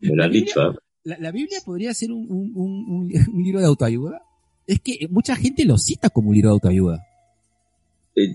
Me 0.00 0.08
lo 0.10 0.14
La 0.16 0.24
han 0.24 0.30
Biblia- 0.30 0.46
dicho, 0.46 0.60
¿ah? 0.60 0.74
la- 1.04 1.18
la 1.18 1.30
Biblia 1.32 1.58
podría 1.64 1.92
ser 1.94 2.12
un, 2.12 2.26
un- 2.30 2.52
un- 2.54 2.84
un- 2.88 3.12
un 3.34 3.42
libro 3.42 3.60
de 3.60 3.66
autoayuda. 3.66 4.22
Es 4.66 4.80
que 4.80 5.08
mucha 5.10 5.34
gente 5.36 5.64
lo 5.64 5.78
cita 5.78 6.10
como 6.10 6.28
un 6.30 6.34
libro 6.34 6.50
de 6.50 6.54
autoayuda. 6.54 7.04
Eh, 8.16 8.32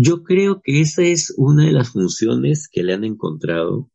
Yo 0.00 0.22
creo 0.22 0.60
que 0.62 0.80
esa 0.80 1.02
es 1.02 1.34
una 1.36 1.64
de 1.66 1.72
las 1.72 1.90
funciones 1.90 2.68
que 2.70 2.84
le 2.84 2.94
han 2.94 3.02
encontrado, 3.04 3.90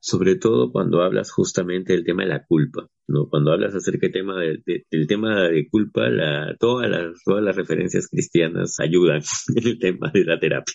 sobre 0.00 0.34
todo 0.34 0.72
cuando 0.72 1.00
hablas 1.00 1.30
justamente 1.30 1.92
del 1.92 2.04
tema 2.04 2.24
de 2.24 2.28
la 2.30 2.44
culpa, 2.44 2.88
¿no? 3.06 3.28
Cuando 3.28 3.52
hablas 3.52 3.72
acerca 3.72 4.06
del 4.08 4.12
tema 4.12 4.40
de- 4.40 4.60
de- 4.66 4.84
del 4.90 5.06
tema 5.06 5.42
de 5.48 5.68
culpa, 5.68 6.08
la, 6.08 6.56
todas 6.58 6.90
las 6.90 7.22
todas 7.24 7.42
las 7.44 7.54
referencias 7.54 8.08
cristianas 8.08 8.80
ayudan 8.80 9.22
en 9.56 9.66
el 9.68 9.78
tema 9.78 10.10
de 10.12 10.24
la 10.24 10.40
terapia. 10.40 10.74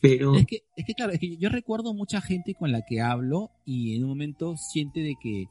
Pero 0.00 0.34
Es 0.34 0.46
que, 0.46 0.62
es 0.76 0.84
que 0.86 0.94
claro, 0.94 1.12
es 1.12 1.18
que 1.20 1.36
yo 1.36 1.48
recuerdo 1.48 1.94
mucha 1.94 2.20
gente 2.20 2.54
con 2.54 2.72
la 2.72 2.82
que 2.82 3.00
hablo 3.00 3.50
y 3.64 3.96
en 3.96 4.04
un 4.04 4.10
momento 4.10 4.56
siente 4.56 5.00
de 5.00 5.16
que 5.20 5.46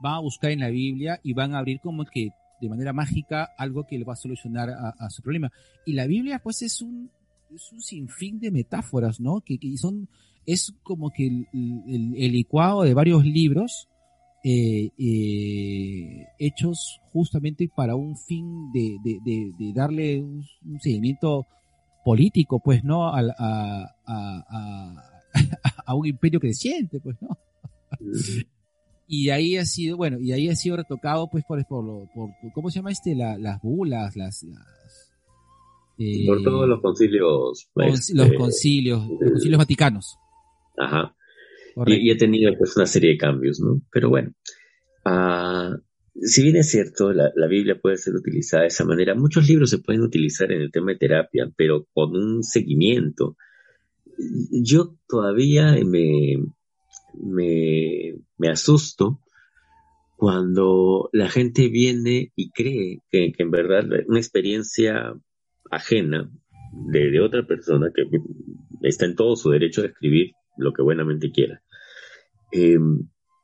van 0.00 0.14
a 0.14 0.20
buscar 0.20 0.50
en 0.50 0.60
la 0.60 0.68
Biblia 0.70 1.20
y 1.22 1.32
van 1.34 1.54
a 1.54 1.58
abrir 1.58 1.80
como 1.80 2.04
que 2.04 2.30
de 2.60 2.68
manera 2.68 2.92
mágica 2.92 3.50
algo 3.58 3.86
que 3.86 3.98
le 3.98 4.04
va 4.04 4.12
a 4.14 4.16
solucionar 4.16 4.70
a, 4.70 4.90
a 4.98 5.10
su 5.10 5.22
problema. 5.22 5.50
Y 5.86 5.92
la 5.94 6.06
Biblia 6.06 6.40
pues 6.42 6.62
es 6.62 6.80
un, 6.82 7.10
es 7.54 7.72
un 7.72 7.80
sinfín 7.82 8.38
de 8.40 8.50
metáforas, 8.50 9.20
¿no? 9.20 9.40
Que, 9.40 9.58
que 9.58 9.76
son, 9.78 10.08
es 10.46 10.72
como 10.82 11.10
que 11.10 11.26
el, 11.26 11.46
el- 11.52 12.14
el 12.16 12.32
licuado 12.32 12.82
de 12.82 12.94
varios 12.94 13.24
libros 13.24 13.88
eh, 14.44 14.90
eh, 14.98 16.26
hechos 16.38 17.00
justamente 17.12 17.68
para 17.74 17.94
un 17.94 18.16
fin 18.16 18.70
de, 18.72 18.96
de, 19.04 19.18
de- 19.24 19.52
de 19.58 19.72
darle 19.74 20.20
un, 20.22 20.44
un 20.64 20.80
seguimiento 20.80 21.46
político, 22.10 22.60
pues, 22.60 22.82
¿no? 22.82 23.12
Al- 23.14 23.34
A, 23.38 23.94
a, 24.04 24.44
a, 24.48 25.02
a 25.86 25.94
un 25.94 26.06
imperio 26.06 26.40
creciente, 26.40 26.98
pues, 27.00 27.16
¿no? 27.22 27.38
Y 29.06 29.30
ahí 29.30 29.56
ha 29.56 29.64
sido, 29.64 29.96
bueno, 29.96 30.18
y 30.20 30.32
ahí 30.32 30.48
ha 30.48 30.56
sido 30.56 30.76
retocado, 30.76 31.28
pues, 31.30 31.44
por, 31.44 31.64
por, 31.66 31.84
lo- 31.84 32.08
por, 32.14 32.30
¿cómo 32.52 32.70
se 32.70 32.76
llama 32.80 32.90
este? 32.90 33.14
La- 33.14 33.38
las 33.38 33.60
bulas, 33.62 34.16
las... 34.16 34.42
las 34.44 35.12
eh, 35.98 36.24
por 36.26 36.42
todos 36.42 36.66
los 36.68 36.80
concilios, 36.80 37.68
conci- 37.74 37.92
este, 37.92 38.14
los 38.14 38.32
concilios, 38.32 39.06
los 39.08 39.30
concilios 39.32 39.58
vaticanos. 39.58 40.16
ajá, 40.78 41.14
y, 41.86 42.08
y 42.08 42.10
he 42.10 42.16
tenido 42.16 42.52
pues 42.58 42.76
una 42.76 42.86
serie 42.86 43.10
de 43.10 43.18
cambios, 43.18 43.60
¿no? 43.60 43.80
Pero 43.92 44.08
bueno, 44.08 44.32
ah, 45.04 45.76
si 46.14 46.42
bien 46.42 46.56
es 46.56 46.70
cierto, 46.70 47.12
la, 47.12 47.30
Biblia 47.48 47.78
puede 47.80 47.96
ser 47.96 48.14
utilizada 48.14 48.62
de 48.62 48.68
esa 48.68 48.84
manera, 48.84 49.14
muchos 49.14 49.48
libros 49.48 49.70
se 49.70 49.78
pueden 49.78 50.02
utilizar 50.02 50.50
en 50.52 50.60
el 50.60 50.70
tema 50.70 50.92
de 50.92 50.98
terapia, 50.98 51.50
pero 51.56 51.86
con 51.92 52.16
un 52.16 52.42
seguimiento. 52.42 53.36
Yo 54.50 54.96
todavía 55.08 55.76
me, 55.84 56.36
me, 57.14 58.48
asusto 58.48 59.20
cuando 60.16 61.08
la 61.12 61.28
gente 61.28 61.68
viene 61.68 62.32
y 62.36 62.50
cree 62.50 63.00
que, 63.10 63.32
en 63.38 63.50
verdad 63.50 63.84
una 64.06 64.18
experiencia 64.18 65.14
ajena 65.70 66.30
de, 66.72 67.10
de 67.10 67.20
otra 67.20 67.46
persona 67.46 67.90
que 67.94 68.02
está 68.82 69.06
en 69.06 69.16
todo 69.16 69.36
su 69.36 69.50
derecho 69.50 69.80
de 69.80 69.88
escribir 69.88 70.32
lo 70.58 70.72
que 70.72 70.82
buenamente 70.82 71.30
quiera, 71.30 71.62
eh, 72.52 72.78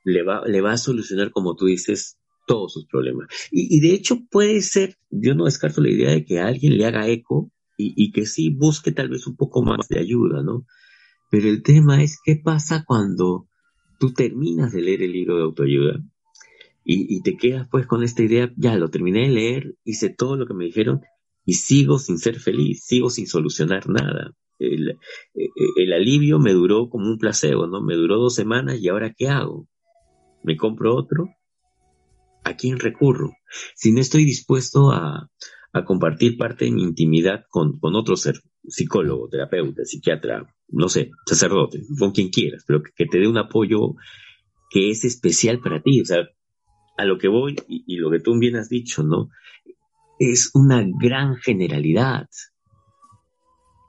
le, 0.05 0.23
va, 0.23 0.47
le 0.47 0.61
va 0.61 0.73
a 0.73 0.79
solucionar, 0.79 1.31
como 1.31 1.57
tú 1.57 1.67
dices, 1.67 2.16
todos 2.47 2.73
sus 2.73 2.87
problemas. 2.87 3.29
Y, 3.51 3.81
de 3.81 3.93
hecho 3.95 4.21
puede 4.31 4.63
ser, 4.63 4.97
yo 5.11 5.35
no 5.35 5.45
descarto 5.45 5.81
la 5.81 5.91
idea 5.91 6.11
de 6.11 6.25
que 6.25 6.41
alguien 6.41 6.79
le 6.79 6.87
haga 6.87 7.09
eco 7.09 7.51
y, 7.77 8.11
que 8.13 8.25
sí 8.25 8.51
busque 8.51 8.93
tal 8.93 9.11
vez 9.11 9.27
un 9.27 9.37
poco 9.37 9.63
más 9.63 9.89
de 9.89 9.99
ayuda, 9.99 10.43
¿no? 10.43 10.65
Pero 11.31 11.49
el 11.49 11.63
tema 11.63 12.03
es 12.03 12.19
qué 12.25 12.41
pasa 12.43 12.85
cuando 12.87 13.49
tú 13.99 14.13
terminas 14.15 14.73
de 14.73 14.81
leer 14.81 15.03
el 15.03 15.13
libro 15.13 15.37
de 15.37 15.43
autoayuda 15.43 16.01
y, 16.89 17.21
te 17.23 17.37
quedas 17.37 17.69
pues 17.69 17.87
con 17.87 18.05
esta 18.05 18.23
idea, 18.23 18.53
ya 18.57 18.77
lo 18.77 18.89
terminé 18.89 19.23
de 19.23 19.35
leer, 19.35 19.75
hice 19.85 20.09
todo 20.09 20.37
lo 20.37 20.47
que 20.47 20.55
me 20.55 20.67
dijeron 20.67 21.01
y 21.45 21.55
sigo 21.55 21.99
sin 21.99 22.19
ser 22.19 22.39
feliz, 22.39 22.85
sigo 22.85 23.11
sin 23.11 23.27
solucionar 23.27 23.89
nada. 23.89 24.33
El, 24.59 24.91
eh, 25.35 25.49
el 25.77 25.93
alivio 25.93 26.39
me 26.39 26.53
duró 26.53 26.89
como 26.89 27.09
un 27.11 27.19
placebo, 27.19 27.67
¿no? 27.67 27.83
Me 27.83 27.97
duró 27.97 28.19
dos 28.19 28.35
semanas 28.37 28.79
y 28.81 28.89
ahora 28.89 29.13
¿qué 29.13 29.29
hago? 29.29 29.69
¿Me 30.45 30.57
compro 30.57 30.95
otro? 30.95 31.29
¿A 32.47 32.55
quién 32.55 32.79
recurro? 32.79 33.33
Si 33.75 33.91
no 33.91 34.01
estoy 34.01 34.25
dispuesto 34.25 34.93
a, 34.93 35.29
a 35.73 35.85
compartir 35.85 36.37
parte 36.37 36.67
de 36.67 36.71
mi 36.71 36.85
intimidad 36.85 37.45
con, 37.51 37.81
con 37.81 37.97
otro 37.97 38.17
ser, 38.17 38.37
psicólogo, 38.69 39.29
terapeuta, 39.29 39.85
psiquiatra, 39.85 40.47
no 40.69 40.89
sé, 40.89 41.11
sacerdote, 41.27 41.83
con 41.99 42.13
quien 42.13 42.29
quieras, 42.29 42.65
pero 42.65 42.83
que, 42.83 43.07
te 43.07 43.19
dé 43.19 43.27
un 43.27 43.39
apoyo 43.39 43.97
que 44.71 44.91
es 44.91 45.05
especial 45.05 45.59
para 45.59 45.83
ti. 45.83 46.01
O 46.01 46.05
sea, 46.05 46.19
a 46.97 47.05
lo 47.05 47.19
que 47.19 47.27
voy 47.27 47.57
y, 47.67 47.83
y 47.85 47.97
lo 47.97 48.13
que 48.13 48.21
tú 48.21 48.39
bien 48.39 48.55
has 48.55 48.69
dicho, 48.69 49.03
¿no? 49.03 49.29
Es 50.21 50.53
una 50.55 50.85
gran 51.01 51.35
generalidad. 51.35 52.29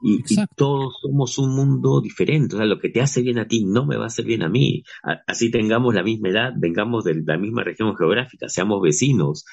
Y, 0.02 0.22
todos 0.56 0.98
somos 1.02 1.38
un 1.38 1.54
mundo 1.54 2.00
diferente. 2.00 2.54
O 2.54 2.58
sea, 2.58 2.66
lo 2.66 2.78
que 2.78 2.88
te 2.88 3.00
hace 3.00 3.22
bien 3.22 3.38
a 3.38 3.48
ti 3.48 3.64
no 3.64 3.86
me 3.86 3.96
va 3.96 4.04
a 4.04 4.06
hacer 4.08 4.24
bien 4.24 4.42
a 4.42 4.48
mí. 4.48 4.82
A- 5.02 5.22
así 5.26 5.50
tengamos 5.50 5.94
la 5.94 6.02
misma 6.02 6.28
edad, 6.28 6.52
vengamos 6.56 7.04
de 7.04 7.22
la 7.24 7.36
misma 7.36 7.64
región 7.64 7.96
geográfica, 7.96 8.48
seamos 8.48 8.80
vecinos, 8.80 9.44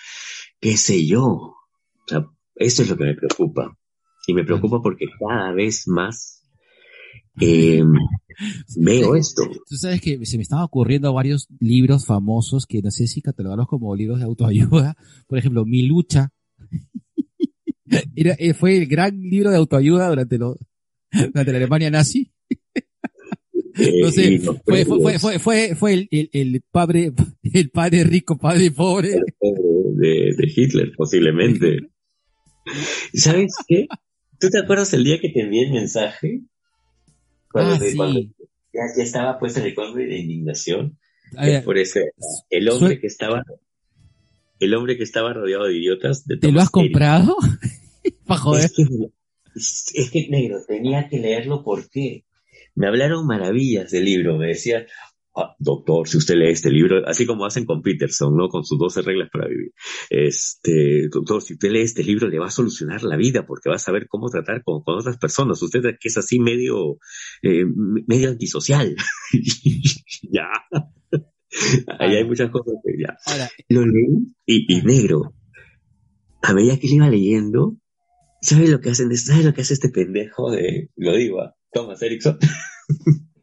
qué 0.60 0.78
sé 0.78 1.06
yo. 1.06 1.24
O 1.24 1.56
sea, 2.08 2.26
eso 2.56 2.84
es 2.84 2.90
lo 2.90 2.98
que 2.98 3.06
me 3.06 3.16
preocupa. 3.16 3.78
Y 4.28 4.34
me 4.34 4.44
preocupa 4.44 4.82
porque 4.82 5.06
cada 5.20 5.52
vez 5.52 5.88
más 5.88 6.44
eh, 7.42 7.84
veo 8.78 9.16
esto. 9.16 9.44
Tú 9.68 9.76
sabes 9.76 10.02
que 10.02 10.26
se 10.26 10.38
me 10.38 10.44
estaban 10.44 10.66
ocurriendo 10.66 11.14
varios 11.14 11.48
libros 11.60 12.06
famosos 12.06 12.66
que 12.66 12.82
no 12.82 12.92
sé 12.92 13.08
si 13.08 13.22
catalogarlos 13.22 13.68
como 13.68 13.96
libros 13.96 14.20
de 14.20 14.26
autoayuda. 14.26 14.96
Por 15.28 15.38
ejemplo, 15.38 15.66
Mi 15.66 15.84
lucha. 15.84 16.32
Era, 18.16 18.36
eh, 18.40 18.54
fue 18.54 18.78
el 18.78 18.88
gran 18.88 19.20
libro 19.22 19.50
de 19.52 19.58
autoayuda 19.58 20.10
durante, 20.10 20.38
lo, 20.38 20.58
durante 21.12 21.52
la 21.52 21.58
Alemania 21.58 21.90
nazi. 21.92 22.32
Eh, 23.78 24.02
No 24.02 24.10
sé, 24.12 24.40
fue, 24.40 24.86
fue, 24.86 25.00
fue, 25.00 25.20
fue, 25.20 25.40
fue, 25.40 25.76
fue 25.76 25.94
el, 25.94 26.08
el, 26.12 26.30
el 26.32 26.62
padre, 26.72 27.12
el 27.44 27.70
padre 27.72 28.04
rico, 28.06 28.38
padre 28.38 28.72
pobre. 28.72 29.20
de, 29.40 30.34
de 30.38 30.54
Hitler, 30.56 30.94
posiblemente. 30.96 31.80
¿Sabes 33.14 33.54
qué? 33.68 33.88
¿Tú 34.40 34.50
te 34.50 34.60
acuerdas 34.60 34.94
el 34.94 35.04
día 35.04 35.20
que 35.20 35.30
te 35.30 35.42
envié 35.42 35.66
el 35.66 35.72
mensaje? 35.74 36.42
Cuando, 37.52 37.76
Ah, 37.76 37.80
te- 37.80 37.92
sí. 37.92 37.98
cuando 37.98 38.20
ya, 38.22 38.82
ya 38.98 39.04
estaba 39.04 39.40
puesta 39.40 39.60
en 39.62 39.68
el 39.68 39.76
cuadro 39.76 39.96
de 39.96 40.18
indignación. 40.20 40.98
Ver, 41.34 41.64
por 41.64 41.78
ese, 41.78 42.12
el 42.50 42.70
hombre 42.70 43.00
que 43.00 43.08
estaba, 43.08 43.44
el 44.60 44.74
hombre 44.76 44.96
que 44.98 45.04
estaba 45.04 45.34
rodeado 45.34 45.66
de 45.66 45.78
idiotas. 45.78 46.26
De 46.26 46.38
¿te 46.38 46.52
lo 46.52 46.62
has 46.62 46.70
comprado? 46.70 47.36
Joder. 48.28 48.66
Es 48.66 48.74
que, 48.74 48.84
es, 49.56 49.92
es 49.94 50.12
que, 50.12 50.28
negro, 50.30 50.58
tenía 50.68 51.08
que 51.08 51.20
leerlo 51.20 51.64
porque 51.64 52.26
me 52.76 52.88
hablaron 52.88 53.26
maravillas 53.26 53.92
del 53.92 54.06
libro. 54.06 54.38
Me 54.38 54.48
decían, 54.48 54.86
"Ah, 55.36 55.56
doctor, 55.60 56.08
si 56.08 56.18
usted 56.18 56.36
lee 56.36 56.50
este 56.50 56.70
libro, 56.72 57.08
así 57.08 57.26
como 57.26 57.46
hacen 57.46 57.66
con 57.66 57.82
Peterson, 57.82 58.36
¿no? 58.36 58.50
Con 58.50 58.66
sus 58.66 58.78
12 58.78 59.02
reglas 59.02 59.30
para 59.32 59.48
vivir. 59.48 59.72
Este, 60.10 61.08
doctor, 61.10 61.42
si 61.42 61.54
usted 61.54 61.72
lee 61.72 61.82
este 61.82 62.04
libro, 62.04 62.28
le 62.28 62.40
va 62.40 62.48
a 62.48 62.52
solucionar 62.52 63.04
la 63.04 63.18
vida 63.18 63.46
porque 63.46 63.70
va 63.70 63.76
a 63.76 63.80
saber 63.80 64.08
cómo 64.08 64.30
tratar 64.30 64.64
con, 64.64 64.82
con 64.84 64.98
otras 64.98 65.18
personas. 65.18 65.62
Usted 65.62 65.82
que 66.00 66.08
es 66.08 66.18
así 66.18 66.40
medio, 66.40 66.98
eh, 67.42 67.66
medio 68.08 68.30
antisocial. 68.30 68.96
ya. 70.32 70.48
Ahí 72.00 72.16
hay 72.16 72.26
muchas 72.26 72.50
cosas 72.50 72.74
que 72.84 73.02
ya 73.02 73.16
Ahora, 73.26 73.50
lo 73.70 73.86
leí 73.86 74.36
y, 74.46 74.78
y 74.78 74.82
negro. 74.82 75.34
A 76.42 76.54
medida 76.54 76.78
que 76.78 76.88
le 76.88 76.96
iba 76.96 77.10
leyendo, 77.10 77.78
¿Sabes 78.46 78.70
lo 78.70 78.80
que 78.80 78.92
hacen? 78.92 79.16
¿Sabes 79.18 79.44
lo 79.44 79.54
que 79.54 79.62
hace 79.62 79.74
este 79.74 79.90
pendejo 79.90 80.52
de, 80.52 80.90
lo 80.96 81.16
digo, 81.16 81.42
a 81.42 81.56
Thomas 81.72 82.02
Erickson? 82.04 82.38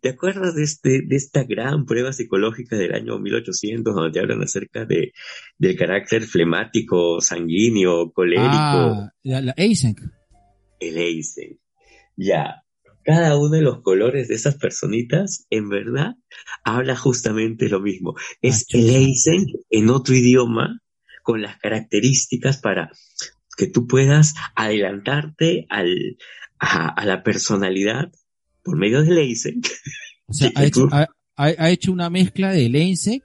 ¿Te 0.00 0.08
acuerdas 0.08 0.54
de, 0.56 0.62
este, 0.64 1.02
de 1.06 1.16
esta 1.16 1.44
gran 1.44 1.84
prueba 1.84 2.12
psicológica 2.12 2.76
del 2.76 2.94
año 2.94 3.18
1800 3.18 3.94
donde 3.94 4.12
te 4.12 4.20
hablan 4.20 4.42
acerca 4.42 4.84
de, 4.84 5.12
del 5.58 5.76
carácter 5.76 6.22
flemático, 6.22 7.20
sanguíneo, 7.20 8.12
colérico? 8.12 8.48
Ah, 8.52 9.12
la, 9.22 9.40
la 9.40 9.54
Eysenck. 9.56 10.00
El 10.80 10.96
Eysenck. 10.96 11.58
Ya, 12.16 12.62
cada 13.04 13.36
uno 13.36 13.50
de 13.50 13.62
los 13.62 13.82
colores 13.82 14.28
de 14.28 14.34
esas 14.34 14.56
personitas, 14.56 15.46
en 15.50 15.68
verdad, 15.68 16.14
habla 16.64 16.96
justamente 16.96 17.68
lo 17.68 17.80
mismo. 17.80 18.14
Es 18.40 18.64
Ah, 18.72 18.78
el. 18.78 18.90
Eysenck 18.90 19.48
en 19.70 19.90
otro 19.90 20.14
idioma, 20.14 20.80
con 21.22 21.40
las 21.40 21.56
características 21.58 22.58
para 22.58 22.90
que 23.56 23.66
tú 23.66 23.86
puedas 23.86 24.34
adelantarte 24.54 25.66
al, 25.68 26.16
a, 26.58 26.88
a 26.88 27.06
la 27.06 27.22
personalidad 27.22 28.12
por 28.62 28.76
medio. 28.76 29.00
O 30.26 30.34
sea, 30.34 30.48
Sí, 30.48 30.54
ha 30.56 30.64
hecho, 30.64 30.88
ha, 31.36 31.70
hecho 31.70 31.92
una 31.92 32.08
mezcla 32.08 32.52
de 32.52 32.68
Lensec 32.68 33.22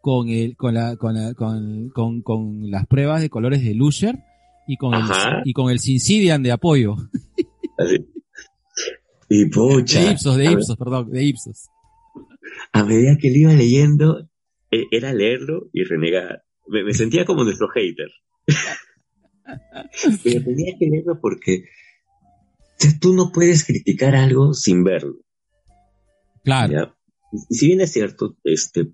con 0.00 0.28
el, 0.28 0.56
con 0.56 0.72
la, 0.72 0.96
con 0.96 1.14
la, 1.14 1.34
con, 1.34 1.90
con, 1.90 2.22
con 2.22 2.70
las 2.70 2.86
pruebas 2.86 3.20
de 3.20 3.28
colores 3.28 3.62
de 3.62 3.74
Lusher 3.74 4.16
y 4.66 4.76
con 4.76 4.94
el, 4.94 5.02
y 5.44 5.52
con 5.52 5.70
el 5.70 5.78
Sincidian 5.80 6.42
de 6.42 6.52
apoyo. 6.52 6.96
Así. 7.76 8.06
Y 9.28 9.46
pucha, 9.46 10.00
De 10.00 10.12
Ipsos, 10.12 10.36
de 10.36 10.48
a, 10.48 10.52
Ipsos, 10.52 10.76
perdón, 10.76 11.10
de 11.10 11.24
Ipsos. 11.24 11.68
a 12.72 12.84
medida 12.84 13.18
que 13.20 13.28
lo 13.30 13.36
iba 13.36 13.52
leyendo, 13.52 14.28
e- 14.70 14.86
era 14.90 15.12
leerlo 15.12 15.68
y 15.72 15.84
renegar. 15.84 16.44
Me, 16.66 16.82
me 16.84 16.94
sentía 16.94 17.24
como 17.26 17.44
nuestro 17.44 17.68
hater. 17.68 18.10
Pero 20.24 20.44
tenía 20.44 20.76
que 20.78 20.86
leerlo 20.86 21.20
porque 21.20 21.64
tú 23.00 23.14
no 23.14 23.32
puedes 23.32 23.64
criticar 23.64 24.14
algo 24.14 24.54
sin 24.54 24.84
verlo. 24.84 25.16
Claro. 26.44 26.72
¿ya? 26.72 26.94
Si 27.50 27.66
bien 27.66 27.80
es 27.80 27.92
cierto, 27.92 28.36
este, 28.44 28.92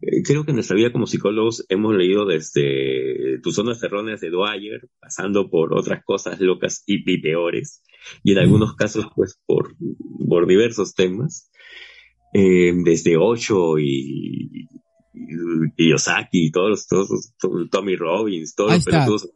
eh, 0.00 0.22
creo 0.24 0.44
que 0.44 0.50
en 0.50 0.56
nuestra 0.56 0.76
vida 0.76 0.92
como 0.92 1.06
psicólogos 1.06 1.64
hemos 1.68 1.94
leído 1.94 2.26
desde 2.26 3.40
tus 3.42 3.54
zonas 3.54 3.82
erróneas 3.82 4.20
de 4.20 4.30
Dwyer, 4.30 4.88
pasando 5.00 5.50
por 5.50 5.76
otras 5.76 6.02
cosas 6.04 6.40
locas 6.40 6.82
y, 6.86 7.02
y 7.10 7.20
peores, 7.20 7.82
y 8.22 8.32
en 8.32 8.38
algunos 8.38 8.74
casos, 8.74 9.06
pues, 9.14 9.40
por, 9.46 9.76
por 10.28 10.46
diversos 10.46 10.94
temas, 10.94 11.50
eh, 12.32 12.72
desde 12.84 13.16
Ocho 13.16 13.78
y 13.78 14.68
Kiyosaki 15.76 16.46
y 16.46 16.50
todos, 16.50 16.70
los- 16.70 16.86
todos, 16.86 17.10
los- 17.10 17.32
to- 17.38 17.68
Tommy 17.70 17.96
Robbins, 17.96 18.54
todos 18.54 18.70
Ahí 18.72 18.78
los 18.78 18.86
está. 18.86 19.04
pelotudos. 19.04 19.30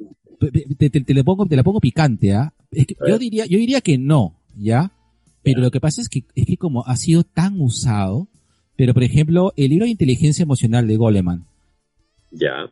Te, 0.78 0.90
te- 0.90 1.00
te 1.00 1.14
le 1.14 1.22
pongo, 1.24 1.46
te 1.46 1.56
la 1.56 1.62
pongo 1.62 1.80
picante, 1.80 2.32
¿ah? 2.34 2.52
Es 2.70 2.86
que 2.86 2.96
A 3.00 3.08
yo 3.08 3.18
diría, 3.18 3.46
yo 3.46 3.58
diría 3.58 3.80
que 3.80 3.96
no, 3.98 4.34
¿ya? 4.56 4.92
Pero 5.42 5.60
lo 5.60 5.70
que 5.70 5.80
pasa 5.80 6.00
es 6.00 6.08
que, 6.08 6.24
es 6.34 6.46
que 6.46 6.56
como 6.56 6.84
ha 6.86 6.96
sido 6.96 7.22
tan 7.24 7.60
usado, 7.60 8.28
pero 8.76 8.94
por 8.94 9.02
ejemplo, 9.04 9.52
el 9.56 9.70
libro 9.70 9.84
de 9.84 9.90
inteligencia 9.90 10.42
emocional 10.42 10.86
de 10.88 10.96
Goleman, 10.96 11.44
Ya, 12.30 12.64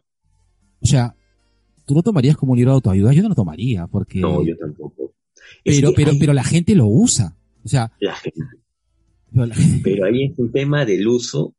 o 0.80 0.86
sea, 0.86 1.14
tú 1.86 1.94
lo 1.94 2.02
tomarías 2.02 2.36
como 2.36 2.52
un 2.52 2.58
libro 2.58 2.72
de 2.72 2.76
autoayuda, 2.76 3.12
yo 3.12 3.22
no 3.22 3.28
lo 3.28 3.34
tomaría, 3.34 3.86
porque, 3.86 4.20
no, 4.20 4.44
yo 4.44 4.56
tampoco. 4.56 5.12
Es 5.64 5.76
pero, 5.76 5.92
pero, 5.94 6.10
hay- 6.12 6.18
pero 6.18 6.32
la 6.32 6.44
gente 6.44 6.74
lo 6.74 6.86
usa. 6.86 7.36
O 7.64 7.68
sea, 7.68 7.92
la 8.00 8.14
gente 8.14 8.40
pero 9.32 9.46
la- 9.46 9.54
Pero 9.84 10.04
ahí 10.06 10.24
es 10.24 10.38
un 10.38 10.50
tema 10.50 10.84
del 10.84 11.06
uso, 11.06 11.54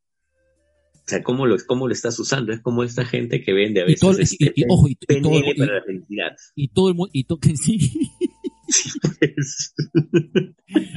o 1.03 1.09
sea, 1.11 1.23
cómo 1.23 1.45
lo, 1.45 1.57
cómo 1.67 1.87
lo 1.87 1.93
estás 1.93 2.17
usando. 2.19 2.53
Es 2.53 2.61
como 2.61 2.83
esta 2.83 3.03
gente 3.05 3.41
que 3.41 3.53
vende 3.53 3.81
a 3.81 3.83
y 3.83 3.87
veces 3.87 3.99
todo, 4.01 4.19
y- 4.19 4.23
este, 4.23 4.45
y- 4.55 4.61
y- 4.61 4.65
ojo, 4.69 4.87
y, 4.87 4.91
y 4.91 5.21
todo, 5.21 5.39
y- 5.39 5.53
para 5.57 5.75
la 5.79 5.83
felicidad. 5.83 6.35
y 6.55 6.67
todo 6.69 6.89
el 6.89 6.95
mundo, 6.95 7.09
y 7.13 7.23
to- 7.25 7.39
sí. 7.55 7.79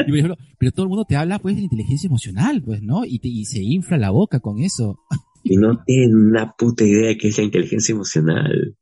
Y 0.06 0.08
por 0.10 0.16
ejemplo, 0.18 0.36
pero 0.58 0.72
todo 0.72 0.84
el 0.84 0.88
mundo 0.88 1.04
te 1.04 1.16
habla 1.16 1.38
pues 1.38 1.56
de 1.56 1.62
inteligencia 1.62 2.06
emocional, 2.06 2.62
pues, 2.62 2.82
¿no? 2.82 3.04
Y, 3.04 3.18
te, 3.18 3.28
y 3.28 3.44
se 3.44 3.62
infla 3.62 3.96
la 3.98 4.10
boca 4.10 4.40
con 4.40 4.60
eso. 4.60 4.98
y 5.44 5.56
no 5.56 5.82
tienen 5.84 6.14
una 6.16 6.52
puta 6.56 6.84
idea 6.84 7.08
de 7.08 7.18
qué 7.18 7.28
es 7.28 7.38
la 7.38 7.44
inteligencia 7.44 7.92
emocional. 7.92 8.76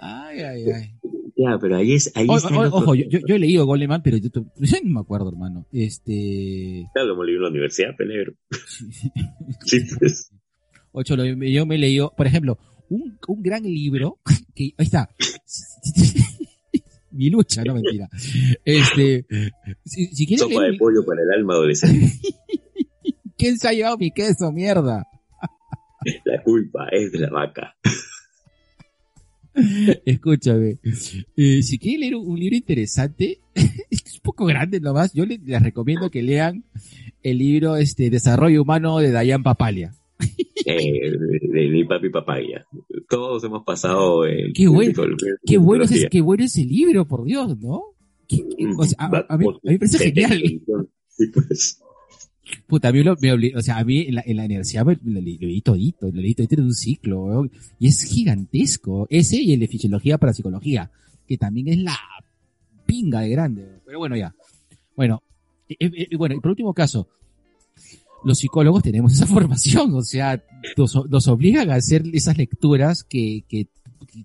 Ay, 0.00 0.40
ay, 0.40 0.64
ay. 0.70 0.94
Ya, 1.50 1.58
pero 1.58 1.76
ahí 1.76 1.92
es, 1.94 2.12
ahí 2.14 2.26
O- 2.28 2.36
está 2.36 2.48
o- 2.48 2.60
otro 2.60 2.78
ojo, 2.78 2.94
yo, 2.94 3.04
yo- 3.08 3.34
he 3.34 3.38
leído 3.38 3.66
Goleman, 3.66 4.02
pero 4.02 4.16
yo, 4.16 4.28
yo 4.32 4.42
no 4.84 4.90
me 4.90 5.00
acuerdo, 5.00 5.28
hermano. 5.30 5.66
Este. 5.72 6.86
Claro, 6.94 7.10
como 7.10 7.24
leí 7.24 7.36
en 7.36 7.42
la 7.42 7.48
universidad, 7.48 7.96
penegro. 7.96 8.34
Sí, 9.64 9.80
pues. 9.98 10.30
Ocho, 10.92 11.16
lo- 11.16 11.24
yo 11.24 11.66
me 11.66 11.74
he 11.76 11.78
leído, 11.78 12.12
por 12.16 12.26
ejemplo, 12.26 12.58
un, 12.90 13.18
un 13.26 13.42
gran 13.42 13.62
libro 13.62 14.18
que, 14.54 14.64
ahí 14.76 14.86
está. 14.86 15.08
Mi 17.10 17.28
lucha, 17.28 17.62
no 17.64 17.74
mentira. 17.74 18.08
Este, 18.64 19.26
si, 19.84 20.06
si 20.06 20.26
quieres 20.26 20.40
Sopa 20.46 20.60
leer 20.60 20.72
de 20.72 20.78
pollo 20.78 21.04
para 21.04 21.20
el 21.22 21.30
alma 21.30 21.54
adolescente. 21.54 22.10
¿quién 23.36 23.58
se 23.58 23.68
ha 23.68 23.72
llevado 23.72 23.98
mi 23.98 24.10
queso, 24.12 24.50
mierda? 24.50 25.06
La 26.24 26.42
culpa 26.42 26.88
es 26.90 27.12
de 27.12 27.18
la 27.18 27.28
vaca. 27.30 27.76
Escúchame, 30.06 30.78
eh, 31.36 31.62
si 31.62 31.78
quieren 31.78 32.00
leer 32.00 32.14
un, 32.16 32.38
libro 32.38 32.56
interesante, 32.56 33.40
es 33.90 34.14
un 34.14 34.20
poco 34.22 34.46
grande 34.46 34.80
nomás, 34.80 35.12
yo 35.12 35.26
les, 35.26 35.42
les 35.42 35.62
recomiendo 35.62 36.10
que 36.10 36.22
lean 36.22 36.64
el 37.22 37.38
libro 37.38 37.76
este 37.76 38.10
Desarrollo 38.10 38.62
Humano 38.62 38.98
de 38.98 39.10
Dayan 39.10 39.42
Papalia. 39.42 39.94
Eh, 40.64 41.10
de, 41.10 41.68
mi 41.68 41.84
papi 41.84 42.08
papaya. 42.08 42.64
Todos 43.08 43.42
hemos 43.44 43.64
pasado 43.64 44.24
el, 44.24 44.52
Qué 44.52 44.64
el- 44.64 44.94
Qué 45.44 45.58
bueno, 45.58 45.84
es, 45.84 46.06
qué 46.10 46.20
bueno 46.20 46.44
ese 46.44 46.64
libro, 46.64 47.06
por 47.06 47.24
Dios, 47.24 47.58
¿no? 47.58 47.82
Qué- 48.28 48.44
qué- 48.56 48.66
o 48.76 48.84
sea, 48.84 48.96
a, 49.00 49.26
a 49.28 49.36
mí, 49.36 49.46
a 49.46 49.50
mí 49.50 49.58
me 49.64 49.78
parece 49.78 49.98
genial. 49.98 50.40
Sí, 51.08 51.26
pues. 51.34 51.81
Puta, 52.66 52.88
a 52.88 52.92
mí 52.92 53.02
lo- 53.02 53.16
me 53.20 53.32
o 53.54 53.62
sea, 53.62 53.78
a 53.78 53.84
mí 53.84 54.00
en 54.00 54.14
la, 54.16 54.22
en 54.26 54.36
la 54.36 54.44
universidad 54.44 54.84
lo, 54.86 54.92
lo 54.92 55.20
leí 55.20 55.60
todito, 55.60 56.06
lo 56.10 56.20
leí 56.20 56.34
todito 56.34 56.54
en 56.56 56.62
un 56.64 56.74
ciclo, 56.74 57.48
y 57.78 57.86
es 57.88 58.02
gigantesco. 58.04 59.06
Ese 59.10 59.36
y 59.40 59.52
el 59.52 59.60
de 59.60 59.68
fisiología 59.68 60.18
para 60.18 60.32
psicología, 60.32 60.90
que 61.26 61.36
también 61.38 61.68
es 61.68 61.78
la 61.78 61.96
pinga 62.86 63.20
de 63.20 63.28
grande. 63.30 63.68
Pero 63.86 63.98
bueno, 63.98 64.16
ya. 64.16 64.34
Bueno, 64.96 65.22
eh, 65.68 65.76
eh, 65.80 66.08
eh, 66.10 66.16
bueno, 66.16 66.34
y 66.34 66.40
por 66.40 66.50
último 66.50 66.74
caso, 66.74 67.08
los 68.24 68.38
psicólogos 68.38 68.82
tenemos 68.82 69.12
esa 69.14 69.26
formación, 69.26 69.94
o 69.94 70.02
sea, 70.02 70.42
nos, 70.76 70.94
nos 71.08 71.28
obligan 71.28 71.70
a 71.70 71.74
hacer 71.76 72.02
esas 72.12 72.36
lecturas 72.36 73.02
que, 73.04 73.44
que, 73.48 73.66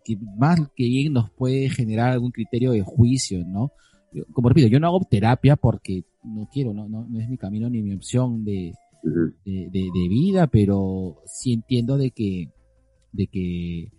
que- 0.03 0.17
más 0.37 0.59
que 0.75 0.83
bien 0.83 1.13
nos 1.13 1.29
puede 1.31 1.69
generar 1.69 2.11
algún 2.11 2.31
criterio 2.31 2.71
de 2.71 2.81
juicio, 2.81 3.43
¿no? 3.45 3.71
Como 4.33 4.49
repito, 4.49 4.67
yo 4.67 4.79
no 4.79 4.87
hago 4.87 5.01
terapia 5.09 5.55
porque 5.55 6.03
no 6.27 6.47
quiero, 6.51 6.73
no, 6.73 6.87
no, 6.87 7.05
no 7.09 7.19
es 7.19 7.29
mi 7.29 7.37
camino 7.37 7.69
ni 7.69 7.81
mi 7.81 7.93
opción 7.93 8.43
de, 8.45 8.73
de, 9.45 9.69
de- 9.69 9.89
de 9.93 10.07
vida, 10.09 10.47
pero 10.47 11.17
sí 11.25 11.53
entiendo 11.53 11.97
de 11.97 12.11
que, 12.11 12.49
de 13.13 13.27
que, 13.27 13.91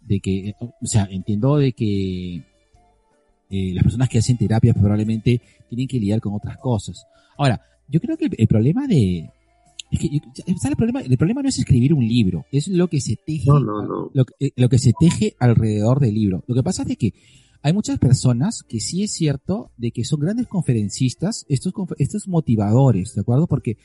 de 0.00 0.20
que, 0.20 0.54
o 0.60 0.86
sea, 0.86 1.08
entiendo 1.10 1.56
de 1.56 1.72
que 1.72 2.42
eh, 3.50 3.74
las 3.74 3.82
personas 3.84 4.08
que 4.08 4.18
hacen 4.18 4.36
terapia 4.38 4.72
probablemente 4.74 5.40
tienen 5.68 5.86
que 5.88 5.98
lidiar 6.00 6.20
con 6.20 6.34
otras 6.34 6.56
cosas. 6.58 7.04
Ahora, 7.36 7.60
yo 7.88 8.00
creo 8.00 8.16
que 8.16 8.26
el, 8.26 8.34
el 8.38 8.46
problema 8.48 8.86
de, 8.86 9.30
es 9.90 9.98
que, 10.00 10.08
¿sabes 10.34 10.64
el 10.64 10.76
problema? 10.76 11.00
El 11.02 11.18
problema 11.18 11.42
no 11.42 11.48
es 11.48 11.58
escribir 11.58 11.92
un 11.92 12.06
libro, 12.06 12.46
es 12.50 12.68
lo 12.68 12.88
que 12.88 13.00
se 13.00 13.16
teje, 13.16 13.46
No, 13.46 13.60
no, 13.60 13.82
no. 13.82 14.10
Lo, 14.14 14.24
que- 14.24 14.34
eh, 14.46 14.52
lo 14.56 14.68
que 14.68 14.78
se 14.78 14.92
teje 14.98 15.34
alrededor 15.38 16.00
del 16.00 16.14
libro. 16.14 16.42
Lo 16.46 16.54
que 16.54 16.62
pasa 16.62 16.84
es 16.88 16.96
que 16.96 17.12
hay 17.62 17.72
muchas 17.72 17.98
personas 17.98 18.62
que 18.62 18.80
sí 18.80 19.02
es 19.04 19.12
cierto 19.12 19.70
de 19.76 19.90
que 19.92 20.04
son 20.04 20.20
grandes 20.20 20.46
conferencistas, 20.48 21.46
estos, 21.48 21.72
estos 21.98 22.28
motivadores, 22.28 23.14
¿de 23.14 23.20
acuerdo? 23.20 23.46
Porque 23.46 23.76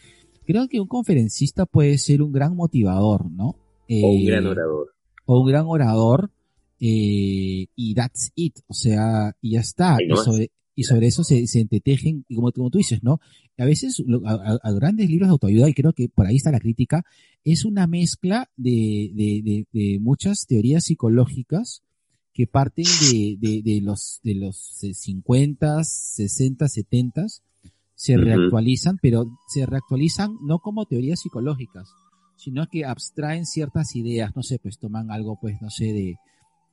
creo 0.45 0.67
que 0.67 0.79
un 0.79 0.87
conferencista 0.87 1.65
puede 1.65 1.97
ser 1.97 2.21
un 2.21 2.31
gran 2.31 2.55
motivador, 2.55 3.29
¿no? 3.29 3.49
O 3.49 3.55
un 3.87 4.21
Eh, 4.21 4.25
gran 4.25 4.45
orador. 4.47 4.93
o 5.25 5.41
un 5.41 5.47
gran 5.47 5.65
orador, 5.67 6.31
eh, 6.79 7.67
y 7.75 7.93
that's 7.95 8.31
it, 8.35 8.59
o 8.67 8.73
sea, 8.73 9.35
y 9.41 9.51
ya 9.51 9.59
está. 9.61 9.97
Y 10.01 10.15
sobre, 10.23 10.51
y 10.75 10.83
sobre 10.83 11.07
eso 11.07 11.23
se, 11.23 11.47
se 11.47 11.59
entretejen, 11.59 12.23
y 12.27 12.35
como, 12.35 12.51
como 12.51 12.69
tú 12.69 12.77
dices, 12.77 13.03
¿no? 13.03 13.19
A 13.57 13.65
veces 13.65 14.01
a- 14.25 14.57
a 14.61 14.71
grandes 14.73 15.09
libros 15.09 15.27
de 15.27 15.31
autoayuda, 15.31 15.69
y 15.69 15.73
creo 15.73 15.93
que 15.93 16.07
por 16.09 16.27
ahí 16.27 16.35
está 16.35 16.51
la 16.51 16.59
crítica, 16.59 17.03
es 17.43 17.65
una 17.65 17.87
mezcla 17.87 18.49
de, 18.57 19.11
de, 19.13 19.41
de, 19.43 19.65
de 19.73 19.99
muchas 19.99 20.45
teorías 20.45 20.83
psicológicas 20.85 21.81
que 22.37 22.45
parten 22.45 22.85
de, 22.85 23.35
de, 23.39 23.63
de 23.63 23.81
los, 23.81 24.19
de 24.23 24.35
los 24.35 24.77
50, 24.79 25.83
60, 25.83 26.67
70, 26.67 27.25
se 27.95 28.15
reactualizan, 28.15 28.99
pero 29.01 29.25
se 29.47 29.65
reactualizan 29.65 30.37
no 30.43 30.59
como 30.59 30.85
teorías 30.85 31.19
psicológicas, 31.19 31.89
sino 32.35 32.67
que 32.67 32.85
abstraen 32.85 33.47
ciertas 33.47 33.95
ideas, 33.95 34.35
no 34.35 34.43
sé, 34.43 34.59
pues 34.59 34.77
toman 34.77 35.09
algo, 35.09 35.39
pues, 35.41 35.59
no 35.63 35.71
sé, 35.71 35.85
de, 35.85 36.17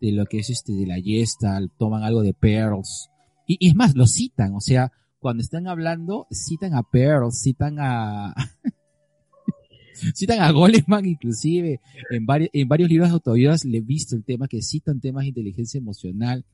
de 0.03 0.13
lo 0.13 0.27
que 0.27 0.41
es 0.41 0.51
este, 0.51 0.75
de 0.75 0.87
la 0.87 1.01
Gestalt, 1.01 1.73
toman 1.79 2.03
algo 2.03 2.21
de 2.21 2.35
Pearls, 2.35 3.09
y, 3.47 3.57
y 3.59 3.71
es 3.71 3.75
más, 3.75 3.97
lo 3.97 4.07
citan, 4.07 4.55
o 4.55 4.61
sea, 4.61 4.93
cuando 5.19 5.43
están 5.43 5.67
hablando, 5.67 6.27
citan 6.31 6.75
a 6.75 6.83
Pearls, 6.83 7.41
citan 7.41 7.79
a, 7.81 8.35
citan 10.15 10.41
a 10.41 10.51
Goleman 10.51 11.07
inclusive, 11.07 11.81
en 12.11 12.27
varios, 12.27 12.51
en 12.53 12.69
varios 12.69 12.89
libros 12.91 13.09
de 13.09 13.15
autoayudas 13.15 13.65
le 13.65 13.79
he 13.79 13.81
visto 13.81 14.17
el 14.17 14.25
tema 14.25 14.49
que 14.49 14.63
citan 14.63 15.01
temas 15.01 15.23
de 15.23 15.29
inteligencia 15.29 15.79
emocional, 15.79 16.45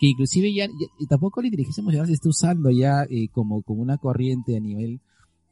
que 0.00 0.06
inclusive 0.08 0.52
ya, 0.52 0.66
ya- 0.66 1.06
tampoco 1.08 1.40
la 1.40 1.48
inteligencia 1.48 1.80
emocional 1.82 2.06
se 2.08 2.14
está 2.14 2.28
usando 2.28 2.70
ya 2.70 3.04
eh, 3.08 3.28
como, 3.32 3.62
como 3.62 3.82
una 3.82 3.96
corriente 3.98 4.56
a 4.56 4.60
nivel 4.60 5.00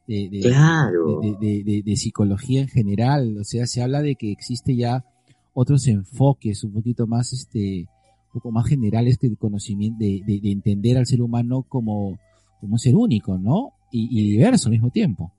de, 0.07 0.29
de- 0.29 0.39
Claro. 0.41 1.21
de, 1.39 1.81
de- 1.83 1.95
psicología 1.95 2.61
en 2.61 2.67
general. 2.67 3.37
O 3.37 3.43
sea, 3.43 3.65
se 3.67 3.81
habla 3.81 4.01
de 4.01 4.15
que 4.15 4.31
existe 4.31 4.75
ya 4.75 5.05
otros 5.53 5.87
enfoques 5.87 6.63
un 6.63 6.73
poquito 6.73 7.07
más, 7.07 7.31
este, 7.31 7.87
un 8.27 8.33
poco 8.33 8.51
más 8.51 8.67
generales 8.67 9.17
que 9.17 9.27
el 9.27 9.37
conocimiento, 9.37 9.99
de, 10.03 10.21
de- 10.25 10.39
de 10.41 10.51
entender 10.51 10.97
al 10.97 11.05
ser 11.05 11.21
humano 11.21 11.63
como, 11.69 12.17
como 12.59 12.73
un 12.73 12.79
ser 12.79 12.95
único, 12.95 13.37
¿no? 13.37 13.71
Y, 13.91 14.09
y 14.19 14.31
diverso 14.31 14.67
al 14.67 14.73
mismo 14.73 14.89
tiempo. 14.89 15.31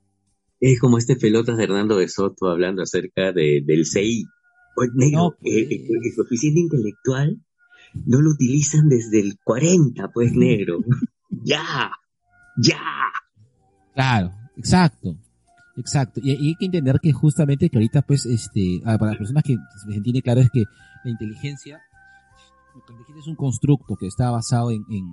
Es 0.67 0.79
como 0.79 0.97
este 0.97 1.15
pelotas 1.15 1.57
de 1.57 1.65
Hernando 1.65 1.95
de 1.95 2.07
Soto 2.07 2.49
hablando 2.49 2.81
acerca 2.81 3.31
de, 3.31 3.61
del 3.63 3.85
CI. 3.85 4.25
Negro, 4.95 5.19
No, 5.19 5.35
pues. 5.39 5.53
eh, 5.53 5.67
eh, 5.69 5.87
el 5.87 6.15
coeficiente 6.15 6.59
intelectual 6.59 7.39
no 7.93 8.19
lo 8.19 8.31
utilizan 8.31 8.89
desde 8.89 9.19
el 9.19 9.37
40, 9.43 10.09
pues, 10.11 10.33
negro. 10.33 10.79
ya, 11.29 11.91
ya. 12.57 12.81
Claro, 13.93 14.31
exacto. 14.57 15.15
Exacto. 15.77 16.19
Y, 16.23 16.31
hay 16.31 16.55
que 16.55 16.65
entender 16.65 16.99
que 16.99 17.13
justamente 17.13 17.69
que 17.69 17.77
ahorita, 17.77 18.01
pues, 18.01 18.25
este, 18.25 18.81
ah, 18.85 18.97
para 18.97 19.11
las 19.11 19.19
personas 19.19 19.43
que 19.43 19.55
se 19.87 19.95
entiende 19.95 20.23
claro 20.23 20.41
es 20.41 20.49
que 20.49 20.63
la 21.03 21.11
inteligencia, 21.11 21.79
la 22.73 22.79
inteligencia 22.79 23.21
es 23.21 23.27
un 23.27 23.35
constructo 23.35 23.97
que 23.97 24.07
está 24.07 24.31
basado 24.31 24.71
en, 24.71 24.83
en, 24.89 25.05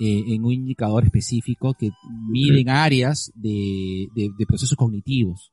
eh, 0.00 0.24
en 0.28 0.44
un 0.44 0.52
indicador 0.52 1.04
específico 1.04 1.74
que 1.74 1.90
mide 2.30 2.60
en 2.60 2.68
áreas 2.68 3.32
de, 3.34 4.08
de, 4.14 4.30
de 4.38 4.46
procesos 4.46 4.76
cognitivos. 4.76 5.50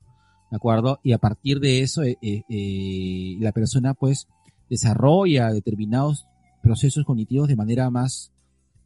¿De 0.51 0.57
acuerdo? 0.57 0.99
Y 1.03 1.13
a 1.13 1.17
partir 1.17 1.59
de 1.59 1.81
eso, 1.81 2.03
eh, 2.03 2.17
eh, 2.21 2.43
eh, 2.49 3.37
la 3.39 3.51
persona, 3.51 3.93
pues, 3.95 4.27
desarrolla 4.69 5.51
determinados 5.51 6.25
procesos 6.61 7.03
cognitivos 7.05 7.47
de 7.47 7.55
manera 7.55 7.89
más, 7.89 8.31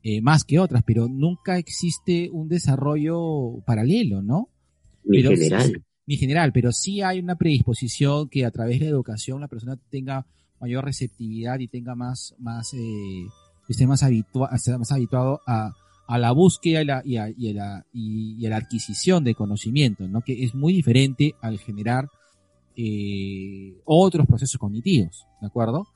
eh, 0.04 0.22
más 0.22 0.44
que 0.44 0.60
otras, 0.60 0.84
pero 0.86 1.08
nunca 1.10 1.58
existe 1.58 2.30
un 2.32 2.48
desarrollo 2.48 3.62
paralelo, 3.66 4.22
¿no? 4.22 4.50
Mi 5.04 5.18
Pero 5.22 5.32
sí- 5.32 5.38
general. 5.44 5.84
ni 6.06 6.16
general, 6.18 6.52
pero 6.54 6.72
sí 6.72 7.02
hay 7.02 7.20
una 7.20 7.36
predisposición 7.36 8.30
que 8.30 8.46
a 8.46 8.52
través 8.52 8.80
de 8.80 8.86
la 8.86 8.92
educación 8.92 9.42
la 9.42 9.48
persona 9.48 9.78
tenga 9.90 10.26
mayor 10.60 10.86
receptividad 10.86 11.60
y 11.60 11.68
tenga 11.68 11.96
más, 11.96 12.34
más, 12.40 12.74
eh, 12.74 13.26
esté 13.74 13.88
más, 13.88 14.04
habitua 14.04 14.50
más 14.78 14.92
habituado 14.92 15.42
a, 15.48 15.74
a 16.08 16.18
la 16.18 16.32
búsqueda 16.32 16.82
y, 16.82 16.86
la, 16.86 17.02
y, 17.04 17.18
a, 17.18 17.30
y, 17.30 17.50
a 17.52 17.54
la, 17.54 17.86
y, 17.94 18.36
y 18.40 18.46
a 18.46 18.50
la 18.50 18.58
adquisición 18.58 19.24
de 19.24 19.36
conocimiento, 19.36 20.08
¿no? 20.08 20.22
Que 20.22 20.44
es 20.44 20.56
muy 20.56 20.74
diferente 20.74 21.36
al 21.42 21.60
generar 21.60 22.10
eh, 22.76 23.82
otros 23.86 24.26
procesos 24.28 24.58
cognitivos, 24.60 25.26
¿de 25.42 25.48
acuerdo? 25.48 25.88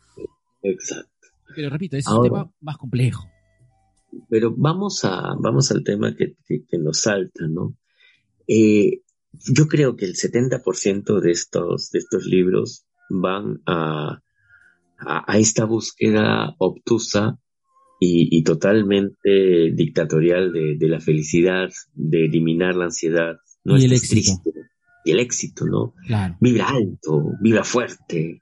Exacto. 0.64 1.10
Pero 1.56 1.70
repito, 1.70 1.98
es 1.98 2.08
Ahora. 2.08 2.20
un 2.20 2.26
tema 2.26 2.52
más 2.62 2.78
complejo. 2.78 3.26
Pero 4.30 4.54
vamos 4.56 5.06
a, 5.06 5.36
vamos 5.40 5.72
al 5.72 5.84
tema 5.84 6.16
que, 6.16 6.36
que, 6.46 6.66
que 6.66 6.78
nos 6.78 7.02
salta, 7.02 7.48
¿no? 7.48 7.76
Eh, 8.48 9.02
yo 9.54 9.68
creo 9.68 9.96
que 9.96 10.06
el 10.06 10.16
70% 10.16 11.22
de 11.22 11.32
estos, 11.32 11.92
de 11.92 12.00
estos 12.00 12.26
libros 12.26 12.86
van 13.10 13.62
a, 13.66 14.22
a, 14.98 15.32
a 15.32 15.38
esta 15.38 15.66
búsqueda 15.66 16.56
obtusa 16.58 17.40
y, 18.04 18.36
y 18.36 18.44
totalmente 18.44 19.72
dictatorial 19.76 20.52
de, 20.52 20.76
de 20.76 20.88
la 20.88 21.00
felicidad, 21.00 21.70
de 21.94 22.26
eliminar 22.26 22.76
la 22.76 22.86
ansiedad. 22.86 23.36
No 23.64 23.78
Y 23.78 23.86
el 23.86 23.94
estés 23.94 24.12
éxito. 24.12 24.42
triste. 24.42 24.62
Y 25.06 25.12
el 25.12 25.20
éxito, 25.20 25.66
¿no? 25.68 25.94
Claro. 26.08 26.36
Vibra 26.42 26.70
alto, 26.70 27.34
vibra 27.42 27.64
fuerte, 27.64 28.42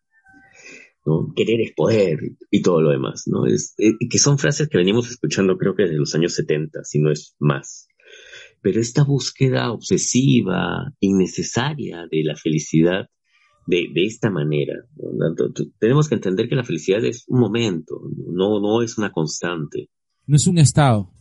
¿no? 1.06 1.34
Querer 1.36 1.60
es 1.60 1.74
poder 1.76 2.20
y 2.50 2.62
todo 2.62 2.82
lo 2.82 2.92
demás, 2.92 3.24
¿no? 3.28 3.46
Es, 3.48 3.76
eh, 3.80 3.96
que 4.10 4.18
son 4.18 4.38
frases 4.40 4.70
que 4.70 4.78
venimos 4.78 5.10
escuchando 5.12 5.58
creo 5.58 5.76
que 5.76 5.84
desde 5.84 5.98
los 5.98 6.16
años 6.16 6.34
70, 6.36 6.86
si 6.86 7.00
no 7.00 7.12
es 7.12 7.36
más. 7.38 7.90
Pero 8.62 8.80
esta 8.80 9.04
búsqueda 9.04 9.72
obsesiva, 9.74 10.94
innecesaria 11.02 12.08
de 12.10 12.24
la 12.24 12.38
felicidad 12.38 13.08
de, 13.70 13.88
de 13.94 14.06
esta 14.06 14.30
manera, 14.32 14.74
tenemos 15.80 16.10
que 16.10 16.16
entender 16.16 16.50
que 16.50 16.56
la 16.56 16.64
felicidad 16.64 17.04
es 17.06 17.26
un 17.28 17.40
momento, 17.40 18.02
no, 18.32 18.60
no 18.60 18.82
es 18.82 18.98
una 18.98 19.12
constante, 19.12 19.90
No 20.26 20.36
es 20.36 20.48
un 20.48 20.58
estado, 20.58 21.12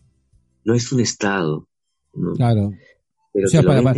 no 0.64 0.74
es 0.74 0.90
un 0.92 1.00
estado, 1.00 1.68
¿no? 2.14 2.32
claro. 2.32 2.72
Pero 3.32 3.46
O 3.46 3.50
sea, 3.50 3.62
para-. 3.62 3.94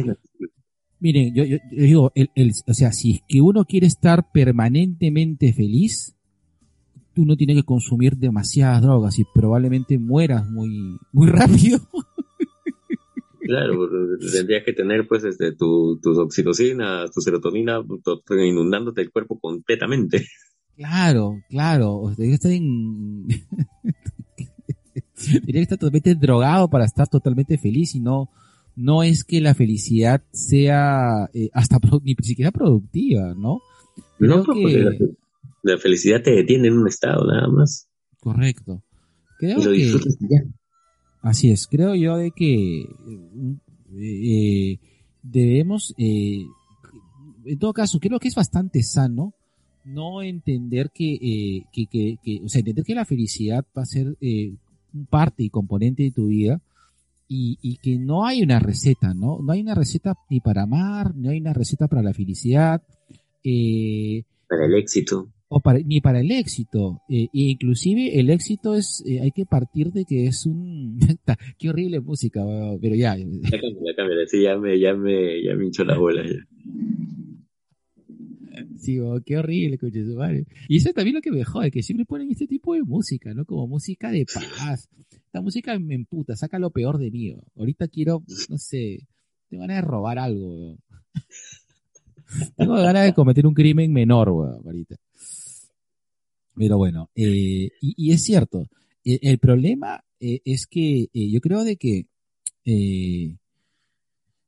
Miren, 0.98 1.35
yo, 1.35 1.44
yo, 1.44 1.56
yo 1.72 1.82
digo, 1.82 2.12
el, 2.14 2.31
el- 2.35 2.52
o 2.66 2.74
sea, 2.74 2.93
si 2.93 3.12
es 3.12 3.20
que 3.28 3.40
uno 3.40 3.64
quiere 3.64 3.86
estar 3.86 4.31
permanentemente 4.32 5.52
feliz, 5.52 6.14
tú 7.14 7.24
no 7.24 7.36
tienes 7.36 7.56
que 7.56 7.62
consumir 7.62 8.16
demasiadas 8.16 8.82
drogas 8.82 9.18
y 9.18 9.24
probablemente 9.35 9.98
mueras 9.98 10.48
muy, 10.51 10.98
muy 11.12 11.27
rápido. 11.31 11.78
Claro, 13.51 13.74
porque 13.77 13.97
tendrías 14.32 14.64
que 14.64 14.72
tener 14.72 15.06
pues 15.09 15.24
este, 15.24 15.52
tu, 15.52 15.98
tus 16.01 16.16
oxitocinas, 16.18 17.10
tu 17.10 17.20
serotonina 17.20 17.81
to- 18.05 18.22
inundándote 18.36 19.01
el 19.02 19.10
cuerpo 19.10 19.39
completamente. 19.39 20.27
Claro, 20.77 21.43
claro. 21.48 21.97
O 21.98 22.09
sea, 22.14 22.16
Tendría 22.16 22.31
que 22.31 22.35
estar 22.36 22.52
en... 22.52 23.27
Tendría 25.32 25.52
que 25.55 25.62
estar 25.62 25.78
totalmente 25.78 26.14
drogado 26.14 26.68
para 26.70 26.85
estar 26.86 27.06
totalmente 27.09 27.59
feliz 27.59 27.94
y 27.94 28.01
no, 28.01 28.31
no 28.77 29.02
es 29.02 29.24
que 29.24 29.40
la 29.40 29.55
felicidad 29.55 30.22
sea 30.32 31.28
eh, 31.35 31.51
hasta 31.52 31.78
ni 32.02 32.14
siquiera 32.22 32.51
productiva, 32.51 33.35
¿no? 33.36 33.60
Creo 34.18 34.39
No, 34.39 34.44
porque 34.44 34.62
que- 34.98 35.09
la, 35.62 35.77
felicidad 35.78 36.22
te 36.22 36.31
detiene 36.31 36.68
en 36.68 36.78
un 36.78 36.89
estado 36.89 37.27
nada 37.27 37.48
más. 37.48 37.86
Correcto. 38.20 38.82
Creo 39.39 39.59
Y 39.59 39.64
lo 39.64 39.70
que... 39.72 39.77
disfrutas 39.77 40.16
ya. 40.20 40.43
Así 41.22 41.51
es, 41.51 41.66
creo 41.66 41.94
yo 41.94 42.16
de 42.16 42.30
que 42.30 42.80
eh, 42.80 43.56
eh, 43.98 44.78
debemos, 45.22 45.94
eh, 45.98 46.47
en 47.44 47.59
todo 47.59 47.72
caso, 47.72 47.98
creo 48.01 48.18
que 48.18 48.28
es 48.28 48.34
bastante 48.34 48.82
sano 48.82 49.34
no 49.84 50.22
entender 50.22 50.90
que, 50.90 51.14
eh, 51.14 51.64
que, 51.72 51.86
que, 51.86 52.40
o 52.44 52.48
sea, 52.48 52.60
entender 52.60 52.84
que 52.84 52.94
la 52.94 53.05
felicidad 53.05 53.64
va 53.76 53.82
a 53.82 53.86
ser 53.86 54.16
parte 55.09 55.42
y 55.42 55.51
componente 55.51 56.05
de 56.05 56.10
tu 56.10 56.28
vida 56.28 56.60
y, 57.28 57.59
y 57.62 57.76
que 57.76 57.98
no 57.98 58.24
hay 58.26 58.42
una 58.42 58.59
receta, 58.59 59.14
¿no? 59.14 59.38
No 59.40 59.52
hay 59.52 59.60
una 59.60 59.74
receta 59.74 60.16
ni 60.28 60.40
para 60.40 60.62
amar, 60.62 61.14
no 61.14 61.30
hay 61.30 61.38
una 61.38 61.52
receta 61.52 61.86
para 61.86 62.02
la 62.02 62.14
felicidad. 62.14 62.82
Para 64.48 64.66
el 64.66 64.74
éxito. 64.74 65.28
O 65.52 65.60
para, 65.60 65.81
ni 65.81 66.01
para 66.01 66.20
el 66.20 66.31
éxito. 66.31 67.02
Eh, 67.09 67.24
e 67.24 67.51
inclusive 67.51 68.20
el 68.20 68.31
éxito 68.31 68.77
es, 68.77 69.02
eh, 69.05 69.20
hay 69.20 69.32
que 69.32 69.44
partir 69.44 69.90
de 69.93 70.05
que 70.05 70.27
es 70.27 70.47
un... 70.47 70.98
Qué 71.59 71.68
horrible 71.68 72.01
música, 72.01 72.44
weón, 72.44 72.78
pero 72.81 72.94
ya. 72.94 73.16
La 73.16 73.51
cámara, 73.51 73.81
la 73.82 73.94
cámara, 73.97 74.27
sí, 74.27 74.43
ya 74.43 74.56
me, 74.56 74.78
ya 74.78 74.94
me, 74.94 75.43
ya 75.43 75.55
me 75.56 75.64
hinchó 75.64 75.85
la 75.85 75.98
bola 75.98 76.22
ya. 76.24 76.39
Sí, 78.78 79.01
weón, 79.01 79.22
qué 79.27 79.36
horrible, 79.39 79.77
coche 79.77 80.05
madre. 80.05 80.47
Y 80.68 80.77
eso 80.77 80.90
es 80.90 80.94
también 80.94 81.16
lo 81.16 81.20
que 81.20 81.32
me 81.32 81.44
jode, 81.44 81.72
que 81.72 81.82
siempre 81.82 82.06
ponen 82.06 82.31
este 82.31 82.47
tipo 82.47 82.74
de 82.74 82.82
música, 82.82 83.35
¿no? 83.35 83.44
Como 83.44 83.66
música 83.66 84.10
de 84.12 84.24
paz. 84.27 84.89
Esta 85.10 85.40
música 85.43 85.77
me 85.81 85.97
emputa, 85.97 86.36
saca 86.36 86.60
lo 86.60 86.70
peor 86.70 86.98
de 86.98 87.10
mí. 87.10 87.35
Ahorita 87.56 87.89
quiero, 87.89 88.22
no 88.48 88.56
sé, 88.56 89.09
tengo 89.48 89.62
ganas 89.62 89.78
de 89.78 89.82
robar 89.82 90.18
algo, 90.18 90.48
weón. 90.48 90.78
Tengo 92.56 92.74
ganas 92.74 93.05
de 93.06 93.12
cometer 93.12 93.44
un 93.44 93.55
crimen 93.55 93.93
menor, 93.93 94.28
weón, 94.28 94.62
ahorita. 94.64 94.94
Pero 96.60 96.76
bueno, 96.76 97.08
eh, 97.14 97.70
y, 97.80 97.94
y 97.96 98.12
es 98.12 98.22
cierto, 98.22 98.68
eh, 99.02 99.18
el 99.22 99.38
problema 99.38 100.04
eh, 100.20 100.42
es 100.44 100.66
que 100.66 101.08
yo 101.14 101.40
creo 101.40 101.64
de 101.64 101.76
que 101.78 102.06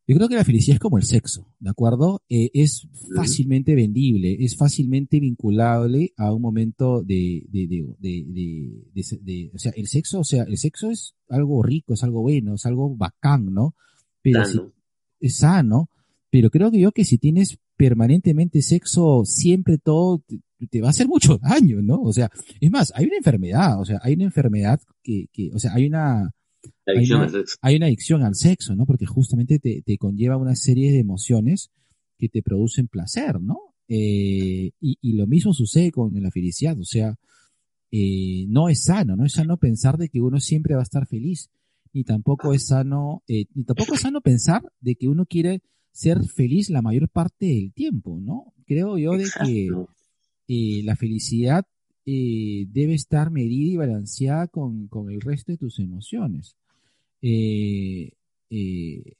yo 0.06 0.16
creo 0.16 0.28
que 0.28 0.34
la 0.34 0.44
felicidad 0.44 0.74
es 0.74 0.80
como 0.80 0.98
el 0.98 1.04
sexo, 1.04 1.46
¿de 1.58 1.70
acuerdo? 1.70 2.22
Es 2.28 2.86
fácilmente 3.16 3.74
vendible, 3.74 4.36
es 4.44 4.56
fácilmente 4.56 5.20
vinculable 5.20 6.12
a 6.18 6.34
un 6.34 6.42
momento 6.42 7.02
de, 7.02 7.44
de, 7.48 7.66
de, 8.02 9.50
o 9.54 9.58
sea, 9.58 9.72
el 9.74 9.86
sexo, 9.86 10.20
o 10.20 10.24
sea, 10.24 10.42
el 10.42 10.58
sexo 10.58 10.90
es 10.90 11.14
algo 11.30 11.62
rico, 11.62 11.94
es 11.94 12.02
algo 12.02 12.20
bueno, 12.20 12.54
es 12.56 12.66
algo 12.66 12.94
bacán, 12.94 13.54
¿no? 13.54 13.74
Pero 14.20 14.40
si- 14.44 14.58
es 15.20 15.36
sano, 15.38 15.88
pero 16.30 16.50
creo 16.50 16.70
que 16.70 16.80
yo 16.80 16.92
que 16.92 17.04
si 17.04 17.16
tienes 17.16 17.58
permanentemente 17.76 18.60
sexo 18.60 19.22
siempre 19.24 19.78
todo 19.78 20.22
te, 20.66 20.80
va 20.80 20.88
a 20.88 20.90
hacer 20.90 21.08
mucho 21.08 21.38
daño, 21.38 21.82
¿no? 21.82 22.00
O 22.02 22.12
sea, 22.12 22.30
es 22.60 22.70
más, 22.70 22.92
hay 22.94 23.06
una 23.06 23.16
enfermedad, 23.16 23.80
o 23.80 23.84
sea, 23.84 24.00
hay 24.02 24.14
una 24.14 24.24
enfermedad 24.24 24.80
que, 25.02 25.26
que 25.32 25.50
o 25.52 25.58
sea, 25.58 25.74
hay 25.74 25.86
una, 25.86 26.32
hay 26.86 27.10
al 27.10 27.30
sexo. 27.30 27.56
hay 27.60 27.76
una 27.76 27.86
adicción 27.86 28.22
al 28.22 28.34
sexo, 28.34 28.74
¿no? 28.76 28.86
Porque 28.86 29.06
justamente 29.06 29.58
te, 29.58 29.82
te 29.82 29.98
conlleva 29.98 30.36
una 30.36 30.56
serie 30.56 30.92
de 30.92 30.98
emociones 30.98 31.70
que 32.18 32.28
te 32.28 32.42
producen 32.42 32.88
placer, 32.88 33.40
¿no? 33.40 33.58
Eh, 33.88 34.70
y, 34.80 34.98
y 35.00 35.12
lo 35.14 35.26
mismo 35.26 35.52
sucede 35.52 35.90
con 35.90 36.12
la 36.22 36.30
felicidad, 36.30 36.78
o 36.78 36.84
sea, 36.84 37.16
eh, 37.94 38.46
no 38.48 38.70
es 38.70 38.84
sano, 38.84 39.16
no 39.16 39.26
es 39.26 39.34
sano 39.34 39.58
pensar 39.58 39.98
de 39.98 40.08
que 40.08 40.22
uno 40.22 40.40
siempre 40.40 40.74
va 40.74 40.80
a 40.80 40.82
estar 40.82 41.06
feliz, 41.06 41.50
ni 41.92 42.04
tampoco 42.04 42.54
es 42.54 42.68
sano, 42.68 43.22
eh, 43.28 43.44
ni 43.54 43.64
tampoco 43.64 43.94
es 43.94 44.00
sano 44.00 44.22
pensar 44.22 44.62
de 44.80 44.94
que 44.94 45.08
uno 45.08 45.26
quiere 45.26 45.60
ser 45.90 46.24
feliz 46.24 46.70
la 46.70 46.80
mayor 46.80 47.10
parte 47.10 47.44
del 47.44 47.70
tiempo, 47.74 48.18
¿no? 48.18 48.54
Creo 48.66 48.96
yo 48.96 49.12
de 49.12 49.28
que. 49.44 49.70
Eh, 50.48 50.82
la 50.84 50.96
felicidad 50.96 51.64
eh, 52.04 52.66
debe 52.68 52.94
estar 52.94 53.30
medida 53.30 53.72
y 53.72 53.76
balanceada 53.76 54.48
con, 54.48 54.88
con 54.88 55.10
el 55.10 55.20
resto 55.20 55.52
de 55.52 55.58
tus 55.58 55.78
emociones. 55.78 56.56
Eh, 57.20 58.10
eh, 58.50 59.14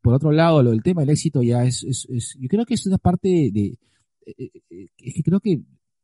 por 0.00 0.14
otro 0.14 0.32
lado, 0.32 0.62
lo 0.62 0.70
del 0.70 0.82
tema 0.82 1.02
del 1.02 1.10
éxito 1.10 1.42
ya 1.42 1.64
es, 1.64 1.82
es, 1.84 2.06
es 2.10 2.36
yo 2.40 2.48
creo 2.48 2.64
que 2.66 2.74
es 2.74 2.86
una 2.86 2.98
parte 2.98 3.50
de, 3.52 3.78
es 4.26 5.14
que 5.14 5.22
creo 5.22 5.40
que 5.40 5.60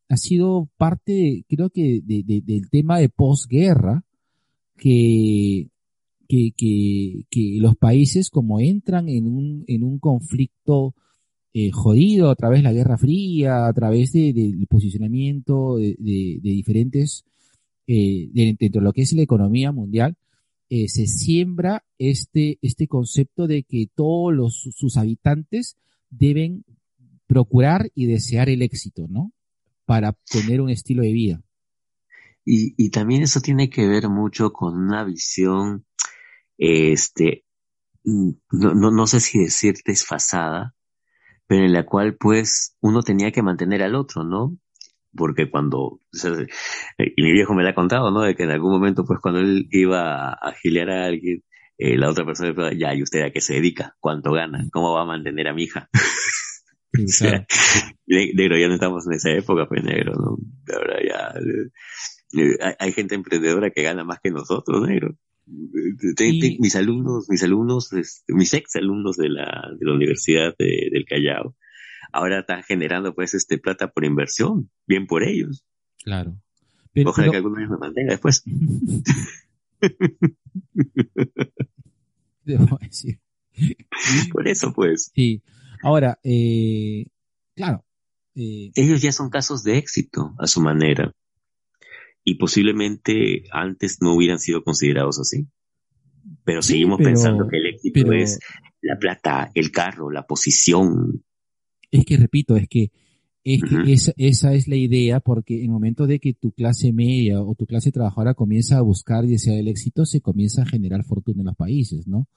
ha 0.08 0.16
sido 0.16 0.68
parte, 0.76 1.44
creo 1.48 1.70
que 1.70 2.00
de, 2.04 2.22
de- 2.24 2.40
del 2.40 2.68
tema 2.70 2.98
de 2.98 3.08
posguerra, 3.08 4.04
que, 4.76 5.68
que, 6.28 6.52
que, 6.56 7.24
que 7.30 7.56
los 7.60 7.76
países 7.76 8.30
como 8.30 8.58
entran 8.60 9.08
en 9.08 9.26
un, 9.26 9.64
en 9.66 9.84
un 9.84 9.98
conflicto 9.98 10.94
eh, 11.52 11.70
jodido 11.72 12.30
a 12.30 12.36
través 12.36 12.60
de 12.60 12.62
la 12.64 12.72
Guerra 12.72 12.96
Fría, 12.98 13.66
a 13.66 13.72
través 13.72 14.12
de- 14.12 14.32
del 14.32 14.66
posicionamiento 14.68 15.76
de, 15.76 15.96
de- 15.98 16.38
de 16.42 16.50
diferentes, 16.50 17.24
eh, 17.86 18.28
de- 18.32 18.56
dentro 18.58 18.80
de 18.80 18.84
lo 18.84 18.92
que 18.92 19.02
es 19.02 19.12
la 19.12 19.22
economía 19.22 19.72
mundial, 19.72 20.16
eh, 20.68 20.88
se 20.88 21.06
siembra 21.08 21.82
este, 21.98 22.58
este 22.62 22.86
concepto 22.86 23.46
de 23.48 23.64
que 23.64 23.88
todos 23.94 24.32
los, 24.32 24.68
sus 24.76 24.96
habitantes 24.96 25.76
deben 26.10 26.64
procurar 27.26 27.90
y 27.94 28.06
desear 28.06 28.48
el 28.48 28.62
éxito, 28.62 29.06
¿no? 29.08 29.32
Para 29.84 30.12
tener 30.30 30.60
un 30.60 30.70
estilo 30.70 31.02
de 31.02 31.12
vida. 31.12 31.42
Y, 32.44 32.74
y 32.76 32.90
también 32.90 33.22
eso 33.22 33.40
tiene 33.40 33.68
que 33.68 33.86
ver 33.88 34.08
mucho 34.08 34.52
con 34.52 34.76
una 34.78 35.04
visión, 35.04 35.84
este, 36.58 37.44
no, 38.04 38.34
no, 38.74 38.90
no 38.90 39.06
sé 39.06 39.20
si 39.20 39.38
decir 39.40 39.74
desfasada, 39.84 40.74
pero 41.50 41.64
en 41.64 41.72
la 41.72 41.84
cual 41.84 42.14
pues 42.14 42.76
uno 42.80 43.02
tenía 43.02 43.32
que 43.32 43.42
mantener 43.42 43.82
al 43.82 43.96
otro, 43.96 44.22
¿no? 44.22 44.56
Porque 45.12 45.50
cuando, 45.50 45.78
o 45.80 46.00
sea, 46.12 46.30
eh, 46.30 47.12
y 47.16 47.22
mi 47.24 47.32
viejo 47.32 47.54
me 47.54 47.64
lo 47.64 47.70
ha 47.70 47.74
contado, 47.74 48.12
¿no? 48.12 48.20
De 48.20 48.36
que 48.36 48.44
en 48.44 48.52
algún 48.52 48.70
momento 48.70 49.04
pues 49.04 49.18
cuando 49.20 49.40
él 49.40 49.66
iba 49.72 50.30
a 50.30 50.52
gilear 50.62 50.90
a 50.90 51.06
alguien, 51.06 51.42
eh, 51.76 51.98
la 51.98 52.08
otra 52.08 52.24
persona 52.24 52.50
le 52.50 52.54
preguntaba, 52.54 52.80
ya, 52.80 52.96
¿y 52.96 53.02
usted 53.02 53.22
a 53.22 53.32
qué 53.32 53.40
se 53.40 53.54
dedica? 53.54 53.96
¿Cuánto 53.98 54.30
gana? 54.30 54.64
¿Cómo 54.70 54.92
va 54.92 55.02
a 55.02 55.06
mantener 55.06 55.48
a 55.48 55.54
mi 55.54 55.64
hija? 55.64 55.90
O 56.92 57.06
sea, 57.06 57.46
negro, 58.06 58.58
ya 58.58 58.66
no 58.66 58.74
estamos 58.74 59.06
en 59.06 59.12
esa 59.12 59.30
época, 59.30 59.66
pues 59.68 59.84
negro, 59.84 60.12
¿no? 60.12 60.36
Ahora 60.74 60.98
ya, 61.00 61.32
eh, 61.38 62.56
hay, 62.60 62.74
hay 62.80 62.92
gente 62.92 63.14
emprendedora 63.14 63.70
que 63.70 63.82
gana 63.82 64.02
más 64.02 64.18
que 64.20 64.30
nosotros, 64.30 64.82
negro. 64.86 65.14
Y- 66.18 66.58
mis 66.60 66.76
alumnos, 66.76 67.26
mis 67.28 67.42
alumnos, 67.42 67.92
este, 67.92 68.32
mis 68.32 68.52
ex 68.54 68.76
alumnos 68.76 69.16
de 69.16 69.28
la, 69.28 69.68
de 69.78 69.86
la 69.86 69.94
Universidad 69.94 70.54
de- 70.58 70.88
del 70.92 71.04
Callao, 71.04 71.56
ahora 72.12 72.40
están 72.40 72.62
generando 72.62 73.14
pues 73.14 73.34
este 73.34 73.58
plata 73.58 73.88
por 73.92 74.04
inversión, 74.04 74.70
bien 74.86 75.06
por 75.06 75.22
ellos. 75.22 75.64
Claro. 76.04 76.36
Pero, 76.92 77.10
Ojalá 77.10 77.30
pero- 77.30 77.42
que 77.54 77.60
ellos 77.60 77.70
me 77.70 77.76
mantenga 77.78 78.10
después. 78.12 78.42
debo 82.44 82.78
decir. 82.80 83.20
Por 84.32 84.48
eso 84.48 84.72
pues, 84.72 85.10
Sí. 85.14 85.42
Ahora, 85.82 86.18
eh, 86.22 87.06
claro, 87.54 87.84
eh, 88.34 88.70
ellos 88.74 89.00
ya 89.02 89.12
son 89.12 89.30
casos 89.30 89.62
de 89.62 89.78
éxito 89.78 90.34
a 90.38 90.46
su 90.46 90.60
manera. 90.60 91.14
Y 92.30 92.34
posiblemente 92.36 93.42
antes 93.50 93.98
no 94.00 94.14
hubieran 94.14 94.38
sido 94.38 94.62
considerados 94.62 95.18
así. 95.18 95.46
Pero 96.44 96.62
Sí, 96.62 96.74
seguimos 96.74 96.98
pero- 96.98 97.10
pensando 97.10 97.48
que 97.48 97.56
el 97.56 97.66
éxito 97.66 97.92
pero 97.94 98.12
es 98.12 98.38
la 98.82 98.96
plata, 98.98 99.50
el 99.54 99.70
carro, 99.72 100.10
la 100.10 100.26
posición. 100.26 101.24
es 101.90 102.04
que 102.04 102.16
repito, 102.16 102.56
es 102.56 102.68
que, 102.68 102.92
es 103.42 103.62
que 103.62 103.92
esa, 103.92 104.12
esa 104.16 104.54
es 104.54 104.68
la 104.68 104.76
idea, 104.76 105.18
porque 105.18 105.56
en 105.58 105.64
el 105.64 105.70
momento 105.70 106.06
de 106.06 106.20
que 106.20 106.34
tu 106.34 106.52
clase 106.52 106.92
media 106.92 107.42
o 107.42 107.54
tu 107.56 107.66
clase 107.66 107.90
trabajadora 107.90 108.34
comienza 108.34 108.78
a 108.78 108.82
buscar 108.82 109.24
y 109.24 109.30
desear 109.30 109.58
el 109.58 109.66
éxito, 109.66 110.06
se 110.06 110.20
comienza 110.20 110.62
a 110.62 110.66
generar 110.66 111.02
fortuna 111.04 111.40
en 111.42 111.46
los 111.46 111.56
países, 111.56 112.06
¿no? 112.06 112.28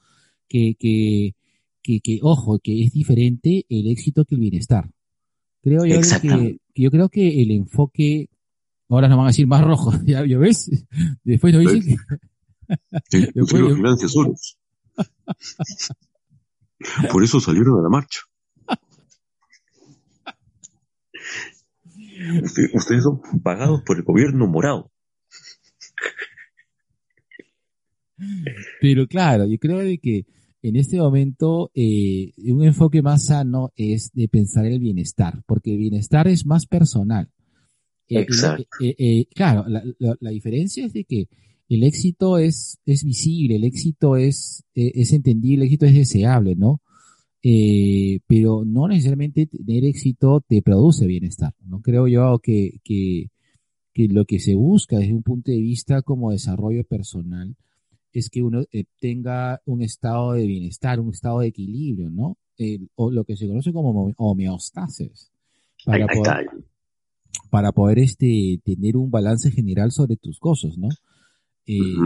Que, 0.48 0.74
que, 0.76 1.34
que, 1.82 2.00
que, 2.00 2.18
ojo, 2.22 2.58
que 2.58 2.82
es 2.82 2.92
diferente 2.92 3.64
el 3.68 3.86
éxito 3.88 4.24
que 4.24 4.34
el 4.34 4.40
bienestar. 4.40 4.90
Creo 5.62 5.84
yo 5.86 6.00
que 6.20 6.58
yo 6.74 6.90
creo 6.90 7.08
que 7.08 7.42
el 7.42 7.50
enfoque, 7.52 8.28
ahora 8.88 9.08
nos 9.08 9.16
van 9.18 9.26
a 9.26 9.30
decir 9.30 9.46
más 9.46 9.62
rojo, 9.64 9.92
¿ya, 10.04 10.24
¿ya 10.26 10.38
ves? 10.38 10.70
Después 11.24 11.54
nos 11.54 11.62
dicen 11.62 11.96
que, 13.10 13.18
Después 13.34 13.62
yo- 13.62 13.74
ganancias 13.76 14.12
solos. 14.12 14.58
Por 17.10 17.24
eso 17.24 17.40
salieron 17.40 17.78
a 17.78 17.82
la 17.82 17.88
marcha. 17.88 18.20
Usted- 22.42 22.70
Ustedes 22.74 23.02
son 23.02 23.20
pagados 23.42 23.82
por 23.82 23.96
el 23.96 24.02
gobierno 24.04 24.46
morado. 24.46 24.90
Pero 28.80 29.06
claro, 29.08 29.46
yo 29.46 29.58
creo 29.58 29.78
de 29.78 29.98
que 29.98 30.26
en 30.62 30.76
este 30.76 30.98
momento 30.98 31.70
eh, 31.74 32.32
un 32.52 32.64
enfoque 32.64 33.02
más 33.02 33.24
sano 33.26 33.72
es 33.76 34.12
de 34.12 34.28
pensar 34.28 34.64
el 34.66 34.78
bienestar, 34.78 35.42
porque 35.46 35.72
el 35.72 35.78
bienestar 35.78 36.28
es 36.28 36.46
más 36.46 36.66
personal. 36.66 37.30
Eh, 38.08 38.20
Exacto. 38.20 38.64
eh, 38.80 38.94
eh, 38.98 39.26
claro, 39.34 39.64
la, 39.68 39.82
la- 39.98 40.16
la 40.20 40.30
diferencia 40.30 40.84
es 40.86 40.92
de 40.92 41.04
que 41.04 41.28
el 41.68 41.82
éxito 41.84 42.36
es, 42.38 42.78
es 42.84 43.02
visible, 43.04 43.56
el 43.56 43.64
éxito 43.64 44.16
es, 44.16 44.62
eh, 44.74 44.92
es 44.94 45.12
entendible, 45.12 45.64
el 45.64 45.68
éxito 45.68 45.86
es 45.86 45.94
deseable, 45.94 46.54
¿no? 46.56 46.80
Eh, 47.42 48.20
pero 48.26 48.64
no 48.64 48.88
necesariamente 48.88 49.46
tener 49.46 49.84
éxito 49.84 50.40
te 50.46 50.62
produce 50.62 51.06
bienestar. 51.06 51.52
No 51.66 51.80
creo 51.82 52.06
yo 52.08 52.38
que, 52.38 52.80
que, 52.84 53.30
que 53.92 54.08
lo 54.08 54.24
que 54.24 54.38
se 54.40 54.54
busca 54.54 54.98
desde 54.98 55.12
un 55.14 55.22
punto 55.22 55.50
de 55.50 55.58
vista 55.60 56.00
como 56.02 56.30
desarrollo 56.30 56.84
personal 56.84 57.54
es 58.12 58.30
que 58.30 58.42
uno 58.42 58.62
eh, 58.72 58.84
tenga 59.00 59.60
un 59.66 59.82
estado 59.82 60.32
de 60.32 60.46
bienestar, 60.46 61.00
un 61.00 61.10
estado 61.10 61.40
de 61.40 61.48
equilibrio, 61.48 62.08
¿no? 62.10 62.38
O 62.94 63.10
lo 63.10 63.24
que 63.24 63.36
se 63.36 63.46
conoce 63.48 63.72
como 63.72 64.12
homeostasis. 64.16 65.30
Para 65.84 66.06
poder. 66.06 66.46
Para 67.50 67.72
poder 67.72 67.98
este, 67.98 68.60
tener 68.64 68.96
un 68.96 69.10
balance 69.10 69.50
general 69.50 69.92
sobre 69.92 70.16
tus 70.16 70.38
cosas, 70.38 70.76
¿no? 70.76 70.88
Eh. 71.66 71.96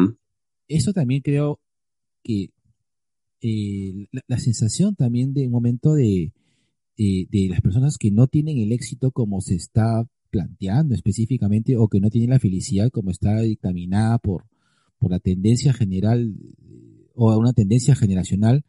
Eso 0.68 0.92
también 0.92 1.22
creo 1.22 1.60
que 2.22 2.50
eh, 3.40 4.06
la, 4.12 4.22
la 4.26 4.38
sensación 4.38 4.94
también 4.94 5.32
de 5.32 5.46
un 5.46 5.52
momento 5.52 5.94
de, 5.94 6.32
de, 6.96 7.26
de 7.30 7.48
las 7.48 7.60
personas 7.60 7.96
que 7.96 8.10
no 8.10 8.26
tienen 8.26 8.58
el 8.58 8.72
éxito 8.72 9.10
como 9.12 9.40
se 9.40 9.54
está 9.54 10.06
planteando 10.30 10.94
específicamente 10.94 11.76
o 11.76 11.88
que 11.88 12.00
no 12.00 12.10
tienen 12.10 12.30
la 12.30 12.40
felicidad 12.40 12.90
como 12.90 13.10
está 13.10 13.40
dictaminada 13.40 14.18
por, 14.18 14.44
por 14.98 15.10
la 15.10 15.20
tendencia 15.20 15.72
general 15.72 16.34
eh, 16.60 17.08
o 17.14 17.36
una 17.38 17.52
tendencia 17.52 17.94
generacional 17.94 18.64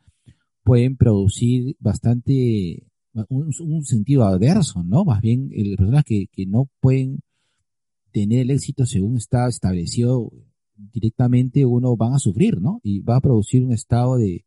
pueden 0.64 0.96
producir 0.98 1.76
bastante 1.80 2.89
un, 3.30 3.52
un 3.60 3.86
sentido 3.86 4.24
adverso, 4.26 4.84
¿no? 4.84 5.04
Más 5.06 5.22
bien, 5.22 5.50
eh, 5.54 5.76
personas 5.76 6.04
que, 6.04 6.28
que 6.32 6.46
no 6.46 6.70
pueden 6.80 7.20
tener 8.12 8.42
el 8.42 8.52
éxito 8.52 8.86
según 8.86 9.18
está 9.18 9.48
establecido 9.48 10.32
directamente, 10.76 11.66
uno 11.66 11.96
van 11.98 12.14
a 12.14 12.20
sufrir, 12.20 12.62
¿no? 12.62 12.80
Y 12.84 13.02
va 13.02 13.18
a 13.18 13.22
producir 13.22 13.64
un 13.64 13.74
estado 13.74 14.18
de, 14.18 14.46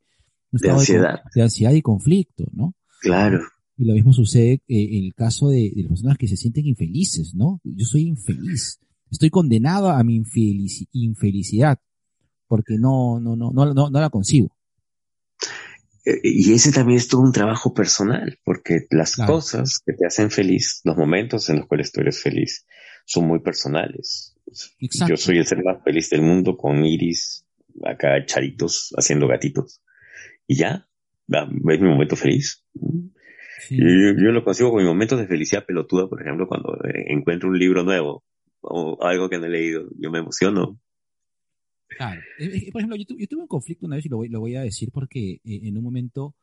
un 0.51 0.59
De 0.59 0.67
estado 0.67 0.79
ansiedad. 0.81 1.21
de 1.35 1.43
ansiedad 1.43 1.73
y 1.73 1.83
conflicto, 1.83 2.45
¿no? 2.53 2.75
Claro. 3.01 3.41
Y 3.77 3.85
lo 3.85 3.95
mismo 3.95 4.13
sucede 4.13 4.55
eh, 4.69 4.99
en 4.99 5.05
el 5.05 5.15
caso 5.15 5.49
de, 5.49 5.73
de 5.75 5.83
las 5.83 5.89
personas 5.91 6.19
que 6.19 6.29
se 6.29 6.37
sienten 6.37 6.67
infelices, 6.67 7.35
¿no? 7.35 7.61
Yo 7.65 7.85
soy 7.85 8.03
infeliz. 8.03 8.79
Estoy 9.11 9.31
condenado 9.31 9.91
a 9.91 10.03
mi 10.05 10.19
infelici- 10.19 10.89
infelicidad 10.93 11.79
porque 12.47 12.77
no, 12.79 13.19
no, 13.21 13.35
no, 13.37 13.51
no, 13.53 13.73
no, 13.75 13.91
no 13.91 14.01
la 14.01 14.11
concibo. 14.11 14.55
Eh, 16.05 16.21
Y 16.23 16.53
ese 16.53 16.73
también 16.73 16.99
es 16.99 17.09
todo 17.09 17.21
un 17.23 17.33
trabajo 17.33 17.73
personal, 17.75 18.39
porque 18.45 18.87
las 18.91 19.15
Claro. 19.15 19.35
cosas 19.35 19.81
que 19.85 19.93
te 19.93 20.07
hacen 20.07 20.31
feliz, 20.31 20.81
los 20.85 20.97
momentos 20.97 21.49
en 21.49 21.59
los 21.59 21.67
cuales 21.67 21.93
tú 21.93 22.01
eres 22.01 22.21
feliz, 22.23 22.67
son 23.05 23.27
muy 23.27 23.41
personales. 23.41 24.35
Exacto. 24.81 25.13
Yo 25.15 25.17
soy 25.17 25.39
el 25.39 25.47
ser 25.47 25.63
más 25.63 25.83
feliz 25.85 26.11
del 26.11 26.23
mundo 26.23 26.57
con 26.57 26.85
Iris, 26.85 27.45
acá 27.85 28.25
charitos, 28.27 28.93
haciendo 28.97 29.27
gatitos. 29.29 29.81
Y 30.47 30.57
ya, 30.57 30.89
es 31.29 31.81
mi 31.81 31.89
momento 31.89 32.17
feliz. 32.17 32.65
Sí. 33.61 33.77
Y 33.77 33.79
yo, 33.79 34.11
yo 34.17 34.33
lo 34.33 34.45
consigo 34.45 34.71
con 34.71 34.79
mis 34.83 34.89
momentos 34.89 35.19
de 35.21 35.27
felicidad 35.27 35.65
pelotuda, 35.65 36.09
por 36.09 36.21
ejemplo, 36.21 36.47
cuando 36.49 36.75
eh, 36.85 37.05
encuentro 37.09 37.49
un 37.49 37.59
libro 37.59 37.85
nuevo 37.85 38.25
o 38.61 38.99
algo 39.03 39.29
que 39.29 39.39
no 39.39 39.47
he 39.47 39.51
leído, 39.51 39.89
yo 39.99 40.11
me 40.11 40.19
emociono. 40.19 40.79
Claro. 41.97 42.21
Eh, 42.39 42.51
eh, 42.67 42.73
Por 42.73 42.81
ejemplo, 42.81 42.97
yo, 42.97 43.05
yo 43.17 43.27
tuve 43.27 43.43
un 43.43 43.47
conflicto 43.49 43.87
una 43.87 43.97
vez 43.97 44.07
y 44.07 44.09
lo 44.09 44.17
voy, 44.19 44.29
lo 44.29 44.41
voy 44.41 44.55
a 44.57 44.63
decir 44.63 44.91
porque 44.93 45.41
eh, 45.45 45.61
en 45.65 45.77
un 45.77 45.85
momento 45.85 46.35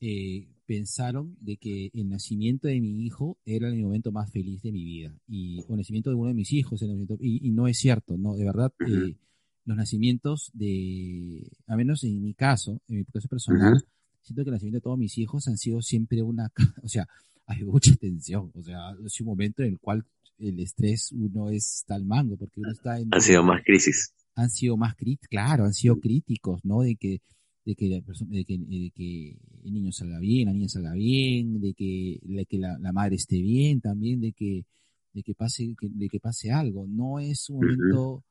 eh, 0.00 0.48
pensaron 0.66 1.36
de 1.40 1.56
que 1.56 1.90
el 1.94 2.08
nacimiento 2.08 2.68
de 2.68 2.80
mi 2.80 3.04
hijo 3.04 3.36
era 3.44 3.68
el 3.68 3.82
momento 3.82 4.12
más 4.12 4.30
feliz 4.30 4.62
de 4.62 4.72
mi 4.72 4.84
vida 4.84 5.14
y 5.28 5.60
o 5.68 5.72
el 5.72 5.78
nacimiento 5.78 6.10
de 6.10 6.16
uno 6.16 6.28
de 6.28 6.34
mis 6.34 6.52
hijos 6.52 6.80
el 6.82 6.88
momento- 6.90 7.18
y, 7.20 7.46
y 7.46 7.50
no 7.50 7.66
es 7.66 7.76
cierto, 7.78 8.16
no, 8.16 8.34
de 8.36 8.44
verdad 8.44 8.72
eh, 8.86 9.16
los 9.64 9.76
nacimientos 9.76 10.50
de, 10.54 11.46
a 11.66 11.76
menos 11.76 12.02
en 12.04 12.22
mi 12.22 12.34
caso, 12.34 12.80
en 12.88 12.98
mi 12.98 13.04
caso 13.04 13.28
personal, 13.28 13.74
siento 14.22 14.42
que 14.44 14.50
el 14.50 14.54
nacimiento 14.54 14.76
de 14.78 14.82
todos 14.82 14.98
mis 14.98 15.18
hijos 15.18 15.46
han 15.48 15.58
sido 15.58 15.82
siempre 15.82 16.22
una, 16.22 16.50
o 16.82 16.88
sea, 16.88 17.06
hay 17.46 17.64
mucha 17.64 17.94
tensión, 17.96 18.50
o 18.54 18.62
sea, 18.62 18.92
es 19.04 19.20
un 19.20 19.26
momento 19.26 19.62
en 19.62 19.70
el 19.72 19.78
cual 19.80 20.04
el 20.38 20.58
estrés 20.60 21.12
uno 21.12 21.50
es 21.50 21.84
tal 21.86 22.04
mango, 22.04 22.36
porque 22.36 22.60
uno 22.60 22.70
está 22.72 22.98
en... 22.98 23.08
Han 23.12 23.20
sido 23.20 23.42
más 23.42 23.62
crisis. 23.62 24.14
Han 24.40 24.50
sido 24.50 24.76
más 24.76 24.94
críticos, 24.94 25.28
claro, 25.28 25.64
han 25.64 25.74
sido 25.74 26.00
críticos, 26.00 26.64
¿no? 26.64 26.80
De 26.80 26.96
que, 26.96 27.20
de 27.64 27.74
que, 27.74 27.88
la 27.88 28.00
persona, 28.00 28.30
de 28.36 28.44
que, 28.44 28.58
de 28.58 28.90
que 28.94 29.36
el 29.64 29.72
niño 29.72 29.92
salga 29.92 30.18
bien, 30.18 30.46
la 30.46 30.52
niña 30.52 30.68
salga 30.68 30.94
bien, 30.94 31.60
de 31.60 31.74
que, 31.74 32.18
de 32.22 32.46
que 32.46 32.58
la, 32.58 32.78
la 32.78 32.92
madre 32.92 33.16
esté 33.16 33.40
bien 33.40 33.80
también, 33.80 34.20
de 34.20 34.32
que, 34.32 34.64
de 35.12 35.22
que 35.22 35.34
pase, 35.34 35.74
de 35.80 36.08
que 36.08 36.20
pase 36.20 36.50
algo. 36.50 36.86
No 36.86 37.18
es 37.18 37.50
un 37.50 37.58
momento 37.58 38.24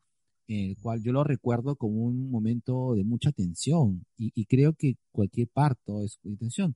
en 0.48 0.72
el 0.72 0.78
cual 0.78 1.02
yo 1.04 1.12
lo 1.12 1.24
recuerdo 1.24 1.76
como 1.76 2.06
un 2.06 2.32
momento 2.32 2.96
de 2.96 3.04
mucha 3.04 3.32
tensión 3.32 4.04
y, 4.18 4.32
y 4.34 4.46
creo 4.46 4.74
que 4.74 4.96
cualquier 5.12 5.48
parto 5.48 6.04
es 6.04 6.20
de 6.24 6.36
tensión. 6.38 6.76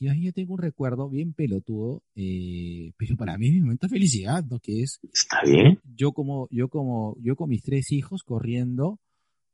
Y 0.00 0.08
ahí 0.08 0.22
yo 0.24 0.32
tengo 0.32 0.54
un 0.54 0.60
recuerdo 0.60 1.10
bien 1.10 1.34
pelotudo, 1.34 2.02
eh, 2.16 2.92
pero 2.96 3.16
para 3.16 3.38
mí 3.38 3.48
es 3.48 3.54
mi 3.54 3.60
momento 3.60 3.86
de 3.86 3.90
felicidad, 3.92 4.44
¿no? 4.44 4.58
Que 4.58 4.82
es 4.82 5.00
¿Está 5.12 5.42
bien? 5.44 5.78
yo 5.84 6.12
como, 6.12 6.48
yo 6.50 6.68
como, 6.70 7.16
yo 7.20 7.36
con 7.36 7.50
mis 7.50 7.62
tres 7.62 7.92
hijos 7.92 8.22
corriendo 8.22 8.98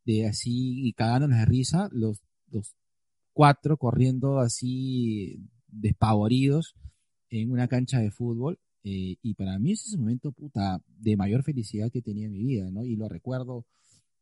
de 0.05 0.27
así 0.27 0.87
y 0.87 0.93
cagándonos 0.95 1.39
de 1.39 1.47
risa, 1.47 1.89
los, 1.93 2.21
los 2.51 2.77
cuatro 3.33 3.77
corriendo 3.79 4.41
así 4.41 5.39
despavoridos 5.69 6.75
en 7.31 7.51
una 7.53 7.69
cancha 7.69 8.01
de 8.01 8.11
fútbol. 8.11 8.59
eh, 8.85 9.17
y 9.23 9.35
para 9.35 9.59
mí 9.59 9.73
ese 9.73 9.89
es 9.89 9.95
el 9.95 10.01
momento 10.01 10.33
puta 10.33 10.81
de 10.89 11.17
mayor 11.17 11.43
felicidad 11.45 11.91
que 11.93 12.03
tenía 12.03 12.27
en 12.27 12.33
mi 12.33 12.45
vida, 12.45 12.71
¿no? 12.71 12.85
Y 12.85 12.97
lo 12.97 13.09
recuerdo 13.09 13.67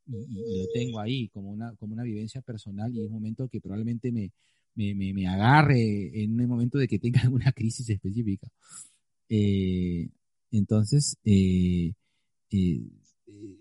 y, 0.06 0.16
y- 0.16 0.55
y 0.56 0.59
lo 0.60 0.66
tengo 0.74 1.01
ahí 1.01 1.28
como 1.30 1.51
una, 1.51 1.74
como 1.76 1.94
una 1.94 2.02
vivencia 2.05 2.42
personal 2.42 2.94
y 2.94 3.01
es 3.01 3.06
un 3.09 3.14
momento 3.14 3.48
que 3.48 3.60
probablemente 3.60 4.12
me, 4.12 4.32
me, 4.74 4.94
me, 4.94 5.12
me 5.12 5.26
agarre 5.26 6.22
en 6.22 6.40
un 6.40 6.48
momento 6.48 6.78
de 6.78 6.88
que 6.88 6.98
tenga 6.98 7.20
alguna 7.22 7.52
crisis 7.52 7.88
específica. 7.88 8.48
Eh, 9.28 10.09
entonces, 10.51 11.16
eh, 11.24 11.92
eh, 12.51 12.82
eh, 13.26 13.59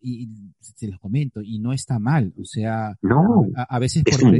y, 0.00 0.28
se 0.60 0.88
los 0.88 0.98
comento, 1.00 1.42
y 1.42 1.58
no 1.58 1.72
está 1.72 1.98
mal, 1.98 2.32
o 2.38 2.44
sea, 2.44 2.96
No, 3.02 3.46
a, 3.56 3.62
a 3.76 3.78
veces 3.78 4.02
es 4.06 4.18
por 4.18 4.34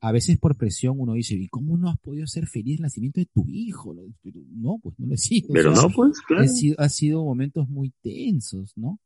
a 0.00 0.12
veces 0.12 0.38
por 0.38 0.56
presión 0.56 1.00
uno 1.00 1.14
dice, 1.14 1.34
¿y 1.34 1.48
cómo 1.48 1.76
no 1.76 1.88
has 1.88 1.98
podido 1.98 2.26
ser 2.26 2.46
feliz 2.46 2.76
el 2.76 2.82
nacimiento 2.82 3.18
de 3.18 3.26
tu 3.26 3.44
hijo? 3.48 3.94
No, 4.54 4.78
pues 4.82 4.94
no 4.98 5.06
lo 5.06 5.14
he 5.14 5.18
sido. 5.18 5.48
o 5.48 5.52
Pero 5.52 5.74
sea, 5.74 5.82
no, 5.88 5.94
pues, 5.94 6.20
claro. 6.20 6.44
ha 6.44 6.46
sido, 6.48 6.76
ha 6.78 6.88
sido 6.88 7.24
momentos 7.24 7.68
muy 7.68 7.92
tensos, 8.02 8.72
¿no? 8.76 9.00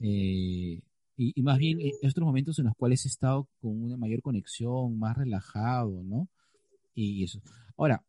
Eh, 0.00 0.82
y, 1.22 1.32
y 1.38 1.42
más 1.42 1.58
bien 1.58 1.80
eh, 1.80 1.92
estos 2.02 2.24
momentos 2.24 2.58
en 2.58 2.64
los 2.66 2.74
cuales 2.76 3.04
he 3.04 3.08
estado 3.08 3.48
con 3.60 3.80
una 3.82 3.96
mayor 3.96 4.22
conexión, 4.22 4.98
más 4.98 5.16
relajado, 5.16 6.02
¿no? 6.02 6.28
Y 6.94 7.24
eso. 7.24 7.40
Ahora, 7.76 8.04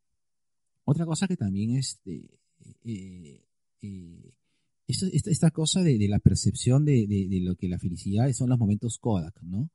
otra 0.86 1.06
cosa 1.06 1.28
que 1.28 1.38
también 1.38 1.76
es 1.78 2.00
eh, 2.06 2.28
eh, 3.82 4.32
esta, 4.88 5.08
esta 5.12 5.52
cosa 5.52 5.82
de, 5.82 5.98
de 5.98 6.08
la 6.08 6.20
percepción 6.20 6.84
de, 6.86 7.08
de- 7.08 7.28
de 7.30 7.40
lo 7.42 7.56
que 7.56 7.68
la 7.70 7.80
felicidad 7.80 8.32
son 8.34 8.50
los 8.50 8.60
momentos 8.60 8.98
Kodak, 9.00 9.42
¿no? 9.44 9.70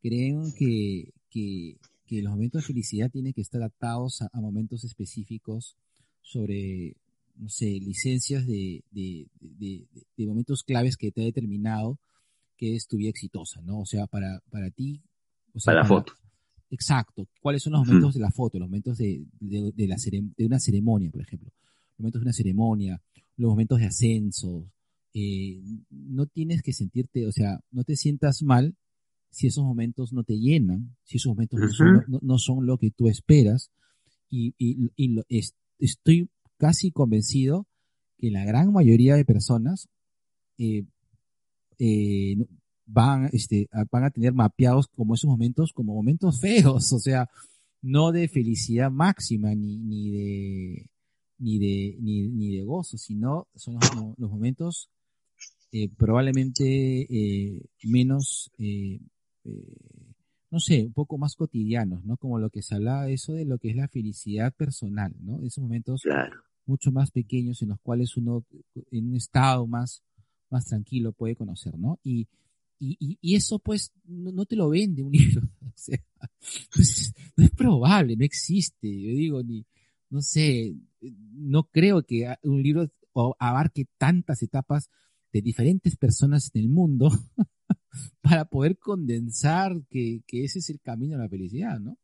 Creen 0.00 0.52
que, 0.58 1.12
que, 1.30 1.78
que 2.06 2.22
los 2.22 2.32
momentos 2.32 2.62
de 2.62 2.66
felicidad 2.66 3.10
tienen 3.10 3.32
que 3.32 3.40
estar 3.40 3.62
atados 3.62 4.22
a, 4.22 4.28
a 4.32 4.40
momentos 4.40 4.84
específicos 4.84 5.76
sobre, 6.20 6.96
no 7.36 7.48
sé, 7.48 7.66
licencias 7.80 8.46
de 8.46 8.84
momentos 10.26 10.62
claves 10.62 10.96
que 10.96 11.10
te 11.10 11.22
ha 11.22 11.24
determinado 11.24 11.98
que 12.62 12.76
es 12.76 12.86
tu 12.86 12.96
vida 12.98 13.10
exitosa, 13.10 13.60
¿no? 13.62 13.80
O 13.80 13.84
sea, 13.86 14.06
para, 14.06 14.40
para 14.48 14.70
ti... 14.70 15.02
O 15.52 15.58
sea, 15.58 15.72
Para 15.72 15.82
la 15.82 15.88
foto. 15.88 16.12
Exacto. 16.70 17.26
¿Cuáles 17.40 17.60
son 17.64 17.72
los 17.72 17.84
momentos 17.84 18.14
de 18.14 18.20
la 18.20 18.30
foto? 18.30 18.60
Los 18.60 18.68
momentos 18.68 18.98
de, 18.98 19.24
de, 19.40 19.72
de 19.74 19.88
la 19.88 19.96
de 20.36 20.46
una 20.46 20.60
ceremonia, 20.60 21.10
por 21.10 21.22
ejemplo. 21.22 21.50
Los 21.90 21.98
momentos 21.98 22.20
de 22.20 22.24
una 22.26 22.32
ceremonia, 22.32 23.02
los 23.36 23.50
momentos 23.50 23.80
de 23.80 23.86
ascenso. 23.86 24.70
Eh, 25.12 25.60
no 25.90 26.26
tienes 26.26 26.62
que 26.62 26.72
sentirte, 26.72 27.26
o 27.26 27.32
sea, 27.32 27.58
no 27.72 27.82
te 27.82 27.96
sientas 27.96 28.44
mal 28.44 28.76
si 29.30 29.48
esos 29.48 29.64
momentos 29.64 30.12
no 30.12 30.22
te 30.22 30.38
llenan, 30.38 30.94
si 31.02 31.16
esos 31.16 31.30
momentos 31.34 31.58
no, 31.58 31.66
son, 31.72 32.04
no- 32.06 32.20
no 32.22 32.38
son 32.38 32.64
lo 32.64 32.78
que 32.78 32.92
tú 32.92 33.08
esperas. 33.08 33.72
Y, 34.30 34.54
y- 34.56 34.88
y 34.94 35.08
lo- 35.08 35.24
es- 35.28 35.56
estoy 35.80 36.28
casi 36.58 36.92
convencido 36.92 37.66
que 38.18 38.30
la 38.30 38.44
gran 38.44 38.72
mayoría 38.72 39.16
de 39.16 39.24
personas 39.24 39.88
eh, 40.58 40.84
eh, 41.78 42.36
van, 42.86 43.28
este, 43.32 43.68
a- 43.72 43.84
van 43.90 44.04
a 44.04 44.10
tener 44.10 44.32
mapeados 44.32 44.86
como 44.88 45.14
esos 45.14 45.28
momentos 45.30 45.72
como 45.72 45.94
momentos 45.94 46.40
feos, 46.40 46.92
o 46.92 46.98
sea, 46.98 47.28
no 47.82 48.12
de 48.12 48.28
felicidad 48.28 48.90
máxima 48.90 49.54
ni, 49.54 49.76
ni 49.78 50.10
de 50.10 50.86
ni 51.38 51.58
de 51.58 51.96
ni, 52.00 52.28
ni 52.28 52.56
de 52.56 52.62
gozo, 52.62 52.96
sino 52.98 53.48
son 53.54 53.74
los, 53.74 53.94
mo- 53.96 54.14
los 54.18 54.30
momentos 54.30 54.88
eh, 55.72 55.88
probablemente 55.96 56.64
eh, 57.10 57.62
menos 57.84 58.50
eh, 58.58 59.00
no 60.50 60.60
sé, 60.60 60.84
un 60.86 60.92
poco 60.92 61.16
más 61.18 61.34
cotidianos, 61.34 62.04
¿no? 62.04 62.16
Como 62.18 62.38
lo 62.38 62.50
que 62.50 62.62
se 62.62 62.74
hablaba 62.74 63.08
eso 63.08 63.32
de 63.32 63.44
lo 63.46 63.58
que 63.58 63.70
es 63.70 63.76
la 63.76 63.88
felicidad 63.88 64.52
personal, 64.54 65.14
¿no? 65.20 65.40
Esos 65.42 65.62
momentos 65.62 66.02
Claro. 66.02 66.36
mucho 66.66 66.92
más 66.92 67.10
pequeños 67.10 67.62
en 67.62 67.70
los 67.70 67.80
cuales 67.80 68.16
uno 68.18 68.44
en 68.90 69.08
un 69.08 69.16
estado 69.16 69.66
más, 69.66 70.02
más 70.52 70.66
tranquilo 70.66 71.12
puede 71.12 71.34
conocer, 71.34 71.78
¿no? 71.78 71.98
Y, 72.04 72.28
y, 72.78 73.18
y- 73.20 73.34
eso 73.36 73.58
pues 73.58 73.92
no, 74.04 74.44
te 74.44 74.56
lo 74.56 74.68
vende 74.70 75.02
un 75.02 75.12
libro, 75.12 75.42
o 75.60 75.72
sea, 75.74 75.98
no 76.76 76.82
es, 76.82 77.14
no 77.36 77.44
es 77.44 77.50
probable, 77.50 78.16
no 78.16 78.24
existe, 78.24 78.88
yo 78.88 79.10
digo, 79.10 79.42
ni, 79.42 79.66
no 80.10 80.20
sé, 80.22 80.74
no 81.00 81.64
creo 81.64 82.02
que 82.04 82.32
un 82.42 82.62
libro 82.62 82.90
abarque 83.38 83.86
tantas 83.98 84.42
etapas 84.42 84.90
de 85.32 85.42
diferentes 85.42 85.96
personas 85.96 86.50
en 86.54 86.62
el 86.62 86.68
mundo 86.68 87.10
para 88.20 88.44
poder 88.44 88.78
condensar 88.78 89.82
que, 89.88 90.22
ese 90.28 90.58
es 90.58 90.70
el 90.70 90.80
camino 90.80 91.16
a 91.16 91.20
la 91.20 91.28
felicidad, 91.28 91.80
¿no? 91.80 91.96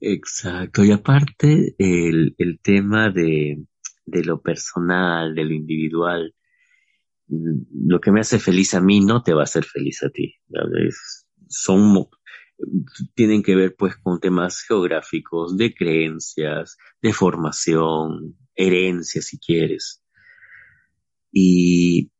Exacto. 0.00 0.84
Y 0.84 0.92
aparte, 0.92 1.74
el, 1.78 2.34
el 2.38 2.60
tema 2.60 3.10
de, 3.10 3.64
de 4.06 4.24
lo 4.24 4.40
personal, 4.40 5.34
de 5.34 5.44
lo 5.44 5.54
individual, 5.54 6.34
lo 7.28 8.00
que 8.00 8.10
me 8.10 8.20
hace 8.20 8.38
feliz 8.38 8.74
a 8.74 8.80
mí 8.80 9.00
no 9.00 9.22
te 9.22 9.34
va 9.34 9.42
a 9.42 9.44
hacer 9.44 9.64
feliz 9.64 10.02
a 10.02 10.10
ti. 10.10 10.34
Son, 11.48 12.06
tienen 13.14 13.42
que 13.42 13.54
ver 13.54 13.74
pues 13.76 13.96
con 13.96 14.20
temas 14.20 14.62
geográficos, 14.62 15.56
de 15.56 15.74
creencias, 15.74 16.76
de 17.02 17.12
formación, 17.12 18.36
herencia 18.54 19.22
si 19.22 19.38
quieres. 19.38 20.02
Y, 21.30 22.10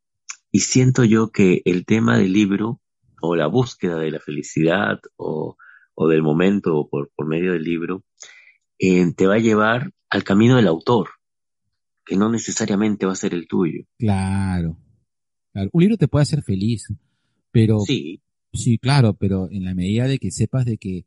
y 0.51 0.59
siento 0.59 1.03
yo 1.03 1.31
que 1.31 1.61
el 1.65 1.85
tema 1.85 2.17
del 2.17 2.33
libro 2.33 2.79
o 3.21 3.35
la 3.35 3.47
búsqueda 3.47 3.97
de 3.97 4.11
la 4.11 4.19
felicidad 4.19 4.99
o, 5.17 5.57
o 5.95 6.07
del 6.07 6.21
momento 6.21 6.77
o 6.77 6.89
por, 6.89 7.11
por 7.15 7.27
medio 7.27 7.53
del 7.53 7.63
libro 7.63 8.03
eh, 8.77 9.13
te 9.13 9.27
va 9.27 9.35
a 9.35 9.39
llevar 9.39 9.91
al 10.09 10.23
camino 10.23 10.55
del 10.55 10.67
autor, 10.67 11.09
que 12.05 12.15
no 12.15 12.29
necesariamente 12.29 13.05
va 13.05 13.11
a 13.11 13.17
ser 13.17 13.33
el 13.33 13.47
tuyo. 13.47 13.83
Claro, 13.97 14.77
claro. 15.53 15.69
Un 15.73 15.81
libro 15.81 15.97
te 15.97 16.07
puede 16.07 16.23
hacer 16.23 16.41
feliz, 16.43 16.87
pero 17.51 17.79
Sí, 17.81 18.21
Sí, 18.51 18.79
claro, 18.79 19.13
pero 19.13 19.47
en 19.51 19.63
la 19.63 19.75
medida 19.75 20.07
de 20.07 20.17
que 20.17 20.31
sepas 20.31 20.65
de 20.65 20.77
que 20.79 21.05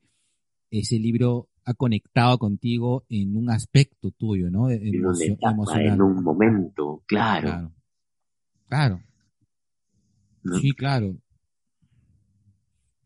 ese 0.71 0.99
libro 1.01 1.49
ha 1.65 1.75
conectado 1.75 2.39
contigo 2.39 3.05
en 3.09 3.37
un 3.37 3.51
aspecto 3.51 4.13
tuyo, 4.13 4.49
¿no? 4.49 4.71
E- 4.71 4.77
emocio- 4.81 5.33
etapa, 5.35 5.51
emocional. 5.53 5.87
en 5.95 6.03
un 6.03 6.23
momento, 6.23 7.03
claro. 7.07 7.49
Claro. 7.49 7.73
Claro, 8.69 9.01
¿no? 10.45 10.59
sí, 10.59 10.71
claro. 10.73 11.17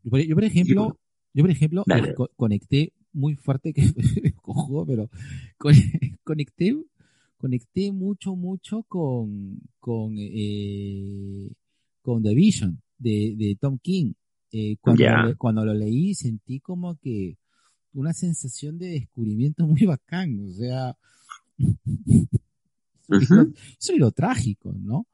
Yo, 0.03 0.11
por, 0.11 0.19
yo, 0.21 0.35
por 0.35 0.43
ejemplo, 0.43 0.99
yo, 1.33 1.43
por 1.43 1.51
ejemplo, 1.51 1.83
eh, 1.87 2.13
co- 2.13 2.29
conecté 2.35 2.93
muy 3.13 3.35
fuerte 3.35 3.73
que 3.73 3.81
cojo, 4.41 4.85
pero 4.85 5.09
con- 5.57 5.73
conecté, 6.23 6.75
conecté 7.37 7.91
mucho, 7.91 8.35
mucho 8.35 8.83
con, 8.83 9.59
con, 9.79 10.15
eh, 10.17 11.49
con 12.01 12.23
The 12.23 12.33
Vision 12.33 12.81
de, 12.97 13.35
de 13.37 13.57
Tom 13.59 13.77
King. 13.81 14.13
Eh, 14.51 14.77
cuando, 14.79 15.03
lo, 15.03 15.37
cuando 15.37 15.65
lo 15.65 15.73
leí 15.73 16.13
sentí 16.13 16.59
como 16.61 16.95
que 16.97 17.37
una 17.93 18.13
sensación 18.13 18.77
de 18.77 18.87
descubrimiento 18.91 19.67
muy 19.67 19.85
bacán, 19.85 20.39
o 20.39 20.51
sea, 20.51 20.95
eso 23.09 23.93
es 23.93 23.97
lo 23.97 24.11
trágico, 24.11 24.73
¿no? 24.79 25.05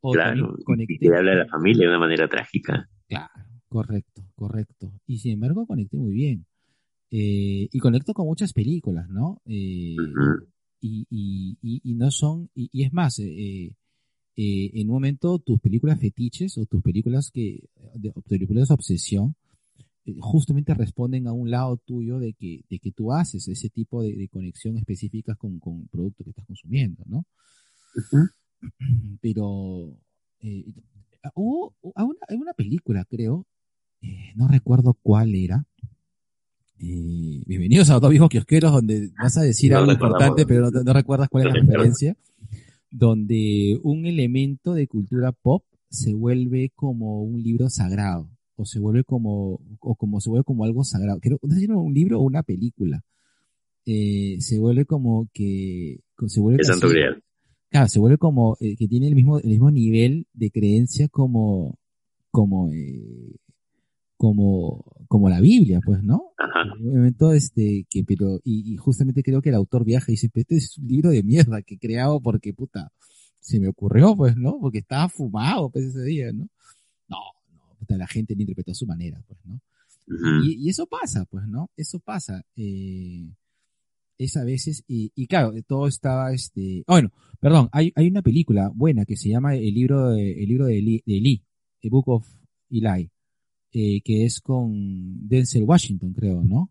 O 0.00 0.12
Claro, 0.12 0.54
y 0.58 0.64
conecté, 0.64 0.96
te 0.98 1.16
habla 1.16 1.32
de 1.32 1.36
la 1.38 1.46
familia 1.46 1.82
de 1.82 1.88
una 1.90 1.98
manera 1.98 2.26
trágica. 2.26 2.88
Claro, 3.06 3.28
correcto, 3.68 4.22
correcto. 4.34 4.92
Y 5.06 5.18
sin 5.18 5.32
embargo 5.32 5.66
conecté 5.66 5.98
muy 5.98 6.12
bien. 6.12 6.46
Eh, 7.10 7.68
y 7.70 7.78
conecto 7.80 8.14
con 8.14 8.26
muchas 8.26 8.52
películas, 8.52 9.08
¿no? 9.10 9.42
Eh. 9.44 9.96
Y, 10.80 11.06
y, 11.10 11.58
y, 11.62 11.80
y 11.84 11.94
no 11.94 12.10
son, 12.10 12.50
y, 12.54 12.68
y 12.72 12.84
es 12.84 12.92
más, 12.92 13.18
eh, 13.18 13.76
eh, 14.36 14.70
en 14.74 14.88
un 14.88 14.94
momento 14.94 15.38
tus 15.38 15.60
películas 15.60 16.00
fetiches 16.00 16.56
o 16.58 16.66
tus 16.66 16.82
películas 16.82 17.30
que, 17.30 17.68
de, 17.94 18.12
películas 18.28 18.68
de 18.68 18.74
obsesión, 18.74 19.36
eh, 20.06 20.16
justamente 20.18 20.72
responden 20.74 21.26
a 21.26 21.32
un 21.32 21.50
lado 21.50 21.76
tuyo 21.76 22.18
de 22.18 22.32
que, 22.32 22.64
de 22.70 22.78
que 22.78 22.92
tú 22.92 23.12
haces 23.12 23.46
ese 23.48 23.68
tipo 23.68 24.02
de, 24.02 24.16
de 24.16 24.28
conexión 24.28 24.76
específicas 24.78 25.36
con, 25.36 25.58
con 25.58 25.82
el 25.82 25.88
producto 25.88 26.24
que 26.24 26.30
estás 26.30 26.46
consumiendo, 26.46 27.04
¿no? 27.06 27.26
Pero 29.20 29.96
eh, 30.40 30.64
hubo 31.34 31.74
hubo 31.80 31.92
una, 31.94 32.18
hay 32.28 32.36
una 32.36 32.54
película, 32.54 33.04
creo, 33.04 33.46
eh, 34.02 34.32
no 34.36 34.48
recuerdo 34.48 34.94
cuál 35.02 35.34
era. 35.34 35.66
Eh, 36.82 37.42
bienvenidos 37.46 37.90
a 37.90 38.00
Dos 38.00 38.08
Viejos 38.08 38.30
Kiosqueros, 38.30 38.72
donde 38.72 39.10
vas 39.18 39.36
a 39.36 39.42
decir 39.42 39.72
No 39.72 39.78
algo 39.80 39.92
importante, 39.92 40.46
pero 40.46 40.70
no, 40.70 40.82
no 40.82 40.92
recuerdas 40.94 41.28
cuál 41.28 41.46
es 41.46 41.52
la 41.52 41.60
referencia. 41.60 42.16
Donde 42.90 43.78
un 43.82 44.06
elemento 44.06 44.72
de 44.72 44.86
cultura 44.86 45.30
pop 45.32 45.62
se 45.90 46.14
vuelve 46.14 46.72
como 46.74 47.22
un 47.22 47.42
libro 47.42 47.68
sagrado, 47.68 48.30
o 48.56 48.64
se 48.64 48.80
vuelve 48.80 49.04
como, 49.04 49.60
o 49.78 49.94
como 49.94 50.22
se 50.22 50.30
vuelve 50.30 50.44
como 50.44 50.64
algo 50.64 50.82
sagrado. 50.82 51.20
Creo, 51.20 51.38
no 51.42 51.52
sé 51.52 51.60
si 51.60 51.64
era 51.66 51.76
un 51.76 51.92
libro 51.92 52.18
o 52.18 52.22
una 52.22 52.42
película. 52.42 53.04
Eh, 53.84 54.38
se 54.40 54.58
vuelve 54.58 54.86
como 54.86 55.28
que, 55.34 56.00
se 56.28 56.40
vuelve 56.40 56.62
Grial. 56.64 57.22
Claro, 57.68 57.88
se 57.88 57.98
vuelve 57.98 58.16
como 58.16 58.56
eh, 58.58 58.74
que 58.76 58.88
tiene 58.88 59.06
el 59.08 59.14
mismo, 59.14 59.38
el 59.38 59.50
mismo 59.50 59.70
nivel 59.70 60.26
de 60.32 60.50
creencia 60.50 61.08
como, 61.08 61.78
como, 62.30 62.72
eh, 62.72 63.36
como, 64.20 64.84
como 65.08 65.30
la 65.30 65.40
Biblia, 65.40 65.80
pues, 65.82 66.02
¿no? 66.02 66.34
Ajá. 66.36 66.74
Momento, 66.78 67.32
este, 67.32 67.86
que, 67.88 68.04
pero, 68.04 68.38
y, 68.44 68.74
y 68.74 68.76
justamente 68.76 69.22
creo 69.22 69.40
que 69.40 69.48
el 69.48 69.54
autor 69.54 69.82
viaja 69.82 70.12
y 70.12 70.12
dice, 70.12 70.28
"Pero 70.28 70.42
este 70.42 70.56
es 70.56 70.76
un 70.76 70.88
libro 70.88 71.08
de 71.08 71.22
mierda 71.22 71.62
que 71.62 71.76
he 71.76 71.78
creado 71.78 72.20
porque, 72.20 72.52
puta, 72.52 72.92
se 73.38 73.58
me 73.58 73.68
ocurrió, 73.68 74.14
pues, 74.14 74.36
¿no? 74.36 74.58
Porque 74.60 74.80
estaba 74.80 75.08
fumado, 75.08 75.70
pues, 75.70 75.86
ese 75.86 76.02
día, 76.02 76.30
¿no? 76.32 76.50
No, 77.08 77.16
no, 77.54 77.74
puta, 77.78 77.96
la 77.96 78.06
gente 78.06 78.34
lo 78.34 78.42
interpretó 78.42 78.72
a 78.72 78.74
su 78.74 78.86
manera, 78.86 79.22
pues, 79.26 79.40
¿no? 79.46 79.58
Y, 80.44 80.66
y 80.66 80.68
eso 80.68 80.84
pasa, 80.84 81.24
pues, 81.24 81.48
¿no? 81.48 81.70
Eso 81.74 81.98
pasa. 81.98 82.44
Eh, 82.56 83.26
es 84.18 84.36
a 84.36 84.44
veces, 84.44 84.84
y, 84.86 85.12
y 85.14 85.26
claro, 85.28 85.54
todo 85.66 85.86
estaba, 85.86 86.34
este, 86.34 86.84
ah, 86.88 86.92
bueno, 86.92 87.10
perdón, 87.40 87.70
hay, 87.72 87.90
hay 87.96 88.06
una 88.06 88.20
película 88.20 88.70
buena 88.74 89.06
que 89.06 89.16
se 89.16 89.30
llama 89.30 89.54
El 89.56 89.72
libro 89.72 90.10
de, 90.10 90.42
el 90.42 90.46
libro 90.46 90.66
de 90.66 90.78
Eli, 90.78 91.02
de 91.06 91.16
Eli, 91.16 91.42
The 91.80 91.88
Book 91.88 92.08
of 92.08 92.28
Eli, 92.68 93.08
eh, 93.72 94.00
que 94.02 94.24
es 94.24 94.40
con 94.40 95.28
Denzel 95.28 95.64
Washington, 95.64 96.12
creo, 96.12 96.42
¿no? 96.44 96.70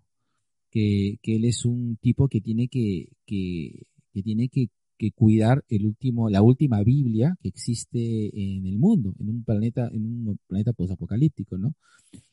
Que, 0.70 1.18
que 1.22 1.36
él 1.38 1.46
es 1.46 1.66
un 1.66 1.98
tipo 1.98 2.28
que 2.28 2.42
tiene 2.42 2.68
que, 2.68 3.10
que, 3.26 3.88
que 4.14 4.22
tiene 4.24 4.50
que, 4.50 4.70
que 4.98 5.12
cuidar 5.12 5.64
el 5.70 5.86
último, 5.86 6.30
la 6.30 6.42
última 6.42 6.84
Biblia 6.84 7.38
que 7.42 7.50
existe 7.50 8.00
en 8.34 8.66
el 8.66 8.78
mundo, 8.78 9.16
en 9.20 9.30
un 9.30 9.44
planeta, 9.44 9.90
en 9.92 10.06
un 10.06 10.40
planeta 10.48 10.74
posapocalíptico, 10.74 11.58
¿no? 11.58 11.74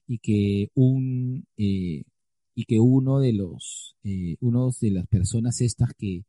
y 0.07 0.19
que 0.19 0.71
un 0.75 1.47
eh, 1.57 2.05
y 2.55 2.65
que 2.65 2.81
uno 2.81 3.19
de 3.19 3.33
los 3.33 3.97
eh, 4.05 4.37
uno 4.41 4.71
de 4.81 4.91
las 4.91 5.07
personas 5.07 5.61
estas 5.61 5.93
que, 5.95 6.25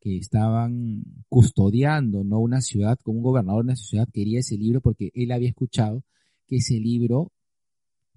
que 0.00 0.16
estaban 0.16 1.04
custodiando 1.28 2.24
no 2.24 2.40
una 2.40 2.60
ciudad 2.60 2.98
como 3.02 3.18
un 3.18 3.24
gobernador 3.24 3.64
de 3.64 3.68
una 3.68 3.76
ciudad 3.76 4.08
quería 4.12 4.40
ese 4.40 4.56
libro 4.56 4.80
porque 4.80 5.10
él 5.14 5.32
había 5.32 5.48
escuchado 5.48 6.02
que 6.46 6.56
ese 6.56 6.74
libro 6.80 7.32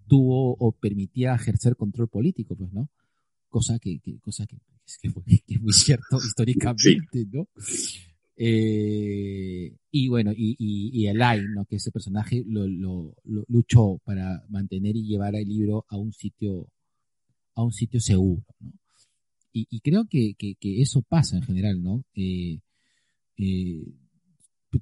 tuvo 0.07 0.55
o 0.59 0.71
permitía 0.71 1.35
ejercer 1.35 1.75
control 1.75 2.07
político 2.09 2.55
pues 2.55 2.71
no 2.73 2.89
cosa 3.49 3.79
que, 3.79 3.99
que- 3.99 4.19
cosa 4.19 4.45
que, 4.47 4.57
es 4.85 4.97
que 5.01 5.09
que 5.47 5.55
es 5.55 5.61
muy 5.61 5.73
cierto 5.73 6.17
históricamente 6.25 7.25
no 7.31 7.47
eh, 8.35 9.75
y 9.91 10.07
bueno, 10.09 10.31
y, 10.35 10.55
y, 10.59 10.91
y 10.93 11.07
Eli, 11.07 11.47
¿no? 11.55 11.65
que 11.65 11.77
ese 11.77 11.91
personaje 11.91 12.43
lo, 12.47 12.67
lo, 12.67 13.15
lo 13.23 13.43
luchó 13.47 13.97
para 14.05 14.43
mantener 14.49 14.95
y 14.95 15.07
llevar 15.07 15.35
el 15.35 15.47
libro 15.47 15.85
a 15.89 15.97
un 15.97 16.13
sitio, 16.13 16.67
a 17.55 17.63
un 17.63 17.71
sitio 17.73 17.99
seguro, 17.99 18.43
¿no? 18.59 18.71
Y, 19.53 19.67
y 19.71 19.79
creo 19.81 20.05
que, 20.05 20.35
que, 20.37 20.55
que 20.55 20.81
eso 20.81 21.01
pasa 21.01 21.37
en 21.37 21.43
general, 21.43 21.81
¿no? 21.81 22.03
Eh, 22.13 22.59
eh, 23.37 23.83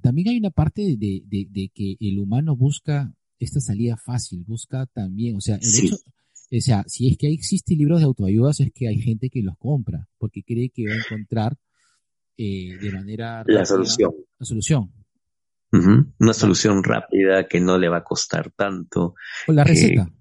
también 0.02 0.28
hay 0.28 0.38
una 0.38 0.50
parte 0.50 0.82
de, 0.98 1.22
de, 1.26 1.46
de 1.50 1.70
que 1.74 1.96
el 2.00 2.18
humano 2.18 2.56
busca 2.56 3.14
esta 3.38 3.60
salida 3.60 3.96
fácil, 3.96 4.44
busca 4.46 4.86
también, 4.86 5.36
o 5.36 5.40
sea, 5.40 5.56
el 5.56 5.62
Sí. 5.62 5.86
hecho, 5.86 5.96
o 5.96 6.60
sea, 6.60 6.84
si 6.86 7.08
es 7.10 7.18
que 7.18 7.30
existen 7.32 7.78
libros 7.78 7.98
de 8.00 8.06
autoayudas 8.06 8.60
es 8.60 8.70
que 8.72 8.88
hay 8.88 8.98
gente 9.00 9.28
que 9.30 9.42
los 9.42 9.56
compra, 9.58 10.08
porque 10.18 10.42
cree 10.42 10.70
que 10.70 10.86
va 10.86 10.94
a 10.94 10.98
encontrar 10.98 11.56
eh, 12.38 12.76
de 12.80 12.92
manera 12.92 13.38
rápida 13.38 13.58
La 13.60 13.64
solución. 13.64 14.10
la 14.38 14.44
solución. 14.46 14.92
Una 16.18 16.32
solución 16.34 16.84
rápida 16.84 17.46
que 17.48 17.60
no 17.60 17.78
le 17.78 17.88
va 17.88 17.98
a 17.98 18.04
costar 18.04 18.50
tanto. 18.52 19.14
O 19.48 19.52
la 19.52 19.64
Que- 19.64 19.70
receta. 19.70 20.12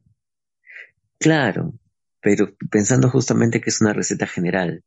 Claro, 1.19 1.77
pero 2.21 2.55
pensando 2.69 3.09
justamente 3.09 3.61
que 3.61 3.69
es 3.69 3.79
una 3.81 3.93
receta 3.93 4.27
general. 4.27 4.83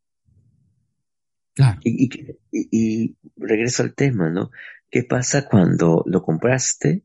Claro. 1.55 1.81
Y- 1.85 2.09
y 2.53 3.17
regreso 3.37 3.83
al 3.83 3.95
tema, 3.95 4.31
¿no? 4.31 4.51
¿Qué 4.91 5.03
pasa 5.05 5.49
cuando 5.49 6.03
lo 6.07 6.23
compraste, 6.23 7.05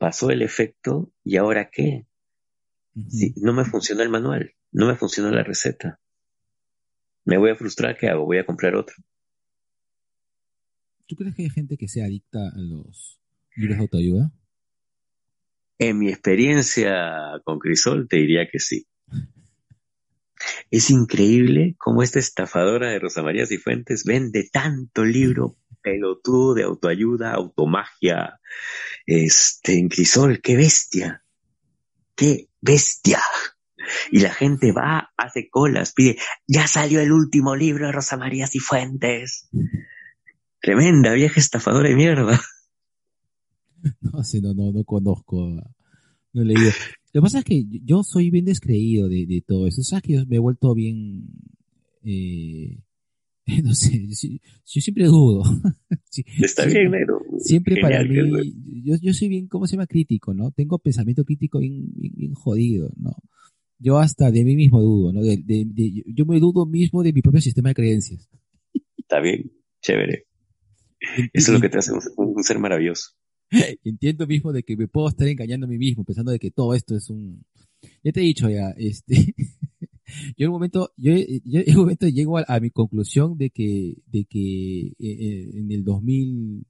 pasó 0.00 0.30
el 0.30 0.40
efecto 0.40 1.12
y 1.22 1.36
ahora 1.36 1.68
qué? 1.70 2.06
Si 3.10 3.34
no 3.36 3.52
me 3.52 3.66
funcionó 3.66 4.02
el 4.02 4.08
manual, 4.08 4.54
no 4.72 4.86
me 4.86 4.96
funcionó 4.96 5.30
la 5.30 5.44
receta. 5.44 6.00
Me 7.26 7.36
voy 7.36 7.50
a 7.50 7.54
frustrar, 7.54 7.98
¿qué 7.98 8.08
hago? 8.08 8.24
Voy 8.24 8.38
a 8.38 8.46
comprar 8.46 8.74
otro. 8.76 8.96
¿Tú 11.06 11.16
crees 11.16 11.36
que 11.36 11.42
hay 11.42 11.50
gente 11.50 11.76
que 11.76 11.86
sea 11.86 12.06
adicta 12.06 12.48
a 12.48 12.58
los 12.58 13.20
libros 13.54 13.76
de 13.76 13.82
autoayuda? 13.82 14.32
En 15.78 15.98
mi 15.98 16.08
experiencia 16.08 17.38
con 17.44 17.58
Crisol 17.58 18.08
te 18.08 18.16
diría 18.16 18.48
que 18.50 18.58
sí. 18.58 18.86
Es 20.70 20.88
increíble 20.88 21.74
cómo 21.76 22.02
esta 22.02 22.18
estafadora 22.18 22.88
de 22.88 23.00
Rosa 23.00 23.22
María 23.22 23.44
Cifuentes 23.44 24.04
vende 24.04 24.48
tanto 24.50 25.04
libro 25.04 25.58
pelotudo 25.82 26.54
de 26.54 26.64
autoayuda, 26.64 27.32
automagia, 27.32 28.40
este, 29.06 29.78
en 29.78 29.88
Crisol, 29.88 30.40
qué 30.40 30.56
bestia, 30.56 31.24
qué 32.14 32.48
bestia. 32.60 33.20
Y 34.10 34.20
la 34.20 34.32
gente 34.32 34.72
va, 34.72 35.10
hace 35.16 35.48
colas, 35.48 35.92
pide, 35.92 36.16
ya 36.46 36.66
salió 36.66 37.00
el 37.00 37.12
último 37.12 37.56
libro 37.56 37.86
de 37.86 37.92
Rosa 37.92 38.16
María 38.16 38.46
Cifuentes. 38.46 39.48
Tremenda 40.60 41.12
vieja 41.12 41.40
estafadora 41.40 41.88
de 41.88 41.96
mierda. 41.96 42.40
No 44.02 44.22
sé, 44.24 44.42
no, 44.42 44.52
no, 44.52 44.72
no 44.72 44.84
conozco. 44.84 45.48
No 46.34 46.42
he 46.42 46.44
leído. 46.44 46.70
Lo 47.12 47.20
que 47.20 47.22
pasa 47.22 47.38
es 47.38 47.44
que 47.44 47.64
yo 47.82 48.02
soy 48.02 48.30
bien 48.30 48.44
descreído 48.44 49.08
de, 49.08 49.24
de 49.26 49.40
todo 49.40 49.66
eso. 49.66 49.82
Sabes 49.82 50.02
que 50.02 50.12
yo 50.12 50.26
me 50.26 50.36
he 50.36 50.38
vuelto 50.38 50.74
bien, 50.74 51.26
eh, 52.04 52.78
no 53.64 53.74
sé, 53.74 54.06
yo, 54.06 54.80
siempre 54.80 55.04
dudo. 55.06 55.42
Está 56.40 56.62
siempre- 56.64 56.80
bien, 56.80 56.90
negro. 56.92 57.20
Siempre 57.38 57.80
para 57.80 58.02
mí, 58.04 58.16
yo, 58.84 58.96
yo 59.00 59.12
soy 59.14 59.28
bien, 59.28 59.46
¿cómo 59.48 59.66
se 59.66 59.76
llama? 59.76 59.86
Crítico, 59.86 60.34
¿no? 60.34 60.50
Tengo 60.52 60.78
pensamiento 60.78 61.24
crítico 61.24 61.58
bien, 61.58 61.92
bien, 61.94 62.12
bien 62.16 62.34
jodido, 62.34 62.92
¿no? 62.96 63.14
Yo 63.78 63.98
hasta 63.98 64.30
de 64.30 64.44
mí 64.44 64.56
mismo 64.56 64.80
dudo, 64.82 65.12
¿no? 65.12 65.22
De, 65.22 65.38
de- 65.38 65.64
de- 65.66 66.04
yo 66.14 66.26
me 66.26 66.38
dudo 66.38 66.66
mismo 66.66 67.02
de 67.02 67.12
mi 67.12 67.22
propio 67.22 67.40
sistema 67.40 67.70
de 67.70 67.74
creencias. 67.74 68.28
Está 68.98 69.20
bien, 69.20 69.50
chévere. 69.82 70.26
Eso 71.32 71.50
es 71.52 71.54
lo 71.54 71.60
que 71.60 71.68
te 71.70 71.78
hace 71.78 71.92
un, 71.92 72.00
un 72.16 72.42
ser 72.44 72.58
maravilloso. 72.58 73.12
Entiendo 73.84 74.26
mismo 74.26 74.52
de 74.52 74.62
que 74.62 74.76
me 74.76 74.86
puedo 74.86 75.08
estar 75.08 75.26
engañando 75.26 75.66
a 75.66 75.68
mí 75.70 75.78
mismo, 75.78 76.04
pensando 76.04 76.30
de 76.30 76.38
que 76.38 76.50
todo 76.50 76.74
esto 76.74 76.94
es 76.96 77.08
un... 77.10 77.42
Ya 78.04 78.12
te 78.12 78.20
he 78.20 78.24
dicho 78.24 78.50
ya, 78.50 78.70
este... 78.76 79.34
yo 80.36 80.44
en 80.44 80.48
un 80.48 80.52
momento, 80.54 80.92
yo, 80.96 81.12
yo 81.44 81.60
en 81.60 81.74
un 81.76 81.82
momento 81.82 82.08
llego 82.08 82.38
a, 82.38 82.44
a 82.48 82.60
mi 82.60 82.70
conclusión 82.70 83.36
de 83.38 83.50
que, 83.50 83.96
de 84.06 84.24
que 84.24 84.86
eh, 84.88 84.94
eh, 84.98 85.50
en 85.54 85.70
el 85.72 85.84
2000, 85.84 86.64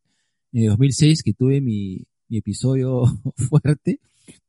en 0.53 0.63
el 0.63 0.69
2006 0.71 1.23
que 1.23 1.33
tuve 1.35 1.61
mi, 1.61 2.07
mi 2.29 2.39
episodio 2.39 3.05
fuerte, 3.37 4.01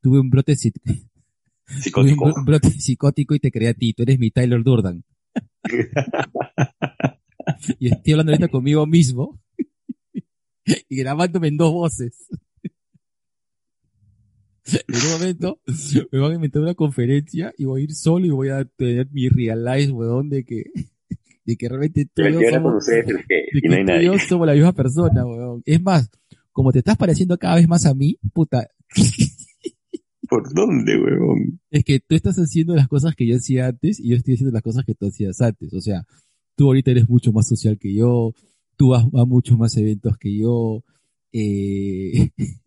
tuve 0.02 0.20
un 0.20 0.30
brote, 0.30 0.54
un, 0.86 1.80
Psicótico. 1.82 2.26
bro- 2.26 2.34
un 2.38 2.46
brote 2.46 2.70
psicótico 2.72 3.36
y 3.36 3.40
te 3.40 3.52
creé 3.52 3.70
a 3.70 3.74
ti, 3.74 3.94
tú 3.94 4.04
eres 4.04 4.20
mi 4.20 4.32
Tyler 4.32 4.64
Durden. 4.64 5.04
Y 7.80 7.88
estoy 7.90 8.14
hablando 8.14 8.32
ahorita 8.32 8.48
conmigo 8.50 8.86
mismo 8.86 9.40
y 10.90 10.96
grabándome 10.96 11.48
en 11.50 11.58
dos 11.58 11.72
voces. 11.74 12.28
En 14.66 14.96
un 14.96 15.12
momento 15.14 15.60
me 16.12 16.20
van 16.20 16.32
a 16.32 16.36
inventar 16.36 16.62
una 16.62 16.76
conferencia 16.76 17.54
y 17.58 17.66
voy 17.66 17.82
a 17.82 17.84
ir 17.86 17.96
solo 17.96 18.26
y 18.26 18.30
voy 18.30 18.50
a 18.50 18.64
tener 18.66 19.08
mi 19.12 19.28
realize, 19.30 19.92
weón, 19.92 20.30
de 20.30 20.44
que, 20.44 20.66
de 21.46 21.56
que 21.56 21.70
realmente 21.70 22.06
tú 22.14 22.22
y 22.22 22.34
yo 22.34 22.40
somos, 22.50 22.76
ustedes 22.76 23.06
es 23.06 23.16
el 23.16 23.26
que, 23.26 23.36
de 23.36 23.44
y 23.54 23.62
que 23.62 23.68
no 23.70 23.76
hay 23.76 23.86
tú 23.86 23.92
y 23.92 24.06
yo 24.06 24.12
nadie. 24.14 24.28
somos 24.28 24.48
la 24.48 24.54
misma 24.54 24.74
persona, 24.74 25.26
weón. 25.26 25.64
Es 25.66 25.82
más, 25.82 26.10
como 26.52 26.72
te 26.72 26.80
estás 26.80 26.98
pareciendo 26.98 27.38
cada 27.38 27.56
vez 27.56 27.68
más 27.68 27.86
a 27.86 27.94
mí, 27.94 28.18
puta, 28.34 28.68
¿Por 30.32 30.54
dónde, 30.54 30.98
huevón? 30.98 31.60
es 31.72 31.84
que 31.84 32.00
tú 32.00 32.16
estás 32.16 32.38
haciendo 32.38 32.74
las 32.74 32.88
cosas 32.88 33.16
que 33.16 33.28
yo 33.28 33.36
hacía 33.36 33.68
antes 33.68 34.00
y 34.00 34.12
yo 34.12 34.16
estoy 34.16 34.36
haciendo 34.36 34.54
las 34.54 34.62
cosas 34.62 34.86
que 34.86 34.96
tú 34.96 35.08
hacías 35.08 35.42
antes. 35.42 35.74
O 35.74 35.82
sea, 35.82 36.06
tú 36.56 36.68
ahorita 36.68 36.92
eres 36.92 37.10
mucho 37.10 37.34
más 37.34 37.50
social 37.50 37.78
que 37.78 37.94
yo, 37.94 38.34
tú 38.78 38.92
vas 38.92 39.04
a 39.04 39.26
muchos 39.26 39.58
más 39.58 39.76
eventos 39.76 40.18
que 40.18 40.38
yo, 40.38 40.86
eh, 41.34 42.30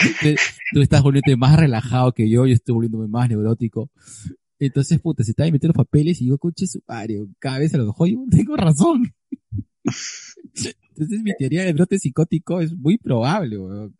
tú, 0.20 0.28
tú 0.72 0.82
estás 0.82 1.02
volviéndote 1.02 1.36
más 1.36 1.58
relajado 1.58 2.12
que 2.12 2.28
yo, 2.28 2.46
yo 2.46 2.54
estoy 2.54 2.74
volviéndome 2.74 3.08
más 3.08 3.28
neurótico. 3.28 3.90
Entonces, 4.58 5.00
puta, 5.00 5.24
se 5.24 5.30
está 5.30 5.44
metiendo 5.44 5.68
los 5.68 5.86
papeles 5.86 6.20
y 6.20 6.26
yo, 6.26 6.38
conche 6.38 6.66
su 6.66 6.82
madre, 6.86 7.26
cada 7.38 7.58
vez 7.58 7.72
a 7.74 7.78
lo 7.78 7.86
mejor 7.86 8.08
yo 8.08 8.18
tengo 8.30 8.56
razón. 8.56 9.12
Entonces 10.90 11.22
mi 11.22 11.32
teoría 11.38 11.64
de 11.64 11.72
brote 11.72 11.98
psicótico 11.98 12.60
es 12.60 12.76
muy 12.76 12.98
probable, 12.98 13.58
weón. 13.58 13.96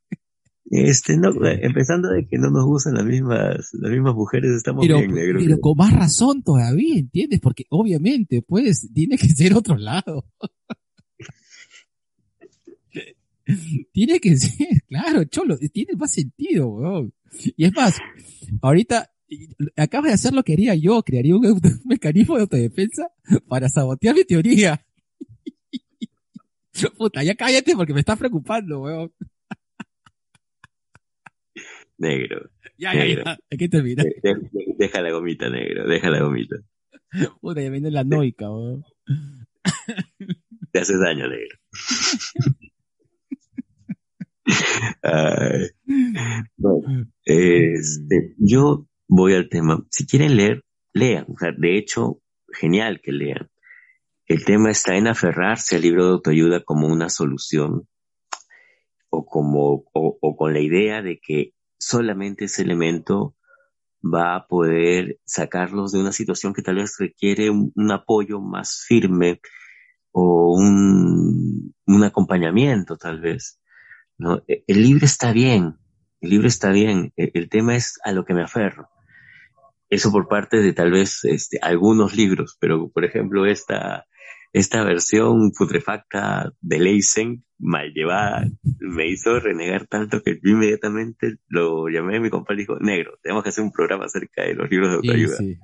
Este, 0.66 1.16
no, 1.16 1.31
empezando 1.44 2.10
de 2.10 2.28
que 2.28 2.39
no 2.39 2.51
nos 2.51 2.64
gustan 2.64 2.94
las 2.94 3.05
mismas, 3.05 3.70
las 3.72 3.90
mismas 3.90 4.14
mujeres, 4.14 4.52
estamos 4.52 4.86
Pero, 4.86 4.98
bien, 4.98 5.14
negro. 5.14 5.40
pero 5.43 5.59
con 5.59 5.77
más 5.77 5.93
razón 5.93 6.44
todavía, 6.44 6.97
¿entiendes? 6.97 7.40
Porque 7.40 7.64
obviamente, 7.70 8.43
pues, 8.43 8.89
tiene 8.94 9.16
que 9.18 9.28
ser 9.28 9.55
otro 9.55 9.77
lado. 9.77 10.27
tiene 13.93 14.20
que 14.20 14.36
ser, 14.36 14.66
claro, 14.89 15.24
cholo, 15.24 15.56
tiene 15.72 15.94
más 15.97 16.12
sentido, 16.12 16.68
weón. 16.68 17.12
Y 17.56 17.64
es 17.64 17.72
más, 17.74 17.98
ahorita 18.62 19.10
acabas 19.77 20.09
de 20.09 20.14
hacer 20.14 20.32
lo 20.32 20.43
que 20.43 20.55
haría 20.55 20.74
yo, 20.74 21.02
crearía 21.02 21.36
un, 21.36 21.47
un 21.47 21.62
mecanismo 21.85 22.36
de 22.36 22.43
autodefensa 22.43 23.09
para 23.48 23.68
sabotear 23.68 24.14
mi 24.14 24.24
teoría. 24.24 24.85
Puta, 26.97 27.22
ya 27.22 27.35
cállate 27.35 27.74
porque 27.77 27.93
me 27.93 28.01
estás 28.01 28.18
preocupando, 28.18 28.81
weón. 28.81 29.12
Negro. 31.98 32.51
Ya, 32.78 32.94
ya, 32.94 33.05
Negro. 33.05 33.24
ya. 33.24 33.39
Hay 33.51 33.59
que 33.59 33.68
terminar. 33.68 34.06
De- 34.06 34.20
de- 34.22 34.74
deja 34.78 35.02
la 35.02 35.10
gomita, 35.10 35.51
negro, 35.51 35.86
deja 35.86 36.09
la 36.09 36.22
gomita. 36.22 36.56
Puta, 37.43 37.60
ya 37.60 37.68
viene 37.70 37.90
la 37.90 38.05
noica, 38.05 38.51
weón. 38.51 38.85
Te 40.72 40.78
haces 40.78 40.98
daño, 41.01 41.28
negro. 41.28 41.59
Bueno, 46.56 47.06
este, 47.24 48.35
yo 48.39 48.86
voy 49.09 49.35
al 49.35 49.48
tema. 49.48 49.85
Si 49.90 50.06
quieren 50.06 50.36
leer, 50.36 50.64
lean. 50.93 51.27
O 51.28 51.39
sea, 51.39 51.51
de 51.56 51.77
hecho, 51.78 52.20
genial 52.52 53.01
que 53.02 53.12
lean. 53.12 53.51
El 54.27 54.44
tema 54.44 54.70
está 54.70 54.97
en 54.97 55.09
aferrarse 55.09 55.77
al 55.77 55.82
libro 55.82 56.05
de 56.05 56.12
autoayuda 56.12 56.62
como 56.62 56.86
una 56.86 57.09
solución 57.09 57.89
o 59.09 59.27
como 59.27 59.85
o, 59.93 60.18
o 60.20 60.36
con 60.36 60.52
la 60.52 60.60
idea 60.60 61.02
de 61.02 61.18
que 61.20 61.52
solamente 61.78 62.44
ese 62.44 62.62
elemento 62.62 63.35
va 64.02 64.36
a 64.36 64.47
poder 64.47 65.18
sacarlos 65.24 65.93
de 65.93 66.01
una 66.01 66.12
situación 66.12 66.55
que 66.55 66.62
tal 66.62 66.77
vez 66.77 66.97
requiere 66.98 67.51
un, 67.51 67.72
un 67.74 67.90
apoyo 67.90 68.40
más 68.40 68.85
firme 68.86 69.40
o 70.12 70.55
un, 70.56 71.74
un 71.86 72.05
acompañamiento 72.05 72.97
tal 72.97 73.20
vez. 73.20 73.60
¿No? 74.20 74.42
E- 74.47 74.62
El 74.66 74.82
libro 74.82 75.05
está 75.06 75.32
bien, 75.32 75.76
el 76.20 76.30
libro 76.30 76.47
está 76.48 76.70
bien, 76.70 77.12
el, 77.16 77.30
el 77.34 77.48
tema 77.48 77.74
es 77.76 77.98
a 78.05 78.12
lo 78.12 78.24
que 78.24 78.34
me 78.34 78.42
aferro. 78.42 78.88
Eso 79.88 80.12
por 80.12 80.28
parte 80.28 80.59
de 80.59 80.72
tal 80.72 80.92
vez 80.92 81.24
este, 81.24 81.59
algunos 81.60 82.14
libros, 82.14 82.56
pero 82.60 82.88
por 82.90 83.05
ejemplo 83.05 83.44
esta, 83.47 84.06
esta 84.52 84.84
versión 84.84 85.51
putrefacta 85.51 86.52
de 86.60 86.78
Leisen, 86.78 87.44
mal 87.59 87.92
llevada, 87.92 88.47
me 88.78 89.09
hizo 89.09 89.40
renegar 89.40 89.86
tanto 89.86 90.22
que 90.22 90.34
yo 90.42 90.52
inmediatamente 90.52 91.36
lo 91.48 91.88
llamé 91.88 92.16
a 92.18 92.20
mi 92.20 92.30
compadre 92.30 92.62
y 92.62 92.64
dijo, 92.66 92.78
negro, 92.78 93.18
tenemos 93.22 93.42
que 93.42 93.48
hacer 93.48 93.64
un 93.64 93.72
programa 93.72 94.05
acerca 94.05 94.42
de 94.42 94.55
los 94.55 94.70
libros 94.70 94.90
de 94.92 95.01
Sí, 95.01 95.09
autoayuda. 95.09 95.36
sí. 95.36 95.59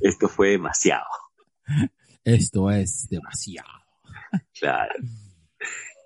Esto 0.00 0.28
fue 0.28 0.50
demasiado, 0.50 1.04
Esto 2.24 2.70
es 2.70 3.08
demasiado. 3.10 3.68
claro. 4.58 4.94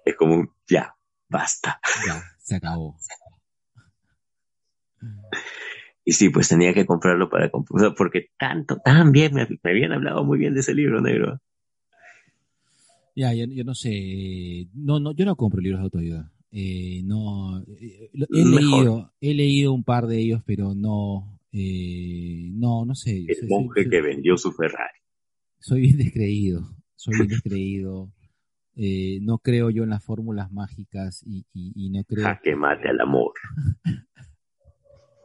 Es 0.05 0.17
como 0.17 0.35
un, 0.35 0.51
ya, 0.69 0.95
basta. 1.31 1.81
Ya, 2.07 2.23
se 2.43 2.57
acabó. 2.57 2.97
Y 6.05 6.13
sí, 6.13 6.29
pues 6.31 6.49
tenía 6.49 6.75
que 6.75 6.87
comprarlo 6.87 7.29
para 7.29 7.51
comprar, 7.51 7.95
porque 7.95 8.29
tanto, 8.39 8.79
tan 8.85 9.13
bien, 9.13 9.35
me, 9.35 9.47
me 9.63 9.71
habían 9.71 9.93
hablado 9.93 10.25
muy 10.25 10.39
bien 10.39 10.55
de 10.55 10.61
ese 10.61 10.75
libro, 10.75 11.01
negro. 11.01 11.41
Ya, 13.15 13.35
yo, 13.35 13.45
yo 13.47 13.65
no 13.65 13.75
sé. 13.75 14.67
No, 14.75 14.99
no, 15.01 15.13
yo 15.13 15.25
no 15.25 15.37
compro 15.37 15.61
libros 15.61 15.81
de 15.81 15.85
autoayuda. 15.85 16.33
Eh, 16.53 17.03
no, 17.05 17.61
eh, 17.63 18.11
he 18.13 18.45
Mejor. 18.45 18.61
leído, 18.61 19.13
he 19.21 19.35
leído 19.35 19.73
un 19.73 19.85
par 19.85 20.07
de 20.07 20.19
ellos, 20.19 20.43
pero 20.45 20.75
no, 20.75 21.39
eh, 21.53 22.49
no, 22.53 22.85
no 22.85 22.95
sé. 22.95 23.19
El 23.29 23.37
Soy- 23.41 23.49
monje 23.49 23.83
soy- 23.83 23.91
que 23.91 24.01
vendió 24.01 24.37
su 24.37 24.53
Ferrari. 24.53 24.99
soy 25.61 25.81
bien 25.83 25.99
descreído, 25.99 26.75
soy 26.97 27.17
bien 27.17 27.29
descreído. 27.29 28.11
Eh, 28.77 29.19
no 29.23 29.39
creo 29.39 29.71
yo 29.71 29.83
en 29.85 29.91
las 29.91 30.05
fórmulas 30.05 30.51
mágicas 30.53 31.23
y, 31.27 31.45
y, 31.53 31.73
y 31.75 31.91
no 31.91 32.03
creo. 32.05 32.25
Jaque 32.25 32.55
mate 32.57 32.89
al 32.89 33.01
amor. 33.01 33.33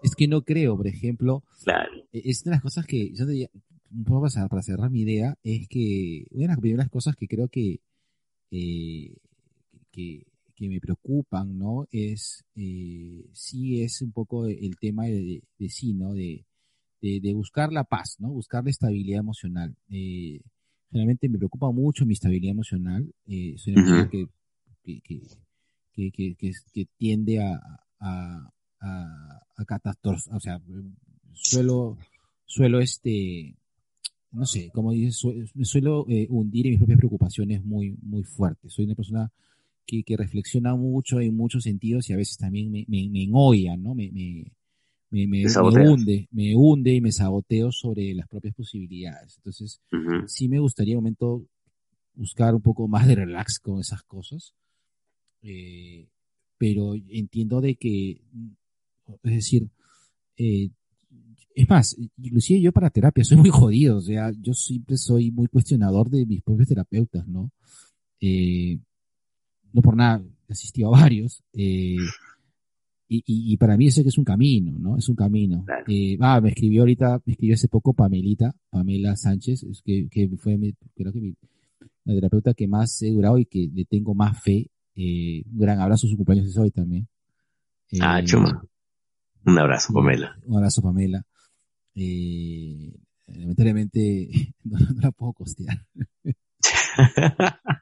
Es 0.04 0.16
que 0.16 0.28
no 0.28 0.44
creo, 0.44 0.78
por 0.78 0.88
ejemplo, 0.88 1.44
Claro. 1.64 1.92
eh, 2.14 2.22
es 2.26 2.44
de 2.44 2.52
las 2.52 2.62
cosas 2.62 2.86
que, 2.86 3.12
yo 3.14 3.26
te- 3.26 3.50
un 3.92 4.04
poco 4.04 4.28
para, 4.28 4.48
para 4.48 4.62
cerrar 4.62 4.92
mi 4.92 5.02
idea, 5.02 5.36
es 5.44 5.68
que 5.68 6.26
una 6.32 6.44
de 6.44 6.48
las 6.50 6.60
primeras 6.60 6.90
cosas 6.90 7.16
que 7.16 7.28
creo 7.28 7.48
que, 7.48 7.80
eh, 8.52 9.16
que, 9.92 10.28
que 10.56 10.70
me 10.70 10.80
preocupan, 10.80 11.58
¿no? 11.58 11.88
Es, 11.92 12.44
eh, 12.56 13.26
sí 13.34 13.82
es 13.82 14.02
un 14.02 14.12
poco 14.12 14.46
el 14.48 14.78
tema 14.80 15.06
de, 15.06 15.42
de 15.58 15.70
sí, 15.70 15.94
¿no? 15.94 16.14
De, 16.14 16.46
de, 17.02 17.20
de 17.22 17.34
buscar 17.34 17.72
la 17.74 17.84
paz, 17.86 18.18
¿no? 18.20 18.30
Buscar 18.30 18.64
la 18.64 18.70
estabilidad 18.70 19.20
emocional. 19.22 19.76
Eh, 19.90 20.42
me 21.30 21.38
preocupa 21.38 21.72
mucho 21.72 22.06
mi 22.06 22.14
estabilidad 22.14 22.52
emocional. 22.52 23.12
Eh, 23.28 23.56
soy 23.58 23.74
una 23.74 23.84
persona 23.84 24.10
que, 24.10 24.28
que, 24.84 26.12
que, 26.12 26.36
que, 26.74 26.86
tiende 26.98 27.40
a, 27.42 27.60
a, 28.00 28.50
a, 28.80 29.42
a 29.58 29.96
o 30.32 30.40
sea, 30.40 30.62
suelo, 31.34 31.98
suelo 32.46 32.80
este, 32.80 33.56
no 34.32 34.46
sé, 34.46 34.70
como 34.74 34.92
dices, 34.92 35.22
suelo 35.64 36.06
eh, 36.10 36.28
hundir 36.30 36.68
en 36.68 36.72
mis 36.72 36.80
propias 36.80 36.98
preocupaciones 36.98 37.64
muy, 37.64 37.98
muy 38.02 38.24
fuertes. 38.24 38.74
Soy 38.74 38.86
una 38.86 38.96
persona 38.96 39.32
que, 39.86 40.04
que 40.04 40.18
reflexiona 40.18 40.76
mucho 40.76 41.20
en 41.20 41.36
muchos 41.36 41.64
sentidos 41.64 42.10
y 42.10 42.14
a 42.14 42.18
veces 42.18 42.38
también 42.38 42.72
me, 42.72 42.86
me, 42.88 43.10
me 43.10 43.28
¿no? 43.28 43.96
Me, 43.96 44.12
me, 44.12 44.52
me, 45.16 45.28
me, 45.28 45.46
hunde, 45.90 46.28
me 46.32 46.56
hunde 46.56 46.94
y 46.94 47.02
me 47.02 47.12
saboteo 47.12 47.72
sobre 47.72 48.14
las 48.14 48.28
propias 48.28 48.54
posibilidades. 48.54 49.38
Entonces, 49.38 49.80
sí 50.28 50.50
me 50.50 50.60
gustaría 50.60 50.98
un 50.98 51.04
momento 51.04 51.46
buscar 52.14 52.54
un 52.56 52.62
poco 52.62 52.88
más 52.88 53.08
de 53.08 53.16
relax 53.16 53.60
con 53.60 53.80
esas 53.80 54.04
cosas. 54.04 54.54
Eh, 55.42 56.08
pero 56.58 56.96
entiendo 57.10 57.62
de 57.62 57.76
que, 57.76 58.22
es 59.24 59.34
decir, 59.34 59.70
eh, 60.38 60.70
es 61.56 61.70
más, 61.70 61.96
inclusive 62.18 62.60
yo 62.60 62.72
para 62.72 62.90
terapia 62.90 63.24
soy 63.24 63.38
muy 63.38 63.50
jodido, 63.50 63.98
o 63.98 64.02
sea, 64.02 64.32
yo 64.42 64.54
siempre 64.54 64.98
soy 64.98 65.32
muy 65.32 65.48
cuestionador 65.48 66.10
de 66.10 66.26
mis 66.26 66.42
propios 66.42 66.68
terapeutas, 66.68 67.26
¿no? 67.28 67.50
Eh, 68.20 68.78
no 69.72 69.82
por 69.82 69.96
nada, 69.96 70.22
he 70.48 70.54
asistido 70.54 70.94
a 70.94 71.00
varios, 71.00 71.42
eh, 71.54 71.96
y, 73.07 73.18
y, 73.26 73.53
y 73.53 73.57
para 73.57 73.77
mí 73.77 73.88
eso 73.88 74.02
que 74.02 74.10
es 74.10 74.18
un 74.18 74.23
camino, 74.23 74.77
¿no? 74.80 74.98
Es 74.98 75.07
un 75.10 75.15
camino. 75.15 75.64
Claro. 75.65 75.86
Eh, 75.88 76.18
ah, 76.19 76.41
me 76.41 76.49
escribió 76.49 76.82
ahorita, 76.82 77.22
me 77.26 77.34
escribió 77.34 77.56
hace 77.56 77.68
poco 77.68 77.94
Pamelita, 77.94 78.53
Pamela 78.69 79.15
Sánchez, 79.15 79.64
es 79.64 79.82
que, 79.84 80.07
que 80.10 80.27
fue 80.38 80.57
mi, 80.57 80.73
creo 80.95 81.11
que 81.14 81.19
mi, 81.22 81.36
la 82.06 82.14
terapeuta 82.15 82.53
que 82.53 82.68
más 82.68 83.02
he 83.02 83.10
durado 83.11 83.38
y 83.38 83.45
que 83.45 83.69
le 83.73 83.86
tengo 83.86 84.14
más 84.14 84.41
fe. 84.41 84.69
Eh, 84.95 85.44
un 85.52 85.60
gran 85.60 85.80
abrazo, 85.80 86.07
su 86.07 86.15
cumpleaños 86.15 86.49
es 86.49 86.57
hoy 86.57 86.72
también. 86.72 87.07
Eh, 87.91 87.99
Ah, 88.02 88.22
chuma. 88.23 88.65
Un 89.45 89.60
abrazo, 89.60 89.94
Pamela. 89.94 90.36
Un 90.45 90.57
abrazo, 90.57 90.82
Pamela. 90.82 91.23
Eh, 91.94 92.91
lamentablemente 93.27 94.30
no, 94.64 94.77
no 94.80 95.02
la 95.02 95.11
puedo 95.11 95.34
costear. 95.34 95.86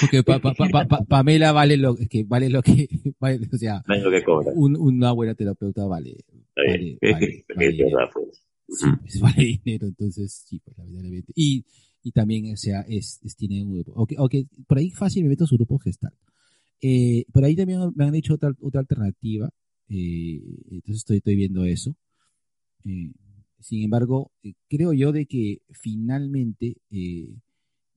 Porque 0.00 0.22
pa- 0.22 0.38
pa- 0.40 0.54
pa- 0.54 0.86
pa- 0.86 1.04
Pamela 1.04 1.52
vale 1.52 1.76
lo 1.76 1.94
que 1.96 2.24
vale 2.24 2.48
lo 2.48 2.62
que 2.62 2.88
vale, 3.20 3.40
o 3.52 3.56
sea, 3.56 3.82
lo 3.86 4.10
que 4.10 4.22
cobra. 4.22 4.52
un- 4.54 4.76
una 4.76 5.12
buena 5.12 5.34
terapeuta 5.34 5.86
vale 5.86 6.16
vale, 6.56 6.98
vale, 7.00 7.44
vale, 7.54 7.74
pues. 8.12 8.42
sí, 8.68 8.86
pues, 9.00 9.20
vale 9.20 9.60
dinero, 9.64 9.86
entonces 9.88 10.44
sí, 10.46 10.60
pues 10.64 10.76
lamentablemente. 10.78 11.32
Y, 11.34 11.64
y 12.02 12.12
también, 12.12 12.52
o 12.52 12.56
sea, 12.56 12.80
es, 12.82 13.20
es- 13.22 13.36
tiene 13.36 13.62
un 13.64 13.72
grupo. 13.74 13.92
Ok, 13.94 14.12
ok, 14.18 14.34
por 14.66 14.78
ahí 14.78 14.90
fácil 14.90 15.22
me 15.24 15.30
meto 15.30 15.46
su 15.46 15.56
grupo 15.56 15.78
gestal. 15.78 16.12
Eh, 16.82 17.24
por 17.32 17.44
ahí 17.44 17.54
también 17.56 17.80
me 17.94 18.04
han 18.04 18.12
dicho 18.12 18.34
otra, 18.34 18.52
otra 18.60 18.80
alternativa, 18.80 19.50
eh, 19.88 20.40
entonces 20.70 20.96
estoy, 20.96 21.18
estoy 21.18 21.36
viendo 21.36 21.64
eso. 21.64 21.94
Eh, 22.84 23.12
sin 23.58 23.82
embargo, 23.84 24.30
eh, 24.42 24.54
creo 24.68 24.92
yo 24.94 25.12
de 25.12 25.26
que 25.26 25.60
finalmente 25.70 26.76
eh, 26.90 27.34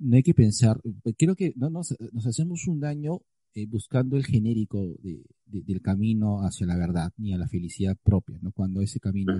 no 0.04 0.16
hay 0.18 0.24
que 0.24 0.34
pensar, 0.34 0.80
creo 1.18 1.36
que 1.36 1.54
no 1.56 1.70
nos, 1.70 1.96
nos 2.12 2.26
hacemos 2.28 2.68
un 2.68 2.80
daño 2.80 3.22
eh, 3.56 3.66
buscando 3.68 4.18
el 4.18 4.26
genérico 4.26 4.82
de, 4.82 5.24
de- 5.46 5.62
del 5.62 5.82
camino 5.82 6.40
hacia 6.42 6.66
la 6.68 6.76
verdad 6.78 7.12
ni 7.18 7.34
a 7.34 7.38
la 7.38 7.48
felicidad 7.48 7.96
propia, 8.04 8.38
¿no? 8.42 8.52
Cuando 8.52 8.82
ese 8.82 9.00
camino 9.00 9.40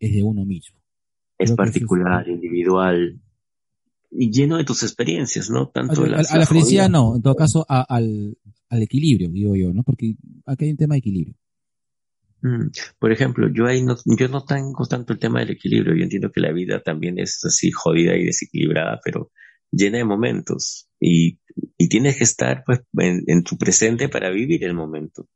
es, 0.00 0.12
de 0.12 0.22
uno 0.22 0.44
mismo. 0.44 0.78
Es 1.38 1.50
Creo 1.50 1.56
particular, 1.56 2.26
individual 2.28 3.20
y 4.10 4.30
lleno 4.30 4.56
de 4.56 4.64
tus 4.64 4.82
experiencias, 4.82 5.50
¿no? 5.50 5.60
A, 5.62 5.72
Tanto 5.72 6.04
a- 6.04 6.08
las, 6.08 6.32
a 6.32 6.38
la 6.38 6.46
felicidad 6.46 6.88
no, 6.88 7.16
en 7.16 7.22
todo 7.22 7.34
caso 7.36 7.66
a- 7.68 7.82
al, 7.82 8.36
al 8.70 8.82
equilibrio, 8.82 9.28
digo 9.30 9.54
yo, 9.54 9.72
¿no? 9.72 9.82
Porque 9.82 10.16
acá 10.46 10.64
hay 10.64 10.70
un 10.70 10.76
tema 10.78 10.94
de 10.94 10.98
equilibrio. 11.00 11.34
Mm, 12.42 12.68
Por 12.98 13.12
ejemplo, 13.12 13.48
yo 13.52 13.66
ahí 13.66 13.82
no, 13.82 13.96
yo 14.18 14.28
no 14.28 14.44
tengo 14.44 14.86
tanto 14.86 15.12
el 15.12 15.18
tema 15.18 15.40
del 15.40 15.50
equilibrio. 15.50 15.94
Yo 15.94 16.02
entiendo 16.04 16.30
que 16.32 16.40
la 16.40 16.52
vida 16.52 16.82
también 16.82 17.18
es 17.18 17.44
así 17.44 17.70
jodida 17.70 18.16
y 18.16 18.24
desequilibrada, 18.24 19.00
pero 19.04 19.30
llena 19.70 19.98
de 19.98 20.04
momentos. 20.04 20.88
Y, 21.00 21.40
y 21.76 21.88
tienes 21.88 22.16
que 22.16 22.24
estar 22.24 22.64
pues 22.64 22.80
en, 22.98 23.24
en 23.26 23.42
tu 23.42 23.56
presente 23.56 24.08
para 24.08 24.30
vivir 24.30 24.64
el 24.64 24.74
momento. 24.74 25.28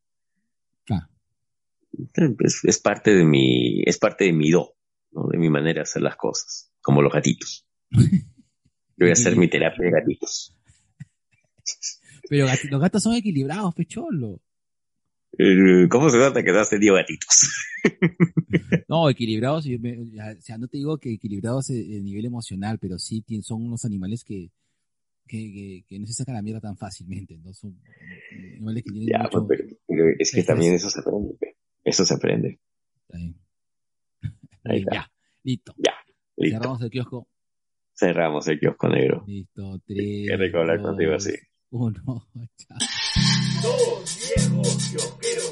Claro. 0.85 1.07
Es, 2.39 2.65
es 2.65 2.78
parte 2.78 3.15
de 3.15 3.24
mi, 3.24 3.82
es 3.85 3.98
parte 3.98 4.24
de 4.24 4.32
mi 4.32 4.51
do, 4.51 4.74
¿no? 5.12 5.28
de 5.28 5.39
mi 5.39 5.51
manera 5.51 5.81
de 5.81 5.82
hacer 5.82 6.02
las 6.02 6.16
cosas, 6.16 6.73
como 6.81 7.02
los 7.02 7.12
gatitos. 7.12 7.66
Yo 7.90 9.07
voy 9.07 9.11
a 9.11 9.15
hacer 9.15 9.36
mi 9.36 9.48
terapia 9.48 9.85
de 9.85 9.90
gatitos. 9.90 10.57
Pero 12.28 12.47
los 12.70 12.81
gatos 12.81 13.02
son 13.02 13.15
equilibrados, 13.15 13.74
pecholo. 13.74 14.40
Eh, 15.39 15.86
¿Cómo 15.89 16.11
se 16.11 16.19
nota 16.19 16.43
que 16.43 16.52
no 16.52 16.59
has 16.61 16.70
tenido 16.70 16.94
gatitos? 16.97 17.48
No, 18.89 19.09
equilibrados, 19.09 19.65
yo 19.65 19.78
me- 19.78 20.11
ya- 20.11 20.35
o 20.36 20.43
sea, 20.43 20.59
no 20.59 20.66
te 20.66 20.77
digo 20.77 20.98
que 20.98 21.12
equilibrados 21.12 21.70
a 21.70 21.73
nivel 21.73 22.24
emocional, 22.27 22.78
pero 22.81 22.98
sí 22.98 23.24
son 23.43 23.65
unos 23.65 23.85
animales 23.85 24.24
que, 24.24 24.51
que, 25.28 25.39
que, 25.52 25.85
que 25.89 25.98
no 26.01 26.07
se 26.07 26.12
sacan 26.15 26.35
la 26.35 26.43
mierda 26.43 26.61
tan 26.61 26.77
fácilmente, 26.77 27.39
¿no? 27.39 27.52
Son 27.55 27.81
animales 28.32 28.82
que 28.82 28.90
tienen 28.90 29.09
Ya, 29.09 29.19
mucho... 29.23 29.47
pues, 29.47 29.61
pero, 29.61 29.77
pero 29.86 30.05
es 30.19 30.32
que 30.32 30.43
también 30.43 30.74
es. 30.74 30.81
eso 30.82 30.90
se 30.90 31.01
aprende. 31.01 31.39
Eso 31.85 32.05
se 32.05 32.15
aprende. 32.15 32.59
Ahí 34.65 34.81
está. 34.81 34.94
ya, 34.94 35.12
listo. 35.44 35.74
Listo. 36.36 36.57
Cerramos 36.59 36.82
el 36.82 36.90
kiosco. 36.90 37.28
Cerramos 37.94 38.48
el 38.48 38.59
kiosco 38.59 38.89
negro. 38.89 39.24
Listo, 39.27 39.81
tres. 39.86 40.27
Qué 40.28 40.36
rico 40.36 40.59
hablar 40.59 40.82
contigo 40.82 41.15
así. 41.15 41.32
Uno, 41.70 42.27
chao. 42.57 42.78
Dos 43.62 44.16
viejos 44.16 44.77
kiosqueros 44.91 45.49